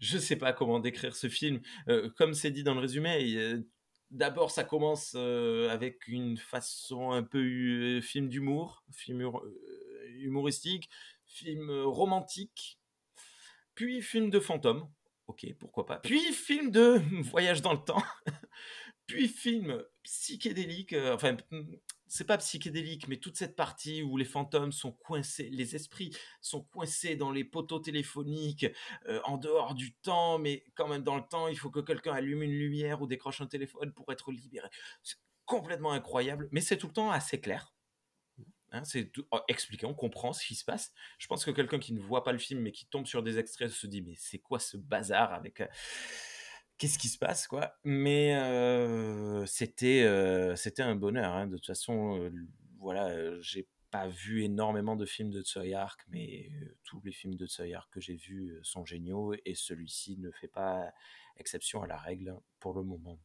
Je 0.00 0.16
ne 0.16 0.20
sais 0.20 0.36
pas 0.36 0.52
comment 0.52 0.78
décrire 0.80 1.16
ce 1.16 1.28
film. 1.28 1.60
comme 2.16 2.34
c'est 2.34 2.50
dit 2.50 2.62
dans 2.62 2.74
le 2.74 2.80
résumé, 2.80 3.62
d'abord 4.10 4.50
ça 4.50 4.64
commence 4.64 5.14
avec 5.14 6.08
une 6.08 6.36
façon 6.36 7.12
un 7.12 7.22
peu 7.22 8.00
film 8.00 8.28
d'humour, 8.28 8.84
film 8.92 9.30
humoristique, 10.18 10.88
film 11.26 11.70
romantique, 11.70 12.78
puis 13.74 14.02
film 14.02 14.30
de 14.30 14.40
fantôme 14.40 14.88
ok, 15.30 15.54
pourquoi 15.58 15.86
pas. 15.86 15.98
Puis 15.98 16.32
film 16.32 16.70
de 16.70 17.00
voyage 17.22 17.62
dans 17.62 17.72
le 17.72 17.78
temps, 17.78 18.02
puis 19.06 19.28
film 19.28 19.82
psychédélique, 20.02 20.92
euh, 20.92 21.14
enfin, 21.14 21.36
c'est 22.10 22.26
pas 22.26 22.38
psychédélique, 22.38 23.06
mais 23.06 23.18
toute 23.18 23.36
cette 23.36 23.54
partie 23.54 24.02
où 24.02 24.16
les 24.16 24.24
fantômes 24.24 24.72
sont 24.72 24.90
coincés, 24.90 25.48
les 25.48 25.76
esprits 25.76 26.10
sont 26.40 26.64
coincés 26.64 27.14
dans 27.14 27.30
les 27.30 27.44
poteaux 27.44 27.78
téléphoniques, 27.78 28.66
euh, 29.06 29.20
en 29.24 29.38
dehors 29.38 29.76
du 29.76 29.94
temps, 29.94 30.36
mais 30.40 30.64
quand 30.74 30.88
même 30.88 31.04
dans 31.04 31.14
le 31.14 31.22
temps, 31.22 31.46
il 31.46 31.56
faut 31.56 31.70
que 31.70 31.78
quelqu'un 31.78 32.12
allume 32.12 32.42
une 32.42 32.58
lumière 32.58 33.00
ou 33.00 33.06
décroche 33.06 33.40
un 33.40 33.46
téléphone 33.46 33.92
pour 33.92 34.10
être 34.10 34.32
libéré. 34.32 34.68
C'est 35.04 35.18
complètement 35.44 35.92
incroyable, 35.92 36.48
mais 36.50 36.60
c'est 36.60 36.76
tout 36.76 36.88
le 36.88 36.92
temps 36.92 37.12
assez 37.12 37.40
clair. 37.40 37.72
Hein, 38.72 38.82
c'est 38.84 39.12
oh, 39.30 39.40
expliqué, 39.46 39.86
on 39.86 39.94
comprend 39.94 40.32
ce 40.32 40.44
qui 40.44 40.56
se 40.56 40.64
passe. 40.64 40.92
Je 41.18 41.28
pense 41.28 41.44
que 41.44 41.52
quelqu'un 41.52 41.78
qui 41.78 41.92
ne 41.92 42.00
voit 42.00 42.24
pas 42.24 42.32
le 42.32 42.38
film 42.38 42.60
mais 42.60 42.72
qui 42.72 42.86
tombe 42.86 43.06
sur 43.06 43.22
des 43.22 43.38
extraits 43.38 43.70
se 43.70 43.86
dit 43.86 44.02
mais 44.02 44.14
c'est 44.16 44.38
quoi 44.38 44.58
ce 44.58 44.76
bazar 44.76 45.32
avec 45.32 45.60
euh, 45.60 45.66
qu'est-ce 46.80 46.98
qui 46.98 47.08
se 47.08 47.18
passe, 47.18 47.46
quoi 47.46 47.74
Mais 47.84 48.34
c'était 49.46 50.04
c'était 50.56 50.82
un 50.82 50.96
bonheur. 50.96 51.32
Hein. 51.34 51.46
De 51.46 51.56
toute 51.56 51.66
façon, 51.66 52.32
voilà, 52.78 53.40
j'ai 53.40 53.68
pas 53.90 54.08
vu 54.08 54.44
énormément 54.44 54.96
de 54.96 55.04
films 55.04 55.30
de 55.30 55.42
Tsui 55.42 55.74
Hark, 55.74 56.00
mais 56.08 56.50
tous 56.84 57.00
les 57.04 57.12
films 57.12 57.34
de 57.34 57.46
Tsui 57.46 57.74
Hark 57.74 57.92
que 57.92 58.00
j'ai 58.00 58.14
vus 58.14 58.58
sont 58.62 58.84
géniaux 58.84 59.34
et 59.44 59.54
celui-ci 59.54 60.16
ne 60.18 60.30
fait 60.30 60.48
pas 60.48 60.92
exception 61.36 61.82
à 61.82 61.86
la 61.86 61.96
règle 61.96 62.36
pour 62.58 62.74
le 62.74 62.82
moment. 62.82 63.18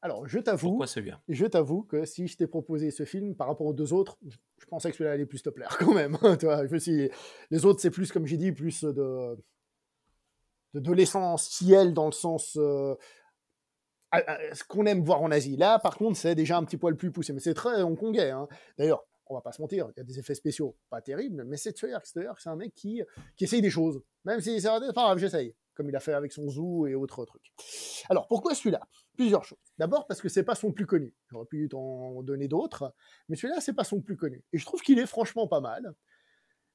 Alors, 0.00 0.28
je 0.28 0.38
t'avoue, 0.38 0.80
je 1.28 1.46
t'avoue 1.46 1.82
que 1.82 2.04
si 2.04 2.28
je 2.28 2.36
t'ai 2.36 2.46
proposé 2.46 2.92
ce 2.92 3.04
film 3.04 3.34
par 3.34 3.48
rapport 3.48 3.66
aux 3.66 3.72
deux 3.72 3.92
autres, 3.92 4.16
je, 4.24 4.66
pensais 4.66 4.90
que 4.90 4.96
celui-là 4.96 5.14
allait 5.14 5.26
plus 5.26 5.42
te 5.42 5.50
plaire 5.50 5.76
quand 5.80 5.92
même. 5.92 6.16
hein, 6.22 6.36
les 7.50 7.64
autres, 7.64 7.80
c'est 7.80 7.90
plus, 7.90 8.12
comme 8.12 8.26
j'ai 8.26 8.36
dit, 8.36 8.52
plus 8.52 8.84
de, 8.84 9.36
de, 10.74 10.80
de 10.80 10.92
l'essentiel 10.92 11.94
dans 11.94 12.06
le 12.06 12.12
sens 12.12 12.56
euh, 12.56 12.94
ce 14.12 14.64
qu'on 14.64 14.86
aime 14.86 15.02
voir 15.04 15.22
en 15.22 15.30
Asie. 15.30 15.56
Là, 15.56 15.78
par 15.78 15.96
contre, 15.96 16.16
c'est 16.18 16.34
déjà 16.34 16.56
un 16.56 16.64
petit 16.64 16.76
poil 16.76 16.96
plus 16.96 17.10
poussé, 17.10 17.32
mais 17.32 17.40
c'est 17.40 17.54
très 17.54 17.82
hongkongais. 17.82 18.30
hein. 18.30 18.48
D'ailleurs, 18.78 19.04
on 19.26 19.34
va 19.34 19.42
pas 19.42 19.52
se 19.52 19.60
mentir, 19.60 19.90
il 19.94 19.98
y 19.98 20.00
a 20.00 20.04
des 20.04 20.18
effets 20.18 20.34
spéciaux 20.34 20.76
pas 20.88 21.02
terribles, 21.02 21.44
mais 21.44 21.58
c'est 21.58 21.84
Hark, 21.84 22.06
c'est 22.06 22.48
un 22.48 22.56
mec 22.56 22.74
qui, 22.74 23.02
qui 23.36 23.44
essaye 23.44 23.60
des 23.60 23.70
choses. 23.70 24.00
Même 24.24 24.40
si 24.40 24.60
c'est 24.60 24.68
pas 24.68 24.80
grave, 24.80 25.18
j'essaye. 25.18 25.54
Comme 25.74 25.90
il 25.90 25.96
a 25.96 26.00
fait 26.00 26.14
avec 26.14 26.32
son 26.32 26.48
zoo 26.48 26.86
et 26.86 26.94
autres 26.96 27.24
trucs. 27.24 27.52
Alors, 28.08 28.26
pourquoi 28.26 28.54
celui-là? 28.54 28.80
Plusieurs 29.16 29.44
choses. 29.44 29.58
D'abord 29.76 30.06
parce 30.08 30.20
que 30.20 30.28
c'est 30.28 30.42
pas 30.42 30.56
son 30.56 30.72
plus 30.72 30.86
connu. 30.86 31.14
J'aurais 31.30 31.46
pu 31.46 31.68
t'en 31.68 32.22
donner 32.22 32.48
d'autres, 32.48 32.92
mais 33.28 33.36
celui-là, 33.36 33.60
c'est 33.60 33.74
pas 33.74 33.84
son 33.84 34.00
plus 34.00 34.16
connu. 34.16 34.42
Et 34.52 34.58
je 34.58 34.64
trouve 34.64 34.80
qu'il 34.80 34.98
est 34.98 35.06
franchement 35.06 35.46
pas 35.46 35.60
mal. 35.60 35.94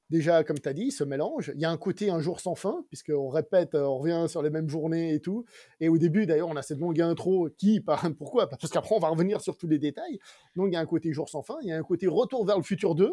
Déjà, 0.10 0.44
comme 0.44 0.60
tu 0.60 0.70
as 0.70 0.74
dit, 0.74 0.92
ce 0.92 1.04
mélange, 1.04 1.52
il 1.56 1.62
y 1.62 1.66
a 1.66 1.72
un 1.72 1.78
côté 1.78 2.10
un 2.10 2.20
jour 2.20 2.40
sans 2.40 2.56
fin, 2.56 2.86
puisqu'on 2.90 3.30
répète, 3.30 3.74
euh, 3.74 3.84
on 3.84 3.98
revient 3.98 4.26
sur 4.28 4.42
les 4.42 4.50
mêmes 4.50 4.70
journées 4.70 5.14
et 5.14 5.20
tout. 5.20 5.46
Et 5.80 5.90
au 5.90 5.98
début, 5.98 6.26
d'ailleurs, 6.26 6.50
on 6.50 6.56
a 6.56 6.62
cette 6.62 6.80
longue 6.80 7.02
intro 7.02 7.50
qui, 7.58 7.80
par, 7.80 8.06
pourquoi? 8.18 8.48
Parce 8.48 8.70
qu'après, 8.70 8.96
on 8.96 9.00
va 9.00 9.08
revenir 9.08 9.42
sur 9.42 9.58
tous 9.58 9.68
les 9.68 9.80
détails. 9.80 10.20
Donc, 10.56 10.68
il 10.68 10.74
y 10.74 10.76
a 10.76 10.80
un 10.80 10.86
côté 10.86 11.12
jour 11.14 11.30
sans 11.30 11.42
fin, 11.42 11.58
il 11.62 11.70
y 11.70 11.72
a 11.72 11.78
un 11.78 11.84
côté 11.84 12.08
retour 12.08 12.46
vers 12.46 12.58
le 12.58 12.64
futur 12.64 12.96
2. 12.96 13.12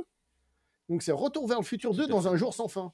Donc, 0.88 1.02
c'est 1.02 1.12
retour 1.12 1.46
vers 1.46 1.58
le 1.58 1.64
futur 1.64 1.94
2 1.94 2.04
à 2.04 2.06
dans 2.08 2.28
un 2.28 2.36
jour 2.36 2.52
sans 2.52 2.68
fin. 2.68 2.92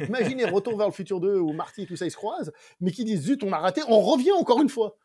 Imaginez 0.00 0.44
Retour 0.50 0.76
vers 0.76 0.88
le 0.88 0.92
futur 0.92 1.20
2 1.20 1.38
où 1.38 1.52
Marty 1.52 1.82
et 1.82 1.86
tout 1.86 1.96
ça 1.96 2.06
ils 2.06 2.10
se 2.10 2.16
croisent, 2.16 2.50
mais 2.80 2.90
qui 2.90 3.04
disent 3.04 3.22
zut, 3.22 3.44
on 3.44 3.52
a 3.52 3.58
raté, 3.58 3.82
on 3.86 4.00
revient 4.00 4.32
encore 4.32 4.60
une 4.60 4.68
fois. 4.68 4.96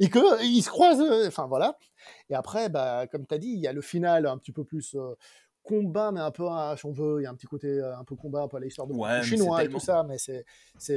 Et 0.00 0.08
que 0.08 0.44
ils 0.44 0.62
se 0.62 0.70
croisent, 0.70 1.00
euh, 1.00 1.28
enfin 1.28 1.46
voilà. 1.46 1.78
Et 2.28 2.34
après, 2.34 2.68
bah, 2.68 3.06
comme 3.06 3.26
tu 3.26 3.34
as 3.34 3.38
dit, 3.38 3.52
il 3.52 3.60
y 3.60 3.68
a 3.68 3.72
le 3.72 3.80
final 3.80 4.26
un 4.26 4.36
petit 4.38 4.52
peu 4.52 4.64
plus 4.64 4.96
euh, 4.96 5.14
combat, 5.64 6.12
mais 6.12 6.20
un 6.20 6.30
peu, 6.30 6.46
à, 6.48 6.76
si 6.78 6.86
on 6.86 6.92
veut, 6.92 7.20
il 7.20 7.24
y 7.24 7.26
a 7.26 7.30
un 7.30 7.34
petit 7.34 7.46
côté 7.48 7.66
euh, 7.66 7.96
un 7.98 8.04
peu 8.04 8.14
combat, 8.14 8.42
un 8.42 8.48
peu 8.48 8.58
à 8.58 8.60
l'histoire 8.60 8.86
de 8.86 8.92
Ouais, 8.94 9.22
chinois 9.22 9.64
et 9.64 9.68
tout 9.68 9.80
ça, 9.80 10.04
mais 10.04 10.18
c'est 10.18 10.44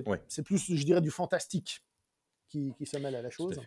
Ouais. 0.06 0.22
plus, 0.46 0.76
je 0.76 0.86
dirais, 0.86 1.02
du 1.02 1.10
fantastique 1.10 1.84
qui, 2.50 2.74
qui 2.78 2.86
se 2.86 2.98
mêle 2.98 3.16
à 3.16 3.22
la 3.24 3.30
chose. 3.32 3.60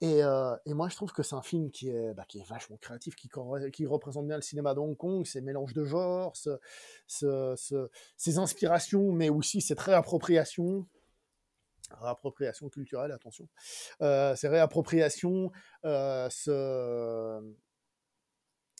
Et, 0.00 0.24
euh, 0.24 0.56
et 0.66 0.74
moi, 0.74 0.88
je 0.88 0.96
trouve 0.96 1.12
que 1.12 1.22
c'est 1.22 1.36
un 1.36 1.42
film 1.42 1.70
qui 1.70 1.88
est, 1.88 2.12
bah, 2.14 2.24
qui 2.26 2.40
est 2.40 2.48
vachement 2.48 2.76
créatif, 2.78 3.14
qui, 3.14 3.28
qui 3.72 3.86
représente 3.86 4.26
bien 4.26 4.36
le 4.36 4.42
cinéma 4.42 4.74
de 4.74 4.80
Hong 4.80 4.96
Kong, 4.96 5.24
ces 5.24 5.40
mélanges 5.40 5.72
de 5.72 5.84
genres, 5.84 6.36
ce- 6.36 6.58
ce- 7.06 7.54
ce- 7.56 7.88
ses 8.16 8.38
inspirations, 8.38 9.12
mais 9.12 9.28
aussi 9.30 9.60
cette 9.60 9.80
réappropriation. 9.80 10.86
Réappropriation 12.00 12.68
culturelle, 12.70 13.12
attention. 13.12 13.46
Euh, 14.02 14.34
ces 14.34 14.48
réappropriations, 14.48 15.52
euh, 15.84 16.28
ce, 16.28 17.54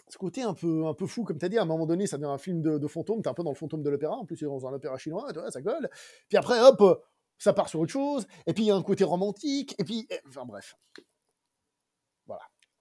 ce 0.08 0.18
côté 0.18 0.42
un 0.42 0.54
peu, 0.54 0.86
un 0.86 0.94
peu 0.94 1.06
fou, 1.06 1.24
comme 1.24 1.38
tu 1.38 1.44
as 1.44 1.48
dit, 1.48 1.58
à 1.58 1.62
un 1.62 1.66
moment 1.66 1.86
donné, 1.86 2.06
ça 2.06 2.16
devient 2.18 2.30
un 2.30 2.38
film 2.38 2.60
de, 2.60 2.78
de 2.78 2.86
fantôme, 2.86 3.22
tu 3.22 3.28
es 3.28 3.30
un 3.30 3.34
peu 3.34 3.42
dans 3.42 3.50
le 3.50 3.56
fantôme 3.56 3.82
de 3.82 3.90
l'opéra, 3.90 4.16
en 4.16 4.24
plus, 4.24 4.36
c'est 4.36 4.44
dans 4.44 4.66
un 4.66 4.72
opéra 4.72 4.98
chinois, 4.98 5.32
tu 5.32 5.38
vois, 5.38 5.50
ça 5.50 5.62
gueule. 5.62 5.88
Puis 6.28 6.36
après, 6.36 6.60
hop, 6.60 7.04
ça 7.38 7.52
part 7.52 7.68
sur 7.68 7.80
autre 7.80 7.92
chose, 7.92 8.26
et 8.46 8.52
puis 8.52 8.64
il 8.64 8.66
y 8.66 8.70
a 8.70 8.76
un 8.76 8.82
côté 8.82 9.04
romantique, 9.04 9.74
et 9.78 9.84
puis, 9.84 10.06
eh, 10.10 10.20
enfin 10.28 10.44
bref. 10.44 10.76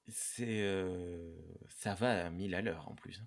C'est, 0.09 0.61
euh, 0.61 1.31
ça 1.69 1.93
va 1.93 2.25
à 2.25 2.29
1000 2.29 2.53
à 2.55 2.61
l'heure 2.61 2.89
en 2.89 2.95
plus. 2.95 3.21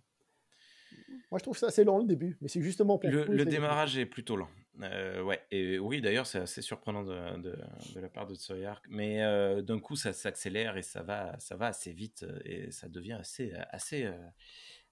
Moi, 1.30 1.38
je 1.38 1.42
trouve 1.42 1.56
ça 1.56 1.68
assez 1.68 1.84
lent 1.84 1.98
le 1.98 2.06
début, 2.06 2.36
mais 2.40 2.48
c'est 2.48 2.60
justement 2.60 2.98
pour 2.98 3.08
Le, 3.08 3.24
le 3.24 3.44
démarrage 3.44 3.96
est 3.96 4.06
plutôt 4.06 4.36
lent. 4.36 4.48
Euh, 4.82 5.22
ouais, 5.22 5.42
et 5.50 5.78
oui, 5.78 6.00
d'ailleurs, 6.00 6.26
c'est 6.26 6.38
assez 6.38 6.60
surprenant 6.60 7.02
de, 7.02 7.54
la 7.94 8.08
part 8.08 8.26
de 8.26 8.34
Tsui 8.34 8.64
Hark, 8.64 8.84
mais 8.88 9.22
euh, 9.22 9.62
d'un 9.62 9.80
coup, 9.80 9.96
ça 9.96 10.12
s'accélère 10.12 10.76
et 10.76 10.82
ça 10.82 11.02
va, 11.02 11.38
ça 11.38 11.56
va 11.56 11.68
assez 11.68 11.92
vite 11.92 12.24
euh, 12.24 12.38
et 12.44 12.70
ça 12.70 12.88
devient 12.88 13.14
assez, 13.14 13.52
assez, 13.70 14.08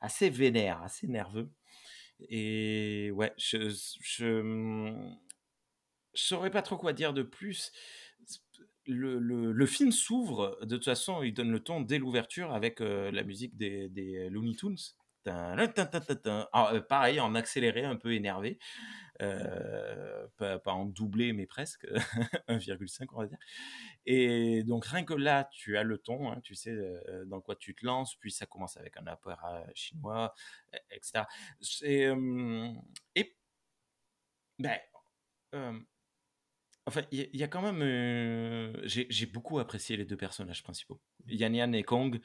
assez 0.00 0.30
vénère, 0.30 0.82
assez 0.82 1.06
nerveux. 1.06 1.50
Et 2.28 3.10
ouais, 3.12 3.32
je, 3.36 3.68
je, 4.00 4.92
saurais 6.14 6.50
pas 6.50 6.62
trop 6.62 6.76
quoi 6.78 6.92
dire 6.92 7.12
de 7.12 7.22
plus. 7.22 7.72
Le, 8.86 9.18
le- 9.18 9.52
le 9.52 9.66
film 9.66 9.92
s'ouvre, 9.92 10.58
de 10.62 10.76
toute 10.76 10.84
façon, 10.84 11.22
il 11.22 11.32
donne 11.32 11.50
le 11.50 11.60
ton 11.60 11.80
dès 11.80 11.98
l'ouverture 11.98 12.52
avec 12.52 12.80
la 12.80 13.22
musique 13.22 13.56
des, 13.56 13.88
des 13.88 14.28
Looney 14.30 14.54
Tunes. 14.54 14.76
Alors, 15.26 16.72
euh, 16.72 16.80
pareil, 16.80 17.20
en 17.20 17.34
accéléré, 17.34 17.84
un 17.84 17.96
peu 17.96 18.12
énervé. 18.12 18.58
Euh, 19.22 20.26
pas, 20.36 20.60
en 20.66 20.86
doublé, 20.86 21.32
mais 21.32 21.46
presque. 21.46 21.86
1,5, 22.48 23.08
on 23.14 23.20
va 23.20 23.26
dire. 23.26 23.38
Et 24.06 24.64
donc, 24.64 24.86
rien 24.86 25.04
que 25.04 25.14
là, 25.14 25.48
tu 25.52 25.76
as 25.78 25.82
le 25.84 25.98
ton, 25.98 26.30
hein, 26.32 26.40
tu 26.42 26.54
sais 26.54 26.70
euh, 26.72 27.24
dans 27.26 27.40
quoi 27.40 27.56
tu 27.56 27.74
te 27.74 27.86
lances, 27.86 28.16
puis 28.16 28.32
ça 28.32 28.46
commence 28.46 28.76
avec 28.76 28.96
un 28.96 29.06
opéra 29.06 29.62
chinois, 29.74 30.34
etc. 30.90 31.26
Euh, 31.84 32.72
et, 33.14 33.36
ben, 34.58 34.78
Enfin, 36.86 37.02
il 37.10 37.30
y, 37.34 37.42
a- 37.42 37.48
quand 37.48 37.62
même. 37.62 38.76
J'ai 38.84 39.26
beaucoup 39.26 39.58
apprécié 39.58 39.96
les 39.96 40.04
deux 40.04 40.16
personnages 40.18 40.62
principaux. 40.62 41.00
Yan 41.28 41.52
Yan 41.54 41.72
et 41.72 41.82
Kong. 41.82 42.20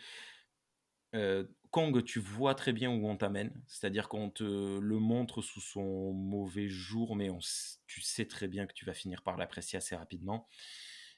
Kong, 1.71 2.03
tu 2.03 2.19
vois 2.19 2.55
très 2.55 2.73
bien 2.73 2.89
où 2.89 3.07
on 3.07 3.15
t'amène. 3.15 3.51
C'est-à-dire 3.67 4.09
qu'on 4.09 4.29
te 4.29 4.43
le 4.79 4.99
montre 4.99 5.41
sous 5.41 5.61
son 5.61 6.13
mauvais 6.13 6.67
jour, 6.67 7.15
mais 7.15 7.29
on, 7.29 7.39
tu 7.85 8.01
sais 8.01 8.25
très 8.25 8.47
bien 8.47 8.65
que 8.65 8.73
tu 8.73 8.85
vas 8.85 8.93
finir 8.93 9.21
par 9.21 9.37
l'apprécier 9.37 9.77
assez 9.77 9.95
rapidement. 9.95 10.47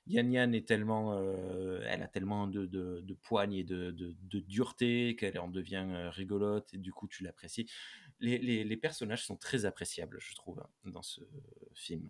Yan 0.07 0.29
Yan 0.31 0.51
est 0.51 0.67
tellement, 0.67 1.13
euh, 1.13 1.81
elle 1.85 2.01
a 2.01 2.07
tellement 2.07 2.47
de, 2.47 2.65
de, 2.65 3.13
poigne 3.21 3.53
et 3.53 3.63
de, 3.63 4.15
dureté 4.41 5.15
qu'elle 5.15 5.39
en 5.39 5.47
devient 5.47 5.85
euh, 5.87 6.09
rigolote 6.09 6.73
et 6.73 6.77
du 6.77 6.91
coup 6.91 7.07
tu 7.07 7.23
l'apprécies. 7.23 7.69
Les 8.19 8.77
personnages 8.77 9.25
sont 9.25 9.37
très 9.37 9.65
appréciables, 9.65 10.17
je 10.19 10.35
trouve, 10.35 10.59
hein, 10.59 10.69
dans 10.85 11.03
ce 11.03 11.21
film. 11.73 12.09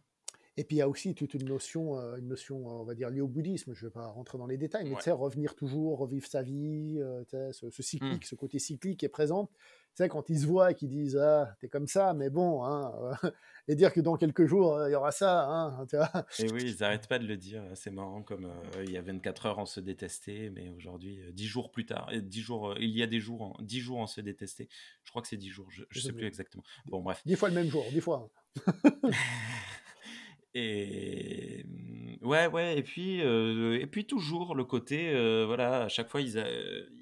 Et 0.57 0.63
puis 0.65 0.75
il 0.75 0.79
y 0.79 0.81
a 0.81 0.89
aussi 0.89 1.15
toute 1.15 1.33
une 1.33 1.47
notion, 1.47 1.97
euh, 1.97 2.17
une 2.17 2.27
notion, 2.27 2.57
euh, 2.67 2.73
on 2.81 2.83
va 2.83 2.93
dire, 2.93 3.09
liée 3.09 3.21
au 3.21 3.27
bouddhisme. 3.27 3.73
Je 3.73 3.85
ne 3.85 3.89
vais 3.89 3.93
pas 3.93 4.07
rentrer 4.07 4.37
dans 4.37 4.47
les 4.47 4.57
détails, 4.57 4.83
mais 4.83 4.91
Ouais. 4.91 4.97
tu 4.97 5.03
sais, 5.03 5.11
revenir 5.11 5.55
toujours, 5.55 5.97
revivre 5.99 6.27
sa 6.27 6.41
vie, 6.43 6.97
euh, 6.99 7.23
ce, 7.53 7.69
ce 7.69 7.81
Mm. 7.81 7.83
cyclique, 7.83 8.25
ce 8.25 8.35
côté 8.35 8.59
cyclique 8.59 9.03
est 9.03 9.09
présent. 9.09 9.49
Tu 9.95 10.03
sais, 10.03 10.09
quand 10.09 10.29
ils 10.29 10.39
se 10.39 10.45
voient 10.47 10.71
et 10.71 10.75
qu'ils 10.75 10.89
disent 10.89 11.17
Ah, 11.17 11.55
t'es 11.59 11.67
comme 11.69 11.87
ça, 11.87 12.13
mais 12.13 12.29
bon, 12.29 12.63
hein, 12.65 12.93
euh, 13.23 13.29
et 13.69 13.75
dire 13.75 13.91
que 13.93 13.99
dans 14.01 14.15
quelques 14.17 14.45
jours, 14.45 14.77
il 14.87 14.91
y 14.91 14.95
aura 14.95 15.11
ça, 15.11 15.45
hein. 15.49 15.85
Et 16.39 16.51
oui, 16.51 16.63
ils 16.75 16.77
n'arrêtent 16.81 17.07
pas 17.07 17.19
de 17.19 17.27
le 17.27 17.35
dire. 17.37 17.63
C'est 17.75 17.91
marrant, 17.91 18.21
comme 18.21 18.49
il 18.83 18.91
y 18.91 18.97
a 18.97 19.01
24 19.01 19.45
heures 19.47 19.57
on 19.59 19.65
se 19.65 19.79
détestait, 19.79 20.49
mais 20.53 20.69
aujourd'hui, 20.69 21.19
euh, 21.21 21.31
10 21.31 21.45
jours 21.47 21.71
plus 21.71 21.85
tard, 21.85 22.09
et 22.11 22.21
10 22.21 22.41
jours, 22.41 22.75
il 22.79 22.89
y 22.91 23.03
a 23.03 23.07
des 23.07 23.19
jours, 23.21 23.41
en- 23.41 23.55
10 23.61 23.79
jours 23.79 23.97
on 23.99 24.07
se 24.07 24.19
détestait. 24.21 24.67
Je 25.03 25.09
crois 25.11 25.21
que 25.21 25.27
c'est 25.29 25.37
10 25.37 25.49
jours, 25.49 25.67
je 25.71 25.83
ne 25.83 26.01
sais 26.01 26.11
plus 26.13 26.25
exactement. 26.25 26.63
Bon, 26.87 27.01
bref. 27.01 27.21
Dix 27.25 27.35
fois 27.35 27.47
le 27.49 27.55
même 27.55 27.67
jour, 27.69 27.85
dix 27.91 28.01
fois. 28.01 28.29
Et 30.53 31.63
mm, 31.65 32.25
ouais, 32.27 32.47
ouais, 32.47 32.77
et 32.77 32.83
puis, 32.83 33.21
euh, 33.21 33.79
et 33.79 33.87
puis 33.87 34.05
toujours 34.05 34.53
le 34.53 34.65
côté, 34.65 35.09
euh, 35.13 35.45
voilà, 35.45 35.83
à 35.83 35.87
chaque 35.89 36.09
fois 36.09 36.19
ils, 36.21 36.37
a- 36.37 36.45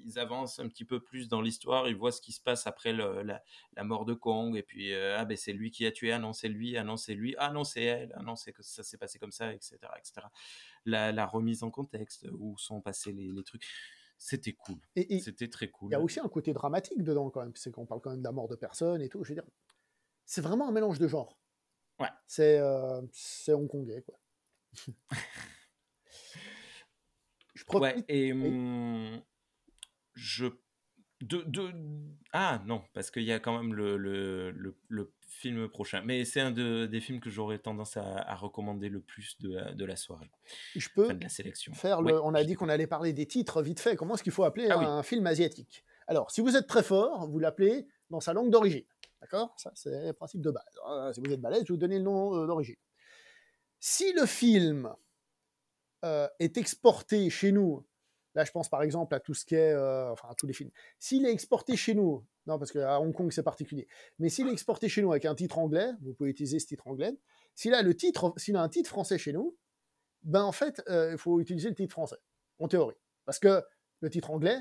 ils 0.04 0.18
avancent 0.20 0.60
un 0.60 0.68
petit 0.68 0.84
peu 0.84 1.00
plus 1.02 1.28
dans 1.28 1.40
l'histoire, 1.42 1.88
ils 1.88 1.96
voient 1.96 2.12
ce 2.12 2.20
qui 2.20 2.30
se 2.32 2.40
passe 2.40 2.66
après 2.68 2.92
le- 2.92 3.22
la, 3.22 3.42
la 3.76 3.84
mort 3.84 4.04
de 4.04 4.14
Kong, 4.14 4.56
et 4.56 4.62
puis 4.62 4.92
euh, 4.94 5.16
ah 5.18 5.24
ben 5.24 5.36
c'est 5.36 5.52
lui 5.52 5.72
qui 5.72 5.84
a 5.84 5.90
tué, 5.92 6.12
ah 6.12 6.20
non 6.20 6.32
c'est 6.32 6.48
lui, 6.48 6.76
ah 6.76 6.84
non 6.84 6.96
c'est 6.96 7.14
lui, 7.14 7.34
ah 7.38 7.50
non 7.52 7.64
c'est 7.64 7.82
elle, 7.82 8.12
ah 8.16 8.22
non 8.22 8.36
c'est 8.36 8.52
que 8.52 8.62
ça 8.62 8.84
s'est 8.84 8.98
passé 8.98 9.18
comme 9.18 9.32
ça, 9.32 9.52
etc., 9.52 9.98
etc. 9.98 10.30
La, 10.84 11.10
la 11.12 11.26
remise 11.26 11.62
en 11.64 11.70
contexte, 11.70 12.26
où 12.38 12.56
sont 12.58 12.80
passés 12.80 13.12
les, 13.12 13.32
les 13.32 13.42
trucs, 13.44 13.64
c'était 14.16 14.52
cool, 14.52 14.78
Et 14.96 15.16
et 15.16 15.18
c'était 15.18 15.48
très 15.48 15.68
il 15.68 15.72
cool. 15.72 15.92
y 15.92 15.96
a 15.96 16.00
aussi 16.00 16.20
un 16.20 16.28
côté 16.28 16.52
dramatique 16.52 17.02
dedans, 17.02 17.30
quand 17.30 17.40
même. 17.42 17.52
C'est 17.56 17.72
qu'on 17.72 17.86
parle 17.86 18.00
quand 18.00 18.10
même 18.10 18.20
de 18.20 18.24
la 18.24 18.32
mort 18.32 18.48
de 18.48 18.56
personnes 18.56 19.02
et 19.02 19.08
tout. 19.08 19.24
Je 19.24 19.30
veux 19.30 19.34
dire, 19.34 19.48
c'est 20.26 20.40
vraiment 20.42 20.68
un 20.68 20.72
mélange 20.72 20.98
de 21.00 21.08
genres. 21.08 21.40
Ouais. 22.00 22.08
C'est 22.26 22.58
euh, 22.58 23.00
c'est 23.12 23.52
hongkongais, 23.52 24.02
quoi. 24.02 24.18
Je 27.54 27.64
Ouais, 27.74 27.90
profite. 27.92 28.04
et 28.08 28.32
Oui. 28.32 28.48
hum, 28.48 29.20
je. 30.14 30.46
De, 31.20 31.42
de... 31.42 31.70
Ah 32.32 32.62
non, 32.64 32.82
parce 32.94 33.10
qu'il 33.10 33.24
y 33.24 33.32
a 33.32 33.38
quand 33.40 33.54
même 33.58 33.74
le, 33.74 33.98
le, 33.98 34.50
le, 34.52 34.74
le 34.88 35.12
film 35.20 35.68
prochain. 35.68 36.00
Mais 36.02 36.24
c'est 36.24 36.40
un 36.40 36.50
de, 36.50 36.86
des 36.86 37.00
films 37.02 37.20
que 37.20 37.28
j'aurais 37.28 37.58
tendance 37.58 37.98
à, 37.98 38.16
à 38.16 38.34
recommander 38.34 38.88
le 38.88 39.00
plus 39.00 39.36
de 39.40 39.52
la, 39.52 39.74
de 39.74 39.84
la 39.84 39.96
soirée, 39.96 40.30
Je 40.74 40.78
enfin 40.88 41.08
peux 41.08 41.14
de 41.14 41.22
la 41.22 41.28
sélection. 41.28 41.74
faire 41.74 42.00
le. 42.00 42.18
On 42.22 42.32
a 42.34 42.42
dit 42.42 42.54
qu'on 42.54 42.70
allait 42.70 42.86
parler 42.86 43.12
des 43.12 43.26
titres 43.26 43.60
vite 43.62 43.80
fait. 43.80 43.96
Comment 43.96 44.14
est-ce 44.14 44.22
qu'il 44.22 44.32
faut 44.32 44.44
appeler 44.44 44.68
Ah 44.70 44.78
oui. 44.78 44.84
un 44.86 45.02
film 45.02 45.26
asiatique? 45.26 45.84
Alors, 46.06 46.30
si 46.30 46.40
vous 46.40 46.56
êtes 46.56 46.66
très 46.66 46.82
fort, 46.82 47.28
vous 47.28 47.38
l'appelez 47.38 47.86
dans 48.08 48.20
sa 48.20 48.32
langue 48.32 48.50
d'origine. 48.50 48.84
D'accord? 49.20 49.54
Ça, 49.58 49.70
c'est 49.74 50.06
le 50.06 50.12
principe 50.12 50.40
de 50.40 50.50
base. 50.50 50.78
Ah, 50.84 51.10
Si 51.12 51.20
vous 51.20 51.32
êtes 51.32 51.40
balèze, 51.40 51.64
je 51.66 51.72
vous 51.72 51.78
donner 51.78 51.98
le 51.98 52.04
nom 52.04 52.34
euh, 52.34 52.46
d'origine. 52.46 52.76
Si 53.78 54.12
le 54.12 54.26
film 54.26 54.94
euh, 56.04 56.28
est 56.38 56.56
exporté 56.56 57.28
chez 57.30 57.52
nous, 57.52 57.86
là 58.34 58.44
je 58.44 58.50
pense 58.52 58.68
par 58.68 58.82
exemple 58.82 59.14
à 59.14 59.20
tout 59.20 59.34
ce 59.34 59.44
qui 59.44 59.54
est, 59.54 59.72
euh, 59.72 60.10
enfin 60.10 60.28
à 60.30 60.34
tous 60.34 60.46
les 60.46 60.52
films, 60.52 60.70
s'il 60.98 61.26
est 61.26 61.32
exporté 61.32 61.76
chez 61.76 61.94
nous, 61.94 62.24
non 62.46 62.58
parce 62.58 62.72
qu'à 62.72 63.00
Hong 63.00 63.14
Kong 63.14 63.32
c'est 63.32 63.42
particulier, 63.42 63.88
mais 64.18 64.28
s'il 64.28 64.48
est 64.48 64.52
exporté 64.52 64.88
chez 64.88 65.02
nous 65.02 65.10
avec 65.12 65.24
un 65.24 65.34
titre 65.34 65.58
anglais, 65.58 65.90
vous 66.02 66.12
pouvez 66.14 66.30
utiliser 66.30 66.58
ce 66.58 66.66
titre 66.66 66.88
anglais. 66.88 67.18
S'il 67.54 67.74
a 67.74 67.82
le 67.82 67.94
titre, 67.94 68.34
s'il 68.36 68.56
a 68.56 68.62
un 68.62 68.68
titre 68.68 68.90
français 68.90 69.18
chez 69.18 69.32
nous, 69.32 69.56
ben 70.22 70.42
en 70.42 70.52
fait 70.52 70.82
il 70.88 71.16
faut 71.18 71.40
utiliser 71.40 71.70
le 71.70 71.74
titre 71.74 71.92
français, 71.92 72.18
en 72.58 72.68
théorie, 72.68 72.96
parce 73.24 73.38
que 73.38 73.62
le 74.00 74.10
titre 74.10 74.30
anglais 74.30 74.58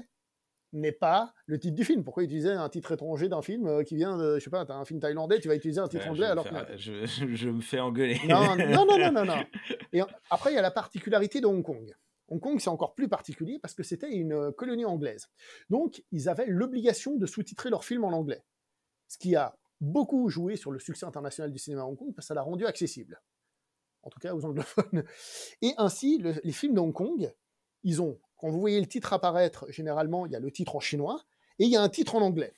n'est 0.73 0.91
pas 0.91 1.33
le 1.45 1.57
titre 1.59 1.75
du 1.75 1.83
film. 1.83 2.03
Pourquoi 2.03 2.23
utiliser 2.23 2.51
un 2.51 2.69
titre 2.69 2.91
étranger 2.91 3.27
d'un 3.29 3.41
film 3.41 3.67
euh, 3.67 3.83
qui 3.83 3.95
vient 3.95 4.17
de, 4.17 4.35
je 4.37 4.43
sais 4.43 4.49
pas, 4.49 4.61
as 4.61 4.73
un 4.73 4.85
film 4.85 4.99
thaïlandais, 4.99 5.39
tu 5.39 5.47
vas 5.47 5.55
utiliser 5.55 5.79
un 5.79 5.87
titre 5.87 6.03
Ouais, 6.05 6.09
anglais 6.11 6.25
alors 6.27 6.47
que... 6.47 6.77
je, 6.77 7.05
je 7.05 7.49
me 7.49 7.61
fais 7.61 7.79
engueuler. 7.79 8.19
Non, 8.27 8.55
non, 8.55 8.85
non, 8.85 8.97
non, 8.97 9.11
non, 9.11 9.25
non. 9.25 9.43
Et 9.93 10.01
après, 10.29 10.51
il 10.51 10.55
y 10.55 10.59
a 10.59 10.61
la 10.61 10.71
particularité 10.71 11.41
de 11.41 11.47
Hong 11.47 11.63
Kong. 11.63 11.93
Hong 12.29 12.39
Kong, 12.39 12.59
c'est 12.59 12.69
encore 12.69 12.93
plus 12.93 13.07
particulier 13.09 13.57
parce 13.59 13.73
que 13.73 13.81
c'était 13.81 14.11
une 14.11 14.33
euh, 14.33 14.51
colonie 14.51 14.85
anglaise. 14.85 15.27
Donc, 15.69 16.03
ils 16.11 16.29
avaient 16.29 16.45
l'obligation 16.45 17.15
de 17.15 17.25
sous-titrer 17.25 17.71
leurs 17.71 17.83
films 17.83 18.03
en 18.03 18.11
anglais. 18.11 18.43
Ce 19.07 19.17
qui 19.17 19.35
a 19.35 19.55
beaucoup 19.81 20.29
joué 20.29 20.55
sur 20.55 20.71
le 20.71 20.77
succès 20.77 21.05
international 21.07 21.51
du 21.51 21.57
cinéma 21.57 21.81
à 21.81 21.85
Hong 21.85 21.97
Kong 21.97 22.13
parce 22.15 22.25
que 22.25 22.27
ça 22.27 22.33
l'a 22.35 22.43
rendu 22.43 22.65
accessible. 22.67 23.19
En 24.03 24.09
tout 24.09 24.19
cas, 24.19 24.33
aux 24.35 24.45
anglophones. 24.45 25.03
Et 25.63 25.73
ainsi, 25.77 26.19
le- 26.19 26.35
les 26.43 26.51
films 26.51 26.75
de 26.75 26.79
Hong 26.79 26.93
Kong, 26.93 27.33
ils 27.83 28.01
ont, 28.01 28.19
quand 28.39 28.49
vous 28.49 28.59
voyez 28.59 28.79
le 28.79 28.87
titre 28.87 29.13
apparaître, 29.13 29.69
généralement, 29.69 30.25
il 30.25 30.31
y 30.31 30.35
a 30.35 30.39
le 30.39 30.49
titre 30.49 30.75
en 30.75 30.79
chinois 30.79 31.21
et 31.59 31.65
il 31.65 31.69
y 31.69 31.75
a 31.75 31.81
un 31.81 31.89
titre 31.89 32.15
en 32.15 32.21
anglais. 32.21 32.53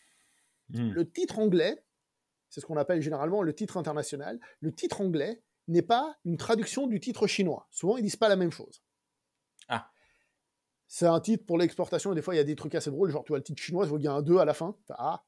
Hmm. 0.70 0.92
Le 0.92 1.10
titre 1.10 1.40
anglais, 1.40 1.84
c'est 2.50 2.62
ce 2.62 2.66
qu'on 2.66 2.78
appelle 2.78 3.02
généralement 3.02 3.42
le 3.42 3.54
titre 3.54 3.78
international. 3.78 4.40
Le 4.60 4.72
titre 4.72 5.02
anglais 5.02 5.42
n'est 5.68 5.82
pas 5.82 6.18
une 6.24 6.38
traduction 6.38 6.86
du 6.86 7.00
titre 7.00 7.26
chinois. 7.26 7.68
Souvent, 7.72 7.98
ils 7.98 8.04
disent 8.04 8.16
pas 8.16 8.30
la 8.30 8.36
même 8.36 8.52
chose. 8.52 8.84
Ah. 9.68 9.90
C'est 10.88 11.08
un 11.08 11.20
titre 11.20 11.46
pour 11.46 11.58
l'exportation, 11.58 12.12
et 12.12 12.16
des 12.16 12.22
fois, 12.22 12.36
il 12.36 12.38
y 12.38 12.42
a 12.42 12.44
des 12.44 12.56
trucs 12.56 12.76
assez 12.76 12.92
drôles, 12.92 13.10
genre, 13.10 13.24
tu 13.24 13.30
vois, 13.30 13.38
le 13.38 13.44
titre 13.44 13.62
chinois, 13.62 13.86
je 13.86 13.90
vois 13.90 13.98
qu'il 13.98 14.06
y 14.06 14.10
a 14.10 14.14
un 14.14 14.22
2 14.22 14.38
à 14.38 14.46
la 14.46 14.54
fin. 14.54 14.76
Ah 14.90 15.24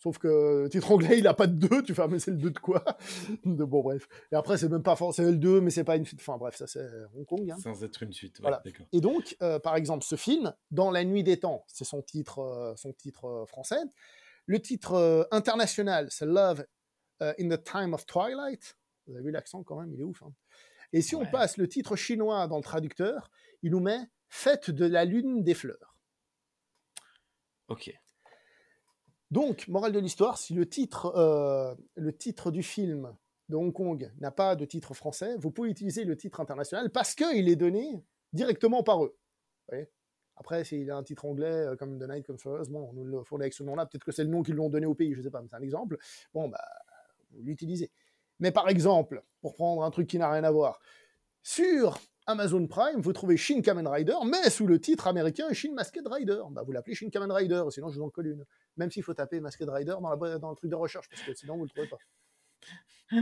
Sauf 0.00 0.18
que 0.18 0.62
le 0.62 0.68
titre 0.68 0.92
anglais, 0.92 1.18
il 1.18 1.26
a 1.26 1.34
pas 1.34 1.48
de 1.48 1.66
2, 1.66 1.82
tu 1.82 1.92
fais, 1.94 2.02
ah, 2.02 2.08
mais 2.08 2.20
c'est 2.20 2.30
le 2.30 2.36
2 2.36 2.50
de 2.52 2.58
quoi? 2.60 2.84
De, 3.44 3.64
Bon, 3.64 3.82
bref. 3.82 4.06
Et 4.30 4.36
après, 4.36 4.56
c'est 4.56 4.68
même 4.68 4.82
pas 4.84 4.94
forcément 4.94 5.30
le 5.30 5.36
2, 5.36 5.60
mais 5.60 5.70
c'est 5.70 5.82
pas 5.82 5.96
une 5.96 6.04
suite. 6.04 6.20
Enfin, 6.20 6.36
bref, 6.38 6.54
ça, 6.56 6.68
c'est 6.68 6.86
Hong 7.16 7.26
Kong. 7.26 7.50
hein. 7.50 7.56
Sans 7.60 7.82
être 7.82 8.02
une 8.04 8.12
suite. 8.12 8.38
ouais, 8.38 8.42
Voilà. 8.42 8.62
Et 8.92 9.00
donc, 9.00 9.36
euh, 9.42 9.58
par 9.58 9.74
exemple, 9.74 10.04
ce 10.04 10.14
film, 10.14 10.54
Dans 10.70 10.92
la 10.92 11.02
nuit 11.04 11.24
des 11.24 11.40
temps, 11.40 11.64
c'est 11.66 11.84
son 11.84 12.00
titre, 12.02 12.38
euh, 12.38 12.74
son 12.76 12.92
titre 12.92 13.24
euh, 13.24 13.46
français. 13.46 13.80
Le 14.46 14.60
titre 14.62 14.92
euh, 14.94 15.24
international, 15.32 16.06
c'est 16.10 16.26
Love 16.26 16.64
euh, 17.20 17.34
in 17.40 17.48
the 17.48 17.62
Time 17.64 17.92
of 17.92 18.06
Twilight. 18.06 18.78
Vous 19.08 19.14
avez 19.16 19.24
vu 19.24 19.30
l'accent 19.32 19.64
quand 19.64 19.80
même, 19.80 19.92
il 19.92 20.00
est 20.00 20.04
ouf. 20.04 20.22
hein. 20.22 20.32
Et 20.92 21.02
si 21.02 21.16
on 21.16 21.26
passe 21.26 21.56
le 21.56 21.66
titre 21.68 21.96
chinois 21.96 22.46
dans 22.46 22.56
le 22.56 22.62
traducteur, 22.62 23.30
il 23.62 23.72
nous 23.72 23.80
met 23.80 23.98
Fête 24.28 24.70
de 24.70 24.86
la 24.86 25.04
lune 25.04 25.42
des 25.42 25.54
fleurs. 25.54 25.96
Ok. 27.68 27.92
Donc, 29.30 29.68
morale 29.68 29.92
de 29.92 29.98
l'histoire, 29.98 30.38
si 30.38 30.54
le 30.54 30.68
titre, 30.68 31.14
euh, 31.16 31.74
le 31.96 32.16
titre 32.16 32.50
du 32.50 32.62
film 32.62 33.14
de 33.48 33.56
Hong 33.56 33.72
Kong 33.72 34.10
n'a 34.20 34.30
pas 34.30 34.56
de 34.56 34.64
titre 34.64 34.94
français, 34.94 35.36
vous 35.38 35.50
pouvez 35.50 35.70
utiliser 35.70 36.04
le 36.04 36.16
titre 36.16 36.40
international 36.40 36.90
parce 36.90 37.14
qu'il 37.14 37.48
est 37.48 37.56
donné 37.56 38.02
directement 38.32 38.82
par 38.82 39.04
eux. 39.04 39.16
Après, 40.38 40.62
s'il 40.64 40.88
a 40.90 40.96
un 40.96 41.02
titre 41.02 41.24
anglais 41.24 41.66
euh, 41.66 41.76
comme 41.76 41.98
The 41.98 42.08
Night 42.08 42.26
Comes 42.26 42.38
First, 42.38 42.70
bon, 42.70 42.88
on 42.90 42.92
nous 42.92 43.04
le 43.04 43.24
fournit 43.24 43.42
avec 43.42 43.54
ce 43.54 43.64
nom-là, 43.64 43.86
peut-être 43.86 44.04
que 44.04 44.12
c'est 44.12 44.22
le 44.22 44.30
nom 44.30 44.42
qu'ils 44.42 44.54
l'ont 44.54 44.70
donné 44.70 44.86
au 44.86 44.94
pays, 44.94 45.12
je 45.14 45.20
sais 45.20 45.30
pas, 45.30 45.42
mais 45.42 45.48
c'est 45.48 45.56
un 45.56 45.62
exemple. 45.62 45.98
Bon, 46.32 46.48
bah, 46.48 46.62
vous 47.32 47.42
l'utilisez. 47.42 47.90
Mais 48.38 48.52
par 48.52 48.68
exemple, 48.68 49.24
pour 49.40 49.54
prendre 49.54 49.82
un 49.82 49.90
truc 49.90 50.06
qui 50.06 50.16
n'a 50.16 50.30
rien 50.30 50.44
à 50.44 50.50
voir, 50.52 50.78
sur 51.42 51.98
Amazon 52.28 52.66
Prime, 52.66 53.00
vous 53.00 53.12
trouvez 53.14 53.38
Shin 53.38 53.62
Kamen 53.62 53.86
Rider, 53.88 54.14
mais 54.26 54.50
sous 54.50 54.66
le 54.66 54.78
titre 54.78 55.06
américain 55.06 55.50
Shin 55.54 55.72
Masked 55.72 56.06
Rider. 56.06 56.40
Bah, 56.50 56.62
vous 56.62 56.72
l'appelez 56.72 56.94
Shin 56.94 57.08
Kamen 57.08 57.32
Rider, 57.32 57.62
sinon 57.70 57.88
je 57.88 57.98
vous 57.98 58.04
en 58.04 58.10
colle 58.10 58.26
une. 58.28 58.44
Même 58.76 58.90
s'il 58.90 59.02
faut 59.02 59.14
taper 59.14 59.40
Masked 59.40 59.66
Rider 59.68 59.94
dans, 60.00 60.10
la, 60.10 60.16
boîte- 60.16 60.38
dans 60.40 60.50
le 60.50 60.56
truc 60.56 60.70
de 60.70 60.76
recherche, 60.76 61.08
parce 61.08 61.22
que 61.22 61.32
sinon 61.34 61.56
vous 61.56 61.64
le 61.64 61.70
trouvez 61.70 61.88
pas. 61.88 61.98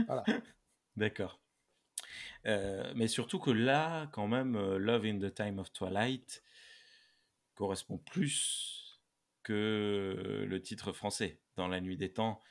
Voilà. 0.07 0.23
D'accord. 0.97 1.39
Euh, 2.45 2.91
mais 2.95 3.07
surtout 3.07 3.39
que 3.39 3.51
là, 3.51 4.07
quand 4.11 4.27
même, 4.27 4.55
euh, 4.57 4.77
Love 4.77 5.05
in 5.05 5.19
the 5.19 5.33
Time 5.33 5.59
of 5.59 5.71
Twilight 5.71 6.43
correspond 7.55 7.97
plus 7.97 9.01
que 9.43 10.45
le 10.47 10.61
titre 10.61 10.91
français, 10.91 11.39
Dans 11.55 11.67
la 11.69 11.79
nuit 11.79 11.95
des 11.97 12.11
temps, 12.11 12.41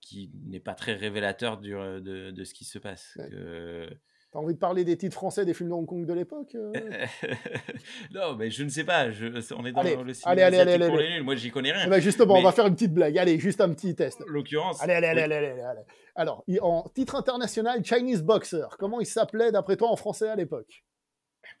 qui 0.00 0.32
n'est 0.46 0.58
pas 0.60 0.74
très 0.74 0.94
révélateur 0.94 1.58
du- 1.58 1.70
de, 1.70 2.32
de 2.32 2.44
ce 2.44 2.54
qui 2.54 2.64
se 2.64 2.78
passe. 2.80 3.12
Ouais. 3.16 3.30
Que- 3.30 3.96
T'as 4.32 4.38
envie 4.38 4.54
de 4.54 4.58
parler 4.58 4.82
des 4.84 4.96
titres 4.96 5.14
français 5.14 5.44
des 5.44 5.52
films 5.52 5.68
de 5.68 5.74
Hong 5.74 5.86
Kong 5.86 6.06
de 6.06 6.12
l'époque 6.14 6.54
euh 6.54 6.72
non, 8.14 8.34
mais 8.34 8.50
je 8.50 8.64
ne 8.64 8.70
sais 8.70 8.82
pas. 8.84 9.10
Je, 9.10 9.26
on 9.54 9.64
est 9.66 9.72
dans 9.72 9.80
Allez, 9.80 9.96
le 9.96 10.14
cinéma 10.14 10.32
allez, 10.32 10.42
allez, 10.42 10.58
allez, 10.72 10.86
pour 10.86 10.96
allez. 10.96 11.08
les 11.08 11.14
nuls. 11.16 11.22
Moi, 11.22 11.34
j'y 11.36 11.50
connais 11.50 11.70
rien. 11.72 11.84
Eh 11.86 11.90
ben, 11.90 12.00
Justement, 12.00 12.34
on 12.36 12.42
va 12.42 12.52
faire 12.52 12.66
une 12.66 12.74
petite 12.74 12.94
blague. 12.94 13.18
Allez, 13.18 13.38
juste 13.38 13.60
un 13.60 13.68
petit 13.74 13.94
test. 13.94 14.22
En 14.22 14.24
l'occurrence. 14.32 14.82
Allez, 14.82 14.94
allez, 14.94 15.08
allez, 15.08 15.20
oui. 15.26 15.32
allez, 15.34 15.60
allez. 15.60 15.80
Alors, 16.14 16.44
en 16.62 16.88
titre 16.94 17.14
international, 17.16 17.84
Chinese 17.84 18.22
Boxer. 18.22 18.64
Comment 18.78 19.00
il 19.00 19.06
s'appelait 19.06 19.52
d'après 19.52 19.76
toi 19.76 19.90
en 19.90 19.96
français 19.96 20.28
à 20.30 20.34
l'époque? 20.36 20.82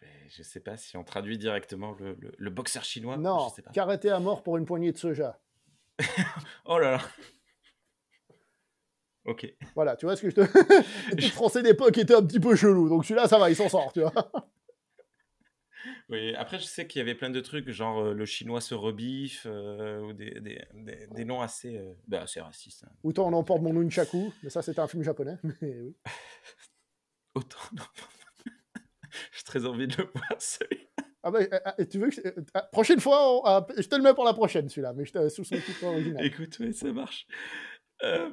Ben, 0.00 0.08
je 0.30 0.42
sais 0.42 0.60
pas 0.60 0.78
si 0.78 0.96
on 0.96 1.04
traduit 1.04 1.36
directement 1.36 1.94
le, 2.00 2.16
le- 2.20 2.32
le 2.36 2.50
boxeur 2.50 2.84
chinois. 2.84 3.18
Non, 3.18 3.48
je 3.50 3.56
sais 3.56 3.62
pas. 3.62 3.70
karaté 3.72 4.08
à 4.10 4.18
mort 4.18 4.42
pour 4.42 4.56
une 4.56 4.64
poignée 4.64 4.92
de 4.92 4.98
soja. 4.98 5.38
Oh 6.64 6.78
là 6.78 6.92
là. 6.92 7.00
Ok. 9.24 9.46
Voilà, 9.74 9.94
tu 9.96 10.06
vois 10.06 10.16
ce 10.16 10.22
que 10.22 10.30
je 10.30 10.34
te. 10.34 10.40
Le 11.10 11.16
titre 11.16 11.34
français 11.34 11.62
d'époque 11.62 11.96
était 11.98 12.14
un 12.14 12.22
petit 12.24 12.40
peu 12.40 12.56
chelou, 12.56 12.88
donc 12.88 13.04
celui-là, 13.04 13.28
ça 13.28 13.38
va, 13.38 13.50
il 13.50 13.56
s'en 13.56 13.68
sort, 13.68 13.92
tu 13.92 14.00
vois. 14.00 14.12
Oui, 16.08 16.34
après, 16.36 16.58
je 16.60 16.64
sais 16.64 16.86
qu'il 16.86 17.00
y 17.00 17.02
avait 17.02 17.14
plein 17.16 17.30
de 17.30 17.40
trucs, 17.40 17.68
genre 17.70 18.00
euh, 18.04 18.14
le 18.14 18.24
chinois 18.24 18.60
se 18.60 18.74
rebiffe, 18.74 19.46
euh, 19.46 20.00
ou 20.02 20.12
des, 20.12 20.40
des, 20.40 20.62
des- 20.74 21.06
des 21.08 21.24
noms 21.24 21.40
assez, 21.40 21.76
euh, 21.76 21.94
ben, 22.06 22.22
assez 22.22 22.40
racistes. 22.40 22.84
hein. 22.84 22.92
Autant 23.02 23.28
on 23.28 23.32
emporte 23.32 23.62
mon 23.62 23.72
nunchaku, 23.72 24.32
mais 24.44 24.50
ça, 24.50 24.62
c'était 24.62 24.78
un 24.80 24.86
film 24.86 25.02
japonais. 25.02 25.38
Mais 25.60 25.80
oui. 25.80 25.96
Autant. 27.34 27.58
J'ai 29.36 29.42
très 29.44 29.66
envie 29.66 29.88
de 29.88 29.96
le 29.96 30.04
voir, 30.14 30.40
celui 30.40 30.88
Ah 31.22 31.30
bah, 31.30 31.40
euh, 31.40 31.84
tu 31.86 31.98
veux 31.98 32.10
que. 32.10 32.20
euh, 32.28 32.42
prochaine 32.70 33.00
fois, 33.00 33.38
on- 33.40 33.42
ah, 33.44 33.66
je 33.76 33.88
te 33.88 33.96
le 33.96 34.02
mets 34.02 34.14
pour 34.14 34.24
la 34.24 34.34
prochaine, 34.34 34.68
celui-là, 34.68 34.92
mais 34.92 35.04
je 35.04 35.12
te- 35.12 35.28
sous 35.30 35.42
son 35.44 35.56
titre 35.56 35.82
original. 35.84 36.24
Écoute, 36.24 36.56
ouais, 36.60 36.72
ça 36.72 36.92
marche. 36.92 37.26
Euh, 38.04 38.30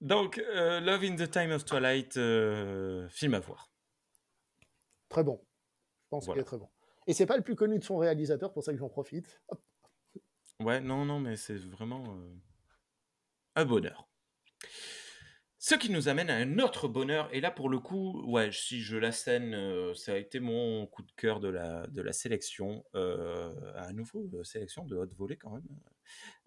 donc, 0.00 0.38
euh, 0.38 0.80
Love 0.80 1.04
in 1.04 1.16
the 1.16 1.30
Time 1.30 1.50
of 1.50 1.64
Twilight, 1.64 2.16
euh, 2.16 3.08
film 3.08 3.34
à 3.34 3.40
voir. 3.40 3.70
Très 5.08 5.24
bon. 5.24 5.40
Je 6.04 6.08
pense 6.10 6.26
Voilà. 6.26 6.36
qu'il 6.36 6.42
est 6.42 6.46
très 6.46 6.58
bon. 6.58 6.68
Et 7.06 7.12
c'est 7.14 7.26
pas 7.26 7.36
le 7.36 7.42
plus 7.42 7.56
connu 7.56 7.78
de 7.78 7.84
son 7.84 7.96
réalisateur, 7.98 8.52
pour 8.52 8.62
ça 8.62 8.72
que 8.72 8.78
j'en 8.78 8.88
profite. 8.88 9.40
Hop. 9.48 9.60
Ouais, 10.60 10.78
non, 10.80 11.06
non, 11.06 11.20
mais 11.20 11.36
c'est 11.36 11.56
vraiment 11.56 12.04
euh, 12.06 12.34
un 13.56 13.64
bonheur. 13.64 14.10
Ce 15.58 15.74
qui 15.74 15.90
nous 15.90 16.08
amène 16.08 16.28
à 16.28 16.36
un 16.36 16.58
autre 16.58 16.86
bonheur, 16.86 17.28
et 17.34 17.40
là 17.40 17.50
pour 17.50 17.70
le 17.70 17.78
coup, 17.78 18.22
ouais, 18.30 18.52
si 18.52 18.80
je 18.82 18.98
l'assène, 18.98 19.54
euh, 19.54 19.94
ça 19.94 20.12
a 20.12 20.16
été 20.16 20.38
mon 20.38 20.86
coup 20.86 21.02
de 21.02 21.12
cœur 21.12 21.40
de 21.40 21.48
la, 21.48 21.86
de 21.86 22.02
la 22.02 22.12
sélection, 22.12 22.84
euh, 22.94 23.54
à 23.74 23.92
nouveau, 23.94 24.44
sélection 24.44 24.84
de 24.84 24.96
haute 24.96 25.14
volée 25.14 25.38
quand 25.38 25.50
même. 25.50 25.66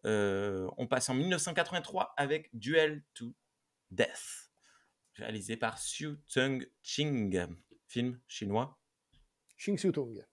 Euh, 0.05 0.69
on 0.77 0.85
passe 0.87 1.09
en 1.09 1.15
1983 1.15 2.13
avec 2.17 2.49
Duel 2.53 3.03
to 3.15 3.33
Death, 3.93 4.51
réalisé 5.15 5.57
par 5.57 5.77
Xu 5.79 6.17
Tung 6.33 6.65
Ching, 6.81 7.45
film 7.87 8.19
chinois. 8.27 8.77
Xing 9.57 9.77
Tung. 9.91 10.25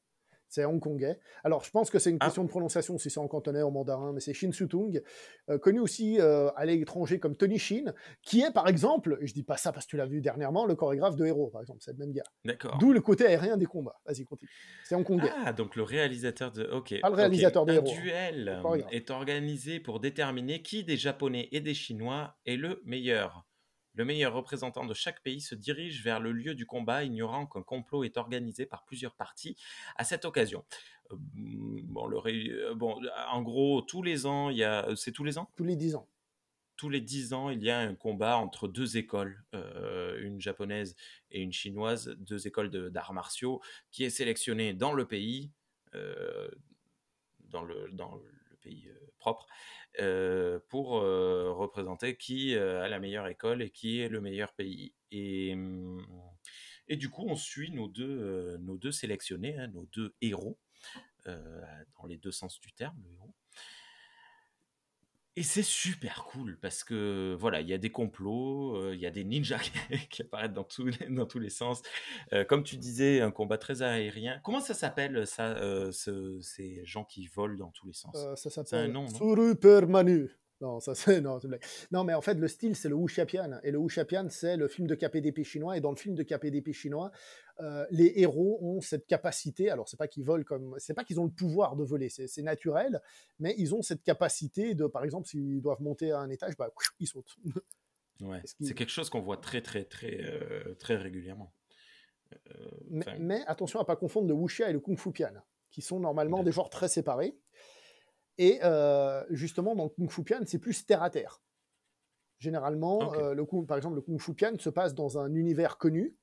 C'est 0.53 0.65
hongkongais. 0.65 1.21
Alors, 1.45 1.63
je 1.63 1.71
pense 1.71 1.91
que 1.91 2.01
c'est 2.01 2.11
une 2.11 2.17
Ah. 2.19 2.25
question 2.25 2.43
de 2.43 2.49
prononciation 2.49 2.99
si 2.99 3.09
c'est 3.09 3.21
en 3.21 3.29
cantonais 3.29 3.63
ou 3.63 3.69
en 3.69 3.71
mandarin, 3.71 4.13
mais 4.13 4.19
c'est 4.19 4.35
Shin 4.35 4.51
Tung, 4.51 5.01
euh, 5.49 5.59
connu 5.59 5.79
aussi 5.79 6.19
euh, 6.21 6.51
à 6.57 6.65
l'étranger 6.67 7.21
comme 7.21 7.37
Tony 7.37 7.57
Shin, 7.57 7.95
qui 8.23 8.41
est 8.41 8.51
par 8.53 8.67
exemple, 8.67 9.17
je 9.21 9.33
dis 9.33 9.45
pas 9.45 9.57
ça 9.57 9.71
parce 9.71 9.87
que 9.87 9.91
tu 9.91 9.97
l'as 9.97 10.07
vu 10.07 10.21
dernièrement, 10.21 10.67
le 10.67 10.75
chorégraphe 10.75 11.15
de 11.15 11.25
Héros, 11.25 11.51
par 11.51 11.61
exemple, 11.61 11.79
c'est 11.83 11.93
le 11.93 11.99
même 11.99 12.11
gars. 12.11 12.25
D'accord. 12.45 12.79
D'où 12.79 12.93
le 12.93 13.01
côté 13.01 13.27
aérien 13.27 13.57
des 13.57 13.67
combats. 13.67 14.01
Vas-y, 14.05 14.25
continue. 14.25 14.51
C'est 14.83 14.97
hongkongais. 14.97 15.31
Ah, 15.45 15.53
donc 15.53 15.77
le 15.77 15.85
réalisateur 15.85 16.51
de. 16.51 16.65
Ok. 16.65 17.01
Pas 17.01 17.11
le 17.11 17.15
réalisateur 17.15 17.65
de 17.65 17.71
Un 17.71 17.75
Héros, 17.77 17.93
duel 17.93 18.61
est 18.91 19.11
organisé 19.11 19.79
pour 19.79 20.01
déterminer 20.01 20.63
qui 20.63 20.83
des 20.83 20.97
Japonais 20.97 21.49
et 21.53 21.61
des 21.61 21.75
Chinois 21.75 22.37
est 22.45 22.57
le 22.57 22.83
meilleur. 22.85 23.47
Le 23.95 24.05
meilleur 24.05 24.33
représentant 24.35 24.85
de 24.87 24.95
chaque 24.95 25.23
pays 25.23 25.41
se 25.41 25.55
dirige 25.55 26.03
vers 26.05 26.21
le 26.21 26.33
lieu 26.33 26.55
du 26.55 26.65
combat, 26.67 27.03
ignorant 27.05 27.47
qu'un 27.47 27.63
complot 27.63 28.05
est 28.05 28.17
organisé 28.17 28.65
par 28.67 28.85
plusieurs 28.85 29.15
parties 29.15 29.57
à 29.97 30.05
cette 30.05 30.25
occasion. 30.25 30.65
Euh, 31.13 31.17
Bon, 31.85 32.07
le 32.07 32.19
ré- 32.19 32.49
euh, 32.51 32.75
bon, 32.75 33.01
en 33.29 33.43
gros, 33.43 33.83
tous 33.83 34.03
les 34.03 34.27
ans, 34.27 34.49
il 34.49 34.59
y 34.59 34.65
a. 34.65 34.87
C'est 34.95 35.11
tous 35.13 35.25
les 35.25 35.39
ans? 35.39 35.51
Tous 35.57 35.65
les 35.65 35.77
10 35.77 35.95
ans. 35.97 36.07
tous 36.77 36.89
les 36.89 37.03
10 37.03 37.35
ans, 37.35 37.51
il 37.51 37.63
y 37.63 37.69
a 37.69 37.79
un 37.79 37.95
combat 37.95 38.39
entre 38.39 38.67
deux 38.67 38.97
écoles, 38.97 39.45
euh, 39.55 40.19
une 40.23 40.41
japonaise 40.41 40.97
et 41.31 41.43
une 41.43 41.53
chinoise, 41.53 42.09
deux 42.21 42.47
écoles 42.47 42.71
de- 42.71 42.89
d'arts 42.89 43.13
martiaux, 43.13 43.61
qui 43.91 44.03
est 44.05 44.09
sélectionné 44.09 44.73
dans 44.73 44.95
le 44.95 45.05
pays, 45.07 45.51
euh, 45.95 46.49
dans, 47.51 47.63
le, 47.65 47.91
dans 47.93 48.19
pays 48.61 48.89
euh, 48.89 49.13
propre, 49.19 49.47
euh, 49.99 50.61
pour 50.69 50.99
euh, 50.99 51.53
représenter 51.53 52.17
qui 52.17 52.55
a 52.57 52.89
la 52.89 52.99
meilleure 53.01 53.27
école 53.27 53.63
et 53.63 53.71
qui 53.71 54.01
est 54.01 54.09
le 54.09 54.21
meilleur 54.21 54.53
pays. 54.53 54.95
Et, 55.11 55.55
hum, 55.55 56.05
Et 56.89 56.97
du 56.97 57.09
coup, 57.11 57.27
on 57.29 57.37
suit 57.37 57.71
nos 57.71 57.89
deux, 57.89 58.57
nos 58.59 58.79
deux 58.79 58.93
sélectionnés, 58.93 59.57
hein, 59.59 59.69
nos 59.69 59.87
deux 59.87 60.15
héros, 60.21 60.59
dans 61.27 62.07
les 62.07 62.17
deux 62.17 62.33
sens 62.33 62.59
du 62.61 62.73
terme, 62.73 62.97
le 63.05 63.13
héros. 63.13 63.35
Et 65.37 65.43
c'est 65.43 65.63
super 65.63 66.25
cool 66.25 66.59
parce 66.61 66.85
que 66.85 67.37
voilà, 67.39 67.61
il 67.61 67.69
y 67.69 67.73
a 67.73 67.79
des 67.79 67.91
complots, 67.91 68.93
il 68.93 68.99
y 68.99 69.07
a 69.07 69.11
des 69.11 69.25
ninjas 69.25 69.59
qui, 70.11 70.23
apparaissent 70.23 70.53
dans 70.53 70.65
tous 70.65 70.87
les, 70.87 71.07
dans 71.09 71.27
tous 71.27 71.39
les 71.39 71.51
sens. 71.51 71.83
comme 72.49 72.65
tu 72.65 72.77
disais, 72.77 73.21
un 73.21 73.31
combat 73.31 73.57
très 73.59 73.83
aérien. 73.83 74.41
Comment 74.43 74.61
ça 74.61 74.75
s'appelle 74.75 75.27
ça, 75.27 75.57
ces 75.93 76.85
gens 76.85 77.05
qui 77.05 77.27
volent 77.29 77.57
dans 77.57 77.71
tous 77.71 77.87
les 77.87 77.93
sens? 77.93 78.17
Ça 78.37 78.51
s'appelle 78.51 78.95
Super 79.09 79.87
Manu. 79.87 80.40
Non, 80.61 80.79
ça 80.79 80.95
c'est 80.95 81.23
non, 81.23 81.41
non, 81.91 82.05
mais 82.05 82.13
en 82.13 82.21
fait 82.21 82.35
le 82.35 82.47
style 82.47 82.77
c'est 82.77 82.91
le 82.91 82.95
Wuxiapian 82.95 83.61
et 83.63 83.71
le 83.71 83.79
Wuxiapian 83.79 84.29
c'est 84.29 84.59
le 84.59 84.69
film 84.69 84.87
de 84.87 84.95
KPDP 84.95 85.43
chinois 85.43 85.77
et 85.77 85.81
dans 85.81 85.91
le 85.91 85.97
film 85.97 86.15
de 86.15 86.23
KPDP 86.23 86.73
chinois, 86.73 87.11
euh, 87.61 87.87
les 87.91 88.13
héros 88.17 88.59
ont 88.63 88.81
cette 88.81 89.07
capacité. 89.07 89.71
Alors 89.71 89.89
c'est 89.89 89.97
pas 89.97 90.07
qu'ils 90.07 90.25
volent 90.25 90.45
comme, 90.45 90.75
c'est 90.79 90.93
pas 90.93 91.05
qu'ils 91.05 91.19
ont 91.19 91.25
le 91.25 91.31
pouvoir 91.31 91.77
de 91.77 91.85
voler, 91.85 92.11
c'est 92.11 92.43
naturel, 92.43 93.01
mais 93.39 93.55
ils 93.57 93.75
ont 93.75 93.81
cette 93.81 94.03
capacité 94.03 94.75
de, 94.75 94.87
par 94.87 95.05
exemple, 95.05 95.27
s'ils 95.27 95.63
doivent 95.63 95.81
monter 95.81 96.13
à 96.13 96.21
un 96.21 96.29
étage, 96.29 96.57
bah 96.59 96.71
ils 96.99 97.07
sautent. 97.07 97.37
Ouais, 98.21 98.43
c'est 98.61 98.75
quelque 98.75 98.91
chose 98.91 99.09
qu'on 99.09 99.23
voit 99.23 99.39
très 99.39 99.63
très 99.63 99.85
très 99.85 100.21
euh, 100.23 100.75
très 100.75 100.97
régulièrement. 100.97 101.55
Euh, 102.55 102.71
mais, 103.19 103.43
attention 103.47 103.81
à 103.81 103.85
pas 103.85 103.97
confondre 103.97 104.29
le 104.29 104.35
wuxia 104.35 104.69
et 104.69 104.73
le 104.73 104.81
kung 104.81 104.99
fu 104.99 105.11
pian, 105.11 105.33
qui 105.71 105.81
sont 105.83 106.01
normalement 106.01 106.43
des 106.43 106.53
genres 106.53 106.71
très 106.71 106.89
séparés. 106.89 107.37
Et 108.39 108.59
euh, 108.63 109.25
justement, 109.31 109.75
dans 109.75 109.85
le 109.85 109.91
Kung 109.91 110.11
Fu 110.11 110.23
Pian, 110.23 110.41
c'est 110.47 110.59
plus 110.59 110.85
terre 110.87 111.03
à 111.03 111.11
terre. 111.11 111.43
Généralement, 112.39 113.15
euh, 113.15 113.35
le, 113.35 113.45
par 113.67 113.77
exemple, 113.77 113.97
le 113.97 114.01
Kung 114.01 114.19
Fu 114.19 114.35
Pian 114.35 114.59
se 114.59 114.71
passe 114.71 114.95
dans 114.95 115.19
un 115.19 115.35
univers 115.35 115.77
connu, 115.77 116.17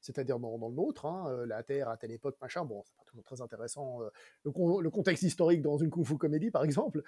c'est-à-dire 0.00 0.40
dans, 0.40 0.56
le 0.56 0.74
nôtre, 0.74 1.06
hein, 1.06 1.26
euh, 1.28 1.46
la 1.46 1.62
Terre 1.62 1.88
à 1.88 1.96
telle 1.96 2.10
époque, 2.10 2.36
machin. 2.40 2.64
Bon, 2.64 2.82
c'est 2.84 2.96
pas 2.96 3.04
toujours 3.04 3.22
très 3.22 3.40
intéressant, 3.40 4.00
le, 4.44 4.90
contexte 4.90 5.22
historique 5.22 5.62
dans 5.62 5.78
une 5.78 5.90
Kung 5.90 6.04
Fu 6.04 6.16
comédie, 6.16 6.50
par 6.50 6.64
exemple, 6.64 7.02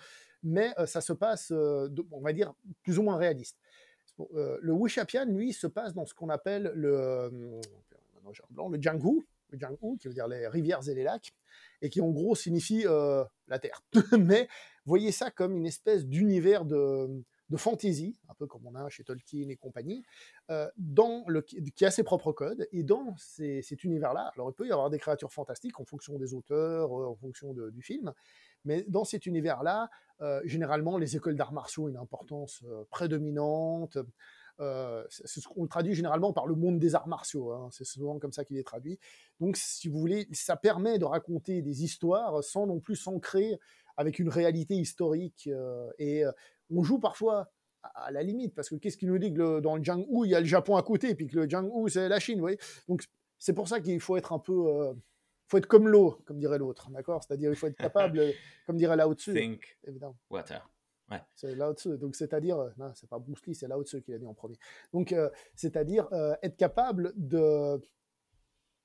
mais 0.45 0.73
ça 0.87 1.01
se 1.01 1.13
passe, 1.13 1.51
on 1.51 2.21
va 2.21 2.33
dire, 2.33 2.55
plus 2.83 2.99
ou 2.99 3.03
moins 3.03 3.17
réaliste. 3.17 3.59
le 4.19 4.73
Wuxia 4.73 5.05
lui, 5.25 5.53
se 5.53 5.67
passe 5.67 5.93
dans 5.93 6.07
ce 6.07 6.15
qu'on 6.15 6.29
appelle 6.29 6.71
le, 6.77 7.61
le 8.25 8.81
Jianghu, 8.81 9.27
le 9.51 9.59
Jianghu, 9.59 9.97
qui 9.99 10.09
veut 10.09 10.15
dire 10.15 10.29
les 10.29 10.47
rivières 10.47 10.89
et 10.89 10.95
les 10.95 11.03
lacs, 11.03 11.33
et 11.83 11.91
qui 11.91 12.01
en 12.01 12.11
gros 12.11 12.35
signifie 12.35 12.87
euh, 12.87 13.25
la 13.49 13.59
Terre. 13.59 13.83
Mais 14.19 14.49
voyez 14.87 15.13
ça 15.13 15.31
comme 15.31 15.57
une 15.57 15.67
espèce 15.67 16.07
d'univers 16.07 16.65
de, 16.65 17.23
de 17.51 17.57
fantaisie, 17.57 18.19
un 18.29 18.35
peu 18.35 18.47
comme 18.47 18.67
on 18.67 18.75
a 18.75 18.89
chez 18.89 19.05
Tolkien 19.05 19.49
et 19.49 19.57
compagnie, 19.57 20.05
euh, 20.51 20.69
dans 20.79 21.25
le, 21.27 21.43
qui 21.43 21.85
a 21.85 21.91
ses 21.91 22.05
propres 22.05 22.33
codes. 22.33 22.67
Et 22.73 22.85
dans 22.85 23.15
cet 23.19 23.85
univers-là, 23.85 24.31
alors 24.35 24.51
il 24.51 24.55
peut 24.55 24.67
y 24.67 24.73
avoir 24.73 24.89
des 24.89 24.99
créatures 24.99 25.33
fantastiques 25.33 25.79
en 25.81 25.85
fonction 25.85 26.17
des 26.19 26.33
auteurs, 26.33 26.99
euh, 26.99 27.09
en 27.09 27.17
fonction 27.17 27.53
du 27.53 27.83
film, 27.83 28.13
mais 28.65 28.85
dans 28.89 29.05
cet 29.05 29.27
univers-là, 29.27 29.91
généralement, 30.45 30.99
les 30.99 31.17
écoles 31.17 31.35
d'arts 31.35 31.53
martiaux 31.53 31.87
ont 31.87 31.89
une 31.89 31.97
importance 31.97 32.63
prédominante. 32.91 33.99
Euh, 34.61 35.05
c'est 35.09 35.41
ce 35.41 35.49
qu'on 35.49 35.67
traduit 35.67 35.95
généralement 35.95 36.33
par 36.33 36.47
le 36.47 36.55
monde 36.55 36.79
des 36.79 36.95
arts 36.95 37.09
martiaux. 37.09 37.51
Hein. 37.53 37.69
C'est 37.73 37.85
souvent 37.85 38.19
comme 38.19 38.33
ça 38.33 38.45
qu'il 38.45 38.59
est 38.59 38.63
traduit. 38.63 38.99
Donc, 39.41 39.57
si 39.57 39.89
vous 39.89 39.99
voulez, 39.99 40.29
ça 40.33 40.57
permet 40.57 40.99
de 40.99 41.05
raconter 41.05 41.63
des 41.63 41.83
histoires 41.83 42.45
sans 42.45 42.67
non 42.67 42.79
plus 42.79 42.97
s'ancrer 42.97 43.59
avec 43.97 44.19
une 44.19 44.29
réalité 44.29 44.75
historique. 44.75 45.49
Euh, 45.51 45.91
et 45.99 46.25
euh, 46.25 46.33
on 46.71 46.83
joue 46.83 46.99
parfois 46.99 47.51
à 47.83 48.13
la 48.13 48.23
limite, 48.23 48.55
parce 48.55 48.69
que 48.69 48.77
qu'est-ce 48.77 48.97
qui 48.97 49.07
nous 49.07 49.19
dit 49.19 49.35
que 49.35 49.59
dans 49.61 49.77
le 49.77 49.83
Jianghu, 49.83 50.27
il 50.27 50.31
y 50.31 50.35
a 50.35 50.41
le 50.41 50.47
Japon 50.47 50.77
à 50.77 50.83
côté, 50.83 51.11
et 51.11 51.15
puis 51.17 51.27
que 51.27 51.37
le 51.37 51.49
Jianghu, 51.49 51.89
c'est 51.89 52.09
la 52.09 52.21
Chine, 52.21 52.37
vous 52.37 52.43
voyez? 52.43 52.59
Donc, 52.89 53.05
c'est 53.39 53.55
pour 53.55 53.67
ça 53.67 53.81
qu'il 53.81 53.99
faut 54.01 54.17
être 54.17 54.33
un 54.33 54.39
peu... 54.39 54.95
faut 55.49 55.59
être 55.59 55.67
comme 55.67 55.89
l'eau, 55.89 56.21
comme 56.25 56.39
dirait 56.39 56.59
l'autre, 56.59 56.91
d'accord? 56.91 57.25
C'est-à-dire, 57.25 57.51
il 57.51 57.57
faut 57.57 57.67
être 57.67 57.77
capable, 57.77 58.23
comme 58.67 58.77
dirait 58.77 58.97
Lao 58.97 59.15
Tzu. 59.15 59.35
Think 59.35 59.79
évidemment. 59.85 60.17
Water. 61.13 61.27
C'est 61.35 61.55
Lao 61.55 61.75
Tzu. 61.75 61.99
Donc, 61.99 62.17
c'est-à-dire, 62.17 62.59
euh, 62.59 62.71
non, 62.79 62.93
c'est 62.95 63.09
pas 63.09 63.19
Bruce 63.19 63.45
Lee, 63.47 63.55
c'est 63.55 63.69
Lao 63.69 63.83
Tzu 63.83 64.03
qui 64.03 64.13
l'a 64.13 64.19
dit 64.19 64.27
en 64.27 64.35
premier. 64.35 64.59
Donc, 64.93 65.13
euh, 65.13 65.29
c'est-à-dire 65.55 66.09
euh, 66.13 66.35
être 66.43 66.57
capable 66.57 67.13
de 67.17 67.81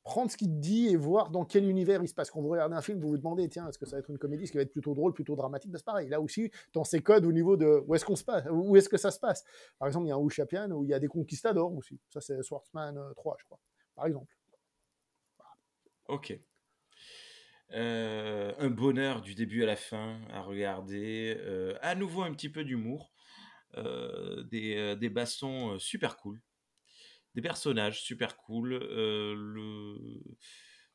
prendre 0.04 0.32
ce 0.32 0.38
qu'il 0.38 0.60
dit 0.60 0.88
et 0.88 0.96
voir 0.96 1.32
dans 1.32 1.44
quel 1.44 1.68
univers 1.68 2.02
il 2.02 2.08
se 2.08 2.14
passe. 2.14 2.32
Quand 2.32 2.42
vous 2.42 2.48
regardez 2.48 2.76
un 2.76 2.82
film, 2.82 3.00
vous 3.00 3.10
vous 3.10 3.18
demandez, 3.18 3.50
tiens, 3.50 3.68
est-ce 3.68 3.78
que 3.78 3.86
ça 3.86 3.98
va 3.98 4.00
être 4.00 4.10
une 4.10 4.18
comédie, 4.18 4.44
est-ce 4.44 4.52
qu'il 4.52 4.60
va 4.60 4.64
être 4.64 4.72
plutôt 4.72 4.94
drôle, 4.94 5.14
plutôt 5.14 5.36
dramatique 5.36 5.70
ben, 5.70 5.78
C'est 5.78 5.86
pareil. 5.86 6.08
Là 6.08 6.22
aussi, 6.22 6.50
dans 6.74 6.86
ces 6.86 7.02
codes 7.02 7.26
au 7.26 7.32
niveau 7.34 7.58
de 7.58 7.84
où 7.86 7.94
est-ce 7.94 8.06
qu'on 8.06 8.16
se 8.16 8.24
passe, 8.24 8.46
où 8.50 8.76
est-ce 8.78 8.88
que 8.88 8.98
ça 8.98 9.12
se 9.12 9.20
passe. 9.20 9.44
Par 9.78 9.88
exemple, 9.88 10.06
il 10.06 10.10
y 10.10 10.12
a 10.12 10.16
un 10.16 10.20
Wuxia 10.20 10.46
où 10.70 10.84
il 10.86 10.90
y 10.90 10.94
a 10.94 11.00
des 11.00 11.08
conquistadors 11.08 11.74
aussi. 11.74 12.00
Ça, 12.10 12.22
c'est 12.22 12.42
Swordsman 12.42 13.14
3, 13.16 13.38
je 13.40 13.46
crois, 13.46 13.60
par 13.96 14.06
exemple. 14.06 14.34
Ok. 16.08 16.40
Euh, 17.74 18.54
un 18.60 18.70
bonheur 18.70 19.22
du 19.22 19.36
début 19.36 19.64
à 19.64 19.66
la 19.66 19.76
fin 19.76 20.22
à 20.30 20.42
regarder. 20.42 21.36
Euh, 21.40 21.78
à 21.82 21.96
nouveau 21.96 22.24
un 22.24 22.34
petit 22.34 22.50
peu 22.50 22.64
d'humour. 22.64 23.12
Euh, 23.76 24.44
des, 24.44 24.96
des, 24.96 25.10
bastons 25.10 25.78
super 25.80 26.18
cool. 26.18 26.42
Des 27.36 27.42
personnages 27.42 28.02
super 28.02 28.38
cool. 28.38 28.70
le... 28.70 30.22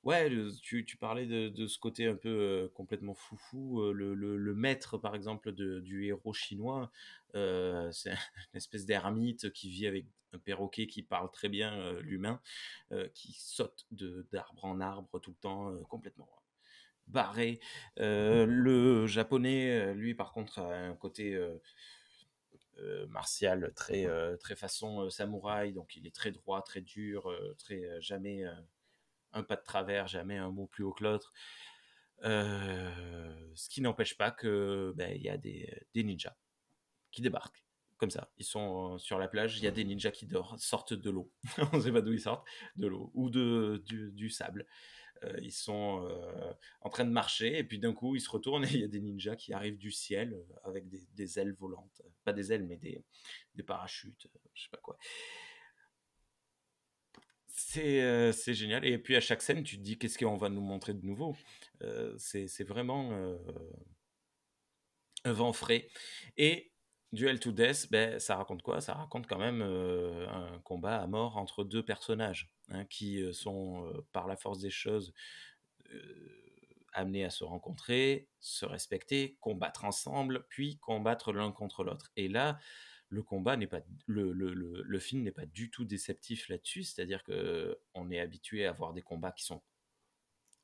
Ouais, 0.02 0.28
tu, 0.62 0.84
tu, 0.84 0.96
parlais 0.96 1.26
de, 1.26 1.48
de, 1.48 1.66
ce 1.68 1.78
côté 1.78 2.06
un 2.06 2.16
peu 2.16 2.70
complètement 2.74 3.14
foufou. 3.14 3.92
Le, 3.92 4.14
le, 4.14 4.36
le, 4.36 4.54
maître, 4.54 4.98
par 4.98 5.14
exemple, 5.14 5.52
de, 5.52 5.78
du 5.80 6.06
héros 6.06 6.32
chinois, 6.32 6.90
c'est 7.34 8.10
une 8.52 8.56
espèce 8.56 8.86
d'ermite 8.86 9.52
qui 9.52 9.70
vit 9.70 9.86
avec 9.86 10.06
un 10.32 10.38
perroquet 10.38 10.86
qui 10.86 11.02
parle 11.02 11.30
très 11.30 11.48
bien 11.48 11.92
l'humain, 12.00 12.40
qui 13.14 13.32
saute 13.34 13.86
d'arbre 14.32 14.64
en 14.64 14.80
arbre 14.80 15.20
tout 15.20 15.30
le 15.30 15.36
temps, 15.36 15.76
complètement 15.84 16.28
barré. 17.08 17.60
Euh, 17.98 18.46
le 18.46 19.06
japonais, 19.06 19.70
euh, 19.70 19.94
lui, 19.94 20.14
par 20.14 20.32
contre, 20.32 20.60
a 20.60 20.74
un 20.74 20.94
côté 20.94 21.34
euh, 21.34 23.06
martial 23.08 23.72
très, 23.74 24.08
très 24.38 24.56
façon 24.56 25.08
samouraï, 25.10 25.72
donc 25.72 25.96
il 25.96 26.06
est 26.06 26.14
très 26.14 26.32
droit, 26.32 26.62
très 26.62 26.80
dur, 26.80 27.32
très 27.58 27.84
jamais 28.00 28.44
un 29.32 29.42
pas 29.42 29.56
de 29.56 29.62
travers, 29.62 30.08
jamais 30.08 30.36
un 30.36 30.50
mot 30.50 30.66
plus 30.66 30.82
haut 30.82 30.92
que 30.92 31.04
l'autre. 31.04 31.32
ce 32.22 33.68
qui 33.68 33.82
n'empêche 33.82 34.16
pas 34.16 34.30
que 34.30 34.92
ben, 34.96 35.12
il 35.14 35.22
y 35.22 35.28
a 35.28 35.36
des, 35.36 35.72
des, 35.94 36.02
ninjas 36.02 36.36
qui 37.12 37.22
débarquent 37.22 37.62
comme 37.98 38.10
ça. 38.10 38.32
Ils 38.38 38.44
sont 38.44 38.98
sur 38.98 39.18
la 39.20 39.28
plage, 39.28 39.58
il 39.58 39.64
y 39.64 39.68
a 39.68 39.70
des 39.70 39.84
ninjas 39.84 40.10
qui 40.10 40.28
sortent 40.56 40.94
de 40.94 41.10
l'eau. 41.10 41.30
On 41.72 41.76
ne 41.76 41.82
sait 41.82 41.92
pas 41.92 42.00
d'où 42.00 42.12
ils 42.12 42.20
sortent, 42.20 42.44
de 42.74 42.88
l'eau 42.88 43.12
ou 43.14 43.30
de, 43.30 43.80
du 43.86 44.28
sable. 44.28 44.66
Euh, 45.24 45.38
ils 45.42 45.52
sont 45.52 46.06
euh, 46.08 46.52
en 46.80 46.90
train 46.90 47.04
de 47.04 47.10
marcher 47.10 47.58
et 47.58 47.64
puis 47.64 47.78
d'un 47.78 47.92
coup 47.92 48.16
ils 48.16 48.20
se 48.20 48.30
retournent 48.30 48.64
et 48.64 48.72
il 48.72 48.80
y 48.80 48.84
a 48.84 48.88
des 48.88 49.00
ninjas 49.00 49.36
qui 49.36 49.52
arrivent 49.52 49.78
du 49.78 49.90
ciel 49.90 50.34
euh, 50.34 50.54
avec 50.64 50.88
des, 50.88 51.38
ailes 51.38 51.54
volantes. 51.54 52.02
Pas 52.24 52.32
des 52.32 52.52
ailes 52.52 52.66
mais 52.66 52.76
des, 52.76 53.02
des 53.54 53.62
parachutes, 53.62 54.28
je 54.54 54.62
sais 54.62 54.68
pas 54.70 54.78
quoi. 54.78 54.98
C'est 57.48 58.54
génial. 58.54 58.84
Et 58.84 58.98
puis 58.98 59.14
à 59.14 59.20
chaque 59.20 59.42
scène, 59.42 59.62
tu 59.62 59.76
te 59.76 59.82
dis 59.82 59.98
qu'est-ce 59.98 60.18
qu'on 60.18 60.36
va 60.36 60.48
nous 60.48 60.60
montrer 60.60 60.94
de 60.94 61.04
nouveau? 61.04 61.36
c'est 62.18 62.64
vraiment 62.64 63.12
un 65.24 65.32
vent 65.32 65.52
frais. 65.52 65.88
Et 66.36 66.71
Duel 67.12 67.40
to 67.40 67.52
Death, 67.52 67.88
ben, 67.90 68.18
ça 68.18 68.36
raconte 68.36 68.62
quoi? 68.62 68.80
Ça 68.80 68.94
raconte 68.94 69.26
quand 69.26 69.38
même 69.38 69.60
un 69.62 70.58
combat 70.64 71.00
à 71.00 71.06
mort 71.06 71.36
entre 71.36 71.62
deux 71.62 71.82
personnages 71.84 72.50
hein, 72.70 72.84
qui 72.86 73.22
sont, 73.34 73.92
par 74.12 74.26
la 74.26 74.36
force 74.36 74.60
des 74.60 74.70
choses, 74.70 75.12
amenés 76.92 77.24
à 77.24 77.30
se 77.30 77.44
rencontrer, 77.44 78.28
se 78.40 78.64
respecter, 78.64 79.36
combattre 79.40 79.84
ensemble, 79.84 80.46
puis 80.48 80.78
combattre 80.78 81.32
l'un 81.32 81.52
contre 81.52 81.84
l'autre. 81.84 82.10
Et 82.16 82.28
là, 82.28 82.58
le 83.08 83.22
combat 83.22 83.56
n'est 83.56 83.66
pas, 83.66 83.80
le, 84.06 84.32
le, 84.32 84.54
le, 84.54 84.98
film 84.98 85.22
n'est 85.22 85.32
pas 85.32 85.46
du 85.46 85.70
tout 85.70 85.84
déceptif 85.84 86.48
là-dessus, 86.48 86.84
c'est-à-dire 86.84 87.22
que 87.24 87.78
on 87.94 88.10
est 88.10 88.18
habitué 88.18 88.66
à 88.66 88.72
voir 88.72 88.94
des 88.94 89.02
combats 89.02 89.32
qui 89.32 89.44
sont 89.44 89.62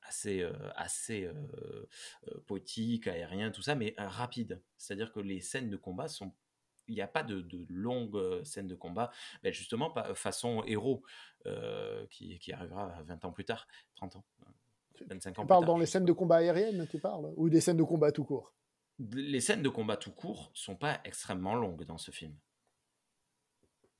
assez, 0.09 0.49
assez 0.75 1.31
poétique, 2.47 3.07
aérien, 3.07 3.51
tout 3.51 3.63
ça, 3.63 3.75
mais 3.75 3.95
rapide. 3.99 4.61
C'est-à-dire 4.77 5.13
que 5.13 5.21
les 5.21 5.41
scènes 5.41 5.71
de 5.71 5.77
combat 5.77 6.09
sont 6.09 6.33
il 6.91 6.95
n'y 6.95 7.03
a 7.03 7.07
pas 7.07 7.23
de, 7.23 7.45
longues 7.69 8.43
scènes 8.45 8.67
de 8.67 8.75
combat, 8.75 9.11
mais 9.45 9.53
justement 9.53 9.93
façon 10.15 10.65
héros 10.65 11.03
qui, 12.11 12.39
qui, 12.39 12.53
arrivera 12.53 13.03
20 13.03 13.25
ans 13.27 13.33
plus 13.33 13.45
tard, 13.45 13.69
30 13.97 14.17
ans, 14.17 14.25
25 15.07 15.39
ans. 15.39 15.43
Tu 15.43 15.49
parles 15.49 15.65
dans 15.65 15.79
les 15.79 15.87
scènes 15.87 16.05
de 16.05 16.13
combat 16.13 16.37
aériennes, 16.37 16.87
tu 16.91 16.99
parles 16.99 17.33
Ou 17.37 17.49
des 17.49 17.61
scènes 17.61 17.77
de 17.77 17.83
combat 17.83 18.13
tout 18.13 18.25
court? 18.25 18.53
Les 18.99 19.41
scènes 19.41 19.63
de 19.63 19.69
combat 19.69 19.97
tout 19.97 20.11
court 20.11 20.51
sont 20.55 20.77
pas 20.77 21.01
extrêmement 21.05 21.55
longues 21.55 21.85
dans 21.85 21.99
ce 21.99 22.11
film. 22.11 22.35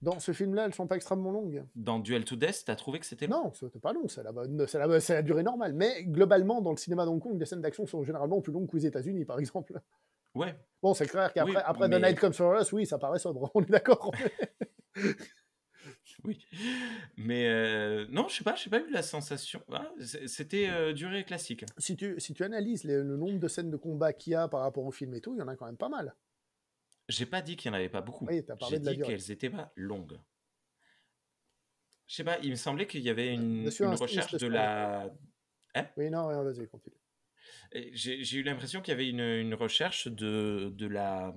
Dans 0.01 0.21
ce 0.21 0.33
film-là, 0.33 0.67
elles 0.67 0.75
sont 0.75 0.87
pas 0.87 0.95
extrêmement 0.95 1.33
longues. 1.33 1.65
Dans 1.75 1.99
Duel 1.99 2.25
to 2.25 2.37
Death, 2.37 2.63
tu 2.65 2.71
as 2.71 2.77
trouvé 2.77 3.01
que 3.01 3.07
c'était 3.07 3.27
long 3.27 3.45
Non, 3.45 3.53
c'était 3.53 3.81
pas 3.81 3.93
long, 3.93 4.07
c'est 4.07 4.23
la, 4.23 4.31
la, 4.33 4.87
la, 4.87 5.23
durée 5.23 5.43
normale. 5.43 5.73
Mais 5.73 6.05
globalement, 6.05 6.63
dans 6.63 6.71
le 6.71 6.77
cinéma 6.77 7.05
d'Hong 7.05 7.21
Kong, 7.21 7.39
les 7.39 7.47
scènes 7.47 7.63
d'action 7.63 7.85
sont 7.87 8.05
généralement 8.05 8.41
plus 8.41 8.53
longues 8.53 8.69
qu'aux 8.69 8.79
États-Unis, 8.79 9.25
par 9.25 9.41
exemple. 9.41 9.81
Ouais. 10.35 10.55
Bon, 10.83 10.95
c'est 10.95 11.09
clair 11.09 11.33
qu'après 11.33 11.63
après 11.65 11.89
The 11.89 12.01
Night 12.01 12.21
Comes 12.21 12.33
For 12.33 12.61
Us, 12.61 12.73
oui, 12.73 12.87
ça 12.87 12.99
paraît 12.99 13.19
sobre, 13.19 13.51
on 13.55 13.63
est 13.63 13.71
d'accord. 13.71 14.13
oui. 16.25 16.47
Mais 17.17 17.49
euh, 17.49 18.07
non, 18.11 18.29
je 18.29 18.37
sais 18.37 18.45
pas, 18.45 18.55
je 18.55 18.63
sais 18.63 18.71
pas 18.71 18.79
eu 18.79 18.91
la 18.91 19.03
sensation. 19.03 19.61
Ah, 19.73 19.91
c'était 20.27 20.69
euh, 20.69 20.93
durée 20.93 21.25
classique. 21.25 21.65
Si 21.77 21.97
tu, 21.97 22.15
si 22.21 22.35
tu 22.35 22.45
analyses 22.45 22.85
le 22.85 23.03
nombre 23.17 23.41
de 23.41 23.49
scènes 23.49 23.71
de 23.71 23.77
combat 23.77 24.13
qu'il 24.13 24.35
y 24.35 24.37
a 24.37 24.47
par 24.47 24.61
rapport 24.61 24.85
au 24.85 24.93
film 24.93 25.15
et 25.15 25.21
tout, 25.21 25.35
il 25.35 25.39
y 25.39 25.43
en 25.43 25.49
a 25.49 25.57
quand 25.57 25.67
même 25.67 25.77
pas 25.77 25.89
mal. 25.89 26.15
J'ai 27.09 27.27
pas 27.27 27.41
dit 27.41 27.57
qu'il 27.57 27.71
n'y 27.71 27.77
en 27.77 27.81
avait 27.81 27.89
pas 27.89 28.03
beaucoup. 28.03 28.27
Oui, 28.27 28.43
J'ai 28.71 28.79
dit 28.79 28.99
qu'elles 28.99 29.31
étaient 29.31 29.51
pas 29.51 29.73
longues. 29.77 30.19
Je 32.07 32.15
sais 32.15 32.25
pas, 32.25 32.39
il 32.43 32.51
me 32.51 32.57
semblait 32.57 32.87
qu'il 32.87 33.03
y 33.03 33.11
avait 33.11 33.35
une, 33.35 33.69
recherche 33.69 34.35
de 34.35 34.47
la. 34.47 35.11
Hein? 35.75 35.87
Oui, 35.97 36.11
non, 36.11 36.29
vas-y, 36.43 36.67
continue. 36.69 36.97
J'ai 37.93 38.39
eu 38.39 38.43
l'impression 38.43 38.81
qu'il 38.81 38.93
y 38.93 38.95
avait 38.95 39.09
une, 39.09 39.21
une, 39.21 39.55
recherche 39.55 40.09
de, 40.09 40.71
de 40.75 40.87
la 40.87 41.35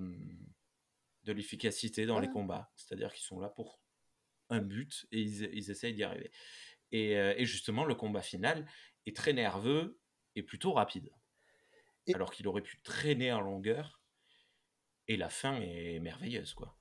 de 1.24 1.34
l'efficacité 1.34 2.05
dans 2.05 2.19
les 2.19 2.30
combats. 2.30 2.72
C'est-à-dire 2.76 3.13
qu'ils 3.13 3.24
sont 3.24 3.39
là 3.39 3.49
pour 3.49 3.80
un 4.49 4.59
but 4.59 5.05
et 5.11 5.22
ils, 5.22 5.43
ils 5.53 5.72
essayent 5.72 5.93
d'y 5.93 6.03
arriver. 6.03 6.32
Et, 6.91 7.17
euh, 7.17 7.34
et, 7.38 7.45
justement, 7.45 7.86
le 7.86 7.95
combat 7.95 8.22
final 8.22 8.67
est 9.05 9.15
très 9.15 9.34
nerveux 9.34 9.99
et 10.36 10.43
plutôt 10.43 10.74
rapide. 10.74 11.11
Alors 12.13 12.32
qu'il 12.32 12.47
aurait 12.47 12.63
pu 12.63 12.82
traîner 12.82 13.32
en 13.32 13.41
longueur. 13.41 14.00
Et 15.12 15.18
la 15.18 15.28
fin 15.28 15.59
est 15.59 15.99
merveilleuse, 15.99 16.53
quoi. 16.53 16.74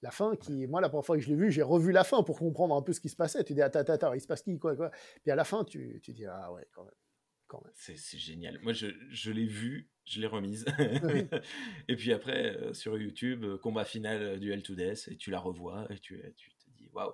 La 0.00 0.12
fin, 0.12 0.36
qui, 0.36 0.68
moi, 0.68 0.80
la 0.80 0.88
première 0.88 1.04
fois 1.04 1.16
que 1.16 1.22
je 1.24 1.28
l'ai 1.28 1.34
vu, 1.34 1.50
j'ai 1.50 1.62
revu 1.62 1.90
la 1.90 2.04
fin 2.04 2.22
pour 2.22 2.38
comprendre 2.38 2.76
un 2.76 2.82
peu 2.82 2.92
ce 2.92 3.00
qui 3.00 3.08
se 3.08 3.16
passait. 3.16 3.42
Tu 3.42 3.52
dis, 3.52 3.62
attends, 3.62 3.80
attends, 3.80 3.94
attends, 3.94 4.14
il 4.14 4.20
se 4.20 4.28
passe 4.28 4.42
qui, 4.42 4.56
quoi, 4.60 4.76
quoi. 4.76 4.92
Puis 5.22 5.32
à 5.32 5.34
la 5.34 5.42
fin, 5.42 5.64
tu, 5.64 6.00
tu 6.04 6.12
dis, 6.12 6.24
ah 6.24 6.52
ouais, 6.52 6.68
quand 6.72 6.84
même. 6.84 7.72
C'est 7.74 7.96
génial. 8.16 8.60
Moi, 8.60 8.72
je, 8.72 8.86
je 9.10 9.32
l'ai 9.32 9.46
vu, 9.46 9.90
je 10.04 10.20
l'ai 10.20 10.28
remise. 10.28 10.66
et 11.88 11.96
puis 11.96 12.12
après, 12.12 12.56
euh, 12.56 12.72
sur 12.74 12.96
YouTube, 12.96 13.42
euh, 13.42 13.58
combat 13.58 13.84
final 13.84 14.22
euh, 14.22 14.38
du 14.38 14.62
to 14.62 14.76
Death, 14.76 15.08
et 15.08 15.16
tu 15.16 15.32
la 15.32 15.40
revois, 15.40 15.88
et 15.90 15.98
tu, 15.98 16.22
tu 16.36 16.50
te 16.50 16.70
dis, 16.76 16.88
waouh. 16.92 17.12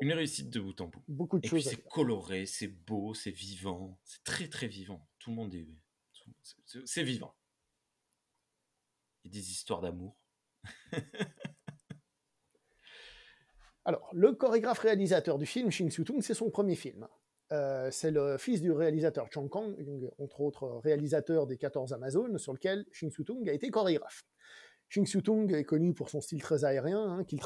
Une 0.00 0.14
réussite 0.14 0.50
de 0.50 0.58
bout 0.58 0.80
en 0.80 0.88
bout. 0.88 1.04
Beaucoup 1.06 1.38
de 1.38 1.46
et 1.46 1.48
choses. 1.48 1.62
c'est 1.62 1.88
coloré, 1.88 2.44
c'est 2.44 2.66
beau, 2.66 3.14
c'est 3.14 3.30
vivant, 3.30 4.00
c'est 4.02 4.24
très 4.24 4.48
très 4.48 4.66
vivant. 4.66 5.06
Tout 5.20 5.30
le 5.30 5.36
monde 5.36 5.54
est. 5.54 5.68
C'est 6.84 7.04
vivant. 7.04 7.37
Des 9.30 9.50
histoires 9.50 9.80
d'amour. 9.80 10.16
Alors, 13.84 14.08
le 14.12 14.32
chorégraphe 14.32 14.80
réalisateur 14.80 15.38
du 15.38 15.46
film, 15.46 15.70
Shin 15.70 15.90
Su-tung, 15.90 16.20
c'est 16.20 16.34
son 16.34 16.50
premier 16.50 16.74
film. 16.74 17.08
Euh, 17.52 17.90
c'est 17.90 18.10
le 18.10 18.36
fils 18.36 18.60
du 18.60 18.70
réalisateur 18.70 19.28
Chong 19.32 19.48
Kang, 19.48 19.74
entre 20.18 20.42
autres 20.42 20.80
réalisateur 20.82 21.46
des 21.46 21.56
14 21.56 21.92
Amazones, 21.94 22.38
sur 22.38 22.52
lequel 22.52 22.84
Shin 22.92 23.10
Su-tung 23.10 23.48
a 23.48 23.52
été 23.52 23.70
chorégraphe. 23.70 24.24
Shin 24.90 25.04
Su-tung 25.06 25.52
est 25.54 25.64
connu 25.64 25.94
pour 25.94 26.10
son 26.10 26.20
style 26.20 26.42
très 26.42 26.64
aérien, 26.64 27.00
hein, 27.02 27.24
qu'il 27.24 27.40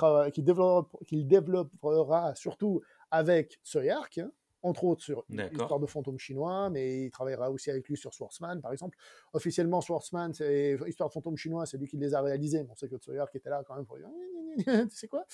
développe, 0.45 0.97
développera 1.11 2.35
surtout 2.35 2.81
avec 3.11 3.61
Tsui 3.65 3.91
Hark, 3.91 4.19
hein, 4.19 4.33
entre 4.63 4.85
autres 4.85 5.03
sur 5.03 5.25
l'histoire 5.29 5.81
de 5.81 5.87
fantôme 5.87 6.19
chinois, 6.19 6.71
mais 6.71 7.05
il 7.05 7.11
travaillera 7.11 7.51
aussi 7.51 7.71
avec 7.71 7.89
lui 7.89 7.97
sur 7.97 8.15
Swordsman, 8.15 8.61
par 8.61 8.73
exemple. 8.73 8.97
Officiellement, 9.33 9.81
Swordsman, 9.81 10.33
c'est 10.33 10.79
histoire 10.87 11.09
de 11.09 11.15
fantôme 11.15 11.37
chinois, 11.37 11.67
c'est 11.67 11.79
lui 11.79 11.89
qui 11.89 11.97
les 11.97 12.15
a 12.15 12.21
réalisés, 12.21 12.63
mais 12.63 12.71
on 12.71 12.77
sait 12.77 12.89
que 12.89 12.97
Tsui 12.97 13.19
Hark 13.19 13.35
était 13.35 13.51
là 13.51 13.63
quand 13.67 13.75
même 13.75 13.87
pour 13.87 13.97
dire, 13.97 14.09
tu 14.57 14.97
sais 14.97 15.09
quoi? 15.09 15.25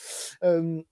Euh, 0.44 0.82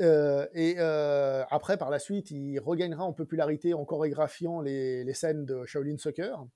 euh, 0.00 0.46
et 0.54 0.76
euh, 0.78 1.44
après, 1.50 1.76
par 1.76 1.90
la 1.90 1.98
suite, 1.98 2.30
il 2.30 2.58
regagnera 2.58 3.04
en 3.04 3.12
popularité 3.12 3.74
en 3.74 3.84
chorégraphiant 3.84 4.60
les, 4.60 5.12
scènes 5.14 5.44
de 5.44 5.64
Shaolin 5.66 5.98
Soccer. 5.98 6.46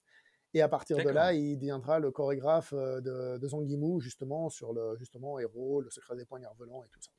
Et 0.53 0.63
à 0.63 0.69
partir 0.69 0.97
de 0.97 1.09
là, 1.11 1.33
il 1.33 1.57
deviendra 1.59 2.01
le 2.01 2.11
chorégraphe 2.11 2.75
de, 2.75 3.39
de 3.39 3.49
Zhang 3.49 3.69
Yimou, 3.69 4.01
justement, 4.01 4.49
sur 4.49 4.73
le 4.73 4.97
justement, 4.97 5.39
Héros, 5.39 5.81
le 5.81 5.91
secret 5.91 6.17
des 6.17 6.25
poignards 6.25 6.55
volants 6.55 6.83
et 6.83 6.89
tout 6.89 7.01
ça. 7.01 7.13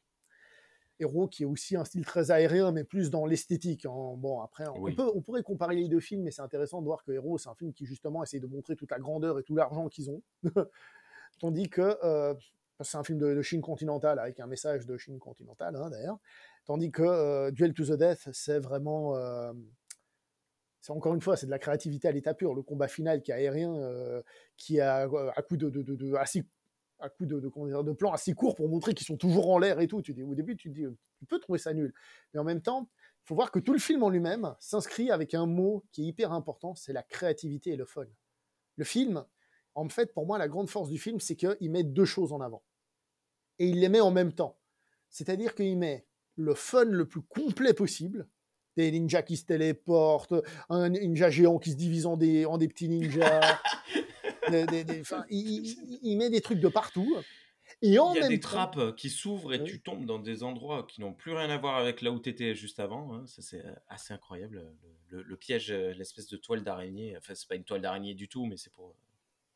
Héros 1.01 1.27
qui 1.27 1.43
est 1.43 1.45
aussi 1.45 1.75
un 1.75 1.83
style 1.83 2.05
très 2.05 2.31
aérien, 2.31 2.71
mais 2.71 2.83
plus 2.83 3.09
dans 3.09 3.25
l'esthétique. 3.25 3.85
Hein. 3.85 4.13
Bon, 4.17 4.39
après, 4.41 4.65
on, 4.67 4.93
peut, 4.93 5.11
on, 5.13 5.21
pourrait 5.21 5.43
comparer 5.43 5.75
les 5.75 5.87
deux 5.87 5.99
films, 5.99 6.23
mais 6.23 6.31
c'est 6.31 6.41
intéressant 6.41 6.81
de 6.81 6.85
voir 6.85 7.03
que 7.03 7.11
Héros, 7.11 7.37
c'est 7.37 7.49
un 7.49 7.55
film 7.55 7.73
qui, 7.73 7.85
justement, 7.85 8.23
essaie 8.23 8.39
de 8.39 8.47
montrer 8.47 8.75
toute 8.75 8.91
la 8.91 8.99
grandeur 8.99 9.39
et 9.39 9.43
tout 9.43 9.55
l'argent 9.55 9.87
qu'ils 9.89 10.09
ont. 10.09 10.21
Tandis 11.39 11.69
que 11.69 11.97
c'est 12.83 12.97
un 12.97 13.03
film 13.03 13.19
de, 13.19 13.41
Chine 13.41 13.61
continentale 13.61 14.19
avec 14.19 14.39
un 14.39 14.47
message 14.47 14.85
de 14.85 14.97
Chine 14.97 15.19
continentale, 15.19 15.75
hein, 15.75 15.89
d'ailleurs. 15.89 16.19
Tandis 16.65 16.91
que 16.91 17.03
euh, 17.03 17.51
Duel 17.51 17.73
to 17.73 17.85
the 17.85 17.93
Death, 17.93 18.29
c'est 18.31 18.59
vraiment. 18.59 19.15
Euh, 19.15 19.51
c'est 20.81 20.91
encore 20.91 21.13
une 21.13 21.21
fois, 21.21 21.37
c'est 21.37 21.45
de 21.45 21.51
la 21.51 21.59
créativité 21.59 22.07
à 22.07 22.11
l'état 22.11 22.33
pur. 22.33 22.53
Le 22.53 22.63
combat 22.63 22.87
final 22.87 23.21
qui 23.21 23.31
est 23.31 23.35
aérien, 23.35 23.75
euh, 23.75 24.21
qui 24.57 24.79
a 24.79 25.07
à 25.35 25.41
coup 25.43 25.57
de, 25.57 25.69
de, 25.69 25.83
de, 25.83 26.15
assez, 26.15 26.43
à 27.01 27.09
coup 27.09 27.25
de, 27.25 27.39
de, 27.39 27.83
de 27.83 27.91
plan 27.91 28.11
assez 28.11 28.33
court 28.33 28.55
pour 28.55 28.69
montrer 28.69 28.93
qu'ils 28.93 29.07
sont 29.07 29.17
toujours 29.17 29.49
en 29.49 29.59
l'air 29.59 29.79
et 29.79 29.87
tout. 29.87 30.01
Tu 30.01 30.13
dis, 30.13 30.23
au 30.23 30.35
début, 30.35 30.55
tu 30.55 30.69
dis, 30.69 30.85
tu 31.17 31.25
peux 31.25 31.39
trouver 31.39 31.59
ça 31.59 31.73
nul. 31.73 31.93
Mais 32.33 32.39
en 32.39 32.43
même 32.43 32.61
temps, 32.61 32.89
il 33.23 33.27
faut 33.27 33.35
voir 33.35 33.51
que 33.51 33.59
tout 33.59 33.73
le 33.73 33.79
film 33.79 34.03
en 34.03 34.09
lui-même 34.09 34.55
s'inscrit 34.59 35.11
avec 35.11 35.33
un 35.33 35.45
mot 35.45 35.83
qui 35.91 36.03
est 36.03 36.05
hyper 36.05 36.31
important, 36.31 36.75
c'est 36.75 36.93
la 36.93 37.03
créativité 37.03 37.71
et 37.71 37.75
le 37.75 37.85
fun. 37.85 38.05
Le 38.77 38.85
film, 38.85 39.25
en 39.75 39.89
fait, 39.89 40.13
pour 40.13 40.25
moi, 40.25 40.37
la 40.37 40.47
grande 40.47 40.69
force 40.69 40.89
du 40.89 40.97
film, 40.97 41.19
c'est 41.19 41.35
qu'il 41.35 41.71
met 41.71 41.83
deux 41.83 42.05
choses 42.05 42.33
en 42.33 42.41
avant 42.41 42.63
et 43.61 43.67
il 43.67 43.79
les 43.79 43.89
met 43.89 44.01
en 44.01 44.09
même 44.09 44.33
temps. 44.33 44.57
C'est-à-dire 45.09 45.53
qu'il 45.53 45.77
met 45.77 46.07
le 46.35 46.55
fun 46.55 46.85
le 46.85 47.05
plus 47.07 47.21
complet 47.21 47.73
possible, 47.73 48.27
des 48.75 48.89
ninjas 48.91 49.21
qui 49.21 49.37
se 49.37 49.45
téléportent, 49.45 50.33
un 50.69 50.89
ninja 50.89 51.29
géant 51.29 51.59
qui 51.59 51.71
se 51.71 51.75
divise 51.75 52.07
en 52.07 52.17
des 52.17 52.67
petits 52.67 52.89
ninjas. 52.89 53.59
il, 55.29 56.17
met 56.17 56.29
des 56.29 56.41
trucs 56.41 56.59
de 56.59 56.67
partout. 56.67 57.15
Et 57.81 57.97
en 57.99 58.13
il 58.13 58.21
y 58.21 58.23
a 58.23 58.27
des 58.27 58.39
trappes 58.39 58.95
qui 58.95 59.09
s'ouvrent 59.09 59.53
et 59.53 59.63
tu 59.63 59.81
tombes 59.81 60.05
dans 60.05 60.19
des 60.19 60.43
endroits 60.43 60.85
qui 60.87 60.99
n'ont 60.99 61.13
plus 61.13 61.33
rien 61.33 61.49
à 61.49 61.57
voir 61.57 61.77
avec 61.77 62.01
là 62.01 62.11
où 62.11 62.19
tu 62.19 62.29
étais 62.29 62.53
juste 62.53 62.79
avant. 62.79 63.13
Hein. 63.13 63.25
Ça, 63.27 63.41
c'est 63.41 63.63
assez 63.87 64.13
incroyable. 64.13 64.65
Le, 65.07 65.35
piège, 65.37 65.71
l'espèce 65.71 66.27
de 66.27 66.37
toile 66.37 66.63
d'araignée. 66.63 67.15
Enfin, 67.17 67.33
c'est 67.33 67.47
pas 67.47 67.55
une 67.55 67.63
toile 67.63 67.81
d'araignée 67.81 68.13
du 68.13 68.27
tout, 68.27 68.45
mais 68.45 68.57
c'est 68.57 68.71
pour 68.71 68.95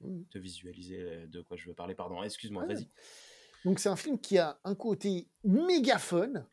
mmh. 0.01 0.23
te 0.29 0.37
visualiser 0.37 1.27
de 1.27 1.41
quoi 1.41 1.57
je 1.57 1.67
veux 1.67 1.75
parler. 1.75 1.93
Pardon, 1.93 2.23
excuse-moi, 2.23 2.65
vas-y. 2.65 2.89
Donc 3.65 3.79
c'est 3.79 3.89
un 3.89 3.95
film 3.95 4.19
qui 4.19 4.37
a 4.37 4.59
un 4.63 4.75
côté 4.75 5.27
mégaphone, 5.43 6.45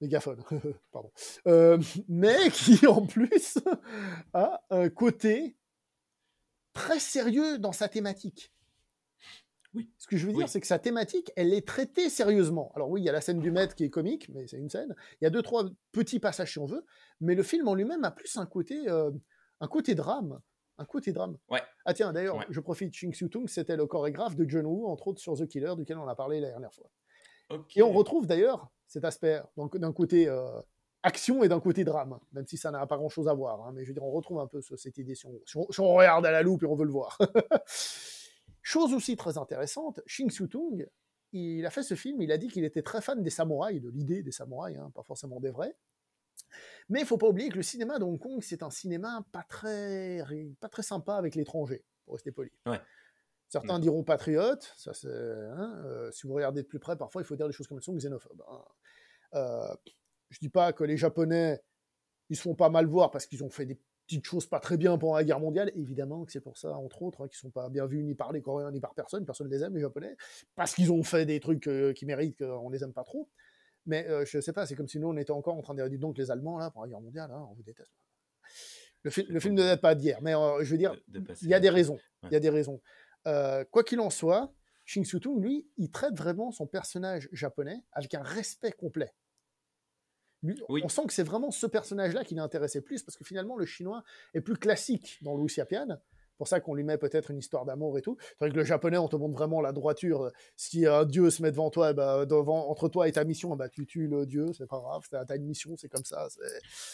mégaphone, 0.00 0.42
pardon, 0.92 1.12
euh, 1.46 1.78
mais 2.08 2.50
qui 2.50 2.86
en 2.86 3.04
plus 3.04 3.58
a 4.32 4.64
un 4.70 4.88
côté 4.88 5.57
très 6.78 7.00
sérieux 7.00 7.58
dans 7.58 7.72
sa 7.72 7.88
thématique. 7.88 8.52
Oui. 9.74 9.90
Ce 9.98 10.06
que 10.06 10.16
je 10.16 10.26
veux 10.26 10.32
dire, 10.32 10.48
c'est 10.48 10.60
que 10.60 10.66
sa 10.66 10.78
thématique, 10.78 11.32
elle 11.34 11.52
est 11.52 11.66
traitée 11.66 12.08
sérieusement. 12.08 12.70
Alors 12.76 12.88
oui, 12.88 13.02
il 13.02 13.04
y 13.04 13.08
a 13.08 13.12
la 13.12 13.20
scène 13.20 13.40
du 13.40 13.50
maître 13.50 13.74
qui 13.74 13.82
est 13.82 13.90
comique, 13.90 14.28
mais 14.28 14.46
c'est 14.46 14.58
une 14.58 14.70
scène. 14.70 14.94
Il 15.20 15.24
y 15.24 15.26
a 15.26 15.30
deux, 15.30 15.42
trois 15.42 15.64
petits 15.90 16.20
passages 16.20 16.52
si 16.52 16.58
on 16.60 16.66
veut, 16.66 16.84
mais 17.20 17.34
le 17.34 17.42
film 17.42 17.66
en 17.66 17.74
lui-même 17.74 18.04
a 18.04 18.12
plus 18.12 18.36
un 18.36 18.46
côté, 18.46 18.88
euh, 18.88 19.10
un 19.60 19.66
côté 19.66 19.96
drame 19.96 20.40
un 20.80 20.84
côté 20.84 21.12
drame. 21.12 21.36
Ouais. 21.50 21.60
Ah 21.84 21.92
tiens, 21.92 22.12
d'ailleurs, 22.12 22.46
je 22.48 22.60
profite, 22.60 22.94
Ching 22.94 23.12
Su-tung, 23.12 23.48
c'était 23.48 23.76
le 23.76 23.86
chorégraphe 23.86 24.36
de 24.36 24.48
John 24.48 24.64
Woo, 24.64 24.86
entre 24.86 25.08
autres 25.08 25.20
sur 25.20 25.36
The 25.36 25.48
Killer, 25.48 25.74
duquel 25.76 25.98
on 25.98 26.06
a 26.06 26.14
parlé 26.14 26.38
la 26.38 26.50
dernière 26.50 26.72
fois. 26.72 26.88
Et 27.74 27.82
on 27.82 27.92
retrouve 27.92 28.28
d'ailleurs 28.28 28.70
cet 28.86 29.04
aspect 29.04 29.42
d'un 29.56 29.92
côté 29.92 30.28
euh, 30.28 30.60
action 31.02 31.42
et 31.42 31.48
d'un 31.48 31.60
côté 31.60 31.84
drame, 31.84 32.18
même 32.32 32.46
si 32.46 32.56
ça 32.56 32.70
n'a 32.70 32.86
pas 32.86 32.96
grand-chose 32.96 33.28
à 33.28 33.34
voir. 33.34 33.66
Hein, 33.66 33.72
mais 33.74 33.84
je 33.84 33.88
veux 33.88 33.94
dire, 33.94 34.04
on 34.04 34.10
retrouve 34.10 34.40
un 34.40 34.46
peu 34.46 34.60
cette 34.60 34.98
idée 34.98 35.14
si 35.14 35.26
on, 35.26 35.94
regarde 35.94 36.26
à 36.26 36.30
la 36.30 36.42
loupe 36.42 36.62
et 36.62 36.66
on 36.66 36.74
veut 36.74 36.84
le 36.84 36.92
voir. 36.92 37.18
Chose 38.62 38.92
aussi 38.92 39.16
très 39.16 39.38
intéressante, 39.38 40.00
Ching 40.06 40.30
Su-tung, 40.30 40.86
il 41.32 41.64
a 41.64 41.70
fait 41.70 41.82
ce 41.82 41.94
film, 41.94 42.20
il 42.20 42.32
a 42.32 42.38
dit 42.38 42.48
qu'il 42.48 42.64
était 42.64 42.82
très 42.82 43.00
fan 43.00 43.22
des 43.22 43.30
samouraïs, 43.30 43.80
de 43.80 43.90
l'idée 43.90 44.22
des 44.22 44.32
samouraïs, 44.32 44.76
hein, 44.78 44.90
pas 44.94 45.02
forcément 45.02 45.40
des 45.40 45.50
vrais. 45.50 45.74
Mais 46.88 47.00
il 47.00 47.06
faut 47.06 47.18
pas 47.18 47.28
oublier 47.28 47.48
que 47.50 47.56
le 47.56 47.62
cinéma 47.62 47.98
de 47.98 48.04
Hong 48.04 48.18
Kong, 48.18 48.42
c'est 48.42 48.62
un 48.62 48.70
cinéma 48.70 49.24
pas 49.32 49.42
très, 49.42 50.24
pas 50.60 50.68
très 50.68 50.82
sympa 50.82 51.14
avec 51.14 51.34
l'étranger, 51.34 51.84
pour 52.04 52.14
rester 52.14 52.32
poli. 52.32 52.50
Certains 53.48 53.78
diront 53.78 54.04
patriote, 54.04 54.74
ça 54.76 54.92
c'est, 54.92 55.08
hein, 55.08 55.82
euh, 55.86 56.10
si 56.10 56.26
vous 56.26 56.34
regardez 56.34 56.62
de 56.62 56.66
plus 56.66 56.78
près, 56.78 56.96
parfois 56.96 57.22
il 57.22 57.24
faut 57.24 57.36
dire 57.36 57.46
des 57.46 57.54
choses 57.54 57.66
comme 57.66 57.78
elles 57.78 57.84
sont 57.84 57.94
xénophobes. 57.94 58.42
Hein. 58.46 58.64
Euh, 59.34 59.74
je 60.30 60.38
dis 60.40 60.48
pas 60.48 60.72
que 60.72 60.84
les 60.84 60.96
Japonais, 60.96 61.60
ils 62.30 62.36
se 62.36 62.42
font 62.42 62.54
pas 62.54 62.68
mal 62.68 62.86
voir 62.86 63.10
parce 63.10 63.26
qu'ils 63.26 63.42
ont 63.44 63.50
fait 63.50 63.66
des 63.66 63.80
petites 64.06 64.24
choses 64.24 64.46
pas 64.46 64.60
très 64.60 64.76
bien 64.76 64.96
pendant 64.98 65.16
la 65.16 65.24
guerre 65.24 65.40
mondiale. 65.40 65.70
Évidemment 65.74 66.24
que 66.24 66.32
c'est 66.32 66.40
pour 66.40 66.58
ça, 66.58 66.76
entre 66.76 67.02
autres, 67.02 67.22
hein, 67.22 67.28
qu'ils 67.28 67.38
sont 67.38 67.50
pas 67.50 67.68
bien 67.68 67.86
vus 67.86 68.02
ni 68.02 68.14
par 68.14 68.32
les 68.32 68.42
Coréens 68.42 68.70
ni 68.70 68.80
par 68.80 68.94
personne. 68.94 69.24
Personne 69.24 69.50
les 69.50 69.62
aime, 69.62 69.74
les 69.74 69.80
Japonais, 69.80 70.16
parce 70.54 70.74
qu'ils 70.74 70.92
ont 70.92 71.02
fait 71.02 71.26
des 71.26 71.40
trucs 71.40 71.66
euh, 71.68 71.92
qui 71.92 72.06
méritent 72.06 72.38
qu'on 72.38 72.70
les 72.70 72.82
aime 72.82 72.92
pas 72.92 73.04
trop. 73.04 73.28
Mais 73.86 74.04
je 74.06 74.12
euh, 74.12 74.24
je 74.26 74.40
sais 74.40 74.52
pas, 74.52 74.66
c'est 74.66 74.74
comme 74.74 74.88
si 74.88 74.98
nous, 74.98 75.08
on 75.08 75.16
était 75.16 75.30
encore 75.30 75.56
en 75.56 75.62
train 75.62 75.74
de 75.74 75.86
dire, 75.88 75.98
donc 75.98 76.18
les 76.18 76.30
Allemands, 76.30 76.58
là, 76.58 76.70
pour 76.70 76.82
la 76.82 76.88
guerre 76.88 77.00
mondiale, 77.00 77.30
hein, 77.32 77.46
on 77.50 77.54
vous 77.54 77.62
déteste. 77.62 77.92
Le, 79.02 79.10
le 79.28 79.40
film 79.40 79.54
ne 79.54 79.62
date 79.62 79.80
pas 79.80 79.94
d'hier, 79.94 80.20
mais 80.20 80.34
euh, 80.34 80.62
je 80.62 80.70
veux 80.70 80.78
dire, 80.78 80.94
il 81.42 81.48
y 81.48 81.54
a 81.54 81.60
des 81.60 81.70
raisons. 81.70 81.98
Il 82.24 82.32
y 82.32 82.36
a 82.36 82.40
des 82.40 82.50
raisons. 82.50 82.80
Euh, 83.26 83.64
quoi 83.70 83.84
qu'il 83.84 84.00
en 84.00 84.10
soit, 84.10 84.52
Shin 84.84 85.04
Su-tung, 85.04 85.40
lui, 85.40 85.68
il 85.76 85.90
traite 85.90 86.16
vraiment 86.16 86.50
son 86.50 86.66
personnage 86.66 87.28
japonais 87.32 87.82
avec 87.92 88.14
un 88.14 88.22
respect 88.22 88.72
complet. 88.72 89.12
On 90.68 90.88
sent 90.88 91.06
que 91.06 91.12
c'est 91.12 91.24
vraiment 91.24 91.50
ce 91.50 91.66
personnage-là 91.66 92.24
qui 92.24 92.34
l'intéressait 92.34 92.80
plus, 92.80 93.02
parce 93.02 93.16
que 93.16 93.24
finalement, 93.24 93.56
le 93.56 93.66
chinois 93.66 94.04
est 94.34 94.40
plus 94.40 94.56
classique 94.56 95.18
dans 95.22 95.34
Wu 95.34 95.46
Xiapian, 95.46 95.98
pour 96.36 96.46
ça 96.46 96.60
qu'on 96.60 96.74
lui 96.74 96.84
met 96.84 96.96
peut-être 96.98 97.32
une 97.32 97.38
histoire 97.38 97.64
d'amour 97.64 97.98
et 97.98 98.02
tout. 98.02 98.16
Tandis 98.38 98.52
que 98.52 98.58
le 98.58 98.64
japonais, 98.64 98.96
on 98.96 99.08
te 99.08 99.16
montre 99.16 99.34
vraiment 99.34 99.60
la 99.60 99.72
droiture. 99.72 100.30
Si 100.54 100.86
un 100.86 101.04
dieu 101.04 101.30
se 101.30 101.42
met 101.42 101.50
devant 101.50 101.68
toi, 101.68 101.92
bah, 101.92 102.26
devant, 102.26 102.70
entre 102.70 102.88
toi 102.88 103.08
et 103.08 103.12
ta 103.12 103.24
mission, 103.24 103.56
bah, 103.56 103.68
tu 103.68 103.86
tues 103.86 104.06
le 104.06 104.24
dieu, 104.24 104.52
c'est 104.52 104.68
pas 104.68 104.78
grave, 104.78 105.02
t'as 105.10 105.36
une 105.36 105.46
mission, 105.46 105.76
c'est 105.76 105.88
comme 105.88 106.04
ça. 106.04 106.28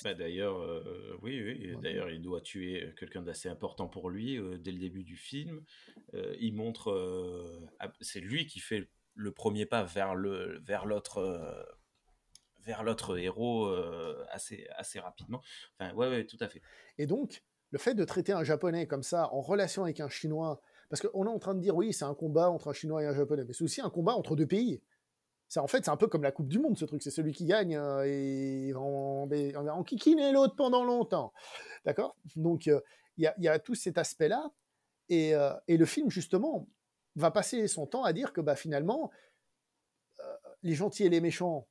Bah, 0.03 0.15
d'ailleurs, 0.15 0.59
oui, 1.23 1.43
oui, 1.43 1.77
d'ailleurs, 1.83 2.09
il 2.11 2.23
doit 2.23 2.41
tuer 2.41 2.95
quelqu'un 2.99 3.21
d'assez 3.21 3.51
important 3.51 3.87
pour 3.87 4.09
lui 4.09 4.41
dès 4.61 4.73
le 4.73 4.79
début 4.79 5.05
du 5.05 5.17
film. 5.17 5.61
il 6.41 6.55
montre, 6.55 7.69
c'est 8.01 8.21
lui 8.21 8.47
qui 8.47 8.61
fait 8.61 8.89
le 9.15 9.31
premier 9.31 9.67
pas 9.67 9.85
vers 9.85 10.15
le 10.15 10.59
vers 10.65 10.87
l'autre 10.87 11.79
vers 12.65 12.83
l'autre 12.83 13.19
héros 13.19 13.69
assez 14.31 14.67
assez 14.77 14.99
rapidement. 14.99 15.41
Enfin, 15.79 15.95
ouais, 15.95 16.09
ouais, 16.09 16.27
tout 16.27 16.39
à 16.41 16.49
fait. 16.49 16.63
Et 16.99 17.07
donc, 17.07 17.43
le 17.71 17.79
fait 17.79 17.95
de 17.95 18.05
traiter 18.05 18.33
un 18.33 18.45
japonais 18.45 18.87
comme 18.87 19.03
ça 19.03 19.33
en 19.33 19.41
relation 19.41 19.85
avec 19.85 20.01
un 20.01 20.09
chinois, 20.09 20.61
parce 20.89 21.03
qu'on 21.03 21.27
est 21.27 21.31
en 21.31 21.39
train 21.39 21.55
de 21.55 21.61
dire 21.61 21.75
oui, 21.75 21.93
c'est 21.93 22.05
un 22.05 22.15
combat 22.15 22.51
entre 22.51 22.69
un 22.69 22.73
chinois 22.73 23.03
et 23.03 23.07
un 23.07 23.15
japonais, 23.15 23.45
mais 23.45 23.53
c'est 23.53 23.65
aussi 23.65 23.81
un 23.81 23.91
combat 23.91 24.15
entre 24.15 24.37
deux 24.37 24.47
pays. 24.47 24.81
C'est 25.49 25.61
en 25.61 25.67
fait, 25.67 25.85
c'est 25.85 25.91
un 25.91 25.97
peu 25.97 26.07
comme 26.07 26.23
la 26.23 26.33
Coupe 26.33 26.49
du 26.49 26.59
Monde, 26.59 26.79
ce 26.79 26.85
truc. 26.85 27.03
C'est 27.03 27.11
celui 27.11 27.33
qui 27.33 27.45
gagne 27.45 27.79
et 28.05 28.73
on 28.77 29.27
va 29.27 29.75
en 29.75 29.85
kikiner 29.85 30.33
l'autre 30.33 30.57
pendant 30.57 30.85
longtemps. 30.85 31.33
D'accord? 31.85 32.17
Donc, 32.37 32.67
il 32.67 32.81
y, 33.19 33.29
y, 33.39 33.49
a 33.49 33.59
tout 33.59 33.75
cet 33.75 33.99
aspect-là. 33.99 34.51
Et, 35.11 35.33
et, 35.69 35.77
le 35.77 35.85
film, 35.85 36.11
justement, 36.11 36.67
va 37.15 37.31
passer 37.31 37.69
son 37.69 37.87
temps 37.87 38.05
à 38.05 38.13
dire 38.13 38.33
que 38.33 38.41
bah, 38.41 38.57
finalement, 38.57 39.11
les 40.63 40.75
gentils 40.75 41.05
et 41.05 41.09
les 41.11 41.21
méchants, 41.21 41.69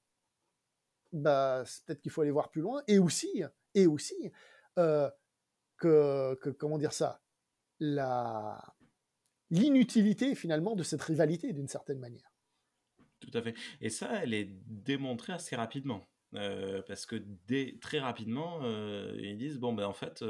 bah, 1.13 1.63
peut-être 1.85 2.01
qu'il 2.01 2.11
faut 2.11 2.21
aller 2.21 2.31
voir 2.31 2.49
plus 2.49 2.61
loin. 2.61 2.83
Et 2.87 2.99
aussi, 2.99 3.43
et 3.73 3.87
aussi 3.87 4.31
que, 4.75 6.35
que, 6.35 6.49
comment 6.49 6.77
dire 6.77 6.93
ça, 6.93 7.21
l'inutilité 9.49 10.35
finalement 10.35 10.75
de 10.75 10.83
cette 10.83 11.01
rivalité 11.01 11.53
d'une 11.53 11.67
certaine 11.67 11.99
manière. 11.99 12.31
Tout 13.19 13.31
à 13.33 13.41
fait. 13.41 13.55
Et 13.79 13.89
ça, 13.89 14.23
elle 14.23 14.33
est 14.33 14.49
démontrée 14.65 15.33
assez 15.33 15.55
rapidement. 15.55 16.05
parce 16.31 17.05
que 17.05 17.23
très 17.79 17.99
rapidement, 17.99 18.61
ils 19.15 19.37
disent, 19.37 19.59
bon, 19.59 19.73
ben 19.73 19.85
en 19.85 19.93
fait, 19.93 20.23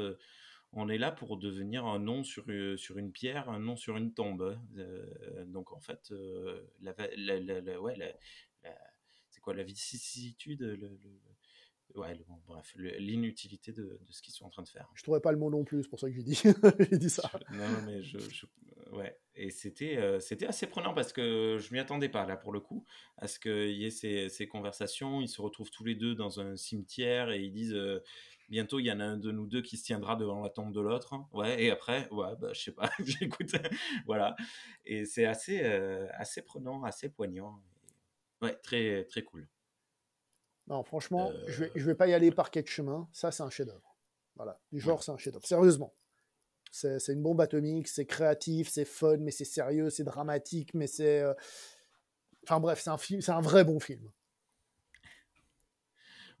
on 0.72 0.88
est 0.88 0.98
là 0.98 1.12
pour 1.12 1.36
devenir 1.38 1.86
un 1.86 1.98
nom 1.98 2.24
sur, 2.24 2.44
sur 2.76 2.98
une 2.98 3.12
pierre, 3.12 3.48
un 3.48 3.60
nom 3.60 3.76
sur 3.76 3.96
une 3.96 4.12
tombe. 4.12 4.58
donc 5.46 5.72
en 5.72 5.80
fait, 5.80 6.12
la, 6.80 6.92
quoi 9.44 9.54
la 9.54 9.62
vicissitude, 9.62 10.62
le, 10.62 10.98
ouais, 11.94 12.18
bref, 12.46 12.74
l'inutilité 12.76 13.72
de, 13.72 14.00
ce 14.10 14.22
qu'ils 14.22 14.32
sont 14.32 14.46
en 14.46 14.50
train 14.50 14.62
de 14.62 14.68
faire. 14.68 14.90
Je 14.94 15.02
trouvais 15.02 15.20
pas 15.20 15.32
le 15.32 15.38
mot 15.38 15.50
non 15.50 15.64
plus, 15.64 15.82
c'est 15.82 15.88
pour 15.88 16.00
ça 16.00 16.08
que 16.08 16.14
j'ai 16.14 16.22
dit, 16.22 16.34
j'ai 16.90 16.98
dit 16.98 17.10
ça. 17.10 17.30
Non, 17.52 17.82
mais 17.84 18.02
je, 18.02 18.18
ouais, 18.92 19.18
et 19.34 19.50
c'était 19.50 20.18
c'était 20.20 20.46
assez 20.46 20.66
prenant 20.66 20.94
parce 20.94 21.12
que 21.12 21.58
je 21.60 21.72
m'y 21.72 21.78
attendais 21.78 22.08
pas 22.08 22.26
là 22.26 22.36
pour 22.36 22.52
le 22.52 22.60
coup, 22.60 22.84
à 23.18 23.28
ce 23.28 23.38
qu'il 23.38 23.76
y 23.76 23.84
ait 23.84 23.90
ces, 23.90 24.30
ces, 24.30 24.48
conversations, 24.48 25.20
ils 25.20 25.28
se 25.28 25.42
retrouvent 25.42 25.70
tous 25.70 25.84
les 25.84 25.94
deux 25.94 26.14
dans 26.14 26.40
un 26.40 26.56
cimetière 26.56 27.30
et 27.30 27.42
ils 27.42 27.52
disent 27.52 27.76
bientôt 28.48 28.78
il 28.78 28.86
y 28.86 28.92
en 28.92 29.00
a 29.00 29.04
un 29.04 29.16
de 29.16 29.30
nous 29.30 29.46
deux 29.46 29.62
qui 29.62 29.76
se 29.76 29.84
tiendra 29.84 30.16
devant 30.16 30.42
la 30.42 30.48
tombe 30.48 30.72
de 30.72 30.80
l'autre. 30.80 31.14
Ouais, 31.32 31.62
et 31.62 31.70
après, 31.70 32.08
ouais, 32.10 32.34
bah, 32.40 32.52
je 32.54 32.60
sais 32.60 32.72
pas, 32.72 32.90
j'écoute, 33.04 33.52
voilà. 34.06 34.34
Et 34.86 35.04
c'est 35.04 35.26
assez, 35.26 35.62
assez 36.14 36.42
prenant, 36.42 36.82
assez 36.82 37.10
poignant. 37.10 37.60
Ouais, 38.44 38.54
très, 38.62 39.04
très 39.04 39.22
cool. 39.22 39.48
Non, 40.66 40.82
franchement, 40.82 41.32
je, 41.46 41.64
vais, 41.64 41.72
je 41.74 41.84
vais 41.84 41.94
pas 41.94 42.06
y 42.06 42.14
aller 42.14 42.30
par 42.30 42.50
quelques 42.50 42.68
chemins. 42.68 43.08
Ça, 43.12 43.30
c'est 43.30 43.42
un 43.42 43.50
chef-d'œuvre. 43.50 43.96
Voilà, 44.36 44.60
du 44.72 44.80
genre, 44.80 45.02
c'est 45.02 45.12
un 45.12 45.18
chef-d'œuvre. 45.18 45.46
Sérieusement. 45.46 45.94
C'est 46.70 47.12
une 47.12 47.22
bombe 47.22 47.40
atomique, 47.40 47.86
c'est 47.86 48.04
créatif, 48.04 48.68
c'est 48.68 48.84
fun, 48.84 49.18
mais 49.18 49.30
c'est 49.30 49.44
sérieux, 49.44 49.90
c'est 49.90 50.02
dramatique, 50.02 50.74
mais 50.74 50.88
c'est. 50.88 51.22
Enfin 52.42 52.58
bref, 52.58 52.80
c'est 52.80 52.90
un 52.90 52.98
film, 52.98 53.20
c'est 53.20 53.30
un 53.30 53.40
vrai 53.40 53.64
bon 53.64 53.78
film. 53.78 54.10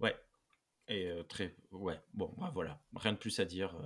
Ouais, 0.00 0.16
et 0.88 1.12
très, 1.28 1.54
ouais, 1.70 2.00
bon, 2.14 2.34
bah, 2.36 2.50
voilà, 2.52 2.82
rien 2.96 3.12
de 3.12 3.18
plus 3.18 3.38
à 3.38 3.44
dire. 3.44 3.78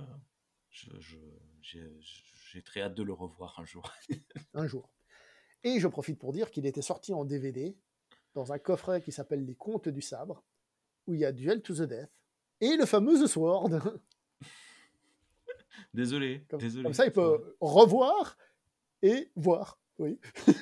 j'ai 1.61 2.63
très 2.63 2.81
hâte 2.81 2.95
de 2.95 3.03
le 3.03 3.13
revoir 3.13 3.59
un 3.59 3.65
jour. 3.65 3.93
un 4.55 4.65
jour. 4.65 4.89
Et 5.63 5.79
je 5.79 5.87
profite 5.87 6.17
pour 6.17 6.33
dire 6.33 6.49
qu'il 6.49 6.65
était 6.65 6.81
sorti 6.81 7.13
en 7.13 7.25
DVD 7.25 7.77
dans 8.33 8.51
un 8.53 8.59
coffret 8.59 9.01
qui 9.01 9.11
s'appelle 9.11 9.45
Les 9.45 9.55
Contes 9.55 9.89
du 9.89 10.01
Sabre, 10.01 10.43
où 11.07 11.13
il 11.13 11.21
y 11.21 11.25
a 11.25 11.31
Duel 11.31 11.61
to 11.61 11.73
the 11.73 11.81
Death 11.81 12.11
et 12.61 12.75
le 12.75 12.85
fameux 12.85 13.21
The 13.23 13.27
Sword. 13.27 13.69
Désolé, 15.93 16.45
comme, 16.49 16.59
désolé. 16.59 16.83
Comme 16.83 16.93
ça, 16.93 17.05
il 17.05 17.11
peut 17.11 17.55
revoir 17.59 18.37
et 19.01 19.31
voir. 19.35 19.79
Oui. 19.97 20.19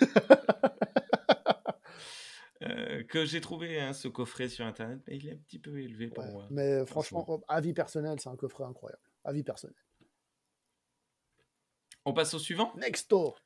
Euh, 2.63 3.03
que 3.03 3.23
j'ai 3.23 3.39
trouvé 3.39 3.79
hein, 3.79 3.93
ce 3.93 4.07
coffret 4.07 4.49
sur 4.49 4.65
internet, 4.65 4.99
mais 5.07 5.17
il 5.17 5.27
est 5.27 5.33
un 5.33 5.37
petit 5.37 5.59
peu 5.59 5.79
élevé 5.79 6.07
pour 6.07 6.23
moi. 6.25 6.47
Mais 6.49 6.83
franchement, 6.87 7.39
avis 7.47 7.71
personnel, 7.71 8.19
c'est 8.19 8.29
un 8.29 8.35
coffret 8.35 8.63
incroyable. 8.63 9.03
Avis 9.23 9.43
personnel. 9.43 9.75
On 12.03 12.13
passe 12.13 12.33
au 12.33 12.39
suivant 12.39 12.73
Next 12.75 13.11
door. 13.11 13.43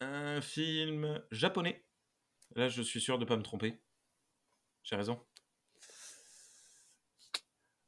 Un 0.00 0.40
film 0.40 1.22
japonais. 1.30 1.84
Là, 2.58 2.68
je 2.68 2.82
suis 2.82 3.00
sûr 3.00 3.18
de 3.18 3.24
ne 3.24 3.28
pas 3.28 3.36
me 3.36 3.42
tromper. 3.42 3.78
J'ai 4.82 4.96
raison. 4.96 5.20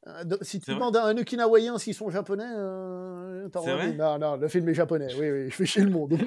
Euh, 0.06 0.24
si 0.42 0.60
tu 0.60 0.70
demandes 0.70 0.96
à 0.96 1.06
un 1.06 1.16
Okinawayen 1.18 1.76
s'ils 1.76 1.94
sont 1.94 2.08
japonais, 2.08 2.46
euh, 2.46 3.48
vrai 3.52 3.92
non, 3.94 4.18
non, 4.18 4.36
le 4.36 4.46
film 4.46 4.68
est 4.68 4.74
japonais. 4.74 5.12
Oui, 5.16 5.28
oui, 5.28 5.44
je 5.50 5.54
fais 5.56 5.66
chier 5.66 5.82
le 5.82 5.90
monde. 5.90 6.16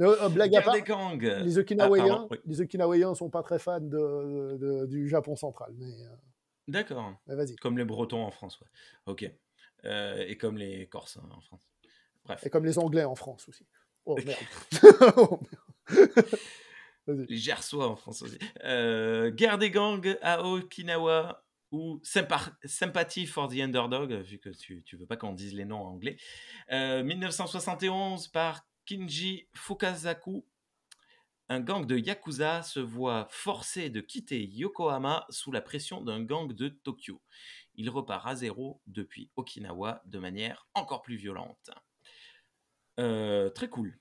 Euh, 0.00 0.28
blague 0.28 0.54
à 0.54 0.62
part, 0.62 0.76
les 0.76 1.58
Okinawaïens, 1.58 2.28
ah, 2.30 2.34
les 2.44 2.60
Okinawaïens 2.60 3.16
sont 3.16 3.30
pas 3.30 3.42
très 3.42 3.58
fans 3.58 3.80
de, 3.80 4.86
du 4.86 5.08
Japon 5.08 5.34
central. 5.34 5.74
Mais, 5.76 5.92
D'accord. 6.68 7.16
vas-y. 7.26 7.56
Comme 7.56 7.76
les 7.76 7.84
Bretons 7.84 8.22
en 8.22 8.30
France, 8.30 8.60
ouais. 8.60 8.68
Ok. 9.06 9.28
Et 9.82 10.38
comme 10.38 10.56
les 10.56 10.86
Corses 10.86 11.16
hein, 11.16 11.28
en 11.32 11.40
France. 11.40 11.68
Bref. 12.24 12.46
Et 12.46 12.48
comme 12.48 12.64
les 12.64 12.78
Anglais 12.78 13.02
en 13.02 13.16
France 13.16 13.48
aussi. 13.48 13.66
Oh 14.04 14.16
merde. 14.24 14.38
oh, 15.16 15.40
merde. 15.90 16.26
Gersois 17.28 17.88
en 17.88 17.96
France 17.96 18.22
aussi. 18.22 18.38
guerre 18.62 19.58
des 19.58 19.70
gangs 19.70 20.16
à 20.22 20.42
Okinawa 20.42 21.44
ou 21.70 22.00
Sympathy 22.02 23.26
for 23.26 23.48
the 23.48 23.60
Underdog, 23.60 24.12
vu 24.12 24.38
que 24.38 24.50
tu, 24.50 24.82
tu 24.84 24.96
veux 24.96 25.06
pas 25.06 25.16
qu'on 25.16 25.32
dise 25.32 25.54
les 25.54 25.64
noms 25.64 25.82
en 25.82 25.90
anglais. 25.90 26.16
1971 26.70 28.28
par 28.28 28.66
Kinji 28.86 29.48
Fukasaku, 29.52 30.46
un 31.50 31.60
gang 31.60 31.86
de 31.86 31.96
Yakuza 31.96 32.62
se 32.62 32.80
voit 32.80 33.26
forcé 33.30 33.88
de 33.90 34.00
quitter 34.00 34.46
Yokohama 34.46 35.26
sous 35.30 35.50
la 35.50 35.62
pression 35.62 36.02
d'un 36.02 36.22
gang 36.22 36.52
de 36.52 36.68
Tokyo. 36.68 37.22
Il 37.74 37.88
repart 37.90 38.26
à 38.26 38.34
zéro 38.34 38.82
depuis 38.86 39.30
Okinawa 39.36 40.02
de 40.04 40.18
manière 40.18 40.68
encore 40.74 41.02
plus 41.02 41.16
violente. 41.16 41.70
Euh, 43.00 43.48
très 43.50 43.68
cool. 43.68 43.98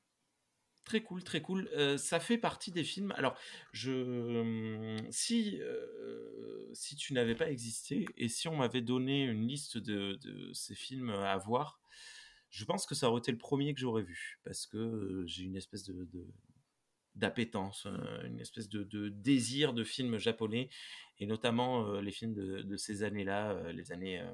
Très 0.88 1.02
cool, 1.02 1.22
très 1.22 1.42
cool. 1.42 1.68
Euh, 1.76 1.98
ça 1.98 2.18
fait 2.22 2.38
partie 2.38 2.72
des 2.72 2.86
films. 2.86 3.12
Alors, 3.18 3.38
je, 3.74 3.92
hum, 3.92 5.12
si, 5.12 5.60
euh, 5.60 6.70
si 6.72 6.96
tu 6.96 7.12
n'avais 7.12 7.36
pas 7.36 7.52
existé 7.52 8.06
et 8.16 8.30
si 8.30 8.48
on 8.48 8.56
m'avait 8.56 8.82
donné 8.82 9.26
une 9.26 9.46
liste 9.46 9.78
de, 9.78 10.18
de, 10.22 10.54
ces 10.54 10.76
films 10.76 11.10
à 11.10 11.38
voir, 11.40 11.82
je 12.52 12.64
pense 12.64 12.86
que 12.86 12.96
ça 12.96 13.10
aurait 13.10 13.20
été 13.20 13.34
le 13.34 13.38
premier 13.38 13.74
que 13.74 13.82
j'aurais 13.82 14.02
vu 14.02 14.40
parce 14.46 14.66
que 14.66 15.26
j'ai 15.26 15.44
une 15.44 15.58
espèce 15.58 15.84
de, 15.84 16.08
d'appétence, 17.16 17.86
une 18.24 18.40
espèce 18.40 18.70
de, 18.70 19.10
désir 19.10 19.74
de 19.74 19.84
films 19.84 20.18
japonais, 20.18 20.70
et 21.20 21.26
notamment 21.26 22.00
les 22.00 22.12
films 22.12 22.34
de, 22.34 22.78
ces 22.78 23.04
années-là, 23.04 23.74
les 23.74 23.92
années 23.92 24.26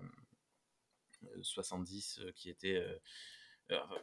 70, 1.41 2.22
qui 2.36 2.51
étaient... 2.51 2.86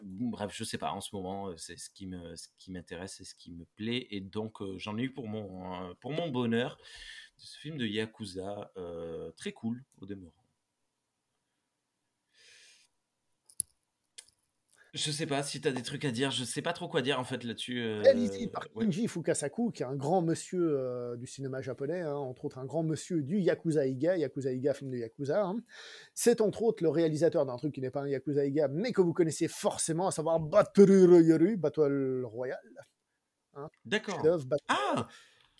bref, 0.02 0.52
je 0.54 0.64
sais 0.64 0.78
pas, 0.78 0.92
en 0.92 1.00
ce 1.00 1.14
moment, 1.14 1.56
c'est 1.56 1.76
ce 1.76 1.90
qui, 1.90 2.06
me, 2.06 2.36
ce 2.36 2.48
qui 2.58 2.70
m'intéresse 2.70 3.20
et 3.20 3.24
ce 3.24 3.34
qui 3.34 3.52
me 3.52 3.64
plaît, 3.76 4.06
et 4.10 4.20
donc 4.20 4.58
j'en 4.78 4.96
ai 4.98 5.02
eu 5.02 5.12
pour 5.12 5.28
mon, 5.28 5.94
pour 5.96 6.12
mon 6.12 6.28
bonheur 6.28 6.78
ce 7.36 7.58
film 7.58 7.78
de 7.78 7.86
Yakuza, 7.86 8.72
très 9.36 9.52
cool 9.52 9.84
au 10.00 10.06
demeurant. 10.06 10.39
Je 14.92 15.10
sais 15.10 15.26
pas 15.26 15.42
si 15.42 15.60
tu 15.60 15.68
as 15.68 15.72
des 15.72 15.82
trucs 15.82 16.04
à 16.04 16.10
dire, 16.10 16.30
je 16.30 16.42
sais 16.42 16.62
pas 16.62 16.72
trop 16.72 16.88
quoi 16.88 17.00
dire 17.00 17.20
en 17.20 17.24
fait 17.24 17.44
là-dessus. 17.44 17.80
Euh... 17.80 18.02
Réalisé 18.02 18.48
par 18.48 18.68
Kinji 18.72 19.06
Fukasaku, 19.06 19.70
qui 19.70 19.82
est 19.82 19.86
un 19.86 19.94
grand 19.94 20.20
monsieur 20.20 20.78
euh, 20.78 21.16
du 21.16 21.26
cinéma 21.26 21.60
japonais, 21.60 22.00
hein, 22.00 22.14
entre 22.14 22.46
autres 22.46 22.58
un 22.58 22.64
grand 22.64 22.82
monsieur 22.82 23.22
du 23.22 23.38
Yakuza 23.38 23.86
Iga, 23.86 24.16
Yakuza 24.16 24.52
Iga, 24.52 24.74
film 24.74 24.90
de 24.90 24.96
Yakuza. 24.96 25.44
Hein. 25.44 25.60
C'est 26.14 26.40
entre 26.40 26.62
autres 26.62 26.82
le 26.82 26.88
réalisateur 26.88 27.46
d'un 27.46 27.56
truc 27.56 27.74
qui 27.74 27.80
n'est 27.80 27.90
pas 27.90 28.02
un 28.02 28.08
Yakuza 28.08 28.44
Iga, 28.44 28.68
mais 28.68 28.92
que 28.92 29.00
vous 29.00 29.12
connaissez 29.12 29.46
forcément, 29.46 30.08
à 30.08 30.10
savoir 30.10 30.40
Battle 30.40 31.06
Royale. 31.08 31.56
Battle 31.56 32.24
Royale. 32.24 32.86
Hein. 33.54 33.68
D'accord. 33.84 34.22
Ah 34.68 35.06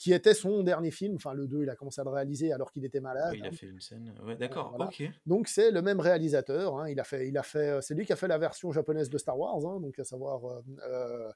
qui 0.00 0.14
était 0.14 0.32
son 0.32 0.62
dernier 0.62 0.90
film. 0.90 1.16
Enfin, 1.16 1.34
le 1.34 1.46
2, 1.46 1.64
il 1.64 1.68
a 1.68 1.76
commencé 1.76 2.00
à 2.00 2.04
le 2.04 2.10
réaliser 2.10 2.52
alors 2.54 2.72
qu'il 2.72 2.86
était 2.86 3.00
malade. 3.02 3.34
Il 3.36 3.44
a 3.44 3.48
hein. 3.48 3.52
fait 3.52 3.66
une 3.66 3.82
scène. 3.82 4.14
Ouais, 4.24 4.34
d'accord, 4.34 4.70
Voilà. 4.74 4.86
ok. 4.86 5.02
Donc 5.26 5.46
c'est 5.46 5.70
le 5.70 5.82
même 5.82 6.00
réalisateur. 6.00 6.78
hein. 6.80 6.88
Il 6.88 6.98
a 6.98 7.04
fait, 7.04 7.28
il 7.28 7.36
a 7.36 7.42
fait, 7.42 7.82
c'est 7.82 7.92
lui 7.94 8.06
qui 8.06 8.12
a 8.14 8.16
fait 8.16 8.26
la 8.26 8.38
version 8.38 8.72
japonaise 8.72 9.10
de 9.10 9.18
Star 9.18 9.38
Wars, 9.38 9.58
hein, 9.66 9.78
donc 9.78 9.98
à 9.98 10.04
savoir, 10.04 10.42
euh, 10.46 10.62
euh, 10.88 11.30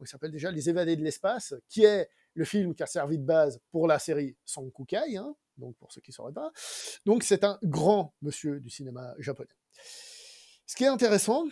il 0.00 0.06
s'appelle 0.08 0.30
déjà, 0.30 0.50
Les 0.50 0.70
Évadés 0.70 0.96
de 0.96 1.02
l'espace, 1.04 1.52
qui 1.68 1.84
est 1.84 2.08
le 2.32 2.44
film 2.46 2.74
qui 2.74 2.82
a 2.82 2.86
servi 2.86 3.18
de 3.18 3.24
base 3.24 3.60
pour 3.70 3.86
la 3.86 3.98
série 3.98 4.34
Sankukai. 4.46 5.18
donc 5.58 5.76
pour 5.76 5.92
ceux 5.92 6.00
qui 6.00 6.10
ne 6.10 6.14
sauraient 6.14 6.32
pas. 6.32 6.50
Donc 7.04 7.22
c'est 7.22 7.44
un 7.44 7.58
grand 7.64 8.14
monsieur 8.22 8.60
du 8.60 8.70
cinéma 8.70 9.14
japonais. 9.18 9.50
Ce 10.66 10.74
qui 10.74 10.84
est 10.84 10.88
intéressant 10.88 11.44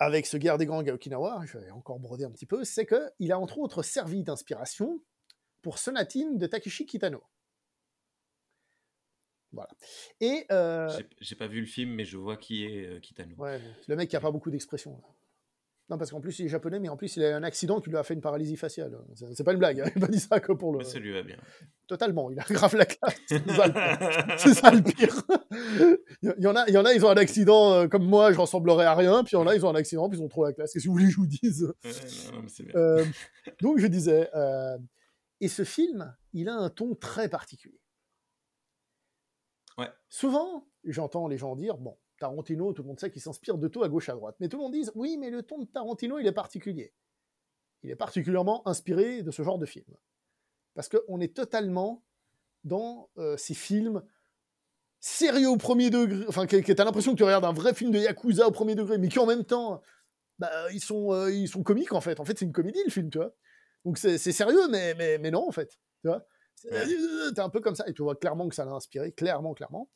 avec 0.00 0.26
ce 0.26 0.36
Guerre 0.38 0.58
des 0.58 0.66
gangs 0.66 0.88
à 0.88 0.94
Okinawa, 0.94 1.42
je 1.46 1.58
vais 1.58 1.70
encore 1.70 2.00
broder 2.00 2.24
un 2.24 2.30
petit 2.32 2.46
peu, 2.46 2.64
c'est 2.64 2.84
qu'il 2.86 3.30
a 3.32 3.38
entre 3.38 3.58
autres 3.58 3.84
servi 3.84 4.24
d'inspiration 4.24 5.00
pour 5.62 5.78
Sonatine 5.78 6.38
de 6.38 6.46
Takeshi 6.46 6.86
Kitano. 6.86 7.22
Voilà. 9.52 9.70
Et 10.20 10.44
euh, 10.52 10.90
J'ai- 11.20 11.36
pas 11.36 11.46
vu 11.46 11.60
le 11.60 11.66
film, 11.66 11.92
mais 11.92 12.04
je 12.04 12.18
vois 12.18 12.36
qui 12.36 12.64
est 12.66 12.86
euh, 12.86 13.00
Kitano. 13.00 13.34
Ouais, 13.38 13.60
le 13.86 13.96
mec 13.96 14.10
qui 14.10 14.16
a 14.16 14.20
pas 14.20 14.30
beaucoup 14.30 14.50
d'expression. 14.50 15.00
Non, 15.90 15.96
parce 15.96 16.10
qu'en 16.10 16.20
plus, 16.20 16.38
il 16.38 16.44
est 16.44 16.48
japonais, 16.50 16.78
mais 16.80 16.90
en 16.90 16.98
plus, 16.98 17.16
il 17.16 17.24
a 17.24 17.30
eu 17.30 17.32
un 17.32 17.42
accident 17.42 17.80
qui 17.80 17.88
lui 17.88 17.96
a 17.96 18.02
fait 18.02 18.12
une 18.12 18.20
paralysie 18.20 18.58
faciale. 18.58 18.98
C'est 19.14 19.42
pas 19.42 19.52
une 19.54 19.58
blague, 19.58 19.80
hein. 19.80 19.90
il 19.96 20.02
m'a 20.02 20.08
dit 20.08 20.20
ça 20.20 20.38
que 20.38 20.52
pour 20.52 20.70
le. 20.72 20.80
Mais 20.80 20.84
ça 20.84 20.98
lui 20.98 21.14
va 21.14 21.22
bien. 21.22 21.38
Totalement, 21.86 22.30
il 22.30 22.38
a 22.38 22.44
grave 22.50 22.76
la 22.76 22.84
classe. 22.84 23.16
C'est 23.26 24.52
ça 24.52 24.70
le 24.70 24.82
pire. 24.82 25.22
Il 26.20 26.34
y 26.44 26.46
en 26.46 26.54
a, 26.54 26.68
il 26.68 26.74
y 26.74 26.76
en 26.76 26.84
a, 26.84 26.92
ils 26.92 27.06
ont 27.06 27.08
un 27.08 27.16
accident 27.16 27.72
euh, 27.72 27.88
comme 27.88 28.04
moi, 28.04 28.34
je 28.34 28.38
ressemblerais 28.38 28.84
à 28.84 28.94
rien, 28.94 29.24
puis 29.24 29.30
il 29.32 29.36
y 29.36 29.42
en 29.42 29.46
a, 29.46 29.56
ils 29.56 29.64
ont 29.64 29.70
un 29.70 29.74
accident, 29.76 30.10
puis 30.10 30.18
ils 30.18 30.22
ont 30.22 30.28
trop 30.28 30.44
la 30.44 30.52
classe. 30.52 30.74
Qu'est-ce 30.74 30.84
que 30.84 30.88
vous 30.88 30.94
voulez 30.94 31.06
que 31.06 31.12
je 31.12 31.16
vous 31.16 31.26
dise? 31.26 31.62
Non, 31.62 32.42
non, 32.42 32.46
bien. 32.60 32.74
Euh, 32.76 33.04
Donc, 33.62 33.78
je 33.78 33.86
disais, 33.86 34.28
et 35.40 35.48
ce 35.48 35.64
film, 35.64 36.16
il 36.32 36.48
a 36.48 36.54
un 36.54 36.70
ton 36.70 36.94
très 36.94 37.28
particulier. 37.28 37.80
Ouais. 39.76 39.90
Souvent, 40.08 40.68
j'entends 40.84 41.28
les 41.28 41.38
gens 41.38 41.54
dire, 41.54 41.78
bon, 41.78 41.96
Tarantino, 42.18 42.72
tout 42.72 42.82
le 42.82 42.88
monde 42.88 42.98
sait 42.98 43.10
qu'il 43.10 43.22
s'inspire 43.22 43.58
de 43.58 43.68
tout 43.68 43.82
à 43.82 43.88
gauche 43.88 44.08
à 44.08 44.14
droite. 44.14 44.36
Mais 44.40 44.48
tout 44.48 44.56
le 44.56 44.64
monde 44.64 44.72
dit, 44.72 44.88
oui, 44.94 45.16
mais 45.16 45.30
le 45.30 45.42
ton 45.42 45.58
de 45.58 45.66
Tarantino, 45.66 46.18
il 46.18 46.26
est 46.26 46.32
particulier. 46.32 46.92
Il 47.82 47.90
est 47.90 47.96
particulièrement 47.96 48.66
inspiré 48.66 49.22
de 49.22 49.30
ce 49.30 49.42
genre 49.42 49.58
de 49.58 49.66
film. 49.66 49.96
Parce 50.74 50.88
qu'on 50.88 51.20
est 51.20 51.34
totalement 51.34 52.04
dans 52.64 53.08
euh, 53.18 53.36
ces 53.36 53.54
films 53.54 54.02
sérieux 55.00 55.48
au 55.48 55.56
premier 55.56 55.90
degré, 55.90 56.24
enfin, 56.28 56.46
que, 56.46 56.56
que 56.56 56.72
tu 56.72 56.80
as 56.80 56.84
l'impression 56.84 57.12
que 57.12 57.18
tu 57.18 57.24
regardes 57.24 57.44
un 57.44 57.52
vrai 57.52 57.72
film 57.72 57.92
de 57.92 57.98
Yakuza 57.98 58.48
au 58.48 58.50
premier 58.50 58.74
degré, 58.74 58.98
mais 58.98 59.08
qui 59.08 59.20
en 59.20 59.26
même 59.26 59.44
temps, 59.44 59.80
bah, 60.40 60.50
ils, 60.72 60.80
sont, 60.80 61.12
euh, 61.12 61.32
ils 61.32 61.48
sont 61.48 61.62
comiques 61.62 61.92
en 61.92 62.00
fait. 62.00 62.18
En 62.18 62.24
fait, 62.24 62.36
c'est 62.38 62.44
une 62.44 62.52
comédie 62.52 62.82
le 62.84 62.90
film, 62.90 63.10
tu 63.10 63.18
vois. 63.18 63.32
Donc 63.84 63.98
c'est 63.98 64.18
sérieux, 64.18 64.68
mais, 64.70 64.94
mais, 64.94 65.18
mais 65.18 65.30
non, 65.30 65.46
en 65.48 65.52
fait. 65.52 65.70
Tu 66.02 66.08
vois? 66.08 66.26
C'est- 66.54 66.70
Ouais. 66.72 67.32
T'es 67.34 67.40
un 67.40 67.48
peu 67.50 67.60
comme 67.60 67.74
ça, 67.76 67.84
et 67.88 67.92
tu 67.92 68.02
vois 68.02 68.16
clairement 68.16 68.48
que 68.48 68.54
ça 68.54 68.64
l'a 68.64 68.72
inspiré, 68.72 69.12
clairement, 69.12 69.54
clairement. 69.54 69.90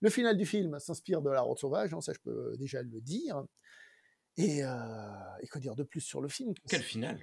Le 0.00 0.10
final 0.10 0.36
du 0.36 0.46
film 0.46 0.78
s'inspire 0.78 1.22
de 1.22 1.30
La 1.30 1.40
Route 1.40 1.58
Sauvage, 1.58 1.92
hein, 1.94 2.00
ça 2.00 2.12
je 2.12 2.20
peux 2.20 2.56
déjà 2.56 2.82
le 2.82 3.00
dire. 3.00 3.44
Et, 4.36 4.64
euh, 4.64 4.68
et 5.40 5.48
quoi 5.48 5.60
dire 5.60 5.74
de 5.74 5.82
plus 5.82 6.00
sur 6.00 6.20
le 6.20 6.28
film? 6.28 6.54
Quel 6.68 6.82
final? 6.82 7.18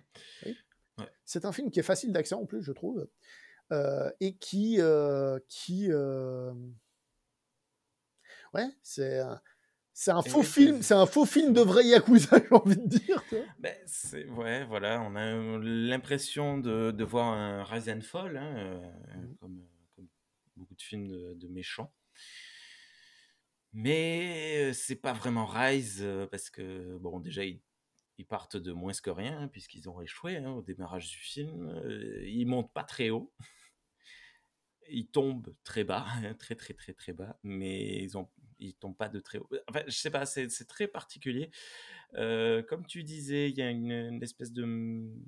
C'est 1.23 1.45
un 1.45 1.51
film 1.51 1.71
qui 1.71 1.79
est 1.79 1.83
facile 1.83 2.11
d'accès 2.11 2.35
en 2.35 2.45
plus, 2.45 2.61
je 2.61 2.71
trouve, 2.71 3.07
euh, 3.71 4.11
et 4.19 4.35
qui, 4.35 4.77
euh, 4.79 5.39
qui, 5.47 5.91
euh, 5.91 6.53
ouais, 8.53 8.67
c'est 8.83 9.21
c'est 9.97 10.11
un 10.11 10.21
faux 10.21 10.43
film, 10.43 10.81
c'est- 10.81 10.93
un 10.93 11.05
faux 11.05 11.25
film 11.25 11.53
de 11.53 11.61
vrai 11.61 11.85
yakuza, 11.85 12.37
j'ai 12.49 12.53
envie 12.55 12.75
de 12.77 12.87
dire. 12.87 13.23
Ben, 13.59 13.73
c'est 13.87 14.27
ouais, 14.27 14.65
voilà, 14.65 15.01
on 15.01 15.15
a 15.15 15.31
l'impression 15.63 16.57
de, 16.57 16.91
de 16.91 17.03
voir 17.05 17.27
un 17.33 17.63
Rise 17.63 17.89
and 17.89 18.01
Fall, 18.01 18.35
hein, 18.37 18.55
euh, 18.57 18.91
Mhm. 19.17 19.35
comme, 19.39 19.65
comme 19.95 20.07
beaucoup 20.57 20.75
de 20.75 20.81
films 20.81 21.07
de, 21.07 21.33
de 21.35 21.47
méchants. 21.47 21.93
Mais 23.73 24.69
euh, 24.69 24.73
c'est 24.73 24.95
pas 24.95 25.13
vraiment 25.13 25.45
Rise 25.45 25.99
euh, 26.01 26.27
parce 26.27 26.49
que 26.49 26.97
bon, 26.97 27.19
déjà 27.19 27.43
ils, 27.43 27.61
ils 28.17 28.25
partent 28.25 28.57
de 28.57 28.71
moins 28.71 28.93
que 28.93 29.09
rien 29.09 29.39
hein, 29.41 29.47
puisqu'ils 29.49 29.89
ont 29.89 30.01
échoué 30.01 30.37
hein, 30.37 30.51
au 30.51 30.61
démarrage 30.61 31.09
du 31.09 31.17
film. 31.17 31.73
Ils 32.25 32.45
montent 32.45 32.71
pas 32.73 32.83
très 32.83 33.09
haut, 33.09 33.33
ils 34.89 35.07
tombent 35.07 35.53
très 35.63 35.83
bas, 35.83 36.05
très 36.39 36.55
très 36.55 36.73
très 36.73 36.93
très 36.93 37.13
bas, 37.13 37.37
mais 37.43 38.03
ils 38.03 38.17
ont 38.17 38.29
ils 38.59 38.75
tombent 38.75 38.97
pas 38.97 39.09
de 39.09 39.19
très 39.19 39.37
haut. 39.37 39.49
Enfin, 39.67 39.81
je 39.87 39.91
sais 39.91 40.11
pas, 40.11 40.25
c'est 40.25 40.49
très 40.67 40.87
particulier. 40.87 41.51
Euh, 42.15 42.63
comme 42.63 42.85
tu 42.85 43.03
disais, 43.03 43.49
il 43.49 43.57
y 43.57 43.61
a 43.61 43.69
une, 43.69 44.21
espèce 44.23 44.51
de, 44.51 44.63
mm, 44.63 45.23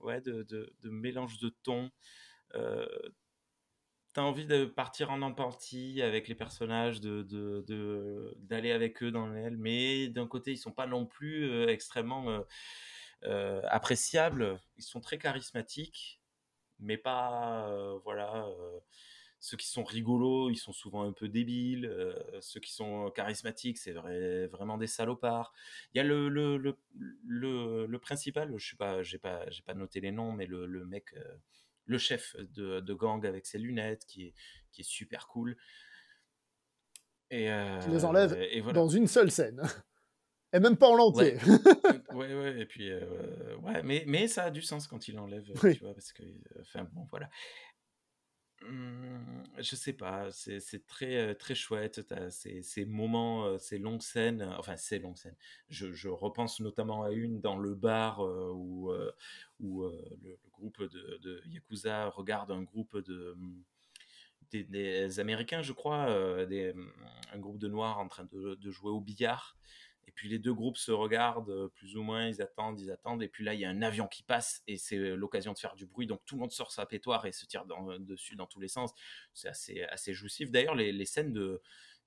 ouais, 0.00 0.20
de, 0.20 0.68
mélange 0.84 1.38
de 1.38 1.50
tons. 1.62 1.90
Euh, 2.54 2.86
T'as 4.14 4.22
envie 4.22 4.46
de 4.46 4.64
partir 4.64 5.10
en 5.10 5.20
empathie 5.20 6.00
avec 6.00 6.26
les 6.26 6.34
personnages, 6.34 7.02
de, 7.02 8.34
d'aller 8.38 8.72
avec 8.72 9.02
eux 9.02 9.10
dans 9.10 9.26
l'aile, 9.26 9.58
mais 9.58 10.08
d'un 10.08 10.26
côté, 10.26 10.52
ils 10.52 10.56
sont 10.56 10.72
pas 10.72 10.86
non 10.86 11.04
plus 11.04 11.44
euh, 11.44 11.68
extrêmement 11.68 12.42
euh, 13.24 13.60
appréciables. 13.64 14.58
Ils 14.78 14.84
sont 14.84 15.02
très 15.02 15.18
charismatiques, 15.18 16.22
mais 16.78 16.96
pas, 16.96 17.70
voilà. 18.04 18.48
Euh, 19.36 19.40
ceux 19.40 19.56
qui 19.56 19.68
sont 19.68 19.84
rigolos, 19.84 20.50
ils 20.50 20.56
sont 20.56 20.72
souvent 20.72 21.02
un 21.04 21.12
peu 21.12 21.28
débiles. 21.28 21.86
euh, 21.86 22.14
ceux 22.40 22.60
qui 22.60 22.72
sont 22.72 23.10
charismatiques, 23.10 23.78
c'est 23.78 23.92
vrai- 23.92 24.46
vraiment 24.48 24.78
des 24.78 24.86
salopards. 24.86 25.52
Il 25.94 25.98
y 25.98 26.00
a 26.00 26.04
le, 26.04 26.28
le, 26.28 26.56
le, 26.56 26.76
le, 27.24 27.86
le 27.86 27.98
principal, 27.98 28.52
je 28.56 28.70
sais 28.70 28.76
pas, 28.76 29.02
j'ai 29.02 29.18
pas, 29.18 29.48
j'ai 29.50 29.62
pas 29.62 29.74
noté 29.74 30.00
les 30.00 30.12
noms, 30.12 30.32
mais 30.32 30.46
le, 30.46 30.66
le 30.66 30.84
mec, 30.86 31.12
euh, 31.16 31.36
le 31.84 31.98
chef 31.98 32.34
de, 32.38 32.80
de 32.80 32.94
gang 32.94 33.24
avec 33.26 33.46
ses 33.46 33.58
lunettes, 33.58 34.04
qui 34.06 34.26
est, 34.26 34.34
qui 34.72 34.80
est 34.82 34.84
super 34.88 35.28
cool. 35.28 35.56
Et, 37.30 37.48
Qui 37.82 37.90
les 37.90 38.04
enlève 38.04 38.34
euh, 38.34 38.46
et 38.50 38.60
voilà. 38.60 38.74
dans 38.78 38.88
une 38.88 39.06
seule 39.08 39.30
scène. 39.30 39.62
Et 40.52 40.60
même 40.60 40.76
pas 40.76 40.88
en 40.88 40.96
entier. 40.98 41.36
Ouais, 42.12 42.34
ouais, 42.34 42.60
et 42.60 42.66
puis, 42.66 42.90
euh, 42.90 43.56
ouais, 43.58 43.82
mais, 43.82 44.04
mais 44.06 44.26
ça 44.28 44.44
a 44.44 44.50
du 44.50 44.62
sens 44.62 44.86
quand 44.86 45.06
il 45.08 45.16
l'enlève, 45.16 45.44
Oui. 45.62 45.74
tu 45.76 45.84
vois, 45.84 45.92
parce 45.92 46.12
que, 46.12 46.22
euh, 46.22 46.60
enfin, 46.60 46.84
bon, 46.92 47.06
voilà. 47.10 47.28
Hum, 48.62 49.44
je 49.58 49.76
sais 49.76 49.92
pas, 49.92 50.30
c'est 50.32 50.86
très, 50.86 51.34
très 51.34 51.54
chouette, 51.54 52.00
ces, 52.30 52.84
moments, 52.86 53.58
ces 53.58 53.78
longues 53.78 54.02
scènes, 54.02 54.42
enfin, 54.58 54.76
ces 54.76 54.98
longues 54.98 55.18
scènes. 55.18 55.36
Je, 55.68 56.08
repense 56.08 56.60
notamment 56.60 57.02
à 57.04 57.10
une 57.10 57.40
dans 57.40 57.58
le 57.58 57.74
bar 57.74 58.20
où, 58.20 58.92
où 59.60 59.84
le, 59.84 60.38
groupe 60.52 60.82
de, 60.82 61.18
de 61.22 61.42
Yakuza 61.46 62.08
regarde 62.08 62.50
un 62.50 62.62
groupe 62.62 62.96
de. 62.98 63.32
hum, 63.32 63.62
Des, 64.52 65.20
Américains, 65.20 65.62
je 65.62 65.72
crois, 65.72 66.06
hum, 66.10 66.92
un 67.32 67.38
groupe 67.38 67.58
de 67.58 67.68
Noirs 67.68 67.98
en 67.98 68.08
train 68.08 68.24
de, 68.32 68.54
de 68.54 68.70
jouer 68.70 68.90
au 68.90 69.00
billard. 69.00 69.56
Et 70.08 70.12
puis 70.12 70.28
les 70.28 70.38
deux 70.38 70.54
groupes 70.54 70.76
se 70.76 70.92
regardent, 70.92 71.50
euh, 71.50 71.68
plus 71.68 71.96
ou 71.96 72.02
moins, 72.02 72.28
ils 72.28 72.40
attendent, 72.40 72.80
ils 72.80 72.90
attendent. 72.90 73.22
Et 73.22 73.28
puis 73.28 73.44
là, 73.44 73.54
il 73.54 73.60
y 73.60 73.64
a 73.64 73.70
un 73.70 73.82
avion 73.82 74.06
qui 74.06 74.22
passe 74.22 74.62
et 74.66 74.76
c'est 74.76 74.96
euh, 74.96 75.14
l'occasion 75.16 75.52
de 75.52 75.58
faire 75.58 75.74
du 75.74 75.86
bruit. 75.86 76.06
Donc 76.06 76.20
tout 76.24 76.36
le 76.36 76.42
monde 76.42 76.52
sort 76.52 76.70
sa 76.70 76.86
pétoire 76.86 77.26
et 77.26 77.32
se 77.32 77.44
tire 77.46 77.64
dans- 77.64 77.98
dessus 77.98 78.36
dans 78.36 78.46
tous 78.46 78.60
les 78.60 78.68
sens. 78.68 78.92
C'est 79.34 79.48
assez, 79.48 80.14
jouissif. 80.14 80.50
D'ailleurs, 80.50 80.74
les, 80.74 81.04
scènes 81.06 81.32
de. 81.32 81.60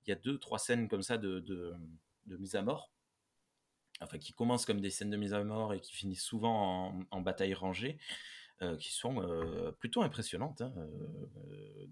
Il 0.06 0.10
y 0.10 0.12
a 0.12 0.16
deux, 0.16 0.38
trois 0.38 0.58
scènes 0.58 0.88
comme 0.88 1.02
ça 1.02 1.18
de, 1.18 1.74
mise 2.26 2.56
à 2.56 2.62
mort. 2.62 2.90
Enfin, 4.00 4.18
qui 4.18 4.32
commencent 4.32 4.64
comme 4.64 4.80
des 4.80 4.88
scènes 4.88 5.10
de 5.10 5.18
mise 5.18 5.34
à 5.34 5.44
mort 5.44 5.74
et 5.74 5.80
qui 5.80 5.94
finissent 5.94 6.22
souvent 6.22 6.94
en, 7.10 7.20
bataille 7.20 7.52
rangée, 7.52 7.98
euh, 8.62 8.78
qui 8.78 8.92
sont 8.92 9.22
euh, 9.22 9.72
plutôt 9.72 10.00
impressionnantes. 10.02 10.62
hein, 10.62 10.72
euh, 10.76 11.86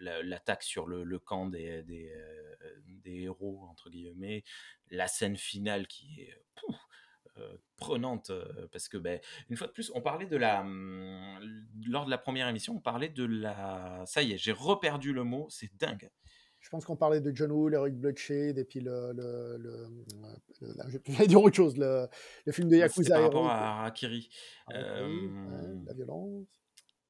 l'attaque 0.00 0.62
sur 0.62 0.86
le, 0.86 1.04
le 1.04 1.18
camp 1.18 1.46
des, 1.46 1.82
des, 1.82 2.12
euh, 2.14 2.54
des 2.86 3.22
héros, 3.22 3.66
entre 3.68 3.90
guillemets, 3.90 4.44
la 4.90 5.08
scène 5.08 5.36
finale 5.36 5.86
qui 5.86 6.20
est 6.22 6.34
pouf, 6.56 6.76
euh, 7.38 7.56
prenante, 7.76 8.30
euh, 8.30 8.66
parce 8.72 8.88
que, 8.88 8.96
ben, 8.98 9.20
une 9.48 9.56
fois 9.56 9.66
de 9.68 9.72
plus, 9.72 9.90
on 9.94 10.00
parlait 10.02 10.26
de 10.26 10.36
la... 10.36 10.60
hum, 10.60 11.38
Lors 11.86 12.04
de 12.04 12.10
la 12.10 12.18
première 12.18 12.48
émission, 12.48 12.74
on 12.76 12.80
parlait 12.80 13.08
de 13.08 13.24
la... 13.24 14.02
Ça 14.06 14.22
y 14.22 14.32
est, 14.32 14.38
j'ai 14.38 14.52
reperdu 14.52 15.12
le 15.12 15.24
mot, 15.24 15.46
c'est 15.50 15.74
dingue. 15.76 16.10
Je 16.62 16.68
pense 16.68 16.84
qu'on 16.84 16.96
parlait 16.96 17.22
de 17.22 17.34
John 17.34 17.50
Woo, 17.52 17.70
Eric 17.70 17.94
Bloodshade, 17.94 18.58
et 18.58 18.64
puis 18.66 18.80
le. 18.80 19.12
le, 19.14 19.56
le, 19.56 19.88
le- 20.60 20.74
là, 20.76 20.84
je 20.88 20.98
vais 21.16 21.26
dire 21.26 21.40
autre 21.42 21.56
chose, 21.56 21.78
le, 21.78 22.06
le 22.44 22.52
film 22.52 22.68
de 22.68 22.76
Yakuza 22.76 23.14
par 23.14 23.22
rapport 23.22 23.48
à 23.48 23.90
Euh, 24.74 25.08
ouais, 25.08 25.84
la 25.86 25.94
violence. 25.94 26.46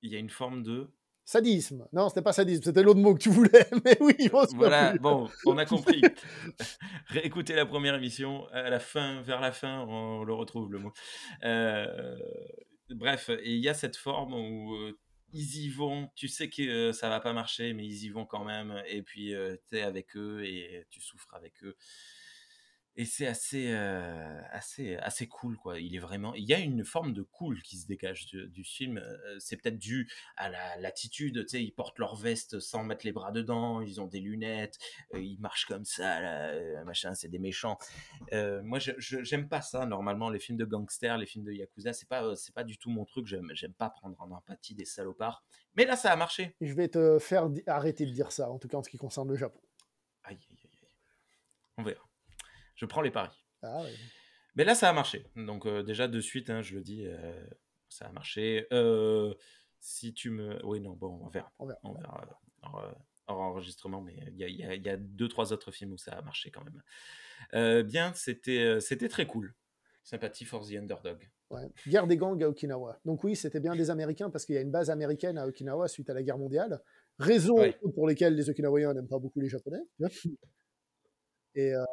Il 0.02 0.12
y 0.12 0.14
a 0.14 0.20
une 0.20 0.30
forme 0.30 0.62
de... 0.62 0.88
Sadisme. 1.30 1.86
Non, 1.92 2.08
c'était 2.08 2.22
pas 2.22 2.32
sadisme, 2.32 2.64
c'était 2.64 2.82
l'autre 2.82 2.98
mot 2.98 3.14
que 3.14 3.20
tu 3.20 3.28
voulais. 3.28 3.64
Mais 3.84 3.96
oui, 4.00 4.16
on 4.32 4.44
se 4.44 4.56
Voilà, 4.56 4.98
bon, 4.98 5.30
on 5.46 5.56
a 5.58 5.64
compris. 5.74 6.02
Réécoutez 7.06 7.54
la 7.54 7.66
première 7.66 7.94
émission, 7.94 8.48
à 8.48 8.68
la 8.68 8.80
fin, 8.80 9.22
vers 9.22 9.40
la 9.40 9.52
fin, 9.52 9.82
on 9.82 10.24
le 10.24 10.34
retrouve 10.34 10.72
le 10.72 10.80
mot. 10.80 10.92
Euh, 11.44 12.18
bref, 12.88 13.28
et 13.28 13.54
il 13.54 13.60
y 13.60 13.68
a 13.68 13.74
cette 13.74 13.94
forme 13.94 14.34
où 14.34 14.74
euh, 14.74 14.98
ils 15.32 15.66
y 15.66 15.68
vont, 15.68 16.10
tu 16.16 16.26
sais 16.26 16.50
que 16.50 16.62
euh, 16.62 16.92
ça 16.92 17.08
va 17.08 17.20
pas 17.20 17.32
marcher, 17.32 17.74
mais 17.74 17.86
ils 17.86 18.06
y 18.06 18.08
vont 18.08 18.26
quand 18.26 18.44
même, 18.44 18.82
et 18.88 19.02
puis 19.02 19.32
tu 19.68 19.78
es 19.78 19.82
avec 19.82 20.16
eux 20.16 20.44
et 20.44 20.84
tu 20.90 21.00
souffres 21.00 21.32
avec 21.32 21.62
eux. 21.62 21.76
Et 23.00 23.06
c'est 23.06 23.26
assez, 23.26 23.72
euh, 23.72 24.42
assez, 24.50 24.96
assez 24.96 25.26
cool, 25.26 25.56
quoi. 25.56 25.80
Il 25.80 25.96
est 25.96 26.00
vraiment, 26.00 26.34
il 26.34 26.44
y 26.44 26.52
a 26.52 26.58
une 26.58 26.84
forme 26.84 27.14
de 27.14 27.22
cool 27.22 27.62
qui 27.62 27.78
se 27.78 27.86
dégage 27.86 28.26
du, 28.26 28.46
du 28.50 28.62
film. 28.62 28.98
Euh, 28.98 29.38
C'est 29.38 29.56
peut-être 29.56 29.78
dû 29.78 30.12
à 30.36 30.50
la 30.50 30.76
l'attitude, 30.76 31.46
tu 31.46 31.48
sais, 31.48 31.64
ils 31.64 31.70
portent 31.72 31.98
leur 31.98 32.14
veste 32.14 32.60
sans 32.60 32.84
mettre 32.84 33.06
les 33.06 33.12
bras 33.12 33.32
dedans, 33.32 33.80
ils 33.80 34.02
ont 34.02 34.06
des 34.06 34.20
lunettes, 34.20 34.76
euh, 35.14 35.18
ils 35.22 35.40
marchent 35.40 35.64
comme 35.64 35.86
ça, 35.86 36.20
là, 36.20 36.84
machin, 36.84 37.14
c'est 37.14 37.30
des 37.30 37.38
méchants. 37.38 37.78
Euh, 38.34 38.60
moi, 38.62 38.78
j'aime 38.78 39.48
pas 39.48 39.62
ça. 39.62 39.86
Normalement, 39.86 40.28
les 40.28 40.38
films 40.38 40.58
de 40.58 40.66
gangsters, 40.66 41.16
les 41.16 41.24
films 41.24 41.46
de 41.46 41.52
yakuza, 41.52 41.94
c'est 41.94 42.08
pas, 42.08 42.36
c'est 42.36 42.54
pas 42.54 42.64
du 42.64 42.76
tout 42.76 42.90
mon 42.90 43.06
truc. 43.06 43.26
J'aime, 43.26 43.48
j'aime 43.54 43.72
pas 43.72 43.88
prendre 43.88 44.20
en 44.20 44.30
empathie 44.30 44.74
des 44.74 44.84
salopards. 44.84 45.42
Mais 45.74 45.86
là, 45.86 45.96
ça 45.96 46.12
a 46.12 46.16
marché. 46.16 46.54
Je 46.60 46.74
vais 46.74 46.88
te 46.88 47.18
faire 47.18 47.48
arrêter 47.66 48.04
de 48.04 48.12
dire 48.12 48.30
ça, 48.30 48.50
en 48.50 48.58
tout 48.58 48.68
cas 48.68 48.76
en 48.76 48.82
ce 48.82 48.90
qui 48.90 48.98
concerne 48.98 49.30
le 49.30 49.36
Japon. 49.36 49.62
Aïe, 50.24 50.38
aïe, 50.50 50.58
aïe. 50.64 50.88
On 51.78 51.82
verra. 51.82 52.09
Je 52.80 52.86
prends 52.86 53.02
les 53.02 53.10
paris. 53.10 53.36
Ah, 53.62 53.82
ouais. 53.82 53.92
Mais 54.56 54.64
là, 54.64 54.74
ça 54.74 54.88
a 54.88 54.92
marché. 54.94 55.26
Donc 55.36 55.66
euh, 55.66 55.82
déjà 55.82 56.08
de 56.08 56.18
suite, 56.18 56.48
hein, 56.48 56.62
je 56.62 56.74
le 56.74 56.80
dis, 56.80 57.04
euh, 57.06 57.44
ça 57.90 58.06
a 58.06 58.12
marché. 58.12 58.66
Euh, 58.72 59.34
si 59.80 60.14
tu 60.14 60.30
me, 60.30 60.64
oui, 60.64 60.80
non, 60.80 60.94
bon, 60.94 61.20
on 61.22 61.28
verra. 61.28 61.52
On 61.58 61.66
verra. 61.66 61.78
On 61.84 61.92
verra 61.92 62.24
hors, 62.62 62.94
hors 63.26 63.40
enregistrement, 63.40 64.00
mais 64.00 64.16
il 64.28 64.36
y 64.38 64.44
a, 64.44 64.48
il 64.48 64.56
y 64.56 64.64
a- 64.64 64.74
il 64.74 64.82
y 64.82 64.88
a 64.88 64.96
deux, 64.96 65.28
trois 65.28 65.52
autres 65.52 65.70
films 65.72 65.92
où 65.92 65.98
ça 65.98 66.12
a 66.12 66.22
marché 66.22 66.50
quand 66.50 66.62
même. 66.64 67.84
Bien, 67.84 68.14
c'était, 68.14 68.80
c'était 68.80 69.08
très 69.08 69.26
cool. 69.26 69.54
Sympathie 70.04 70.46
for 70.46 70.66
the 70.66 70.72
underdog. 70.76 71.28
Ouais. 71.50 71.68
Guerre 71.86 72.06
des 72.06 72.16
gangs 72.16 72.42
à 72.42 72.48
Okinawa. 72.48 72.98
Donc 73.04 73.22
oui, 73.24 73.36
c'était 73.36 73.60
bien 73.60 73.76
des 73.76 73.90
Américains 73.90 74.30
parce 74.30 74.46
qu'il 74.46 74.54
y 74.54 74.58
a 74.58 74.62
une 74.62 74.70
base 74.70 74.88
américaine 74.88 75.36
à 75.36 75.46
Okinawa 75.46 75.86
suite 75.88 76.08
à 76.08 76.14
la 76.14 76.22
guerre 76.22 76.38
mondiale. 76.38 76.80
Raison 77.18 77.56
Ouais. 77.58 77.78
pour 77.94 78.08
lesquelles 78.08 78.34
les 78.34 78.48
Okinawaïens 78.48 78.94
n'aiment 78.94 79.08
pas 79.08 79.18
beaucoup 79.18 79.40
les 79.40 79.48
Japonais. 79.50 79.82
Et 81.54 81.74
euh, 81.74 81.84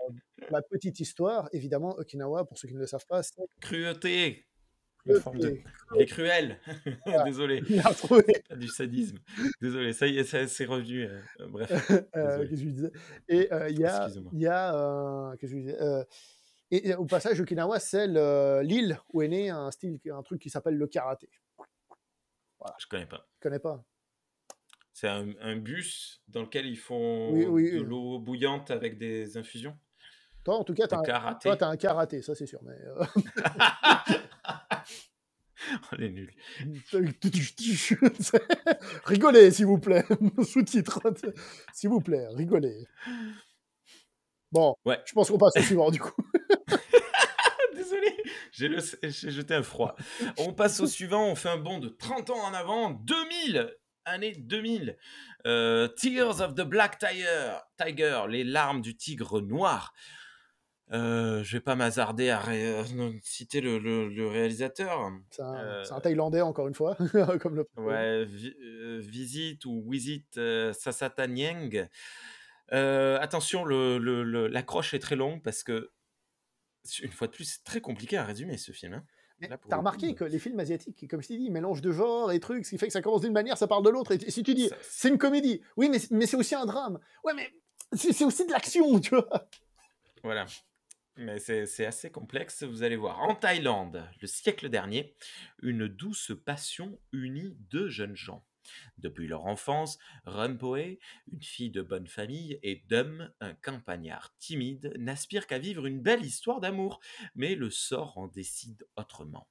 la 0.49 0.62
petite 0.62 0.99
histoire, 0.99 1.49
évidemment, 1.51 1.95
Okinawa, 1.97 2.45
pour 2.45 2.58
ceux 2.58 2.68
qui 2.68 2.76
ne 2.76 2.80
le 2.80 2.88
savent 2.88 3.05
pas, 3.08 3.24
c'est 3.24 3.34
Cruauté. 3.62 4.45
Une 5.05 5.20
forme 5.22 5.39
de- 5.39 5.58
Il 5.95 6.01
est 6.01 6.05
cruel. 6.05 6.60
Désolé. 7.26 7.62
Il 7.70 7.80
a 7.80 7.89
retrouvé. 7.89 8.24
Pas 8.49 8.55
du 8.55 8.68
sadisme. 8.68 9.18
Désolé, 9.62 9.93
ça 9.93 10.05
y 10.08 10.18
est, 10.18 10.24
ça- 10.26 10.47
c'est 10.47 10.66
revenu. 10.66 11.05
euh, 11.05 11.22
euh, 11.39 11.47
bref. 11.47 11.72
Euh, 12.16 12.45
que 12.47 12.55
je 12.55 12.66
disais? 12.66 12.91
Et 13.30 13.51
euh, 13.53 13.70
il 13.70 13.80
y 13.80 13.86
a, 13.86 14.08
il 14.34 14.39
y 14.41 14.47
a 14.47 14.76
euh, 14.76 15.36
qu'est-ce 15.38 15.53
que 15.53 15.58
je 15.58 15.62
disais? 15.64 15.82
Euh, 15.82 16.03
et, 16.72 16.89
et 16.89 16.95
au 16.95 17.05
passage, 17.05 17.39
Okinawa, 17.39 17.80
c'est 17.80 18.08
le- 18.08 18.62
l'île 18.64 18.99
où 19.14 19.22
est 19.22 19.30
né 19.30 19.49
un 19.49 19.72
style, 19.72 19.97
un 20.12 20.22
truc 20.24 20.41
qui 20.41 20.49
s'appelle 20.49 20.76
le 20.78 20.88
karaté. 20.88 21.30
Je 22.78 22.86
connais 22.88 23.05
pas. 23.05 23.26
Tu 23.32 23.39
connais 23.39 23.60
pas? 23.60 23.84
C'est 25.00 25.08
un, 25.08 25.28
un 25.41 25.58
bus 25.58 26.24
dans 26.28 26.41
lequel 26.41 26.66
ils 26.66 26.76
font 26.76 27.30
Oui, 27.32 27.45
oui, 27.45 27.70
de 27.72 27.78
oui. 27.78 27.86
l'eau 27.86 28.18
bouillante 28.18 28.72
avec 28.72 28.98
des 28.98 29.38
infusions. 29.38 29.78
Toi, 30.43 30.56
en 30.56 30.64
tout 30.64 30.74
cas, 30.74 30.88
t'as 30.88 30.98
un, 30.98 31.04
karaté. 31.04 31.50
toi, 31.50 31.56
t'as 31.56 31.68
un 31.68 31.78
karaté, 31.78 32.24
ça 32.24 32.34
c'est 32.34 32.48
sûr. 32.48 32.60
Mais 32.64 32.74
euh, 32.74 33.06
On 35.91 35.98
est 35.98 36.10
nuls. 36.10 36.34
rigolez, 39.06 39.52
s'il 39.52 39.68
vous 39.68 39.78
plaît. 39.78 40.04
Sous-titres. 40.43 41.00
S'il 41.76 41.91
vous 41.91 42.02
plaît, 42.02 42.28
rigolez. 42.30 42.88
Bon, 44.52 44.74
Ouais. 44.84 45.00
je 45.06 45.14
pense 45.14 45.30
qu'on 45.30 45.38
passe 45.38 45.58
au 45.58 45.62
suivant 45.62 45.91
du 45.91 46.00
coup. 46.00 46.20
Désolé, 47.76 48.18
j'ai 48.52 48.72
jeté 49.30 49.54
un 49.54 49.62
froid. 49.62 49.95
On 50.39 50.54
passe 50.54 50.80
au 50.80 50.88
suivant, 50.88 51.28
on 51.28 51.36
fait 51.36 51.50
un 51.50 51.58
bond 51.58 51.78
de 51.78 51.89
30 51.89 52.32
ans 52.32 52.43
en 52.43 52.56
avant, 52.56 52.89
2000 52.89 53.78
année 54.08 54.34
2000. 54.36 54.97
Euh, 55.45 55.88
Tears 55.88 56.41
of 56.41 56.55
the 56.55 56.62
Black 56.62 56.97
Tiger, 56.97 57.53
Tiger, 57.78 58.24
les 58.30 58.43
larmes 58.43 58.82
du 58.82 58.95
tigre 58.95 59.41
noir. 59.41 59.93
Euh, 60.93 61.43
je 61.43 61.58
vais 61.58 61.62
pas 61.62 61.76
m'hasarder 61.76 62.30
à 62.30 62.39
ré- 62.39 62.66
euh, 62.80 63.12
citer 63.22 63.60
le, 63.60 63.78
le- 63.78 64.08
le 64.08 64.28
réalisateur. 64.28 65.12
C'est 65.32 65.41
un, 65.41 65.55
Euh, 65.55 65.84
c'est 65.84 65.93
un 65.93 65.99
Thaïlandais, 65.99 66.41
encore 66.41 66.68
une 66.68 66.74
fois. 66.74 66.95
comme 67.41 67.55
le 67.55 67.68
Ouais, 67.76 68.26
vi- 68.26 68.55
euh, 68.62 68.99
Visit 69.01 69.66
ou 69.66 69.84
Visit 69.89 70.38
euh, 70.38 70.72
Sasata 70.74 71.28
Nyeng. 71.28 71.88
Attention, 72.72 73.66
l'accroche 73.66 74.93
est 74.93 74.99
très 74.99 75.16
longue 75.18 75.41
parce 75.43 75.64
que, 75.64 75.91
une 77.01 77.12
fois 77.12 77.28
de 77.28 77.34
plus, 77.34 77.43
c'est 77.45 77.64
très 77.66 77.82
compliqué 77.82 78.18
à 78.18 78.24
résumer 78.24 78.58
ce 78.58 78.72
film. 78.72 78.93
hein. 78.93 79.03
Mais 79.39 79.49
T'as 79.69 79.77
remarqué 79.77 80.15
que 80.15 80.23
les 80.23 80.39
films 80.39 80.59
asiatiques, 80.59 81.07
comme 81.07 81.21
je 81.21 81.27
t'ai 81.27 81.38
dit, 81.38 81.49
mélangent 81.49 81.81
de 81.81 81.91
genres 81.91 82.31
et 82.31 82.39
trucs, 82.39 82.65
ce 82.65 82.71
qui 82.71 82.77
fait 82.77 82.88
que 82.88 82.93
ça 82.93 83.01
commence 83.01 83.21
d'une 83.21 83.33
manière, 83.33 83.57
ça 83.57 83.67
parle 83.67 83.83
de 83.83 83.89
l'autre. 83.89 84.11
Et 84.11 84.31
si 84.31 84.41
tu 84.43 84.53
dis, 84.53 84.69
c'est 84.81 85.09
une 85.09 85.17
comédie, 85.17 85.61
oui, 85.75 85.89
mais, 85.89 85.99
mais 86.11 86.25
c'est 86.25 86.38
aussi 86.38 86.55
un 86.55 86.65
drame. 86.65 86.99
Ouais, 87.23 87.33
mais 87.35 87.53
c'est 87.93 88.13
c'est 88.13 88.25
aussi 88.25 88.45
de 88.45 88.51
l'action, 88.51 88.99
tu 88.99 89.11
vois. 89.11 89.47
Voilà. 90.23 90.45
Mais 91.17 91.39
c'est 91.39 91.65
c'est 91.65 91.85
assez 91.85 92.09
complexe, 92.11 92.63
vous 92.63 92.83
allez 92.83 92.95
voir. 92.95 93.21
En 93.21 93.35
Thaïlande, 93.35 94.03
le 94.21 94.27
siècle 94.27 94.69
dernier, 94.69 95.15
une 95.61 95.88
douce 95.88 96.31
passion 96.45 96.99
unit 97.11 97.55
deux 97.71 97.89
jeunes 97.89 98.15
gens. 98.15 98.43
Depuis 98.97 99.28
leur 99.28 99.45
enfance, 99.45 99.97
Rumpoe, 100.26 100.97
une 101.32 101.41
fille 101.41 101.72
de 101.72 101.82
bonne 101.82 102.07
famille, 102.07 102.59
et 102.63 102.84
Dum, 102.88 103.32
un 103.39 103.53
campagnard 103.53 104.36
timide, 104.38 104.93
n'aspirent 104.97 105.47
qu'à 105.47 105.59
vivre 105.59 105.86
une 105.86 106.01
belle 106.01 106.26
histoire 106.26 106.59
d'amour, 106.59 106.99
mais 107.36 107.55
le 107.55 107.70
sort 107.70 108.18
en 108.18 108.28
décide 108.28 108.88
autrement. 108.95 109.47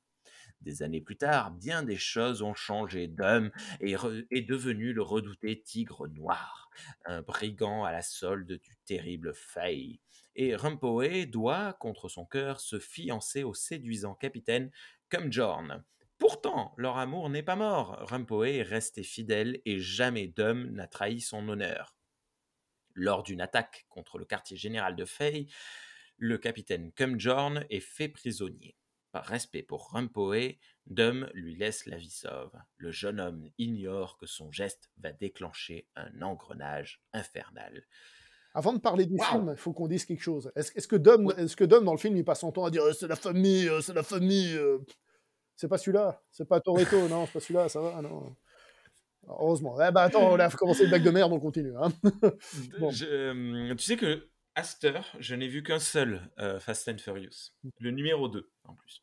Des 0.61 0.83
années 0.83 1.03
plus 1.03 1.17
tard, 1.17 1.51
bien 1.51 1.83
des 1.83 1.99
choses 1.99 2.43
ont 2.43 2.55
changé. 2.55 3.09
Dum 3.09 3.51
est, 3.81 4.49
devenu 4.49 4.93
le 4.93 5.03
redouté 5.03 5.61
tigre 5.63 6.09
noir, 6.09 6.71
un 7.05 7.23
brigand 7.23 7.85
à 7.85 7.93
la 7.93 8.03
solde 8.03 8.53
du 8.53 8.77
terrible 8.87 9.35
Faye 9.35 10.01
et 10.37 10.55
Rumpoe 10.55 11.27
doit, 11.27 11.73
contre 11.81 12.09
son 12.09 12.27
cœur, 12.27 12.61
se 12.61 12.79
fiancer 12.79 13.43
au 13.43 13.55
séduisant 13.55 14.15
capitaine 14.15 14.71
Cumjorn. 15.09 15.83
Pourtant, 16.19 16.73
leur 16.77 16.97
amour 16.97 17.29
n'est 17.29 17.43
pas 17.43 17.57
mort. 17.57 17.97
Rumpoe 18.09 18.45
est 18.45 18.63
resté 18.63 19.03
fidèle 19.03 19.61
et 19.65 19.79
jamais 19.79 20.29
Dum 20.29 20.71
n'a 20.71 20.87
trahi 20.87 21.21
son 21.21 21.49
honneur. 21.49 21.95
Lors 22.95 23.23
d'une 23.23 23.43
attaque 23.43 23.87
contre 23.91 24.19
le 24.19 24.25
quartier 24.25 24.57
général 24.57 24.97
de 24.97 25.05
Faye, 25.05 25.47
le 26.17 26.39
capitaine 26.39 26.93
Cumjorn 26.93 27.67
est 27.69 27.81
fait 27.81 28.09
prisonnier. 28.09 28.77
Par 29.13 29.27
respect 29.27 29.63
pour 29.63 29.91
Rumpoe, 29.93 30.57
Dum 30.87 31.29
lui 31.35 31.55
laisse 31.57 31.85
la 31.87 31.97
vie 31.97 32.11
sauve. 32.11 32.53
Le 32.79 32.91
jeune 32.91 33.21
homme 33.21 33.51
ignore 33.59 34.17
que 34.17 34.27
son 34.27 34.51
geste 34.51 34.91
va 34.99 35.13
déclencher 35.13 35.87
un 35.97 36.23
engrenage 36.23 37.03
infernal. 37.13 37.85
Avant 38.55 38.73
de 38.73 38.79
parler 38.79 39.05
du 39.05 39.19
film, 39.19 39.53
il 39.55 39.59
faut 39.61 39.75
qu'on 39.75 39.89
dise 39.89 40.07
quelque 40.07 40.23
chose. 40.23 40.51
Est-ce 40.57 40.73
est-ce 40.75 40.89
que, 40.89 40.97
Dom, 40.97 41.27
Ouais. 41.27 41.35
est-ce 41.37 41.57
que 41.57 41.65
Dom, 41.65 41.85
dans 41.85 41.93
le 41.93 41.99
film, 41.99 42.17
il 42.17 42.25
passe 42.25 42.41
son 42.41 42.53
temps 42.53 42.65
à 42.65 42.71
dire 42.71 42.83
euh, 42.85 42.93
c'est 42.95 43.07
la 43.09 43.17
famille, 43.17 43.69
euh, 43.69 43.83
c'est 43.83 43.93
la 43.93 44.03
famille 44.03 44.55
euh. 44.57 44.79
C'est 45.57 45.69
pas 45.69 45.79
celui-là. 45.79 46.23
C'est 46.31 46.47
pas 46.47 46.61
Toretto, 46.61 47.09
non, 47.09 47.27
c'est 47.27 47.33
pas 47.33 47.41
celui-là, 47.41 47.69
ça 47.69 47.81
va, 47.81 48.03
non. 48.03 48.37
Heureusement. 49.29 49.77
Eh 49.81 49.91
ben 49.91 50.03
attends, 50.03 50.31
on 50.31 50.39
a 50.39 50.49
commencé 50.51 50.85
une 50.85 50.91
blague 50.91 51.03
de 51.03 51.11
merde, 51.11 51.33
on 51.33 51.41
continue. 51.41 51.77
Hein. 51.77 51.89
Bon. 52.79 52.91
Je, 52.91 53.07
euh, 53.07 53.75
tu 53.75 53.85
sais 53.85 53.97
que 53.97 54.29
à 54.55 54.63
cette 54.63 54.85
heure, 54.85 55.07
je 55.19 55.35
n'ai 55.35 55.49
vu 55.49 55.63
qu'un 55.63 55.79
seul 55.79 56.31
euh, 56.39 56.61
Fast 56.61 56.89
and 56.89 56.99
Furious, 56.99 57.51
le 57.81 57.91
numéro 57.91 58.29
2 58.29 58.49
en 58.65 58.75
plus. 58.75 59.03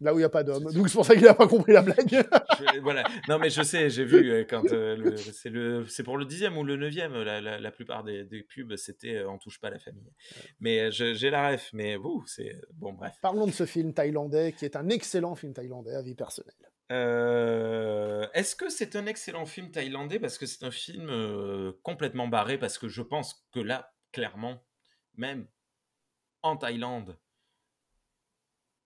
Là 0.00 0.12
où 0.12 0.16
il 0.16 0.20
n'y 0.20 0.24
a 0.24 0.28
pas 0.28 0.42
d'homme. 0.44 0.64
Donc 0.72 0.88
c'est 0.88 0.94
pour 0.94 1.06
ça 1.06 1.14
qu'il 1.14 1.26
a 1.26 1.32
pas 1.34 1.48
compris 1.48 1.72
la 1.72 1.80
blague. 1.82 2.08
Je- 2.10 2.80
voilà. 2.80 3.02
Non 3.28 3.38
mais 3.38 3.48
je 3.48 3.62
sais, 3.62 3.88
j'ai 3.88 4.04
vu 4.04 4.30
euh, 4.30 4.44
quand 4.48 4.64
euh, 4.72 5.16
c'est 5.16 5.48
le 5.48 5.86
c'est 5.86 6.02
pour 6.02 6.18
le 6.18 6.24
dixième 6.26 6.58
ou 6.58 6.64
le 6.64 6.76
neuvième, 6.76 7.14
la, 7.22 7.40
la, 7.40 7.58
la 7.58 7.70
plupart 7.70 8.04
des, 8.04 8.24
des 8.24 8.42
pubs 8.42 8.76
c'était 8.76 9.16
euh, 9.16 9.30
on 9.30 9.38
touche 9.38 9.58
pas 9.58 9.70
la 9.70 9.78
famille. 9.78 10.12
Mais 10.60 10.80
euh, 10.80 10.90
j'ai 11.14 11.30
la 11.30 11.48
ref, 11.50 11.70
mais 11.72 11.96
ouh, 11.96 12.22
c'est 12.26 12.60
bon 12.74 12.92
bref. 12.92 13.14
Parlons 13.22 13.46
de 13.46 13.52
ce 13.52 13.64
film 13.64 13.94
thaïlandais, 13.94 14.52
qui 14.52 14.64
est 14.66 14.76
un 14.76 14.88
excellent 14.90 15.34
film 15.34 15.54
thaïlandais 15.54 15.94
à 15.94 16.02
vie 16.02 16.14
personnelle. 16.14 16.52
Euh, 16.92 18.26
Est-ce 18.34 18.54
que 18.54 18.68
c'est 18.68 18.96
un 18.96 19.06
excellent 19.06 19.46
film 19.46 19.70
thaïlandais? 19.70 20.18
Parce 20.18 20.38
que 20.38 20.46
c'est 20.46 20.64
un 20.64 20.70
film 20.70 21.10
complètement 21.82 22.28
barré 22.28 22.58
parce 22.58 22.76
que 22.78 22.88
je 22.88 23.02
pense 23.02 23.46
que 23.52 23.60
là 23.60 23.92
clairement 24.12 24.62
même 25.16 25.46
en 26.42 26.56
Thaïlande 26.56 27.16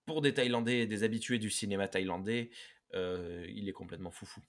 pour 0.05 0.21
des 0.21 0.33
Thaïlandais 0.33 0.79
et 0.79 0.87
des 0.87 1.03
habitués 1.03 1.39
du 1.39 1.49
cinéma 1.49 1.87
thaïlandais 1.87 2.49
euh, 2.93 3.45
il 3.49 3.69
est 3.69 3.73
complètement 3.73 4.11
foufou. 4.11 4.41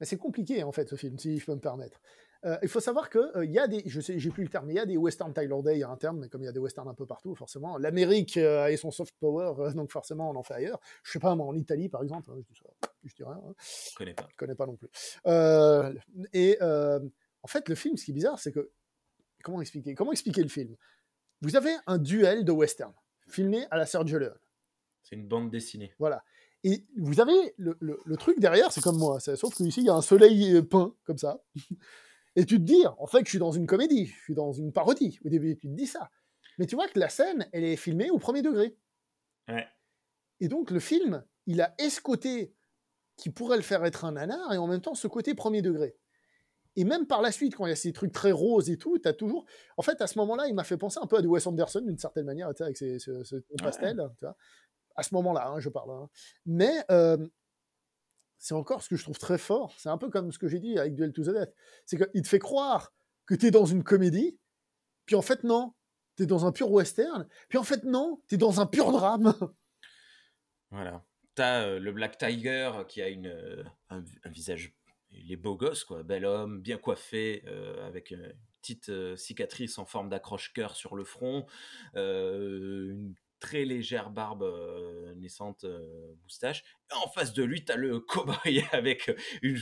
Mais 0.00 0.06
c'est 0.06 0.18
compliqué 0.18 0.62
en 0.62 0.72
fait 0.72 0.88
ce 0.88 0.96
film, 0.96 1.18
si 1.18 1.38
je 1.38 1.46
peux 1.46 1.54
me 1.54 1.60
permettre. 1.60 2.00
Euh, 2.44 2.56
il 2.62 2.68
faut 2.68 2.78
savoir 2.78 3.10
que 3.10 3.18
euh, 3.36 3.44
il 3.44 3.50
y 3.50 3.58
a 3.58 3.66
des, 3.66 3.82
je 3.86 4.00
sais, 4.00 4.18
j'ai 4.18 4.30
plus 4.30 4.44
le 4.44 4.48
terme, 4.48 4.66
mais 4.66 4.74
il 4.74 4.76
y 4.76 4.80
a 4.80 4.86
des 4.86 4.96
westerns 4.96 5.32
thaïlandais, 5.32 5.76
il 5.76 5.80
y 5.80 5.82
a 5.82 5.88
un 5.88 5.96
terme, 5.96 6.20
mais 6.20 6.28
comme 6.28 6.42
il 6.42 6.46
y 6.46 6.48
a 6.48 6.52
des 6.52 6.60
westerns 6.60 6.88
un 6.88 6.94
peu 6.94 7.04
partout, 7.04 7.34
forcément, 7.34 7.78
l'Amérique 7.78 8.36
euh, 8.36 8.62
a 8.62 8.76
son 8.76 8.92
soft 8.92 9.14
power, 9.18 9.54
euh, 9.58 9.72
donc 9.72 9.90
forcément 9.90 10.30
on 10.30 10.36
en 10.36 10.44
fait 10.44 10.54
ailleurs. 10.54 10.78
Je 11.02 11.10
sais 11.10 11.18
pas, 11.18 11.34
moi 11.34 11.46
en 11.46 11.56
Italie 11.56 11.88
par 11.88 12.02
exemple, 12.02 12.30
hein, 12.30 12.36
je 12.38 12.42
dis 12.42 12.60
ça, 12.60 12.88
je 13.02 13.14
dis 13.14 13.24
rien, 13.24 13.40
hein, 13.44 13.54
Je 13.58 13.96
connais 13.96 14.14
pas. 14.14 14.28
je 14.30 14.36
connais 14.36 14.54
pas 14.54 14.66
non 14.66 14.76
plus. 14.76 14.88
Euh, 15.26 15.92
et 16.32 16.58
euh, 16.62 17.00
en 17.42 17.48
fait, 17.48 17.68
le 17.68 17.74
film, 17.74 17.96
ce 17.96 18.04
qui 18.04 18.12
est 18.12 18.14
bizarre, 18.14 18.38
c'est 18.38 18.52
que 18.52 18.70
comment 19.42 19.60
expliquer, 19.60 19.96
comment 19.96 20.12
expliquer 20.12 20.42
le 20.42 20.48
film? 20.48 20.76
Vous 21.40 21.56
avez 21.56 21.74
un 21.88 21.98
duel 21.98 22.44
de 22.44 22.52
western 22.52 22.92
filmé 23.28 23.66
à 23.72 23.76
la 23.76 23.86
Sergio 23.86 24.18
Leone. 24.18 24.38
C'est 25.02 25.16
une 25.16 25.26
bande 25.26 25.50
dessinée. 25.50 25.94
Voilà. 25.98 26.22
Et 26.64 26.84
vous 26.96 27.20
avez 27.20 27.54
le, 27.56 27.76
le- 27.80 27.98
le 28.04 28.16
truc 28.16 28.40
derrière, 28.40 28.72
c'est 28.72 28.80
comme 28.80 28.98
moi. 28.98 29.20
Sauf 29.20 29.54
qu'ici, 29.54 29.80
il 29.80 29.86
y 29.86 29.90
a 29.90 29.94
un 29.94 30.02
soleil 30.02 30.54
euh, 30.56 30.62
peint, 30.62 30.94
comme 31.04 31.18
ça. 31.18 31.42
Et 32.36 32.44
tu 32.44 32.56
te 32.58 32.62
dis, 32.64 32.84
en 32.98 33.06
fait, 33.06 33.24
je 33.24 33.30
suis 33.30 33.38
dans 33.38 33.52
une 33.52 33.66
comédie, 33.66 34.06
je 34.06 34.22
suis 34.24 34.34
dans 34.34 34.52
une 34.52 34.72
parodie. 34.72 35.18
Au 35.24 35.28
début, 35.28 35.56
tu 35.56 35.68
te 35.68 35.72
dis 35.74 35.86
ça. 35.86 36.10
Mais 36.58 36.66
tu 36.66 36.74
vois 36.76 36.86
que 36.88 36.98
la 36.98 37.08
scène, 37.08 37.48
elle 37.52 37.64
est 37.64 37.76
filmée 37.76 38.10
au 38.10 38.18
premier 38.18 38.42
degré. 38.42 38.76
Ouais. 39.48 39.66
Et 40.40 40.48
donc, 40.48 40.70
le 40.70 40.78
film, 40.80 41.24
il 41.46 41.60
a 41.60 41.74
ce 41.78 42.00
côté 42.00 42.54
qui 43.16 43.30
pourrait 43.30 43.56
le 43.56 43.62
faire 43.62 43.84
être 43.84 44.04
un 44.04 44.12
nanar, 44.12 44.52
et 44.52 44.58
en 44.58 44.66
même 44.68 44.80
temps, 44.80 44.94
ce 44.94 45.08
côté 45.08 45.34
premier 45.34 45.62
degré. 45.62 45.96
Et 46.76 46.84
même 46.84 47.06
par 47.08 47.22
la 47.22 47.32
suite, 47.32 47.56
quand 47.56 47.66
il 47.66 47.70
y 47.70 47.72
a 47.72 47.76
ces 47.76 47.92
trucs 47.92 48.12
très 48.12 48.30
roses 48.30 48.70
et 48.70 48.76
tout, 48.78 48.98
tu 48.98 49.08
as 49.08 49.12
toujours. 49.12 49.44
En 49.76 49.82
fait, 49.82 50.00
à 50.00 50.06
ce 50.06 50.16
moment-là, 50.18 50.46
il 50.46 50.54
m'a 50.54 50.62
fait 50.64 50.76
penser 50.76 51.00
un 51.02 51.06
peu 51.08 51.16
à 51.16 51.22
du 51.22 51.26
Wes 51.28 51.44
Anderson 51.44 51.80
d'une 51.80 51.98
certaine 51.98 52.24
manière, 52.26 52.48
avec 52.60 52.76
ses, 52.76 53.00
ce, 53.00 53.24
ce 53.24 53.36
pastel. 53.60 53.96
Tu 54.18 54.24
vois 54.26 54.36
à 54.98 55.04
ce 55.04 55.14
moment-là, 55.14 55.48
hein, 55.48 55.60
je 55.60 55.68
parle. 55.68 55.92
Hein. 55.92 56.10
Mais 56.44 56.74
euh, 56.90 57.16
c'est 58.36 58.54
encore 58.54 58.82
ce 58.82 58.88
que 58.88 58.96
je 58.96 59.04
trouve 59.04 59.18
très 59.18 59.38
fort. 59.38 59.72
C'est 59.78 59.88
un 59.88 59.96
peu 59.96 60.10
comme 60.10 60.32
ce 60.32 60.38
que 60.40 60.48
j'ai 60.48 60.58
dit 60.58 60.76
avec 60.76 60.96
Duel 60.96 61.12
to 61.12 61.22
the 61.22 61.30
Death. 61.30 61.54
C'est 61.86 61.96
qu'il 61.96 62.22
te 62.22 62.28
fait 62.28 62.40
croire 62.40 62.92
que 63.24 63.36
tu 63.36 63.46
es 63.46 63.50
dans 63.52 63.64
une 63.64 63.84
comédie, 63.84 64.36
puis 65.06 65.14
en 65.14 65.22
fait, 65.22 65.44
non, 65.44 65.72
tu 66.16 66.24
es 66.24 66.26
dans 66.26 66.46
un 66.46 66.52
pur 66.52 66.70
western, 66.72 67.28
puis 67.48 67.58
en 67.58 67.62
fait, 67.62 67.84
non, 67.84 68.20
tu 68.28 68.34
es 68.34 68.38
dans 68.38 68.60
un 68.60 68.66
pur 68.66 68.90
drame. 68.92 69.32
Voilà. 70.70 71.02
Tu 71.34 71.40
as 71.40 71.62
euh, 71.62 71.78
le 71.78 71.92
Black 71.92 72.18
Tiger 72.18 72.72
qui 72.88 73.00
a 73.00 73.08
une, 73.08 73.28
euh, 73.28 73.64
un, 73.88 74.02
visage. 74.26 74.74
Il 75.10 75.32
est 75.32 75.36
beau 75.36 75.56
gosse, 75.56 75.84
quoi. 75.84 76.02
Bel 76.02 76.26
homme, 76.26 76.60
bien 76.60 76.76
coiffé, 76.76 77.42
avec 77.82 78.10
une 78.10 78.34
petite 78.60 78.92
cicatrice 79.16 79.78
en 79.78 79.86
forme 79.86 80.10
d'accroche-cœur 80.10 80.76
sur 80.76 80.94
le 80.94 81.04
front, 81.04 81.46
très 83.40 83.64
légère 83.64 84.10
barbe 84.10 84.44
naissante, 85.16 85.64
moustache. 86.24 86.64
en 86.90 87.08
face 87.08 87.32
de 87.32 87.42
lui, 87.42 87.64
tu 87.64 87.72
as 87.72 87.76
le 87.76 88.00
cowboy 88.08 88.64
avec 88.72 89.10
une, 89.42 89.56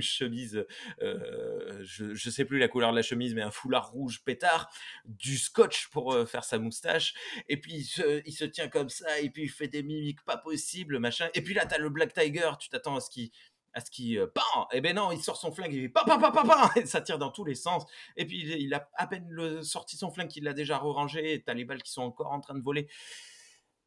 chemise, 0.00 0.64
je 1.00 2.04
ne 2.04 2.30
sais 2.30 2.44
plus 2.44 2.58
la 2.58 2.68
couleur 2.68 2.90
de 2.90 2.96
la 2.96 3.02
chemise, 3.02 3.34
mais 3.34 3.42
un 3.42 3.50
foulard 3.50 3.90
rouge 3.90 4.22
pétard, 4.24 4.70
du 5.04 5.38
scotch 5.38 5.88
pour 5.88 6.16
faire 6.28 6.44
sa 6.44 6.58
moustache. 6.58 7.14
Et 7.48 7.60
puis 7.60 7.74
il 7.74 8.32
se, 8.32 8.44
tient 8.44 8.68
comme 8.68 8.88
ça, 8.88 9.20
et 9.20 9.30
puis 9.30 9.44
il 9.44 9.50
fait 9.50 9.68
des 9.68 9.82
mimiques 9.82 10.24
pas 10.24 10.36
possibles, 10.36 10.98
machin. 10.98 11.28
Et 11.34 11.42
puis 11.42 11.54
là, 11.54 11.66
tu 11.66 11.74
as 11.74 11.78
le 11.78 11.90
Black 11.90 12.12
Tiger, 12.12 12.50
tu 12.58 12.68
t'attends 12.68 12.96
à 12.96 13.00
ce 13.00 13.10
qu'il 13.10 13.30
à 13.72 13.80
ce 13.80 13.90
qui, 13.90 14.18
euh, 14.18 14.26
et 14.72 14.78
eh 14.78 14.80
ben 14.80 14.96
non, 14.96 15.12
il 15.12 15.22
sort 15.22 15.36
son 15.36 15.52
flingue, 15.52 15.72
il 15.72 15.82
fait 15.82 15.88
pam, 15.88 16.04
pam, 16.06 16.20
pam, 16.20 16.70
et 16.76 16.86
ça 16.86 17.00
tire 17.00 17.18
dans 17.18 17.30
tous 17.30 17.44
les 17.44 17.54
sens. 17.54 17.84
Et 18.16 18.26
puis 18.26 18.40
il, 18.40 18.74
a 18.74 18.88
à 18.94 19.06
peine 19.06 19.62
sorti 19.62 19.96
son 19.96 20.10
flingue 20.10 20.28
qu'il 20.28 20.44
l'a 20.44 20.52
déjà 20.52 20.78
re-rangé, 20.78 21.34
et 21.34 21.42
t'as 21.42 21.54
les 21.54 21.64
balles 21.64 21.82
qui 21.82 21.92
sont 21.92 22.02
encore 22.02 22.32
en 22.32 22.40
train 22.40 22.54
de 22.54 22.62
voler. 22.62 22.88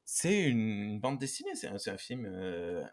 C'est 0.05 0.43
une 0.43 0.99
bande 0.99 1.17
dessinée, 1.17 1.55
c'est 1.55 1.89
un, 1.89 1.97
film 1.97 2.25
euh, 2.25 2.83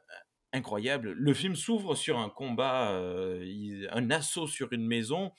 incroyable. 0.52 1.12
Le 1.12 1.34
film 1.34 1.56
s'ouvre 1.56 1.94
sur 1.94 2.18
un 2.18 2.30
combat, 2.30 2.92
euh, 2.92 3.88
un 3.90 4.10
assaut 4.10 4.46
sur 4.46 4.72
une 4.72 4.86
maison. 4.86 5.32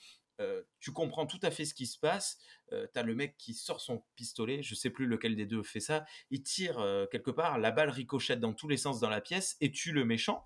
Tu 0.80 0.90
comprends 0.90 1.24
tout 1.24 1.38
à 1.42 1.52
fait 1.52 1.64
ce 1.64 1.72
qui 1.72 1.86
se 1.86 1.96
passe. 1.96 2.36
Euh, 2.72 2.88
tu 2.92 2.98
as 2.98 3.04
le 3.04 3.14
mec 3.14 3.36
qui 3.38 3.54
sort 3.54 3.80
son 3.80 4.04
pistolet, 4.16 4.60
je 4.60 4.74
sais 4.74 4.90
plus 4.90 5.06
lequel 5.06 5.36
des 5.36 5.46
deux 5.46 5.62
fait 5.62 5.78
ça. 5.78 6.04
Il 6.30 6.42
tire 6.42 6.84
quelque 7.12 7.30
part, 7.30 7.58
la 7.58 7.70
balle 7.70 7.90
ricochette 7.90 8.40
dans 8.40 8.52
tous 8.52 8.66
les 8.66 8.76
sens 8.76 8.98
dans 8.98 9.08
la 9.08 9.20
pièce 9.20 9.56
et 9.60 9.70
tue 9.70 9.92
le 9.92 10.04
méchant. 10.04 10.44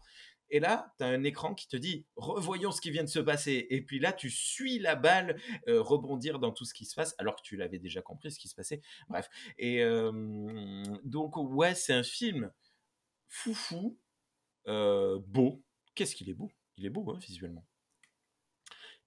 Et 0.50 0.60
là, 0.60 0.94
tu 0.98 1.04
as 1.04 1.08
un 1.08 1.24
écran 1.24 1.54
qui 1.54 1.68
te 1.68 1.76
dit 1.76 2.06
revoyons 2.16 2.70
ce 2.70 2.80
qui 2.80 2.90
vient 2.90 3.04
de 3.04 3.08
se 3.08 3.18
passer. 3.18 3.66
Et 3.70 3.82
puis 3.82 3.98
là, 3.98 4.12
tu 4.12 4.30
suis 4.30 4.78
la 4.78 4.94
balle 4.94 5.40
euh, 5.68 5.82
rebondir 5.82 6.38
dans 6.38 6.52
tout 6.52 6.64
ce 6.64 6.74
qui 6.74 6.84
se 6.84 6.94
passe, 6.94 7.14
alors 7.18 7.36
que 7.36 7.42
tu 7.42 7.56
l'avais 7.56 7.78
déjà 7.78 8.02
compris 8.02 8.30
ce 8.30 8.38
qui 8.38 8.48
se 8.48 8.54
passait. 8.54 8.80
Bref. 9.08 9.28
Et 9.58 9.82
donc, 11.04 11.36
ouais, 11.36 11.74
c'est 11.74 11.92
un 11.92 12.02
film 12.02 12.50
foufou, 13.28 13.98
euh, 14.68 15.18
beau. 15.26 15.62
Qu'est-ce 15.94 16.16
qu'il 16.16 16.28
est 16.28 16.34
beau? 16.34 16.50
Il 16.76 16.86
est 16.86 16.90
beau, 16.90 17.10
hein, 17.10 17.18
visuellement. 17.18 17.66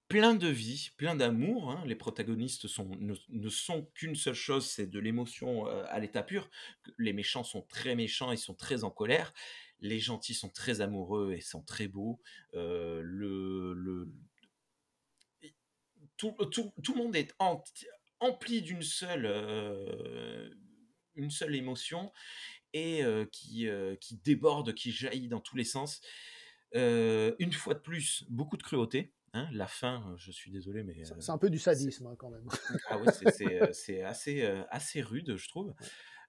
Plein 0.08 0.34
de 0.34 0.48
vie, 0.48 0.90
plein 0.96 1.14
d'amour. 1.14 1.70
Hein. 1.70 1.84
Les 1.86 1.94
protagonistes 1.94 2.66
sont, 2.66 2.90
ne, 2.98 3.48
sont 3.48 3.84
qu'une 3.94 4.16
seule 4.16 4.34
chose, 4.34 4.66
c'est 4.66 4.88
de 4.88 4.98
l'émotion 4.98 5.68
euh, 5.68 5.84
à 5.88 6.00
l'état 6.00 6.24
pur. 6.24 6.50
Les 6.98 7.12
méchants 7.12 7.44
sont 7.44 7.62
très 7.62 7.94
méchants, 7.94 8.32
ils 8.32 8.38
sont 8.38 8.54
très 8.54 8.82
en 8.82 8.90
colère 8.90 9.32
les 9.80 9.98
gentils 9.98 10.34
sont 10.34 10.50
très 10.50 10.80
amoureux 10.80 11.32
et 11.32 11.40
sont 11.40 11.62
très 11.62 11.88
beaux. 11.88 12.20
Euh, 12.54 13.00
le, 13.02 14.08
tout, 16.16 16.34
le 16.38 16.94
monde 16.96 17.16
est 17.16 17.34
empli 18.20 18.62
d'une 18.62 18.82
seule, 18.82 19.26
euh, 19.26 20.50
une 21.14 21.30
seule 21.30 21.54
émotion 21.54 22.12
et 22.72 23.02
euh, 23.02 23.24
qui, 23.32 23.68
qui 24.00 24.16
déborde, 24.18 24.74
qui 24.74 24.92
jaillit 24.92 25.28
dans 25.28 25.40
tous 25.40 25.56
les 25.56 25.64
sens. 25.64 26.00
une 26.74 27.52
fois 27.52 27.74
de 27.74 27.80
plus, 27.80 28.24
beaucoup 28.28 28.56
de 28.56 28.62
cruauté. 28.62 29.12
Hein, 29.32 29.48
la 29.52 29.68
fin, 29.68 30.12
je 30.18 30.32
suis 30.32 30.50
désolé, 30.50 30.82
mais. 30.82 31.04
C'est 31.04 31.30
un 31.30 31.38
peu 31.38 31.50
du 31.50 31.58
sadisme 31.60 32.08
hein, 32.08 32.16
quand 32.18 32.30
même. 32.30 32.48
ah 32.88 32.98
oui, 32.98 33.06
c'est 33.72 34.02
assez, 34.02 34.42
assez 34.70 35.00
rude, 35.00 35.36
je 35.36 35.48
trouve 35.48 35.72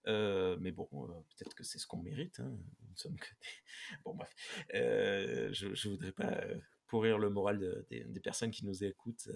mais 0.05 0.71
bon, 0.71 0.85
peut-être 0.85 1.55
que 1.55 1.63
c'est 1.63 1.79
ce 1.79 1.87
qu'on 1.87 2.01
mérite. 2.01 2.39
Hein. 2.39 2.57
Bon, 4.05 4.13
bref. 4.13 4.33
je 4.73 5.67
ne 5.67 5.91
voudrais 5.91 6.11
pas 6.11 6.41
pourrir 6.87 7.17
le 7.17 7.29
moral 7.29 7.85
des, 7.89 8.19
personnes 8.19 8.51
qui 8.51 8.65
nous 8.65 8.83
écoutent 8.83 9.29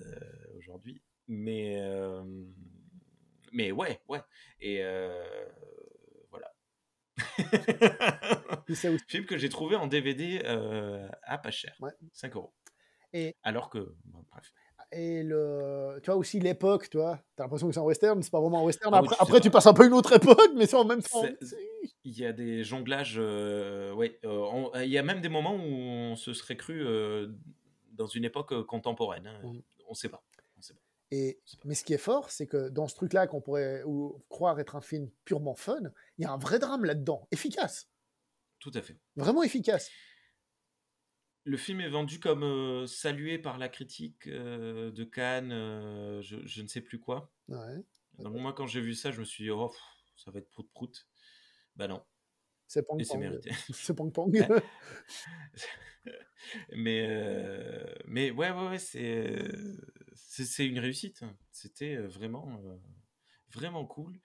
aujourd'hui. 0.58 1.02
Mais, 1.28 1.82
mais 3.52 3.72
ouais, 3.72 4.02
ouais. 4.08 4.22
Et 4.60 4.82
voilà. 6.30 6.54
Film 9.08 9.26
que 9.26 9.38
j'ai 9.38 9.50
trouvé 9.50 9.76
en 9.76 9.88
DVD 9.88 10.42
à 11.24 11.38
pas 11.38 11.52
cher. 11.52 11.78
5 12.14 12.36
euros. 12.36 12.54
Et... 13.14 13.36
Alors 13.44 13.70
que, 13.70 13.96
bref 14.04 14.52
et 14.96 15.24
le, 15.24 16.00
tu 16.02 16.10
vois 16.10 16.16
aussi 16.16 16.40
l'époque, 16.40 16.90
tu 16.90 16.98
vois, 16.98 17.22
t'as 17.36 17.44
l'impression 17.44 17.68
que 17.68 17.74
c'est 17.74 17.82
un 17.82 17.84
western, 17.84 18.18
mais 18.18 18.24
c'est 18.24 18.32
pas 18.32 18.40
vraiment 18.40 18.62
un 18.62 18.64
western. 18.64 18.94
Ah 18.94 19.02
après, 19.20 19.42
tu 19.42 19.52
passes 19.52 19.68
un 19.68 19.74
peu 19.74 19.86
une 19.86 19.94
autre 19.94 20.14
époque, 20.14 20.52
mais 20.56 20.66
c'est 20.66 20.78
en 20.78 20.86
même 20.86 21.04
temps. 21.04 21.26
Il 22.06 22.18
y 22.18 22.26
a 22.26 22.32
des 22.32 22.64
jonglages, 22.64 23.16
euh, 23.18 23.92
ouais, 23.94 24.18
euh, 24.24 24.70
il 24.84 24.90
y 24.90 24.98
a 24.98 25.04
même 25.04 25.20
des 25.20 25.28
moments 25.28 25.56
où 25.56 25.60
on 25.60 26.16
se 26.16 26.34
serait 26.34 26.56
cru 26.56 26.82
euh, 26.82 27.28
dans 27.92 28.08
une 28.08 28.24
époque 28.24 28.66
contemporaine. 28.68 29.28
Hein. 29.28 29.42
Mmh. 29.44 29.60
On 29.90 29.94
sait 29.94 30.08
pas. 30.08 30.24
sait 30.62 30.74
pas. 30.74 30.80
Et, 31.12 31.42
mais 31.66 31.76
ce 31.76 31.84
qui 31.84 31.94
est 31.94 31.98
fort, 31.98 32.32
c'est 32.32 32.48
que 32.48 32.70
dans 32.70 32.88
ce 32.88 32.96
truc-là, 32.96 33.28
qu'on 33.28 33.42
pourrait 33.42 33.84
croire 34.30 34.60
être 34.62 34.78
un 34.78 34.82
film 34.82 35.10
purement 35.26 35.56
fun, 35.56 35.82
il 36.18 36.24
y 36.24 36.26
a 36.26 36.32
un 36.32 36.38
vrai 36.38 36.58
drame 36.58 36.86
là-dedans, 36.86 37.28
efficace. 37.32 37.90
Tout 38.60 38.72
à 38.74 38.82
fait. 38.82 38.98
Vraiment 39.18 39.44
efficace 39.44 39.90
le 41.46 41.58
film 41.58 41.80
est 41.80 41.90
vendu 41.90 42.20
comme 42.20 42.88
salué 42.88 43.38
par 43.38 43.58
la 43.58 43.70
critique 43.70 44.28
de 44.28 45.04
Cannes, 45.04 45.52
je, 46.22 46.62
ne 46.62 46.68
sais 46.68 46.82
plus 46.82 47.00
quoi. 47.00 47.32
Donc 48.18 48.34
moi, 48.34 48.54
quand 48.54 48.66
j'ai 48.66 48.82
vu 48.82 48.94
ça, 48.94 49.12
je 49.12 49.20
me 49.20 49.26
suis 49.26 49.44
dit, 49.46 49.52
oh, 49.52 49.72
ça 50.16 50.32
va 50.32 50.40
être 50.40 50.50
prout 50.50 50.68
prout. 50.72 51.08
Bah 51.76 51.88
non. 51.88 52.04
C'est 52.68 52.86
pong 52.86 53.04
c'est 53.04 53.18
mérité. 53.18 53.52
c'est 53.74 53.96
pong 53.96 54.12
pong. 54.12 54.36
mais, 56.76 57.08
mais 58.06 58.32
ouais, 58.32 58.52
ouais, 58.52 58.70
ouais 58.70 58.80
c'est, 58.80 59.48
c'est, 60.16 60.66
une 60.66 60.80
réussite. 60.80 61.24
C'était 61.52 61.98
vraiment, 61.98 62.60
vraiment 63.54 63.86
cool. 63.86 64.20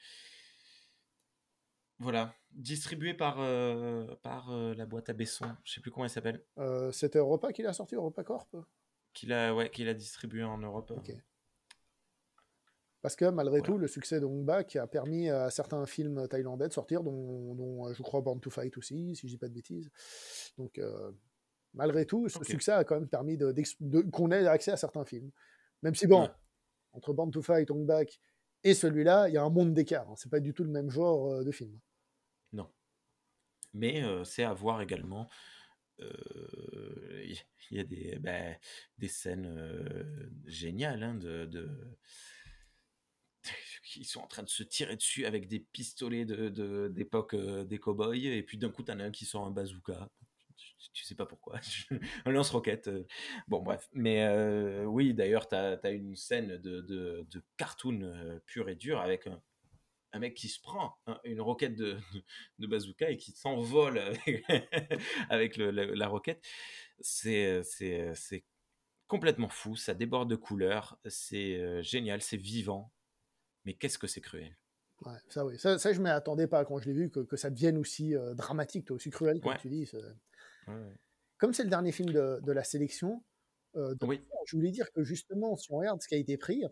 Voilà, 2.01 2.35
distribué 2.53 3.13
par, 3.13 3.37
euh, 3.41 4.07
par 4.23 4.51
euh, 4.51 4.73
la 4.75 4.87
boîte 4.87 5.11
à 5.11 5.13
Besson. 5.13 5.45
Je 5.65 5.75
sais 5.75 5.81
plus 5.83 5.91
comment 5.91 6.05
elle 6.05 6.11
s'appelle. 6.11 6.43
Euh, 6.57 6.91
C'était 6.93 7.19
Europa 7.19 7.53
qui 7.53 7.63
l'a 7.63 7.75
sorti, 7.75 7.95
Europa 7.95 8.25
Corp? 8.25 8.57
Qu'il 9.13 9.35
a, 9.35 9.55
ouais, 9.55 9.69
qu'il 9.69 9.87
a 9.87 9.93
distribué 9.93 10.43
en 10.43 10.57
Europe. 10.57 10.93
Parce 13.03 13.17
que 13.17 13.27
malgré 13.27 13.61
tout, 13.61 13.77
le 13.77 13.87
succès 13.87 14.19
de 14.19 14.25
Hong 14.25 14.47
Bak 14.47 14.77
a 14.77 14.87
permis 14.87 15.29
à 15.29 15.51
certains 15.51 15.85
films 15.85 16.27
thaïlandais 16.29 16.69
de 16.69 16.73
sortir, 16.73 17.03
dont, 17.03 17.93
je 17.93 18.03
crois 18.03 18.23
Born 18.23 18.41
to 18.41 18.49
Fight 18.49 18.77
aussi, 18.79 19.15
si 19.15 19.27
je 19.29 19.35
dis 19.35 19.39
pas 19.39 19.49
de 19.49 19.55
bêtises. 19.55 19.91
Donc 20.57 20.81
malgré 21.75 22.07
tout, 22.07 22.29
ce 22.29 22.43
succès 22.45 22.73
a 22.73 22.85
quand 22.85 22.95
même 22.95 23.09
permis 23.09 23.37
de, 23.37 23.53
qu'on 24.11 24.31
ait 24.31 24.47
accès 24.47 24.71
à 24.71 24.77
certains 24.77 25.05
films. 25.05 25.31
Même 25.83 25.95
si 25.95 26.07
bon, 26.07 26.29
entre 26.93 27.13
Born 27.13 27.31
to 27.31 27.43
Fight, 27.43 27.71
Hong 27.71 27.85
Bak 27.85 28.21
et 28.65 28.75
celui-là, 28.75 29.29
il 29.29 29.35
y 29.35 29.39
a 29.39 29.43
un 29.43 29.51
monde 29.51 29.73
d'écart. 29.73 30.09
Hein. 30.11 30.15
C'est 30.17 30.31
pas 30.31 30.41
du 30.41 30.53
tout 30.53 30.65
le 30.65 30.71
même 30.71 30.91
genre 30.91 31.43
de 31.43 31.51
film. 31.51 31.79
Mais 33.75 34.03
c'est 34.25 34.45
à 34.45 34.53
voir 34.53 34.81
également. 34.81 35.29
Il 35.99 37.37
y 37.71 37.81
a 37.81 37.85
des, 37.85 38.19
bah, 38.19 38.57
des 38.99 39.09
scènes 39.09 40.33
géniales 40.47 41.03
hein, 41.03 41.15
de, 41.15 41.47
de... 41.47 41.69
sont 44.05 44.21
en 44.21 44.27
train 44.27 44.43
de 44.43 44.49
se 44.49 44.63
tirer 44.63 44.97
dessus 44.97 45.27
avec 45.27 45.49
des 45.49 45.61
pistolets 45.61 46.25
d'époque 46.25 47.35
de, 47.35 47.65
des 47.65 47.79
cowboys 47.79 48.27
et 48.27 48.43
puis 48.43 48.59
d'un 48.59 48.71
coup 48.71 48.83
t'en 48.83 48.99
as 48.99 49.05
un 49.05 49.11
qui 49.11 49.25
sort 49.25 49.47
un 49.47 49.51
bazooka. 49.51 50.09
Tu 50.93 51.05
sais 51.05 51.15
pas 51.15 51.27
pourquoi. 51.27 51.61
Un 52.25 52.33
lance-roquette 52.33 52.91
bon 53.49 53.63
bref. 53.63 53.89
Mais 53.93 54.27
oui 54.85 55.15
d'ailleurs 55.15 55.49
tu 55.49 55.55
as, 55.55 55.91
une 55.91 56.17
scène 56.17 56.57
de, 56.59 56.81
de, 56.81 57.27
de 57.31 57.43
cartoon 57.57 58.41
pur 58.47 58.69
et 58.69 58.75
dur 58.75 59.01
avec 59.01 59.27
un, 59.27 59.41
un 60.12 60.19
mec 60.19 60.35
qui 60.35 60.49
se 60.49 60.61
prend 60.61 60.97
une 61.24 61.41
roquette 61.41 61.77
de, 61.77 61.97
de, 62.59 62.66
bazooka 62.66 63.11
et 63.11 63.16
qui 63.16 63.32
s'envole 63.32 63.99
avec, 65.28 65.57
la, 65.59 66.09
roquette, 66.09 66.45
c'est 67.01 67.62
complètement 69.07 69.49
fou, 69.49 69.77
ça 69.77 69.95
déborde 69.95 70.31
de 70.31 70.37
couleurs, 70.37 70.99
c'est 71.07 71.57
euh, 71.57 71.82
génial, 71.82 72.23
c'est 72.23 72.37
vivant, 72.37 72.93
mais 73.65 73.74
qu'est-ce 73.74 73.99
que 73.99 74.07
c'est 74.07 74.20
cruel 74.20 74.57
Ouais, 75.05 75.16
ça 75.28 75.47
oui. 75.47 75.59
Ça, 75.59 75.78
ça 75.78 75.93
je 75.93 76.01
m'y 76.01 76.11
attendais 76.11 76.47
pas 76.47 76.65
quand 76.65 76.78
je 76.78 76.87
l'ai 76.87 76.95
vu, 76.95 77.11
que, 77.11 77.20
que 77.20 77.37
ça 77.37 77.51
devienne 77.51 77.78
aussi 77.78 78.15
euh, 78.15 78.35
dramatique, 78.35 78.91
aussi 78.91 79.11
cruel, 79.11 79.41
comme 79.41 79.53
Ouais. 79.53 79.59
tu 79.59 79.69
dis. 79.70 79.91
Ouais. 80.69 80.74
Comme 81.39 81.55
c'est 81.55 81.65
le 81.65 81.70
dernier 81.70 81.91
film 81.91 82.12
de, 82.12 82.39
de 82.43 82.53
la 82.53 82.65
sélection, 82.65 83.24
euh, 83.77 83.95
Oui, 84.03 84.20
je 84.47 84.57
voulais 84.57 84.70
dire 84.70 84.93
que 84.93 85.03
justement, 85.03 85.57
si 85.57 85.73
on 85.73 85.78
regarde 85.78 86.03
ce 86.03 86.09
qui 86.09 86.15
a 86.15 86.19
été 86.19 86.37
pris, 86.37 86.65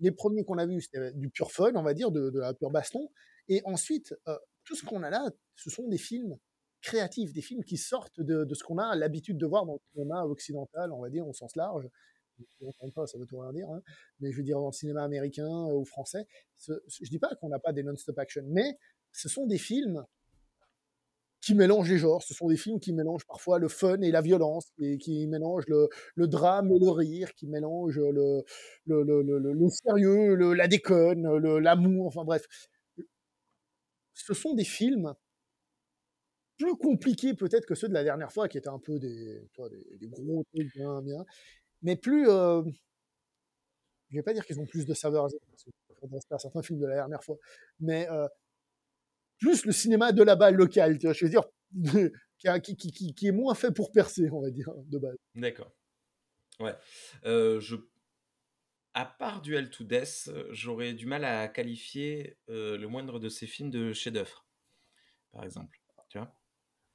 les 0.00 0.10
premiers 0.10 0.44
qu'on 0.44 0.58
a 0.58 0.66
vus, 0.66 0.82
c'était 0.82 1.12
du 1.12 1.30
pur 1.30 1.52
fun, 1.52 1.72
on 1.74 1.82
va 1.82 1.94
dire, 1.94 2.10
de, 2.10 2.38
la 2.38 2.54
pure 2.54 2.70
baston. 2.70 3.08
Et 3.48 3.62
ensuite, 3.64 4.14
euh, 4.28 4.36
tout 4.64 4.74
ce 4.74 4.84
qu'on 4.84 5.02
a 5.02 5.10
là, 5.10 5.30
ce 5.54 5.70
sont 5.70 5.88
des 5.88 5.98
films 5.98 6.36
créatifs, 6.82 7.32
des 7.32 7.42
films 7.42 7.62
qui 7.64 7.76
sortent 7.76 8.20
de, 8.20 8.46
ce 8.54 8.64
qu'on 8.64 8.78
a 8.78 8.96
l'habitude 8.96 9.36
de 9.38 9.46
voir 9.46 9.66
dans 9.66 9.74
le 9.74 9.80
cinéma 9.92 10.24
occidental, 10.24 10.92
on 10.92 11.02
va 11.02 11.10
dire, 11.10 11.26
au 11.26 11.32
sens 11.32 11.54
large. 11.56 11.86
Une 12.60 12.92
fois, 12.92 13.06
ça 13.06 13.18
veut 13.18 13.26
tout 13.26 13.38
rien 13.38 13.52
dire, 13.52 13.68
hein, 13.68 13.82
mais 14.20 14.32
je 14.32 14.36
veux 14.38 14.42
dire 14.42 14.58
dans 14.58 14.68
le 14.68 14.72
cinéma 14.72 15.04
américain 15.04 15.46
euh, 15.46 15.74
ou 15.74 15.84
français. 15.84 16.26
Ce, 16.56 16.72
ce- 16.88 17.04
je 17.04 17.10
dis 17.10 17.18
pas 17.18 17.34
qu'on 17.38 17.50
n'a 17.50 17.58
pas 17.58 17.74
des 17.74 17.82
non-stop 17.82 18.18
action, 18.18 18.42
mais 18.48 18.78
ce 19.12 19.28
sont 19.28 19.46
des 19.46 19.58
films 19.58 20.02
qui 21.40 21.54
mélangent 21.54 21.90
les 21.90 21.98
genres. 21.98 22.22
Ce 22.22 22.34
sont 22.34 22.48
des 22.48 22.56
films 22.56 22.80
qui 22.80 22.92
mélangent 22.92 23.26
parfois 23.26 23.58
le 23.58 23.68
fun 23.68 24.00
et 24.02 24.10
la 24.10 24.20
violence, 24.20 24.72
et 24.78 24.98
qui 24.98 25.26
mélangent 25.26 25.66
le, 25.68 25.88
drame 26.26 26.70
et 26.70 26.78
le 26.78 26.90
rire, 26.90 27.34
qui 27.34 27.46
mélangent 27.46 27.98
le, 27.98 28.44
sérieux, 29.70 30.34
la 30.54 30.68
déconne, 30.68 31.26
l'amour, 31.58 32.06
enfin 32.06 32.24
bref. 32.24 32.46
Ce 34.14 34.34
sont 34.34 34.54
des 34.54 34.64
films 34.64 35.14
plus 36.58 36.76
compliqués 36.76 37.32
peut-être 37.34 37.64
que 37.64 37.74
ceux 37.74 37.88
de 37.88 37.94
la 37.94 38.04
dernière 38.04 38.32
fois, 38.32 38.46
qui 38.48 38.58
étaient 38.58 38.68
un 38.68 38.78
peu 38.78 38.98
des, 38.98 39.40
gros 40.02 40.44
trucs 40.52 40.72
bien, 40.74 41.00
bien, 41.02 41.24
mais 41.82 41.96
plus... 41.96 42.28
euh, 42.28 42.62
je 44.10 44.16
vais 44.16 44.22
pas 44.22 44.34
dire 44.34 44.44
qu'ils 44.44 44.60
ont 44.60 44.66
plus 44.66 44.84
de 44.84 44.92
saveur, 44.92 45.28
parce 45.48 45.64
que 45.64 46.38
certains 46.38 46.62
films 46.62 46.80
de 46.80 46.86
la 46.86 46.96
dernière 46.96 47.22
fois, 47.22 47.36
mais 47.78 48.08
euh, 48.10 48.26
plus 49.40 49.64
le 49.64 49.72
cinéma 49.72 50.12
de 50.12 50.22
là-bas 50.22 50.50
local, 50.52 50.98
tu 50.98 51.06
vois, 51.06 51.14
je 51.14 51.24
veux 51.24 51.30
dire, 51.30 51.42
qui, 52.38 52.48
a- 52.48 52.60
qui, 52.60 52.76
qui, 52.76 52.92
qui- 52.92 53.14
qui 53.14 53.26
est 53.26 53.32
moins 53.32 53.54
fait 53.54 53.72
pour 53.72 53.90
percer, 53.90 54.28
on 54.30 54.40
va 54.42 54.50
dire, 54.50 54.70
de 54.86 54.98
base. 54.98 55.16
d'accord. 55.34 55.72
Ouais. 56.60 56.74
Euh, 57.24 57.58
je... 57.60 57.76
À 58.92 59.04
part 59.06 59.40
Duel 59.40 59.70
to 59.70 59.84
Death, 59.84 60.30
j'aurais 60.50 60.92
du 60.94 61.06
mal 61.06 61.24
à 61.24 61.46
qualifier 61.48 62.36
euh, 62.48 62.76
le 62.76 62.88
moindre 62.88 63.18
de 63.20 63.28
ces 63.28 63.46
films 63.46 63.70
de 63.70 63.92
chef-d'œuvre, 63.92 64.44
par 65.32 65.44
exemple. 65.44 65.78
Tu 66.08 66.18
vois 66.18 66.34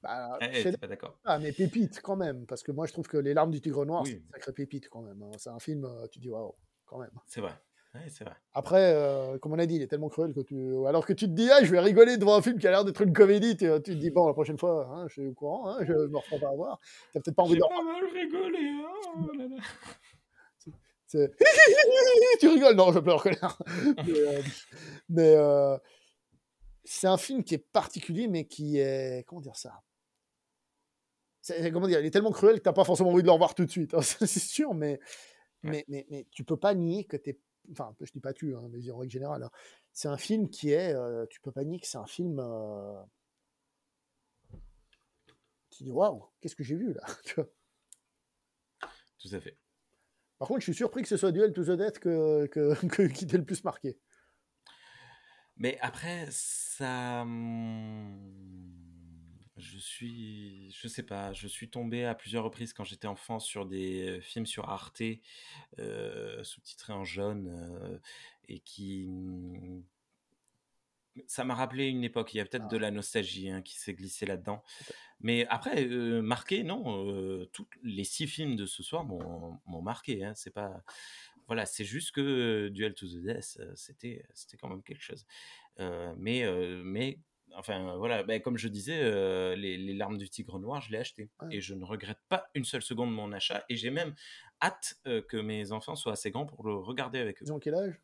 Bah, 0.04 0.38
Eh, 0.42 0.62
chef- 0.62 0.78
pas 0.78 0.88
d'accord 0.88 1.18
ah, 1.24 1.40
mais 1.40 1.54
pépite 1.54 2.02
quand 2.02 2.18
même, 2.18 2.46
parce 2.46 2.64
que 2.64 2.72
moi 2.74 2.86
je 2.86 2.92
trouve 2.92 3.08
que 3.08 3.16
Les 3.18 3.34
larmes 3.34 3.50
du 3.52 3.62
tigre 3.62 3.86
noir, 3.86 4.04
Oui. 4.04 4.12
c'est 4.12 4.18
une 4.18 4.28
sacrée 4.30 4.52
pépite 4.54 4.90
quand 4.90 5.02
même. 5.04 5.24
hein. 5.24 5.32
C'est 5.38 5.50
un 5.50 5.60
film, 5.60 5.86
euh, 5.86 6.06
tu 6.12 6.20
dis 6.20 6.30
waouh, 6.30 6.54
quand 6.86 7.00
même. 7.00 7.12
C'est 7.28 7.40
vrai. 7.42 7.54
Ouais, 7.96 8.10
c'est 8.10 8.26
vrai. 8.26 8.36
Après, 8.54 8.94
euh, 8.94 9.38
comme 9.40 9.54
on 9.54 9.60
a 9.60 9.66
dit, 9.66 9.76
il 9.76 9.82
est 9.82 9.88
tellement 9.88 10.10
cruel 10.10 10.34
que 10.34 10.42
tu. 10.42 10.86
Alors 10.86 11.06
que 11.06 11.14
tu 11.14 11.26
te 11.28 11.32
dis, 11.32 11.50
ah, 11.50 11.64
je 11.64 11.72
vais 11.72 11.80
rigoler 11.80 12.18
devant 12.18 12.36
un 12.36 12.42
film 12.42 12.60
qui 12.60 12.68
a 12.68 12.72
l'air 12.72 12.84
d'être 12.84 13.02
une 13.02 13.14
comédie, 13.14 13.56
tu, 13.56 13.66
tu 13.78 13.82
te 13.82 13.92
dis, 13.92 14.10
bon, 14.12 14.28
la 14.28 14.34
prochaine 14.34 14.58
fois, 14.58 14.86
hein, 14.92 15.08
je 15.08 15.14
suis 15.14 15.28
au 15.28 15.34
courant, 15.34 15.70
hein, 15.70 15.78
je 15.88 15.94
me 15.94 16.18
reprends 16.18 16.40
pas 16.40 16.50
à 16.50 16.56
voir. 16.56 16.80
T'as 17.14 17.22
peut-être 17.22 17.36
pas 17.38 17.44
envie 17.44 17.56
de. 17.56 17.62
pas 17.62 17.82
mal 17.84 18.04
rigolé. 18.14 18.60
hein, 18.60 19.24
oh 19.30 19.32
là 19.38 19.48
là. 19.48 19.56
C'est- 21.08 21.32
tu 22.40 22.48
rigoles 22.50 22.76
Non, 22.76 22.92
je 22.92 23.00
pleure 23.00 23.22
colère. 23.24 23.62
mais 24.06 24.20
euh, 24.20 24.42
mais, 25.08 25.36
euh, 25.38 25.78
c'est 26.84 27.08
un 27.08 27.18
film 27.18 27.44
qui 27.44 27.54
est 27.56 27.60
particulier, 27.72 28.28
mais 28.28 28.46
qui 28.46 28.78
est. 28.80 29.24
Comment 29.28 29.40
dire 29.42 29.56
ça? 29.56 29.84
C'est- 31.42 31.72
Comment 31.72 31.88
dire 31.88 32.00
Il 32.02 32.06
est 32.08 32.12
tellement 32.12 32.32
cruel 32.32 32.58
que 32.58 32.64
t'as 32.64 32.74
pas 32.74 32.84
forcément 32.84 33.12
envie 33.12 33.22
de 33.22 33.28
le 33.28 33.32
revoir 33.32 33.56
tout 33.56 33.64
de 33.66 33.72
suite, 33.72 33.94
hein, 33.94 34.02
c'est 34.02 34.28
sûr, 34.40 34.74
mais, 34.74 35.00
mais, 35.64 35.86
mais, 35.88 36.06
mais 36.10 36.28
tu 36.32 36.44
peux 36.44 36.58
pas 36.58 36.74
nier 36.74 37.06
que 37.06 37.18
t'es. 37.18 37.40
Enfin, 37.72 37.96
je 38.02 38.12
dis 38.12 38.20
pas 38.20 38.34
tu, 38.34 38.56
hein, 38.56 38.68
mais 38.72 38.90
en 38.92 38.98
règle 38.98 39.12
générale. 39.12 39.44
hein. 39.44 39.52
C'est 39.92 40.08
un 40.08 40.18
film 40.18 40.50
qui 40.50 40.72
est. 40.72 40.94
euh, 40.94 41.26
tu 41.30 41.40
peux 41.42 41.52
pas 41.52 41.64
nier 41.64 41.80
que 41.80 41.88
c'est 41.88 41.98
un 41.98 42.06
film. 42.08 42.40
euh, 42.40 43.02
qui 45.70 45.84
dit 45.84 45.92
waouh, 45.92 46.26
qu'est-ce 46.40 46.56
que 46.56 46.64
j'ai 46.64 46.76
vu 46.76 46.94
là 46.94 47.02
tu 47.26 47.36
vois 47.36 47.48
Tout 49.20 49.30
à 49.34 49.40
fait. 49.42 49.58
Par 50.38 50.48
contre, 50.48 50.60
je 50.62 50.66
suis 50.66 50.74
surpris 50.76 51.02
que 51.02 51.08
ce 51.08 51.18
soit 51.18 51.32
Duel 51.32 51.54
to 51.54 51.64
the 51.64 51.72
Death 51.78 52.00
que, 52.00 52.46
que, 52.48 52.86
que- 52.88 53.08
qui 53.08 53.26
t'ait 53.28 53.38
le 53.38 53.46
plus 53.46 53.64
marqué. 53.64 53.98
Mais 55.58 55.78
après, 55.82 56.28
ça. 56.32 57.26
Je 59.58 59.78
suis. 59.78 60.70
Je 60.72 60.88
sais 60.88 61.04
pas. 61.04 61.32
Je 61.32 61.48
suis 61.48 61.70
tombé 61.70 62.04
à 62.06 62.14
plusieurs 62.14 62.44
reprises 62.44 62.74
quand 62.74 62.84
j'étais 62.84 63.08
enfant 63.08 63.40
sur 63.40 63.66
des 63.66 64.20
films 64.22 64.46
sur 64.46 64.70
Arte, 64.70 65.02
euh, 65.80 66.44
sous-titrés 66.44 66.92
en 66.94 67.06
jaune, 67.06 67.48
euh, 67.48 67.98
et 68.50 68.60
qui. 68.60 69.06
hum, 69.08 69.84
Ça 71.28 71.46
m'a 71.46 71.56
rappelé 71.56 71.88
une 71.88 72.04
époque. 72.04 72.34
Il 72.34 72.38
y 72.38 72.42
a 72.42 72.46
peut-être 72.46 72.66
Ah 72.66 72.74
de 72.74 72.78
la 72.78 72.92
nostalgie 72.92 73.50
hein, 73.50 73.62
qui 73.62 73.78
s'est 73.78 73.94
glissée 73.94 74.26
là-dedans. 74.26 74.62
Mais 75.22 75.48
après, 75.48 75.86
euh, 75.88 76.22
marqué, 76.22 76.64
non. 76.64 77.46
tous 77.54 77.68
les 77.82 78.04
six 78.04 78.28
films 78.28 78.58
de 78.58 78.66
ce 78.66 78.84
soir 78.84 79.06
m'ont 79.06 79.82
marqué. 79.82 80.26
Hein, 80.26 80.34
c'est 80.36 80.54
pas. 80.54 80.84
Voilà, 81.48 81.66
c'est 81.66 81.86
juste 81.86 82.12
que 82.12 82.70
Duel 82.70 82.94
to 82.96 83.08
the 83.08 83.22
Death, 83.22 83.60
c'était 83.76 84.26
c'était 84.34 84.58
quand 84.58 84.68
même 84.68 84.84
quelque 84.84 85.04
chose. 85.04 85.26
Mais, 86.18 86.44
mais, 86.84 87.20
enfin, 87.56 87.96
voilà, 87.98 88.24
ben, 88.24 88.42
comme 88.42 88.58
je 88.58 88.68
disais, 88.68 89.00
euh, 89.02 89.56
les, 89.56 89.78
les 89.78 89.94
larmes 89.94 90.18
du 90.18 90.30
tigre 90.30 90.60
noir, 90.60 90.82
je 90.82 90.92
l'ai 90.92 90.98
acheté. 90.98 91.30
Ouais. 91.42 91.56
Et 91.56 91.62
je 91.62 91.74
ne 91.74 91.84
regrette 91.86 92.20
pas 92.30 92.48
une 92.56 92.66
seule 92.66 92.82
seconde 92.82 93.14
mon 93.14 93.32
achat. 93.32 93.64
Et 93.70 93.76
j'ai 93.76 93.90
même 93.92 94.14
hâte 94.62 94.96
euh, 95.08 95.22
que 95.22 95.38
mes 95.38 95.72
enfants 95.72 95.96
soient 95.96 96.14
assez 96.14 96.32
grands 96.32 96.46
pour 96.46 96.64
le 96.66 96.76
regarder 96.76 97.20
avec 97.20 97.42
eux. 97.42 97.46
Ils 97.46 97.54
ont 97.54 97.60
quel 97.60 97.76
âge? 97.76 98.00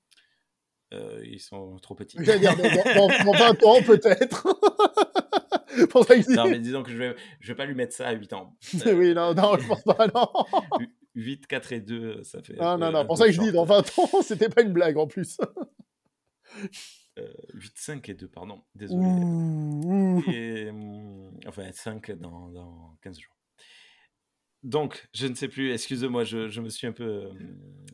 Euh, 0.94 1.22
ils 1.26 1.40
sont 1.40 1.78
trop 1.78 1.96
petits. 1.96 2.18
Dans, 2.18 2.24
dans- 2.26 3.24
dans 3.26 3.32
20 3.32 3.64
ans 3.64 3.82
peut-être. 3.84 4.48
Non, 6.36 6.50
mais 6.50 6.60
disons 6.60 6.84
que 6.84 6.92
je 6.92 6.98
vais, 6.98 7.16
je 7.40 7.48
vais 7.48 7.56
pas 7.56 7.66
lui 7.66 7.76
mettre 7.76 7.94
ça 7.96 8.08
à 8.08 8.12
8 8.12 8.34
ans. 8.34 8.58
oui, 8.86 9.14
non, 9.14 9.34
non, 9.34 9.58
je 9.58 9.68
pense 9.68 9.84
pas, 9.84 10.08
non. 10.14 10.28
8, 11.16 11.48
4 11.48 11.72
et 11.74 11.80
2, 11.80 12.24
ça 12.24 12.42
fait. 12.42 12.56
Non, 12.56 12.78
non, 12.78 12.88
euh, 12.88 12.92
non, 12.92 13.00
un 13.00 13.06
pour 13.06 13.18
ça 13.18 13.26
que 13.26 13.32
je 13.32 13.40
dis, 13.40 13.52
dans 13.52 13.64
20 13.66 14.00
ans, 14.00 14.10
c'était 14.22 14.50
pas 14.50 14.62
une 14.62 14.74
blague 14.74 14.98
en 14.98 15.08
plus. 15.08 15.38
Euh, 17.22 17.34
8, 17.54 17.74
5 17.76 18.10
et 18.10 18.14
2, 18.14 18.28
pardon. 18.28 18.62
Désolé. 18.76 19.08
Et, 20.28 20.70
hum, 20.70 21.32
enfin, 21.48 21.72
5 21.72 22.12
dans, 22.12 22.50
dans 22.50 22.98
15 23.02 23.20
jours. 23.20 23.36
Donc, 24.64 25.08
je 25.14 25.26
ne 25.28 25.34
sais 25.34 25.48
plus, 25.48 25.72
excuse-moi, 25.74 26.24
je, 26.24 26.48
je 26.50 26.62
me 26.62 26.70
suis 26.70 26.86
un 26.88 26.92
peu. 26.92 27.04
euh, 27.04 27.32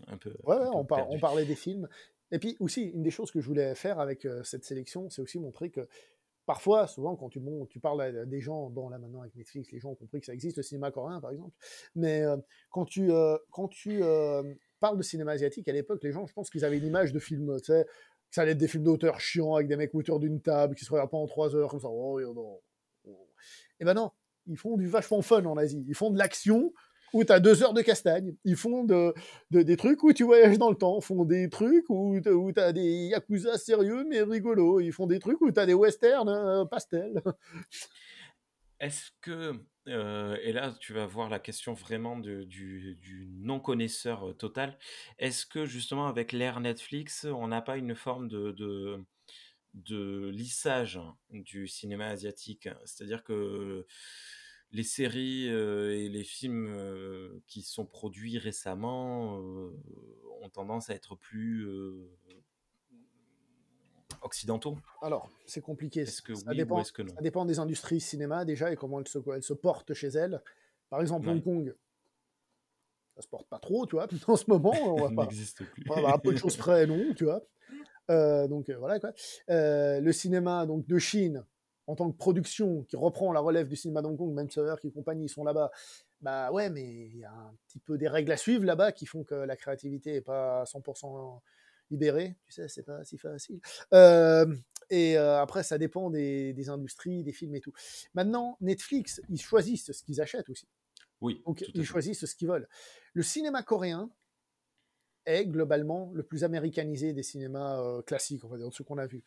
Un 0.08 0.18
peu 0.18 0.32
Ouais, 0.44 0.56
un 0.56 0.60
ouais, 0.60 0.66
peu 0.66 0.72
on, 0.76 0.86
par- 0.86 0.98
perdu. 1.00 1.16
on 1.16 1.20
parlait 1.20 1.46
des 1.46 1.56
films. 1.56 1.88
Et 2.32 2.40
puis 2.40 2.58
aussi, 2.60 2.84
une 2.84 3.04
des 3.04 3.10
choses 3.12 3.32
que 3.32 3.40
je 3.40 3.48
voulais 3.48 3.74
faire 3.76 4.00
avec 4.00 4.26
euh, 4.26 4.44
cette 4.44 4.66
sélection, 4.66 5.10
c'est 5.10 5.22
aussi 5.22 5.40
montrer 5.40 5.70
que 5.70 5.88
parfois, 6.46 6.86
souvent, 6.88 7.16
quand 7.16 7.30
tu, 7.30 7.40
bon, 7.40 7.66
tu 7.68 7.80
parles 7.80 8.02
à 8.02 8.26
des 8.26 8.42
gens, 8.42 8.70
bon, 8.70 8.90
là 8.90 8.98
maintenant 9.00 9.22
avec 9.22 9.34
Netflix, 9.36 9.72
les 9.72 9.80
gens 9.80 9.92
ont 9.92 9.96
compris 9.96 10.20
que 10.20 10.26
ça 10.26 10.34
existe, 10.34 10.58
le 10.58 10.64
cinéma 10.64 10.92
coréen 10.92 11.22
par 11.22 11.32
exemple, 11.32 11.56
mais 11.96 12.22
euh, 12.24 12.36
quand 12.70 12.84
tu, 12.86 13.12
euh, 13.12 13.38
quand 13.52 13.70
tu 13.70 14.02
parles 14.82 14.98
de 14.98 15.04
cinéma 15.04 15.32
asiatique, 15.32 15.70
à 15.70 15.72
l'époque, 15.74 16.04
les 16.04 16.12
gens, 16.12 16.26
je 16.28 16.34
pense 16.34 16.50
qu'ils 16.50 16.66
avaient 16.66 16.78
une 16.78 16.86
image 16.86 17.14
de 17.14 17.20
film, 17.20 17.56
tu 17.60 17.66
sais, 17.72 17.86
ça 18.32 18.42
allait 18.42 18.52
être 18.52 18.58
des 18.58 18.68
films 18.68 18.84
d'auteur 18.84 19.20
chiants 19.20 19.56
avec 19.56 19.68
des 19.68 19.76
mecs 19.76 19.94
autour 19.96 20.20
d'une 20.20 20.42
table 20.42 20.76
qui 20.76 20.86
se 20.86 20.92
regardent 20.92 21.12
pas 21.12 21.18
en 21.18 21.28
trois 21.28 21.56
heures, 21.56 21.70
comme 21.70 21.80
ça, 21.80 21.88
oh, 21.90 22.20
oh. 22.22 22.62
Oh. 23.06 23.28
Et 23.80 23.86
ben 23.86 23.94
non, 23.94 24.12
ils 24.48 24.58
font 24.58 24.78
du 24.78 24.88
vachement 24.88 25.22
fun 25.22 25.46
en 25.46 25.58
Asie. 25.58 25.84
Ils 25.88 25.96
font 25.96 26.12
de 26.12 26.18
l'action 26.18 26.74
où 27.14 27.24
tu 27.24 27.32
as 27.32 27.40
deux 27.40 27.64
heures 27.64 27.74
de 27.74 27.82
castagne. 27.82 28.36
Ils 28.44 28.56
font 28.56 28.84
de, 28.84 29.14
de- 29.52 29.62
des 29.62 29.78
trucs 29.78 30.04
où 30.04 30.12
tu 30.14 30.24
voyages 30.24 30.58
dans 30.58 30.70
le 30.70 30.76
temps. 30.76 30.98
Ils 31.00 31.04
font 31.06 31.26
des 31.26 31.50
trucs 31.50 31.90
où 31.90 32.20
tu 32.22 32.60
as 32.60 32.74
des 32.74 33.08
yakuza 33.08 33.58
sérieux 33.58 34.06
mais 34.10 34.22
rigolos. 34.22 34.82
Ils 34.82 34.92
font 34.92 35.08
des 35.08 35.20
trucs 35.20 35.42
où 35.42 35.52
tu 35.52 35.60
as 35.60 35.66
des 35.66 35.74
westerns 35.74 36.30
euh, 36.30 36.66
pastels. 36.66 37.22
Est-ce 38.80 39.12
que, 39.22 39.54
euh, 39.88 40.38
et 40.42 40.52
là 40.52 40.74
tu 40.80 40.94
vas 40.94 41.06
voir 41.06 41.30
la 41.30 41.40
question 41.40 41.74
vraiment 41.74 42.18
du, 42.18 42.98
non-connaisseur 43.40 44.30
euh, 44.30 44.34
total, 44.34 44.78
est-ce 45.20 45.46
que 45.46 45.66
justement 45.66 46.08
avec 46.08 46.32
l'ère 46.32 46.60
Netflix, 46.60 47.26
on 47.26 47.48
n'a 47.48 47.62
pas 47.62 47.78
une 47.78 47.96
forme 47.96 48.28
de, 48.28 49.06
lissage 50.32 51.00
du 51.32 51.68
cinéma 51.68 52.08
asiatique? 52.08 52.70
C'est-à-dire 52.86 53.24
que 53.24 53.86
les 54.72 54.84
séries 54.84 55.50
euh, 55.50 55.96
et 55.96 56.10
les 56.10 56.24
films 56.24 57.42
qui 57.48 57.62
sont 57.62 57.86
produits 57.86 58.38
récemment 58.38 59.38
ont 60.42 60.50
tendance 60.50 60.90
à 60.90 60.96
être 60.96 61.16
plus 61.16 61.68
occidentaux. 64.28 64.78
Alors, 65.02 65.32
c'est 65.48 65.62
compliqué. 65.62 66.02
Est-ce 66.02 66.22
que 66.22 66.36
ça, 66.36 66.52
oui 66.52 66.58
dépend, 66.58 66.78
ou 66.78 66.82
est-ce 66.82 66.92
que 66.94 67.02
non? 67.02 67.14
ça 67.16 67.22
dépend 67.22 67.46
des 67.46 67.58
industries 67.60 68.00
cinéma 68.00 68.46
déjà 68.46 68.72
et 68.72 68.76
comment 68.76 69.00
elles 69.00 69.08
se, 69.08 69.18
elles 69.34 69.44
se 69.44 69.54
portent 69.54 69.94
chez 69.94 70.10
elles. 70.10 70.42
Par 70.90 71.02
exemple, 71.02 71.28
Ouais. 71.28 71.34
Hong 71.34 71.44
Kong, 71.44 71.76
ça 73.16 73.22
se 73.24 73.28
porte 73.28 73.48
pas 73.48 73.60
trop, 73.60 73.86
tu 73.88 73.96
vois. 73.96 74.08
En 74.28 74.36
ce 74.36 74.46
moment, 74.48 74.74
on 74.84 75.08
va 75.08 75.10
pas. 75.16 75.28
plus. 75.28 75.56
À 76.06 76.18
peu 76.20 76.32
de 76.34 76.38
choses 76.38 76.56
près, 76.58 76.86
non, 76.86 77.14
tu 77.16 77.24
vois. 77.26 77.42
Euh, 78.10 78.48
donc 78.48 78.70
euh, 78.70 78.78
voilà 78.78 79.02
quoi. 79.02 79.12
Euh, 79.50 80.00
le 80.00 80.14
cinéma 80.14 80.66
donc 80.66 80.88
de 80.88 80.98
Chine 80.98 81.44
en 81.88 81.96
tant 81.96 82.10
que 82.10 82.16
production 82.16 82.84
qui 82.84 82.96
reprend 82.96 83.34
la 83.34 83.42
relève 83.42 83.68
du 83.68 83.76
cinéma 83.76 84.02
d'Hong 84.02 84.18
Kong, 84.18 84.34
même 84.34 84.50
Sawer 84.50 84.76
qui 84.80 84.92
compagnie 84.94 85.28
sont 85.28 85.44
là-bas. 85.44 85.72
Bah 86.22 86.52
ouais, 86.52 86.70
mais 86.70 86.84
il 86.84 87.18
y 87.18 87.26
a 87.26 87.32
un 87.34 87.54
petit 87.68 87.80
peu 87.80 87.98
des 87.98 88.08
règles 88.08 88.32
à 88.32 88.38
suivre 88.38 88.64
là-bas 88.64 88.92
qui 88.94 89.06
font 89.06 89.24
que 89.24 89.36
la 89.36 89.56
créativité 89.58 90.16
est 90.16 90.22
pas 90.22 90.62
à 90.62 90.64
100% 90.64 91.40
libéré, 91.92 92.36
tu 92.46 92.52
sais, 92.52 92.68
c'est 92.68 92.84
pas 92.84 93.04
si 93.04 93.18
facile. 93.18 93.60
Euh, 93.94 94.56
et 94.90 95.18
euh, 95.18 95.42
après, 95.42 95.64
ça 95.64 95.78
dépend 95.78 96.10
des, 96.10 96.54
des, 96.54 96.70
industries, 96.70 97.24
des 97.24 97.34
films 97.34 97.56
et 97.56 97.62
tout. 97.62 97.74
Maintenant, 98.14 98.58
Netflix, 98.62 99.22
ils 99.30 99.42
choisissent 99.42 99.92
ce 99.92 100.04
qu'ils 100.04 100.22
achètent 100.22 100.50
aussi. 100.50 100.68
Oui. 101.22 101.42
Donc, 101.46 101.66
ils 101.74 101.86
choisissent 101.86 102.26
ce 102.26 102.36
qu'ils 102.36 102.48
veulent. 102.48 102.68
Le 103.14 103.24
cinéma 103.24 103.64
coréen 103.64 104.12
est 105.26 105.46
globalement 105.46 106.12
le 106.14 106.24
plus 106.24 106.44
américanisé 106.44 107.14
des 107.14 107.24
cinémas 107.24 107.82
euh, 107.82 108.02
classiques, 108.02 108.44
on 108.46 108.48
va 108.48 108.58
dire, 108.58 108.70
de 108.70 108.74
ceux 108.74 108.84
qu'on 108.84 108.98
a 108.98 109.08
vus. 109.08 109.24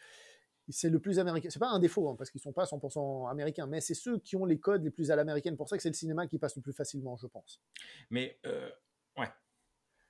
C'est 0.68 0.88
le 0.88 1.00
plus 1.00 1.18
américain. 1.18 1.50
C'est 1.50 1.58
pas 1.58 1.68
un 1.68 1.80
défaut, 1.80 2.08
hein, 2.08 2.14
parce 2.16 2.30
qu'ils 2.30 2.40
sont 2.40 2.52
pas 2.52 2.64
100% 2.64 3.28
américains, 3.28 3.66
mais 3.66 3.80
c'est 3.80 3.94
ceux 3.94 4.18
qui 4.18 4.36
ont 4.36 4.44
les 4.44 4.60
codes 4.60 4.84
les 4.84 4.90
plus 4.90 5.10
à 5.10 5.16
l'américaine. 5.16 5.56
Pour 5.56 5.68
ça 5.68 5.76
que 5.76 5.82
c'est 5.82 5.88
le 5.88 5.94
cinéma 5.94 6.28
qui 6.28 6.38
passe 6.38 6.54
le 6.54 6.62
plus 6.62 6.72
facilement, 6.72 7.16
je 7.16 7.26
pense. 7.26 7.60
Mais, 8.08 8.38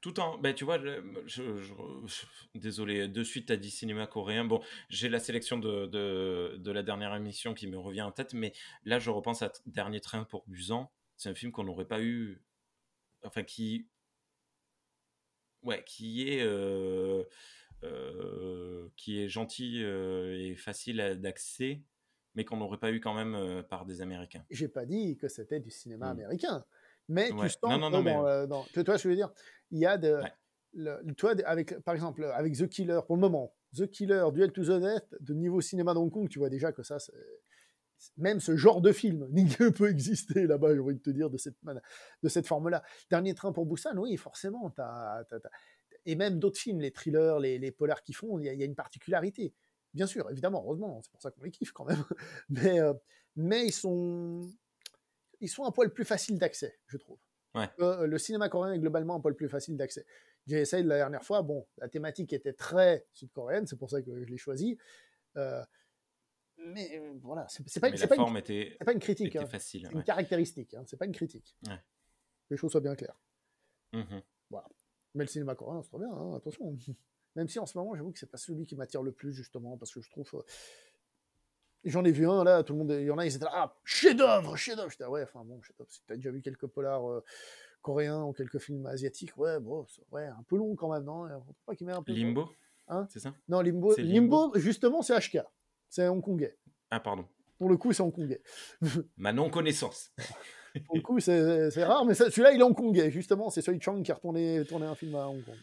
tout 0.00 0.18
en, 0.18 0.38
ben, 0.38 0.54
tu 0.54 0.64
vois, 0.64 0.78
je, 1.26 1.42
désolé, 2.54 3.08
de 3.08 3.22
suite, 3.22 3.46
tu 3.46 3.52
as 3.52 3.56
dit 3.56 3.70
cinéma 3.70 4.06
coréen. 4.06 4.44
Bon, 4.44 4.62
j'ai 4.88 5.08
la 5.08 5.20
sélection 5.20 5.58
de, 5.58 5.86
de, 5.86 6.56
de, 6.58 6.72
la 6.72 6.82
dernière 6.82 7.14
émission 7.14 7.54
qui 7.54 7.66
me 7.66 7.78
revient 7.78 8.02
en 8.02 8.12
tête, 8.12 8.32
mais 8.32 8.52
là, 8.84 8.98
je 8.98 9.10
repense 9.10 9.42
à 9.42 9.52
Dernier 9.66 10.00
train 10.00 10.24
pour 10.24 10.44
Busan. 10.46 10.90
C'est 11.16 11.28
un 11.28 11.34
film 11.34 11.52
qu'on 11.52 11.64
n'aurait 11.64 11.86
pas 11.86 12.00
eu. 12.00 12.42
Enfin, 13.24 13.42
qui. 13.42 13.88
Ouais, 15.62 15.84
qui 15.84 16.28
est. 16.28 16.42
Euh, 16.42 17.24
euh, 17.82 18.88
qui 18.96 19.22
est 19.22 19.28
gentil 19.28 19.82
euh, 19.82 20.38
et 20.38 20.54
facile 20.54 21.18
d'accès, 21.18 21.82
mais 22.34 22.44
qu'on 22.44 22.58
n'aurait 22.58 22.78
pas 22.78 22.92
eu 22.92 23.00
quand 23.00 23.14
même 23.14 23.62
par 23.68 23.86
des 23.86 24.02
Américains. 24.02 24.44
J'ai 24.50 24.68
pas 24.68 24.84
dit 24.84 25.16
que 25.16 25.28
c'était 25.28 25.60
du 25.60 25.70
cinéma 25.70 26.08
mmh. 26.08 26.10
américain. 26.10 26.64
Mais 27.08 27.30
tu 27.30 27.48
sens 27.48 27.58
non, 27.62 27.78
non, 27.78 28.02
non, 28.02 28.46
dans, 28.46 28.64
tu 28.72 28.82
vois, 28.82 28.96
je 28.96 29.08
veux 29.08 29.16
dire, 29.16 29.30
il 29.70 29.78
y 29.78 29.86
a 29.86 29.98
de, 29.98 30.20
le, 30.74 31.00
toi, 31.14 31.34
avec, 31.44 31.78
par 31.80 31.94
exemple, 31.94 32.24
avec 32.24 32.56
The 32.56 32.68
Killer, 32.68 33.00
pour 33.06 33.16
le 33.16 33.20
moment, 33.20 33.54
The 33.76 33.88
Killer, 33.88 34.24
Duel 34.32 34.52
to 34.52 34.62
the 34.64 34.80
Death, 34.80 35.14
de 35.20 35.34
niveau 35.34 35.60
cinéma 35.60 35.94
de 35.94 35.98
Hong 35.98 36.10
Kong, 36.10 36.28
tu 36.28 36.38
vois 36.38 36.50
déjà 36.50 36.72
que 36.72 36.82
ça, 36.82 36.98
même 38.16 38.40
ce 38.40 38.56
genre 38.56 38.80
de 38.80 38.92
film 38.92 39.28
ne 39.32 39.68
peut 39.68 39.90
exister 39.90 40.46
là-bas, 40.46 40.74
j'ai 40.74 40.80
envie 40.80 40.96
de 40.96 41.02
te 41.02 41.10
dire, 41.10 41.30
de 41.30 41.36
cette, 41.36 41.56
de 42.22 42.28
cette 42.28 42.46
forme-là. 42.46 42.82
Dernier 43.10 43.34
train 43.34 43.52
pour 43.52 43.66
Busan, 43.66 43.96
oui, 43.96 44.16
forcément, 44.16 44.72
et 46.06 46.14
même 46.14 46.38
d'autres 46.38 46.58
films, 46.58 46.80
les 46.80 46.92
thrillers, 46.92 47.38
les, 47.40 47.58
les 47.58 47.72
polars 47.72 48.02
qui 48.02 48.12
font, 48.12 48.38
il 48.38 48.46
y, 48.46 48.62
a 48.62 48.64
une 48.64 48.74
particularité. 48.74 49.54
Bien 49.92 50.06
sûr, 50.06 50.30
évidemment, 50.30 50.62
heureusement, 50.64 51.00
c'est 51.02 51.10
pour 51.10 51.20
ça 51.20 51.30
qu'on 51.30 51.42
les 51.42 51.50
kiffe 51.50 51.72
quand 51.72 51.84
même. 51.84 52.04
Mais, 52.48 52.80
euh, 52.80 52.94
mais 53.36 53.66
ils 53.66 53.72
sont 53.72 54.40
ils 55.40 55.48
sont 55.48 55.64
un 55.64 55.70
poil 55.70 55.92
plus 55.92 56.04
faciles 56.04 56.38
d'accès, 56.38 56.78
je 56.86 56.96
trouve. 56.96 57.18
Euh, 57.56 58.06
le 58.06 58.18
cinéma 58.18 58.48
coréen 58.48 58.72
est 58.72 58.78
globalement 58.78 59.16
un 59.16 59.20
poil 59.20 59.34
plus 59.34 59.48
facile 59.48 59.76
d'accès. 59.76 60.06
J'ai 60.46 60.60
essayé 60.60 60.82
la 60.82 60.96
dernière 60.96 61.24
fois, 61.24 61.42
bon, 61.42 61.66
la 61.78 61.88
thématique 61.88 62.32
était 62.32 62.52
très 62.52 63.06
sud-coréenne, 63.12 63.66
c'est 63.66 63.76
pour 63.76 63.90
ça 63.90 64.02
que 64.02 64.24
je 64.24 64.30
l'ai 64.30 64.38
choisi. 64.38 64.78
Euh, 65.36 65.62
mais 66.58 66.98
euh, 66.98 67.18
voilà, 67.22 67.46
c'est 67.48 67.80
pas, 67.80 67.90
pas, 67.90 68.16
une, 68.16 68.36
était, 68.36 68.76
pas 68.84 68.92
une 68.92 68.98
critique. 68.98 69.36
Hein. 69.36 69.48
C'est 69.58 69.78
une 69.78 70.02
caractéristique, 70.02 70.74
hein, 70.74 70.84
c'est 70.86 70.96
pas 70.96 71.06
une 71.06 71.12
critique. 71.12 71.56
Que 71.64 71.74
les 72.50 72.56
choses 72.56 72.72
soient 72.72 72.80
bien 72.80 72.94
claires. 72.94 73.20
Mmh 73.92 74.20
voilà. 74.50 74.68
Mais 75.14 75.24
le 75.24 75.28
cinéma 75.28 75.54
coréen, 75.54 75.82
c'est 75.82 75.88
trop 75.88 75.98
bien, 75.98 76.10
hein, 76.10 76.36
attention. 76.36 76.76
Même 77.36 77.48
si 77.48 77.58
en 77.60 77.66
ce 77.66 77.78
moment, 77.78 77.94
j'avoue 77.94 78.10
que 78.10 78.18
c'est 78.18 78.30
pas 78.30 78.38
celui 78.38 78.66
qui 78.66 78.74
m'attire 78.74 79.02
le 79.02 79.12
plus, 79.12 79.32
justement, 79.32 79.76
parce 79.76 79.94
que 79.94 80.00
je 80.00 80.10
trouve 80.10 80.44
J'en 81.84 82.04
ai 82.04 82.12
vu 82.12 82.28
un 82.28 82.44
là, 82.44 82.62
tout 82.62 82.74
le 82.74 82.78
monde, 82.80 82.90
il 82.90 83.06
y 83.06 83.10
en 83.10 83.16
a, 83.16 83.24
ils 83.24 83.34
étaient 83.34 83.44
là, 83.44 83.52
ah, 83.54 83.74
chef-d'œuvre, 83.84 84.56
chef-d'œuvre. 84.56 84.90
J'étais, 84.90 85.06
ouais, 85.06 85.22
enfin 85.22 85.42
bon, 85.44 85.60
chef-d'œuvre. 85.62 85.90
Si 85.90 86.02
t'as 86.06 86.16
déjà 86.16 86.30
vu 86.30 86.42
quelques 86.42 86.66
polars 86.66 87.08
euh, 87.08 87.24
coréens 87.80 88.22
ou 88.24 88.32
quelques 88.32 88.58
films 88.58 88.86
asiatiques, 88.86 89.36
ouais, 89.38 89.58
bon, 89.60 89.86
ouais, 90.12 90.26
un 90.26 90.42
peu 90.46 90.56
long 90.56 90.74
quand 90.76 90.92
même, 90.92 91.04
non 91.04 91.26
pas 91.64 91.72
met 91.80 91.92
un 91.92 92.02
peu 92.02 92.12
Limbo 92.12 92.50
hein? 92.88 93.06
C'est 93.10 93.20
ça? 93.20 93.34
Non, 93.48 93.60
Limbo, 93.60 93.94
Limbo, 93.96 94.52
justement, 94.56 95.00
c'est 95.00 95.18
HK. 95.18 95.38
C'est 95.88 96.06
hongkongais. 96.06 96.56
Ah, 96.90 97.00
pardon. 97.00 97.24
Pour 97.58 97.68
le 97.70 97.76
coup, 97.76 97.92
c'est 97.92 98.02
hongkongais. 98.02 98.42
Ma 99.16 99.32
non-connaissance. 99.32 100.12
Pour 100.86 100.94
le 100.94 101.02
coup, 101.02 101.18
c'est 101.18 101.82
rare, 101.82 102.04
mais 102.04 102.14
celui-là, 102.14 102.52
il 102.52 102.60
est 102.60 102.62
hongkongais. 102.62 103.10
Justement, 103.10 103.50
c'est 103.50 103.60
Soi 103.60 103.74
Chang 103.80 104.02
qui 104.02 104.12
a 104.12 104.14
retourné, 104.14 104.64
tourné 104.64 104.86
un 104.86 104.94
film 104.94 105.16
à 105.16 105.26
Hong 105.26 105.44
Kong. 105.44 105.58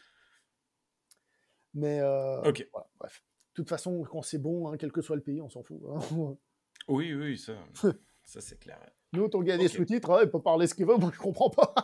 Mais, 1.76 2.02
euh, 2.02 2.42
ok. 2.42 2.68
Voilà, 2.74 2.88
bref 3.00 3.24
toute 3.58 3.70
façon, 3.70 4.04
quand 4.04 4.22
c'est 4.22 4.38
bon, 4.38 4.70
hein, 4.70 4.78
quel 4.78 4.92
que 4.92 5.02
soit 5.02 5.16
le 5.16 5.22
pays, 5.22 5.42
on 5.42 5.50
s'en 5.50 5.64
fout. 5.64 5.82
Hein. 5.90 6.00
oui, 6.88 7.14
oui, 7.14 7.38
ça, 7.38 7.54
ça 8.24 8.42
c'est 8.42 8.60
clair. 8.60 8.80
Nous, 9.14 9.30
on 9.34 9.42
gagne 9.42 9.60
des 9.60 9.68
sous-titres, 9.68 10.12
hein, 10.12 10.20
il 10.24 10.30
peut 10.30 10.42
parler 10.42 10.68
ce 10.68 10.76
qu'il 10.76 10.86
veut, 10.86 10.98
moi 10.98 11.12
je 11.14 11.20
comprends 11.20 11.50
pas. 11.50 11.74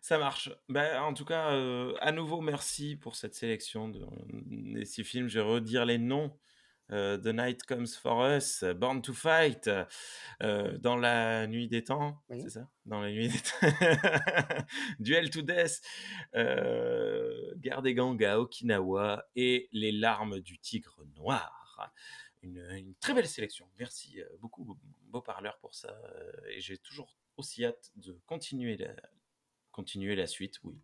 Ça 0.00 0.18
marche. 0.18 0.50
Ben, 0.68 1.00
en 1.00 1.14
tout 1.14 1.24
cas, 1.24 1.52
euh, 1.52 1.94
à 2.00 2.12
nouveau, 2.12 2.42
merci 2.42 2.94
pour 2.94 3.16
cette 3.16 3.34
sélection 3.34 3.88
de, 3.88 4.06
de 4.28 4.84
ces 4.84 5.02
films. 5.02 5.28
Je 5.28 5.38
vais 5.38 5.46
redire 5.46 5.86
les 5.86 5.96
noms 5.96 6.30
The 6.90 7.26
Night 7.26 7.64
Comes 7.66 7.96
for 8.00 8.26
Us, 8.36 8.64
Born 8.76 9.02
to 9.02 9.12
Fight, 9.12 9.68
euh, 10.42 10.78
Dans 10.78 10.96
la 10.96 11.46
nuit 11.46 11.68
des 11.68 11.84
temps, 11.84 12.22
c'est 12.30 12.50
ça? 12.50 12.68
Dans 12.84 13.00
la 13.00 13.10
nuit 13.10 13.28
des 13.28 13.38
temps. 13.38 14.66
Duel 15.00 15.30
to 15.30 15.42
Death, 15.42 15.80
euh, 16.34 17.54
Guerre 17.56 17.82
des 17.82 17.94
gangs 17.94 18.22
à 18.24 18.38
Okinawa 18.38 19.24
et 19.34 19.68
Les 19.72 19.92
larmes 19.92 20.40
du 20.40 20.58
tigre 20.58 21.04
noir. 21.16 21.92
Une, 22.42 22.94
très 23.00 23.14
belle 23.14 23.26
sélection. 23.26 23.68
Merci 23.78 24.20
beaucoup, 24.40 24.78
beau 25.08 25.22
parleur, 25.22 25.58
pour 25.58 25.74
ça. 25.74 25.98
Et 26.50 26.60
j'ai 26.60 26.76
toujours 26.76 27.16
aussi 27.36 27.64
hâte 27.64 27.90
de 27.96 28.20
continuer 28.26 28.76
la, 28.76 28.94
continuer 29.72 30.14
la 30.14 30.26
suite, 30.26 30.60
oui. 30.62 30.78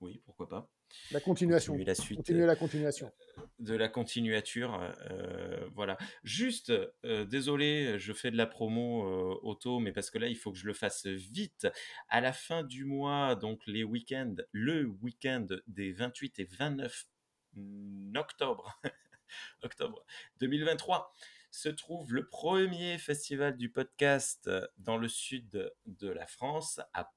Oui, 0.00 0.20
pourquoi 0.26 0.48
pas. 0.48 0.68
La 1.10 1.20
continuation. 1.20 1.76
la 1.76 1.94
suite. 1.94 2.18
Continuer 2.18 2.46
la 2.46 2.56
continuation. 2.56 3.12
De 3.58 3.74
la 3.74 3.88
continuature. 3.88 4.80
Euh, 5.10 5.68
voilà. 5.74 5.96
Juste, 6.22 6.72
euh, 7.04 7.24
désolé, 7.24 7.98
je 7.98 8.12
fais 8.12 8.30
de 8.30 8.36
la 8.36 8.46
promo 8.46 9.04
euh, 9.04 9.38
auto, 9.42 9.78
mais 9.78 9.92
parce 9.92 10.10
que 10.10 10.18
là, 10.18 10.28
il 10.28 10.36
faut 10.36 10.52
que 10.52 10.58
je 10.58 10.66
le 10.66 10.74
fasse 10.74 11.06
vite. 11.06 11.68
À 12.08 12.20
la 12.20 12.32
fin 12.32 12.62
du 12.62 12.84
mois, 12.84 13.34
donc 13.36 13.60
les 13.66 13.84
week-ends, 13.84 14.36
le 14.52 14.86
week-end 15.02 15.46
des 15.66 15.92
28 15.92 16.38
et 16.40 16.44
29 16.44 17.06
octobre, 18.16 18.80
octobre 19.62 20.04
2023, 20.40 21.12
se 21.50 21.68
trouve 21.68 22.12
le 22.12 22.26
premier 22.28 22.98
festival 22.98 23.56
du 23.56 23.70
podcast 23.70 24.50
dans 24.78 24.96
le 24.96 25.06
sud 25.06 25.72
de 25.86 26.08
la 26.08 26.26
France, 26.26 26.80
à 26.92 27.12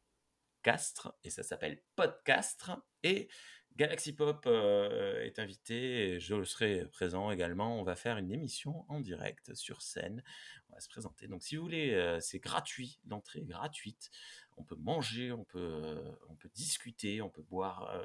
Castres, 0.67 1.13
et 1.23 1.29
ça 1.29 1.43
s'appelle 1.43 1.81
Podcastre. 1.95 2.71
Et 3.03 3.29
Galaxy 3.77 4.13
Pop 4.13 4.43
euh, 4.47 5.21
est 5.23 5.37
invité, 5.37 6.19
je 6.19 6.43
serai 6.43 6.85
présent 6.91 7.29
également. 7.29 7.79
On 7.79 7.83
va 7.83 7.95
faire 7.95 8.17
une 8.17 8.31
émission 8.31 8.85
en 8.89 8.99
direct 8.99 9.53
sur 9.53 9.83
scène. 9.83 10.23
On 10.71 10.73
va 10.73 10.79
se 10.79 10.89
présenter. 10.89 11.27
Donc, 11.27 11.43
si 11.43 11.55
vous 11.55 11.61
voulez, 11.61 11.93
euh, 11.93 12.19
c'est 12.19 12.39
gratuit, 12.39 12.99
l'entrée 13.07 13.41
est 13.41 13.45
gratuite. 13.45 14.09
On 14.57 14.63
peut 14.63 14.75
manger, 14.75 15.31
on 15.31 15.43
peut, 15.43 15.59
euh, 15.59 16.11
on 16.27 16.35
peut 16.35 16.49
discuter, 16.55 17.21
on 17.21 17.29
peut 17.29 17.43
boire. 17.43 18.03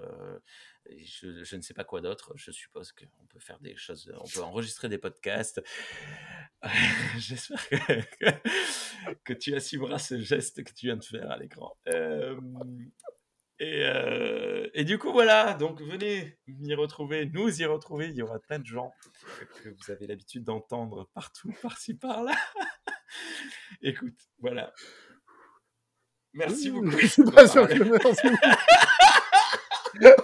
Je, 0.90 1.42
je, 1.42 1.56
ne 1.56 1.62
sais 1.62 1.72
pas 1.72 1.84
quoi 1.84 2.02
d'autre. 2.02 2.34
Je 2.36 2.50
suppose 2.50 2.92
qu'on 2.92 3.26
peut 3.30 3.40
faire 3.40 3.58
des 3.60 3.74
choses. 3.74 4.12
On 4.20 4.28
peut 4.28 4.42
enregistrer 4.42 4.90
des 4.90 4.98
podcasts. 4.98 5.62
J'espère 7.16 7.66
que, 7.70 9.14
que, 9.24 9.32
tu 9.32 9.54
assumeras 9.54 9.98
ce 9.98 10.20
geste 10.20 10.64
que 10.64 10.72
tu 10.74 10.86
viens 10.86 10.98
de 10.98 11.04
faire 11.04 11.30
à 11.30 11.38
l'écran. 11.38 11.74
Euh, 13.62 14.68
et, 14.74 14.84
du 14.84 14.98
coup, 14.98 15.12
voilà, 15.12 15.54
donc 15.54 15.80
venez 15.80 16.36
m'y 16.46 16.74
retrouver, 16.74 17.26
nous 17.26 17.60
y 17.60 17.64
retrouver. 17.64 18.08
Il 18.08 18.16
y 18.16 18.22
aura 18.22 18.38
plein 18.40 18.58
de 18.58 18.66
gens 18.66 18.92
que 19.62 19.68
vous 19.68 19.90
avez 19.90 20.06
l'habitude 20.06 20.44
d'entendre 20.44 21.08
partout, 21.14 21.52
par-ci, 21.62 21.94
par-là. 21.94 22.34
Écoute, 23.82 24.18
voilà. 24.38 24.72
Merci 26.34 26.70
beaucoup. 26.70 26.90
Je 26.98 27.06
suis 27.06 27.24
pas 27.24 27.46
sûr 27.46 27.68
que 27.68 27.82
merci 27.84 28.28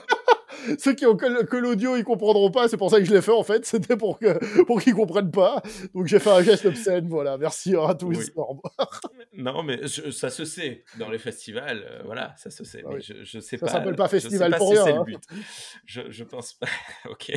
ceux 0.79 0.95
qui 0.95 1.07
ont 1.07 1.17
que, 1.17 1.57
l'audio, 1.57 1.97
ils 1.97 2.05
comprendront 2.05 2.51
pas. 2.51 2.69
C'est 2.69 2.77
pour 2.77 2.91
ça 2.91 2.99
que 2.99 3.05
je 3.05 3.13
l'ai 3.13 3.23
fait 3.23 3.33
en 3.33 3.43
fait. 3.43 3.65
C'était 3.79 3.97
pour 3.97 4.19
que 4.19 4.65
pour 4.65 4.81
qu'ils 4.81 4.95
comprennent 4.95 5.31
pas. 5.31 5.63
Donc 5.95 6.07
j'ai 6.07 6.19
fait 6.19 6.31
un 6.31 6.43
geste 6.43 6.67
obscène. 6.67 7.09
Voilà. 7.09 7.39
Merci 7.39 7.75
à 7.77 7.95
tous. 7.95 8.31
non, 9.35 9.63
mais 9.63 9.81
ça 9.87 10.31
se 10.31 10.45
sait 10.45 10.85
dans 10.99 11.11
les 11.11 11.19
festivals. 11.19 11.85
Euh, 11.89 12.03
voilà, 12.05 12.35
ça 12.37 12.51
se 12.51 12.65
sait. 12.65 12.83
Ah 12.85 12.91
mais 12.93 13.01
je, 13.01 13.25
je 13.25 13.41
sais 13.41 13.57
ça 13.57 13.67
pas. 13.67 13.73
Ça 13.73 13.79
s'appelle 13.79 13.97
pas 13.97 14.09
festival 14.09 14.57
pour 14.57 14.71
rien. 14.71 14.85
C'est 14.85 14.93
le 14.93 14.99
hein. 14.99 15.05
but. 15.05 15.23
Je, 15.85 16.03
je 16.09 16.25
pense 16.25 16.55
pas. 16.55 16.69
ok. 17.11 17.33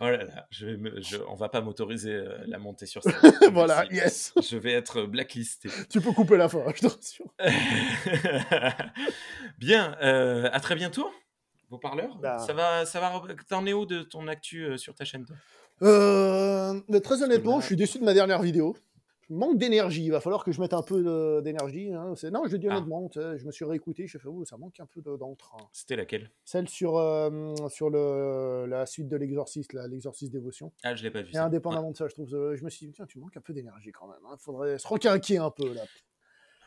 Oh 0.00 0.06
là 0.06 0.24
là, 0.24 0.46
je 0.50 0.66
vais 0.66 1.02
je, 1.02 1.16
on 1.28 1.34
va 1.34 1.48
pas 1.48 1.60
m'autoriser 1.60 2.12
euh, 2.12 2.38
la 2.46 2.58
montée 2.58 2.86
sur 2.86 3.02
scène. 3.02 3.12
voilà, 3.52 3.84
yes. 3.90 4.32
Je 4.48 4.56
vais 4.56 4.72
être 4.72 5.02
blacklisté. 5.02 5.68
Tu 5.90 6.00
peux 6.00 6.12
couper 6.12 6.36
la 6.36 6.48
fin, 6.48 6.64
je 6.74 6.88
te 6.88 7.22
Bien, 9.58 9.96
euh, 10.02 10.48
à 10.52 10.60
très 10.60 10.74
bientôt, 10.74 11.08
vos 11.70 11.78
parleurs. 11.78 12.16
Bah. 12.18 12.38
Ça 12.38 12.52
va, 12.52 12.86
ça 12.86 13.00
va. 13.00 13.20
T'en 13.48 13.66
es 13.66 13.72
où 13.72 13.86
de 13.86 14.02
ton 14.02 14.28
actu 14.28 14.64
euh, 14.64 14.76
sur 14.76 14.94
ta 14.94 15.04
chaîne 15.04 15.26
toi? 15.26 15.36
Euh, 15.82 16.80
Très 17.02 17.22
honnêtement, 17.22 17.60
je 17.60 17.66
suis 17.66 17.76
déçu 17.76 17.98
de 17.98 18.04
ma 18.04 18.14
dernière 18.14 18.42
vidéo. 18.42 18.76
Manque 19.30 19.58
d'énergie. 19.58 20.04
Il 20.04 20.10
va 20.10 20.20
falloir 20.20 20.44
que 20.44 20.52
je 20.52 20.60
mette 20.60 20.72
un 20.72 20.82
peu 20.82 21.40
d'énergie. 21.42 21.92
Hein. 21.92 22.14
Non, 22.32 22.46
je 22.46 22.52
le 22.52 22.58
dis 22.58 22.68
Ah. 22.68 22.76
honnêtement, 22.76 23.08
tu 23.08 23.20
sais, 23.20 23.38
je 23.38 23.46
me 23.46 23.52
suis 23.52 23.64
réécouté, 23.64 24.06
je 24.06 24.18
fais, 24.18 24.28
oh, 24.28 24.44
ça 24.44 24.56
manque 24.56 24.78
un 24.80 24.86
peu 24.86 25.00
de- 25.02 25.16
d'entrain. 25.16 25.58
C'était 25.72 25.96
laquelle? 25.96 26.30
Celle 26.44 26.68
sur, 26.68 26.96
euh, 26.96 27.54
sur 27.68 27.90
le, 27.90 28.66
la 28.66 28.86
suite 28.86 29.08
de 29.08 29.16
l'exorciste, 29.16 29.72
l'exorciste 29.72 30.32
dévotion. 30.32 30.72
Ah, 30.82 30.94
je 30.94 31.02
l'ai 31.02 31.10
pas 31.10 31.22
vu. 31.22 31.30
Et 31.30 31.32
ça. 31.34 31.40
Ouais. 31.40 31.46
indépendamment 31.46 31.90
de 31.90 31.96
ça, 31.96 32.08
je 32.08 32.14
trouve, 32.14 32.34
euh, 32.34 32.56
je 32.56 32.64
me 32.64 32.70
suis 32.70 32.86
dit, 32.86 32.92
tiens, 32.92 33.06
tu 33.06 33.18
manques 33.18 33.36
un 33.36 33.40
peu 33.42 33.52
d'énergie 33.52 33.92
quand 33.92 34.06
même. 34.08 34.18
Il 34.32 34.38
faudrait 34.40 34.78
se 34.78 34.86
requinquer 34.88 35.38
un 35.38 35.50
peu 35.50 35.72
là. 35.74 35.82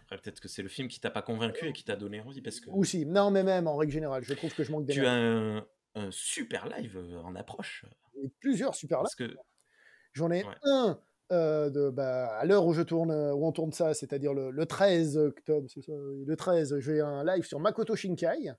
Après, 0.03 0.17
peut-être 0.17 0.39
que 0.41 0.47
c'est 0.49 0.61
le 0.61 0.69
film 0.69 0.87
qui 0.89 0.99
t'a 0.99 1.09
pas 1.09 1.21
convaincu 1.21 1.67
et 1.69 1.73
qui 1.73 1.83
t'a 1.85 1.95
donné 1.95 2.19
envie 2.21 2.41
parce 2.41 2.59
que 2.59 2.69
Aussi, 2.71 3.05
non, 3.05 3.31
mais 3.31 3.43
même 3.43 3.67
en 3.67 3.77
règle 3.77 3.93
générale, 3.93 4.23
je 4.23 4.33
trouve 4.33 4.53
que 4.53 4.63
je 4.63 4.71
manque 4.71 4.85
tu 4.87 4.95
d'énergie. 4.99 5.07
as 5.09 5.13
un, 5.13 5.65
un 5.95 6.11
super 6.11 6.67
live 6.67 6.97
euh, 6.97 7.21
en 7.21 7.33
approche. 7.35 7.85
Et 8.21 8.29
Plusieurs 8.41 8.75
super 8.75 8.97
là. 8.97 9.03
Parce 9.03 9.15
que 9.15 9.35
J'en 10.13 10.29
ai 10.29 10.43
Ouais. 10.43 10.53
un 10.63 10.99
euh, 11.31 11.69
de, 11.69 11.89
bah, 11.89 12.27
à 12.37 12.45
l'heure 12.45 12.65
où 12.65 12.73
je 12.73 12.81
tourne, 12.81 13.11
euh, 13.11 13.33
où 13.33 13.45
on 13.45 13.51
tourne 13.51 13.71
ça, 13.71 13.93
c'est-à-dire 13.93 14.33
le, 14.33 14.51
le 14.51 14.65
13 14.65 15.17
octobre, 15.17 15.67
le 15.87 16.35
13, 16.35 16.79
j'ai 16.79 17.01
un 17.01 17.23
live 17.23 17.43
sur 17.43 17.59
Makoto 17.59 17.95
Shinkai. 17.95 18.51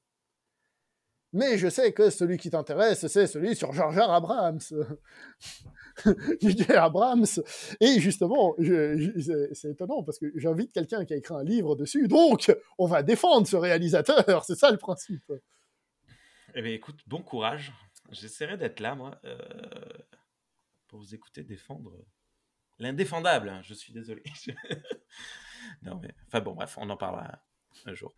Mais 1.35 1.57
je 1.57 1.69
sais 1.69 1.93
que 1.93 2.11
celui 2.11 2.37
qui 2.37 2.51
t'intéresse, 2.51 3.07
c'est 3.07 3.27
celui 3.27 3.57
sur 3.57 3.73
Jar 3.73 3.91
Jar 3.91 4.11
Abrams. 4.11 4.61
J.J. 6.43 6.73
Abrams. 6.73 7.25
Et 7.81 8.01
justement, 8.01 8.55
c'est 8.59 9.71
étonnant 9.71 10.03
parce 10.03 10.19
que 10.19 10.27
j'invite 10.37 10.73
quelqu'un 10.73 11.07
qui 11.07 11.15
a 11.15 11.17
écrit 11.17 11.35
un 11.35 11.43
livre 11.43 11.75
dessus. 11.75 12.07
Donc, 12.07 12.55
on 12.77 12.87
va 12.87 13.03
défendre 13.03 13.47
ce 13.47 13.57
réalisateur. 13.57 14.45
C'est 14.45 14.57
ça 14.57 14.71
le 14.71 14.77
principe. 14.77 15.33
Eh 16.55 16.61
bien, 16.61 16.73
écoute, 16.73 17.01
bon 17.07 17.23
courage. 17.23 17.73
J'essaierai 18.11 18.59
d'être 18.59 18.81
là, 18.81 18.95
moi, 18.95 19.19
euh, 19.25 19.39
pour 20.89 20.99
vous 20.99 21.15
écouter 21.15 21.43
défendre 21.43 21.93
l'indéfendable. 22.83 23.49
hein. 23.49 23.61
Je 23.63 23.75
suis 23.75 23.93
désolé. 23.93 24.23
non, 25.83 25.99
mais 26.01 26.15
enfin 26.27 26.41
bon, 26.41 26.53
bref, 26.55 26.77
on 26.79 26.89
en 26.91 26.97
parlera 26.97 27.43
un 27.87 27.95
jour. 27.95 28.15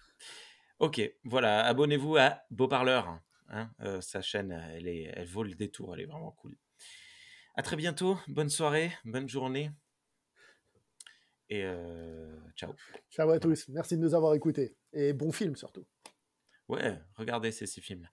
Ok, 0.78 1.00
voilà, 1.24 1.64
abonnez-vous 1.66 2.16
à 2.16 2.40
Beau 2.50 2.68
Parleur. 2.68 3.20
hein. 3.48 3.70
Euh, 3.80 4.00
sa 4.00 4.20
chaîne, 4.22 4.50
elle, 4.52 4.88
est, 4.88 5.12
elle 5.14 5.28
vaut 5.28 5.44
le 5.44 5.54
détour, 5.54 5.94
elle 5.94 6.00
est 6.02 6.06
vraiment 6.06 6.32
cool. 6.32 6.56
À 7.54 7.62
très 7.62 7.76
bientôt, 7.76 8.18
bonne 8.26 8.48
soirée, 8.48 8.90
bonne 9.04 9.28
journée. 9.28 9.70
Et 11.48 11.62
euh, 11.64 12.36
ciao. 12.56 12.74
Ciao 13.10 13.30
à 13.30 13.38
tous. 13.38 13.68
Merci 13.68 13.96
de 13.96 14.02
nous 14.02 14.14
avoir 14.14 14.34
écoutés. 14.34 14.76
Et 14.92 15.12
bon 15.12 15.30
film 15.30 15.54
surtout. 15.54 15.86
Ouais, 16.68 16.98
regardez 17.16 17.52
ces 17.52 17.66
six 17.66 17.80
films-là. 17.82 18.08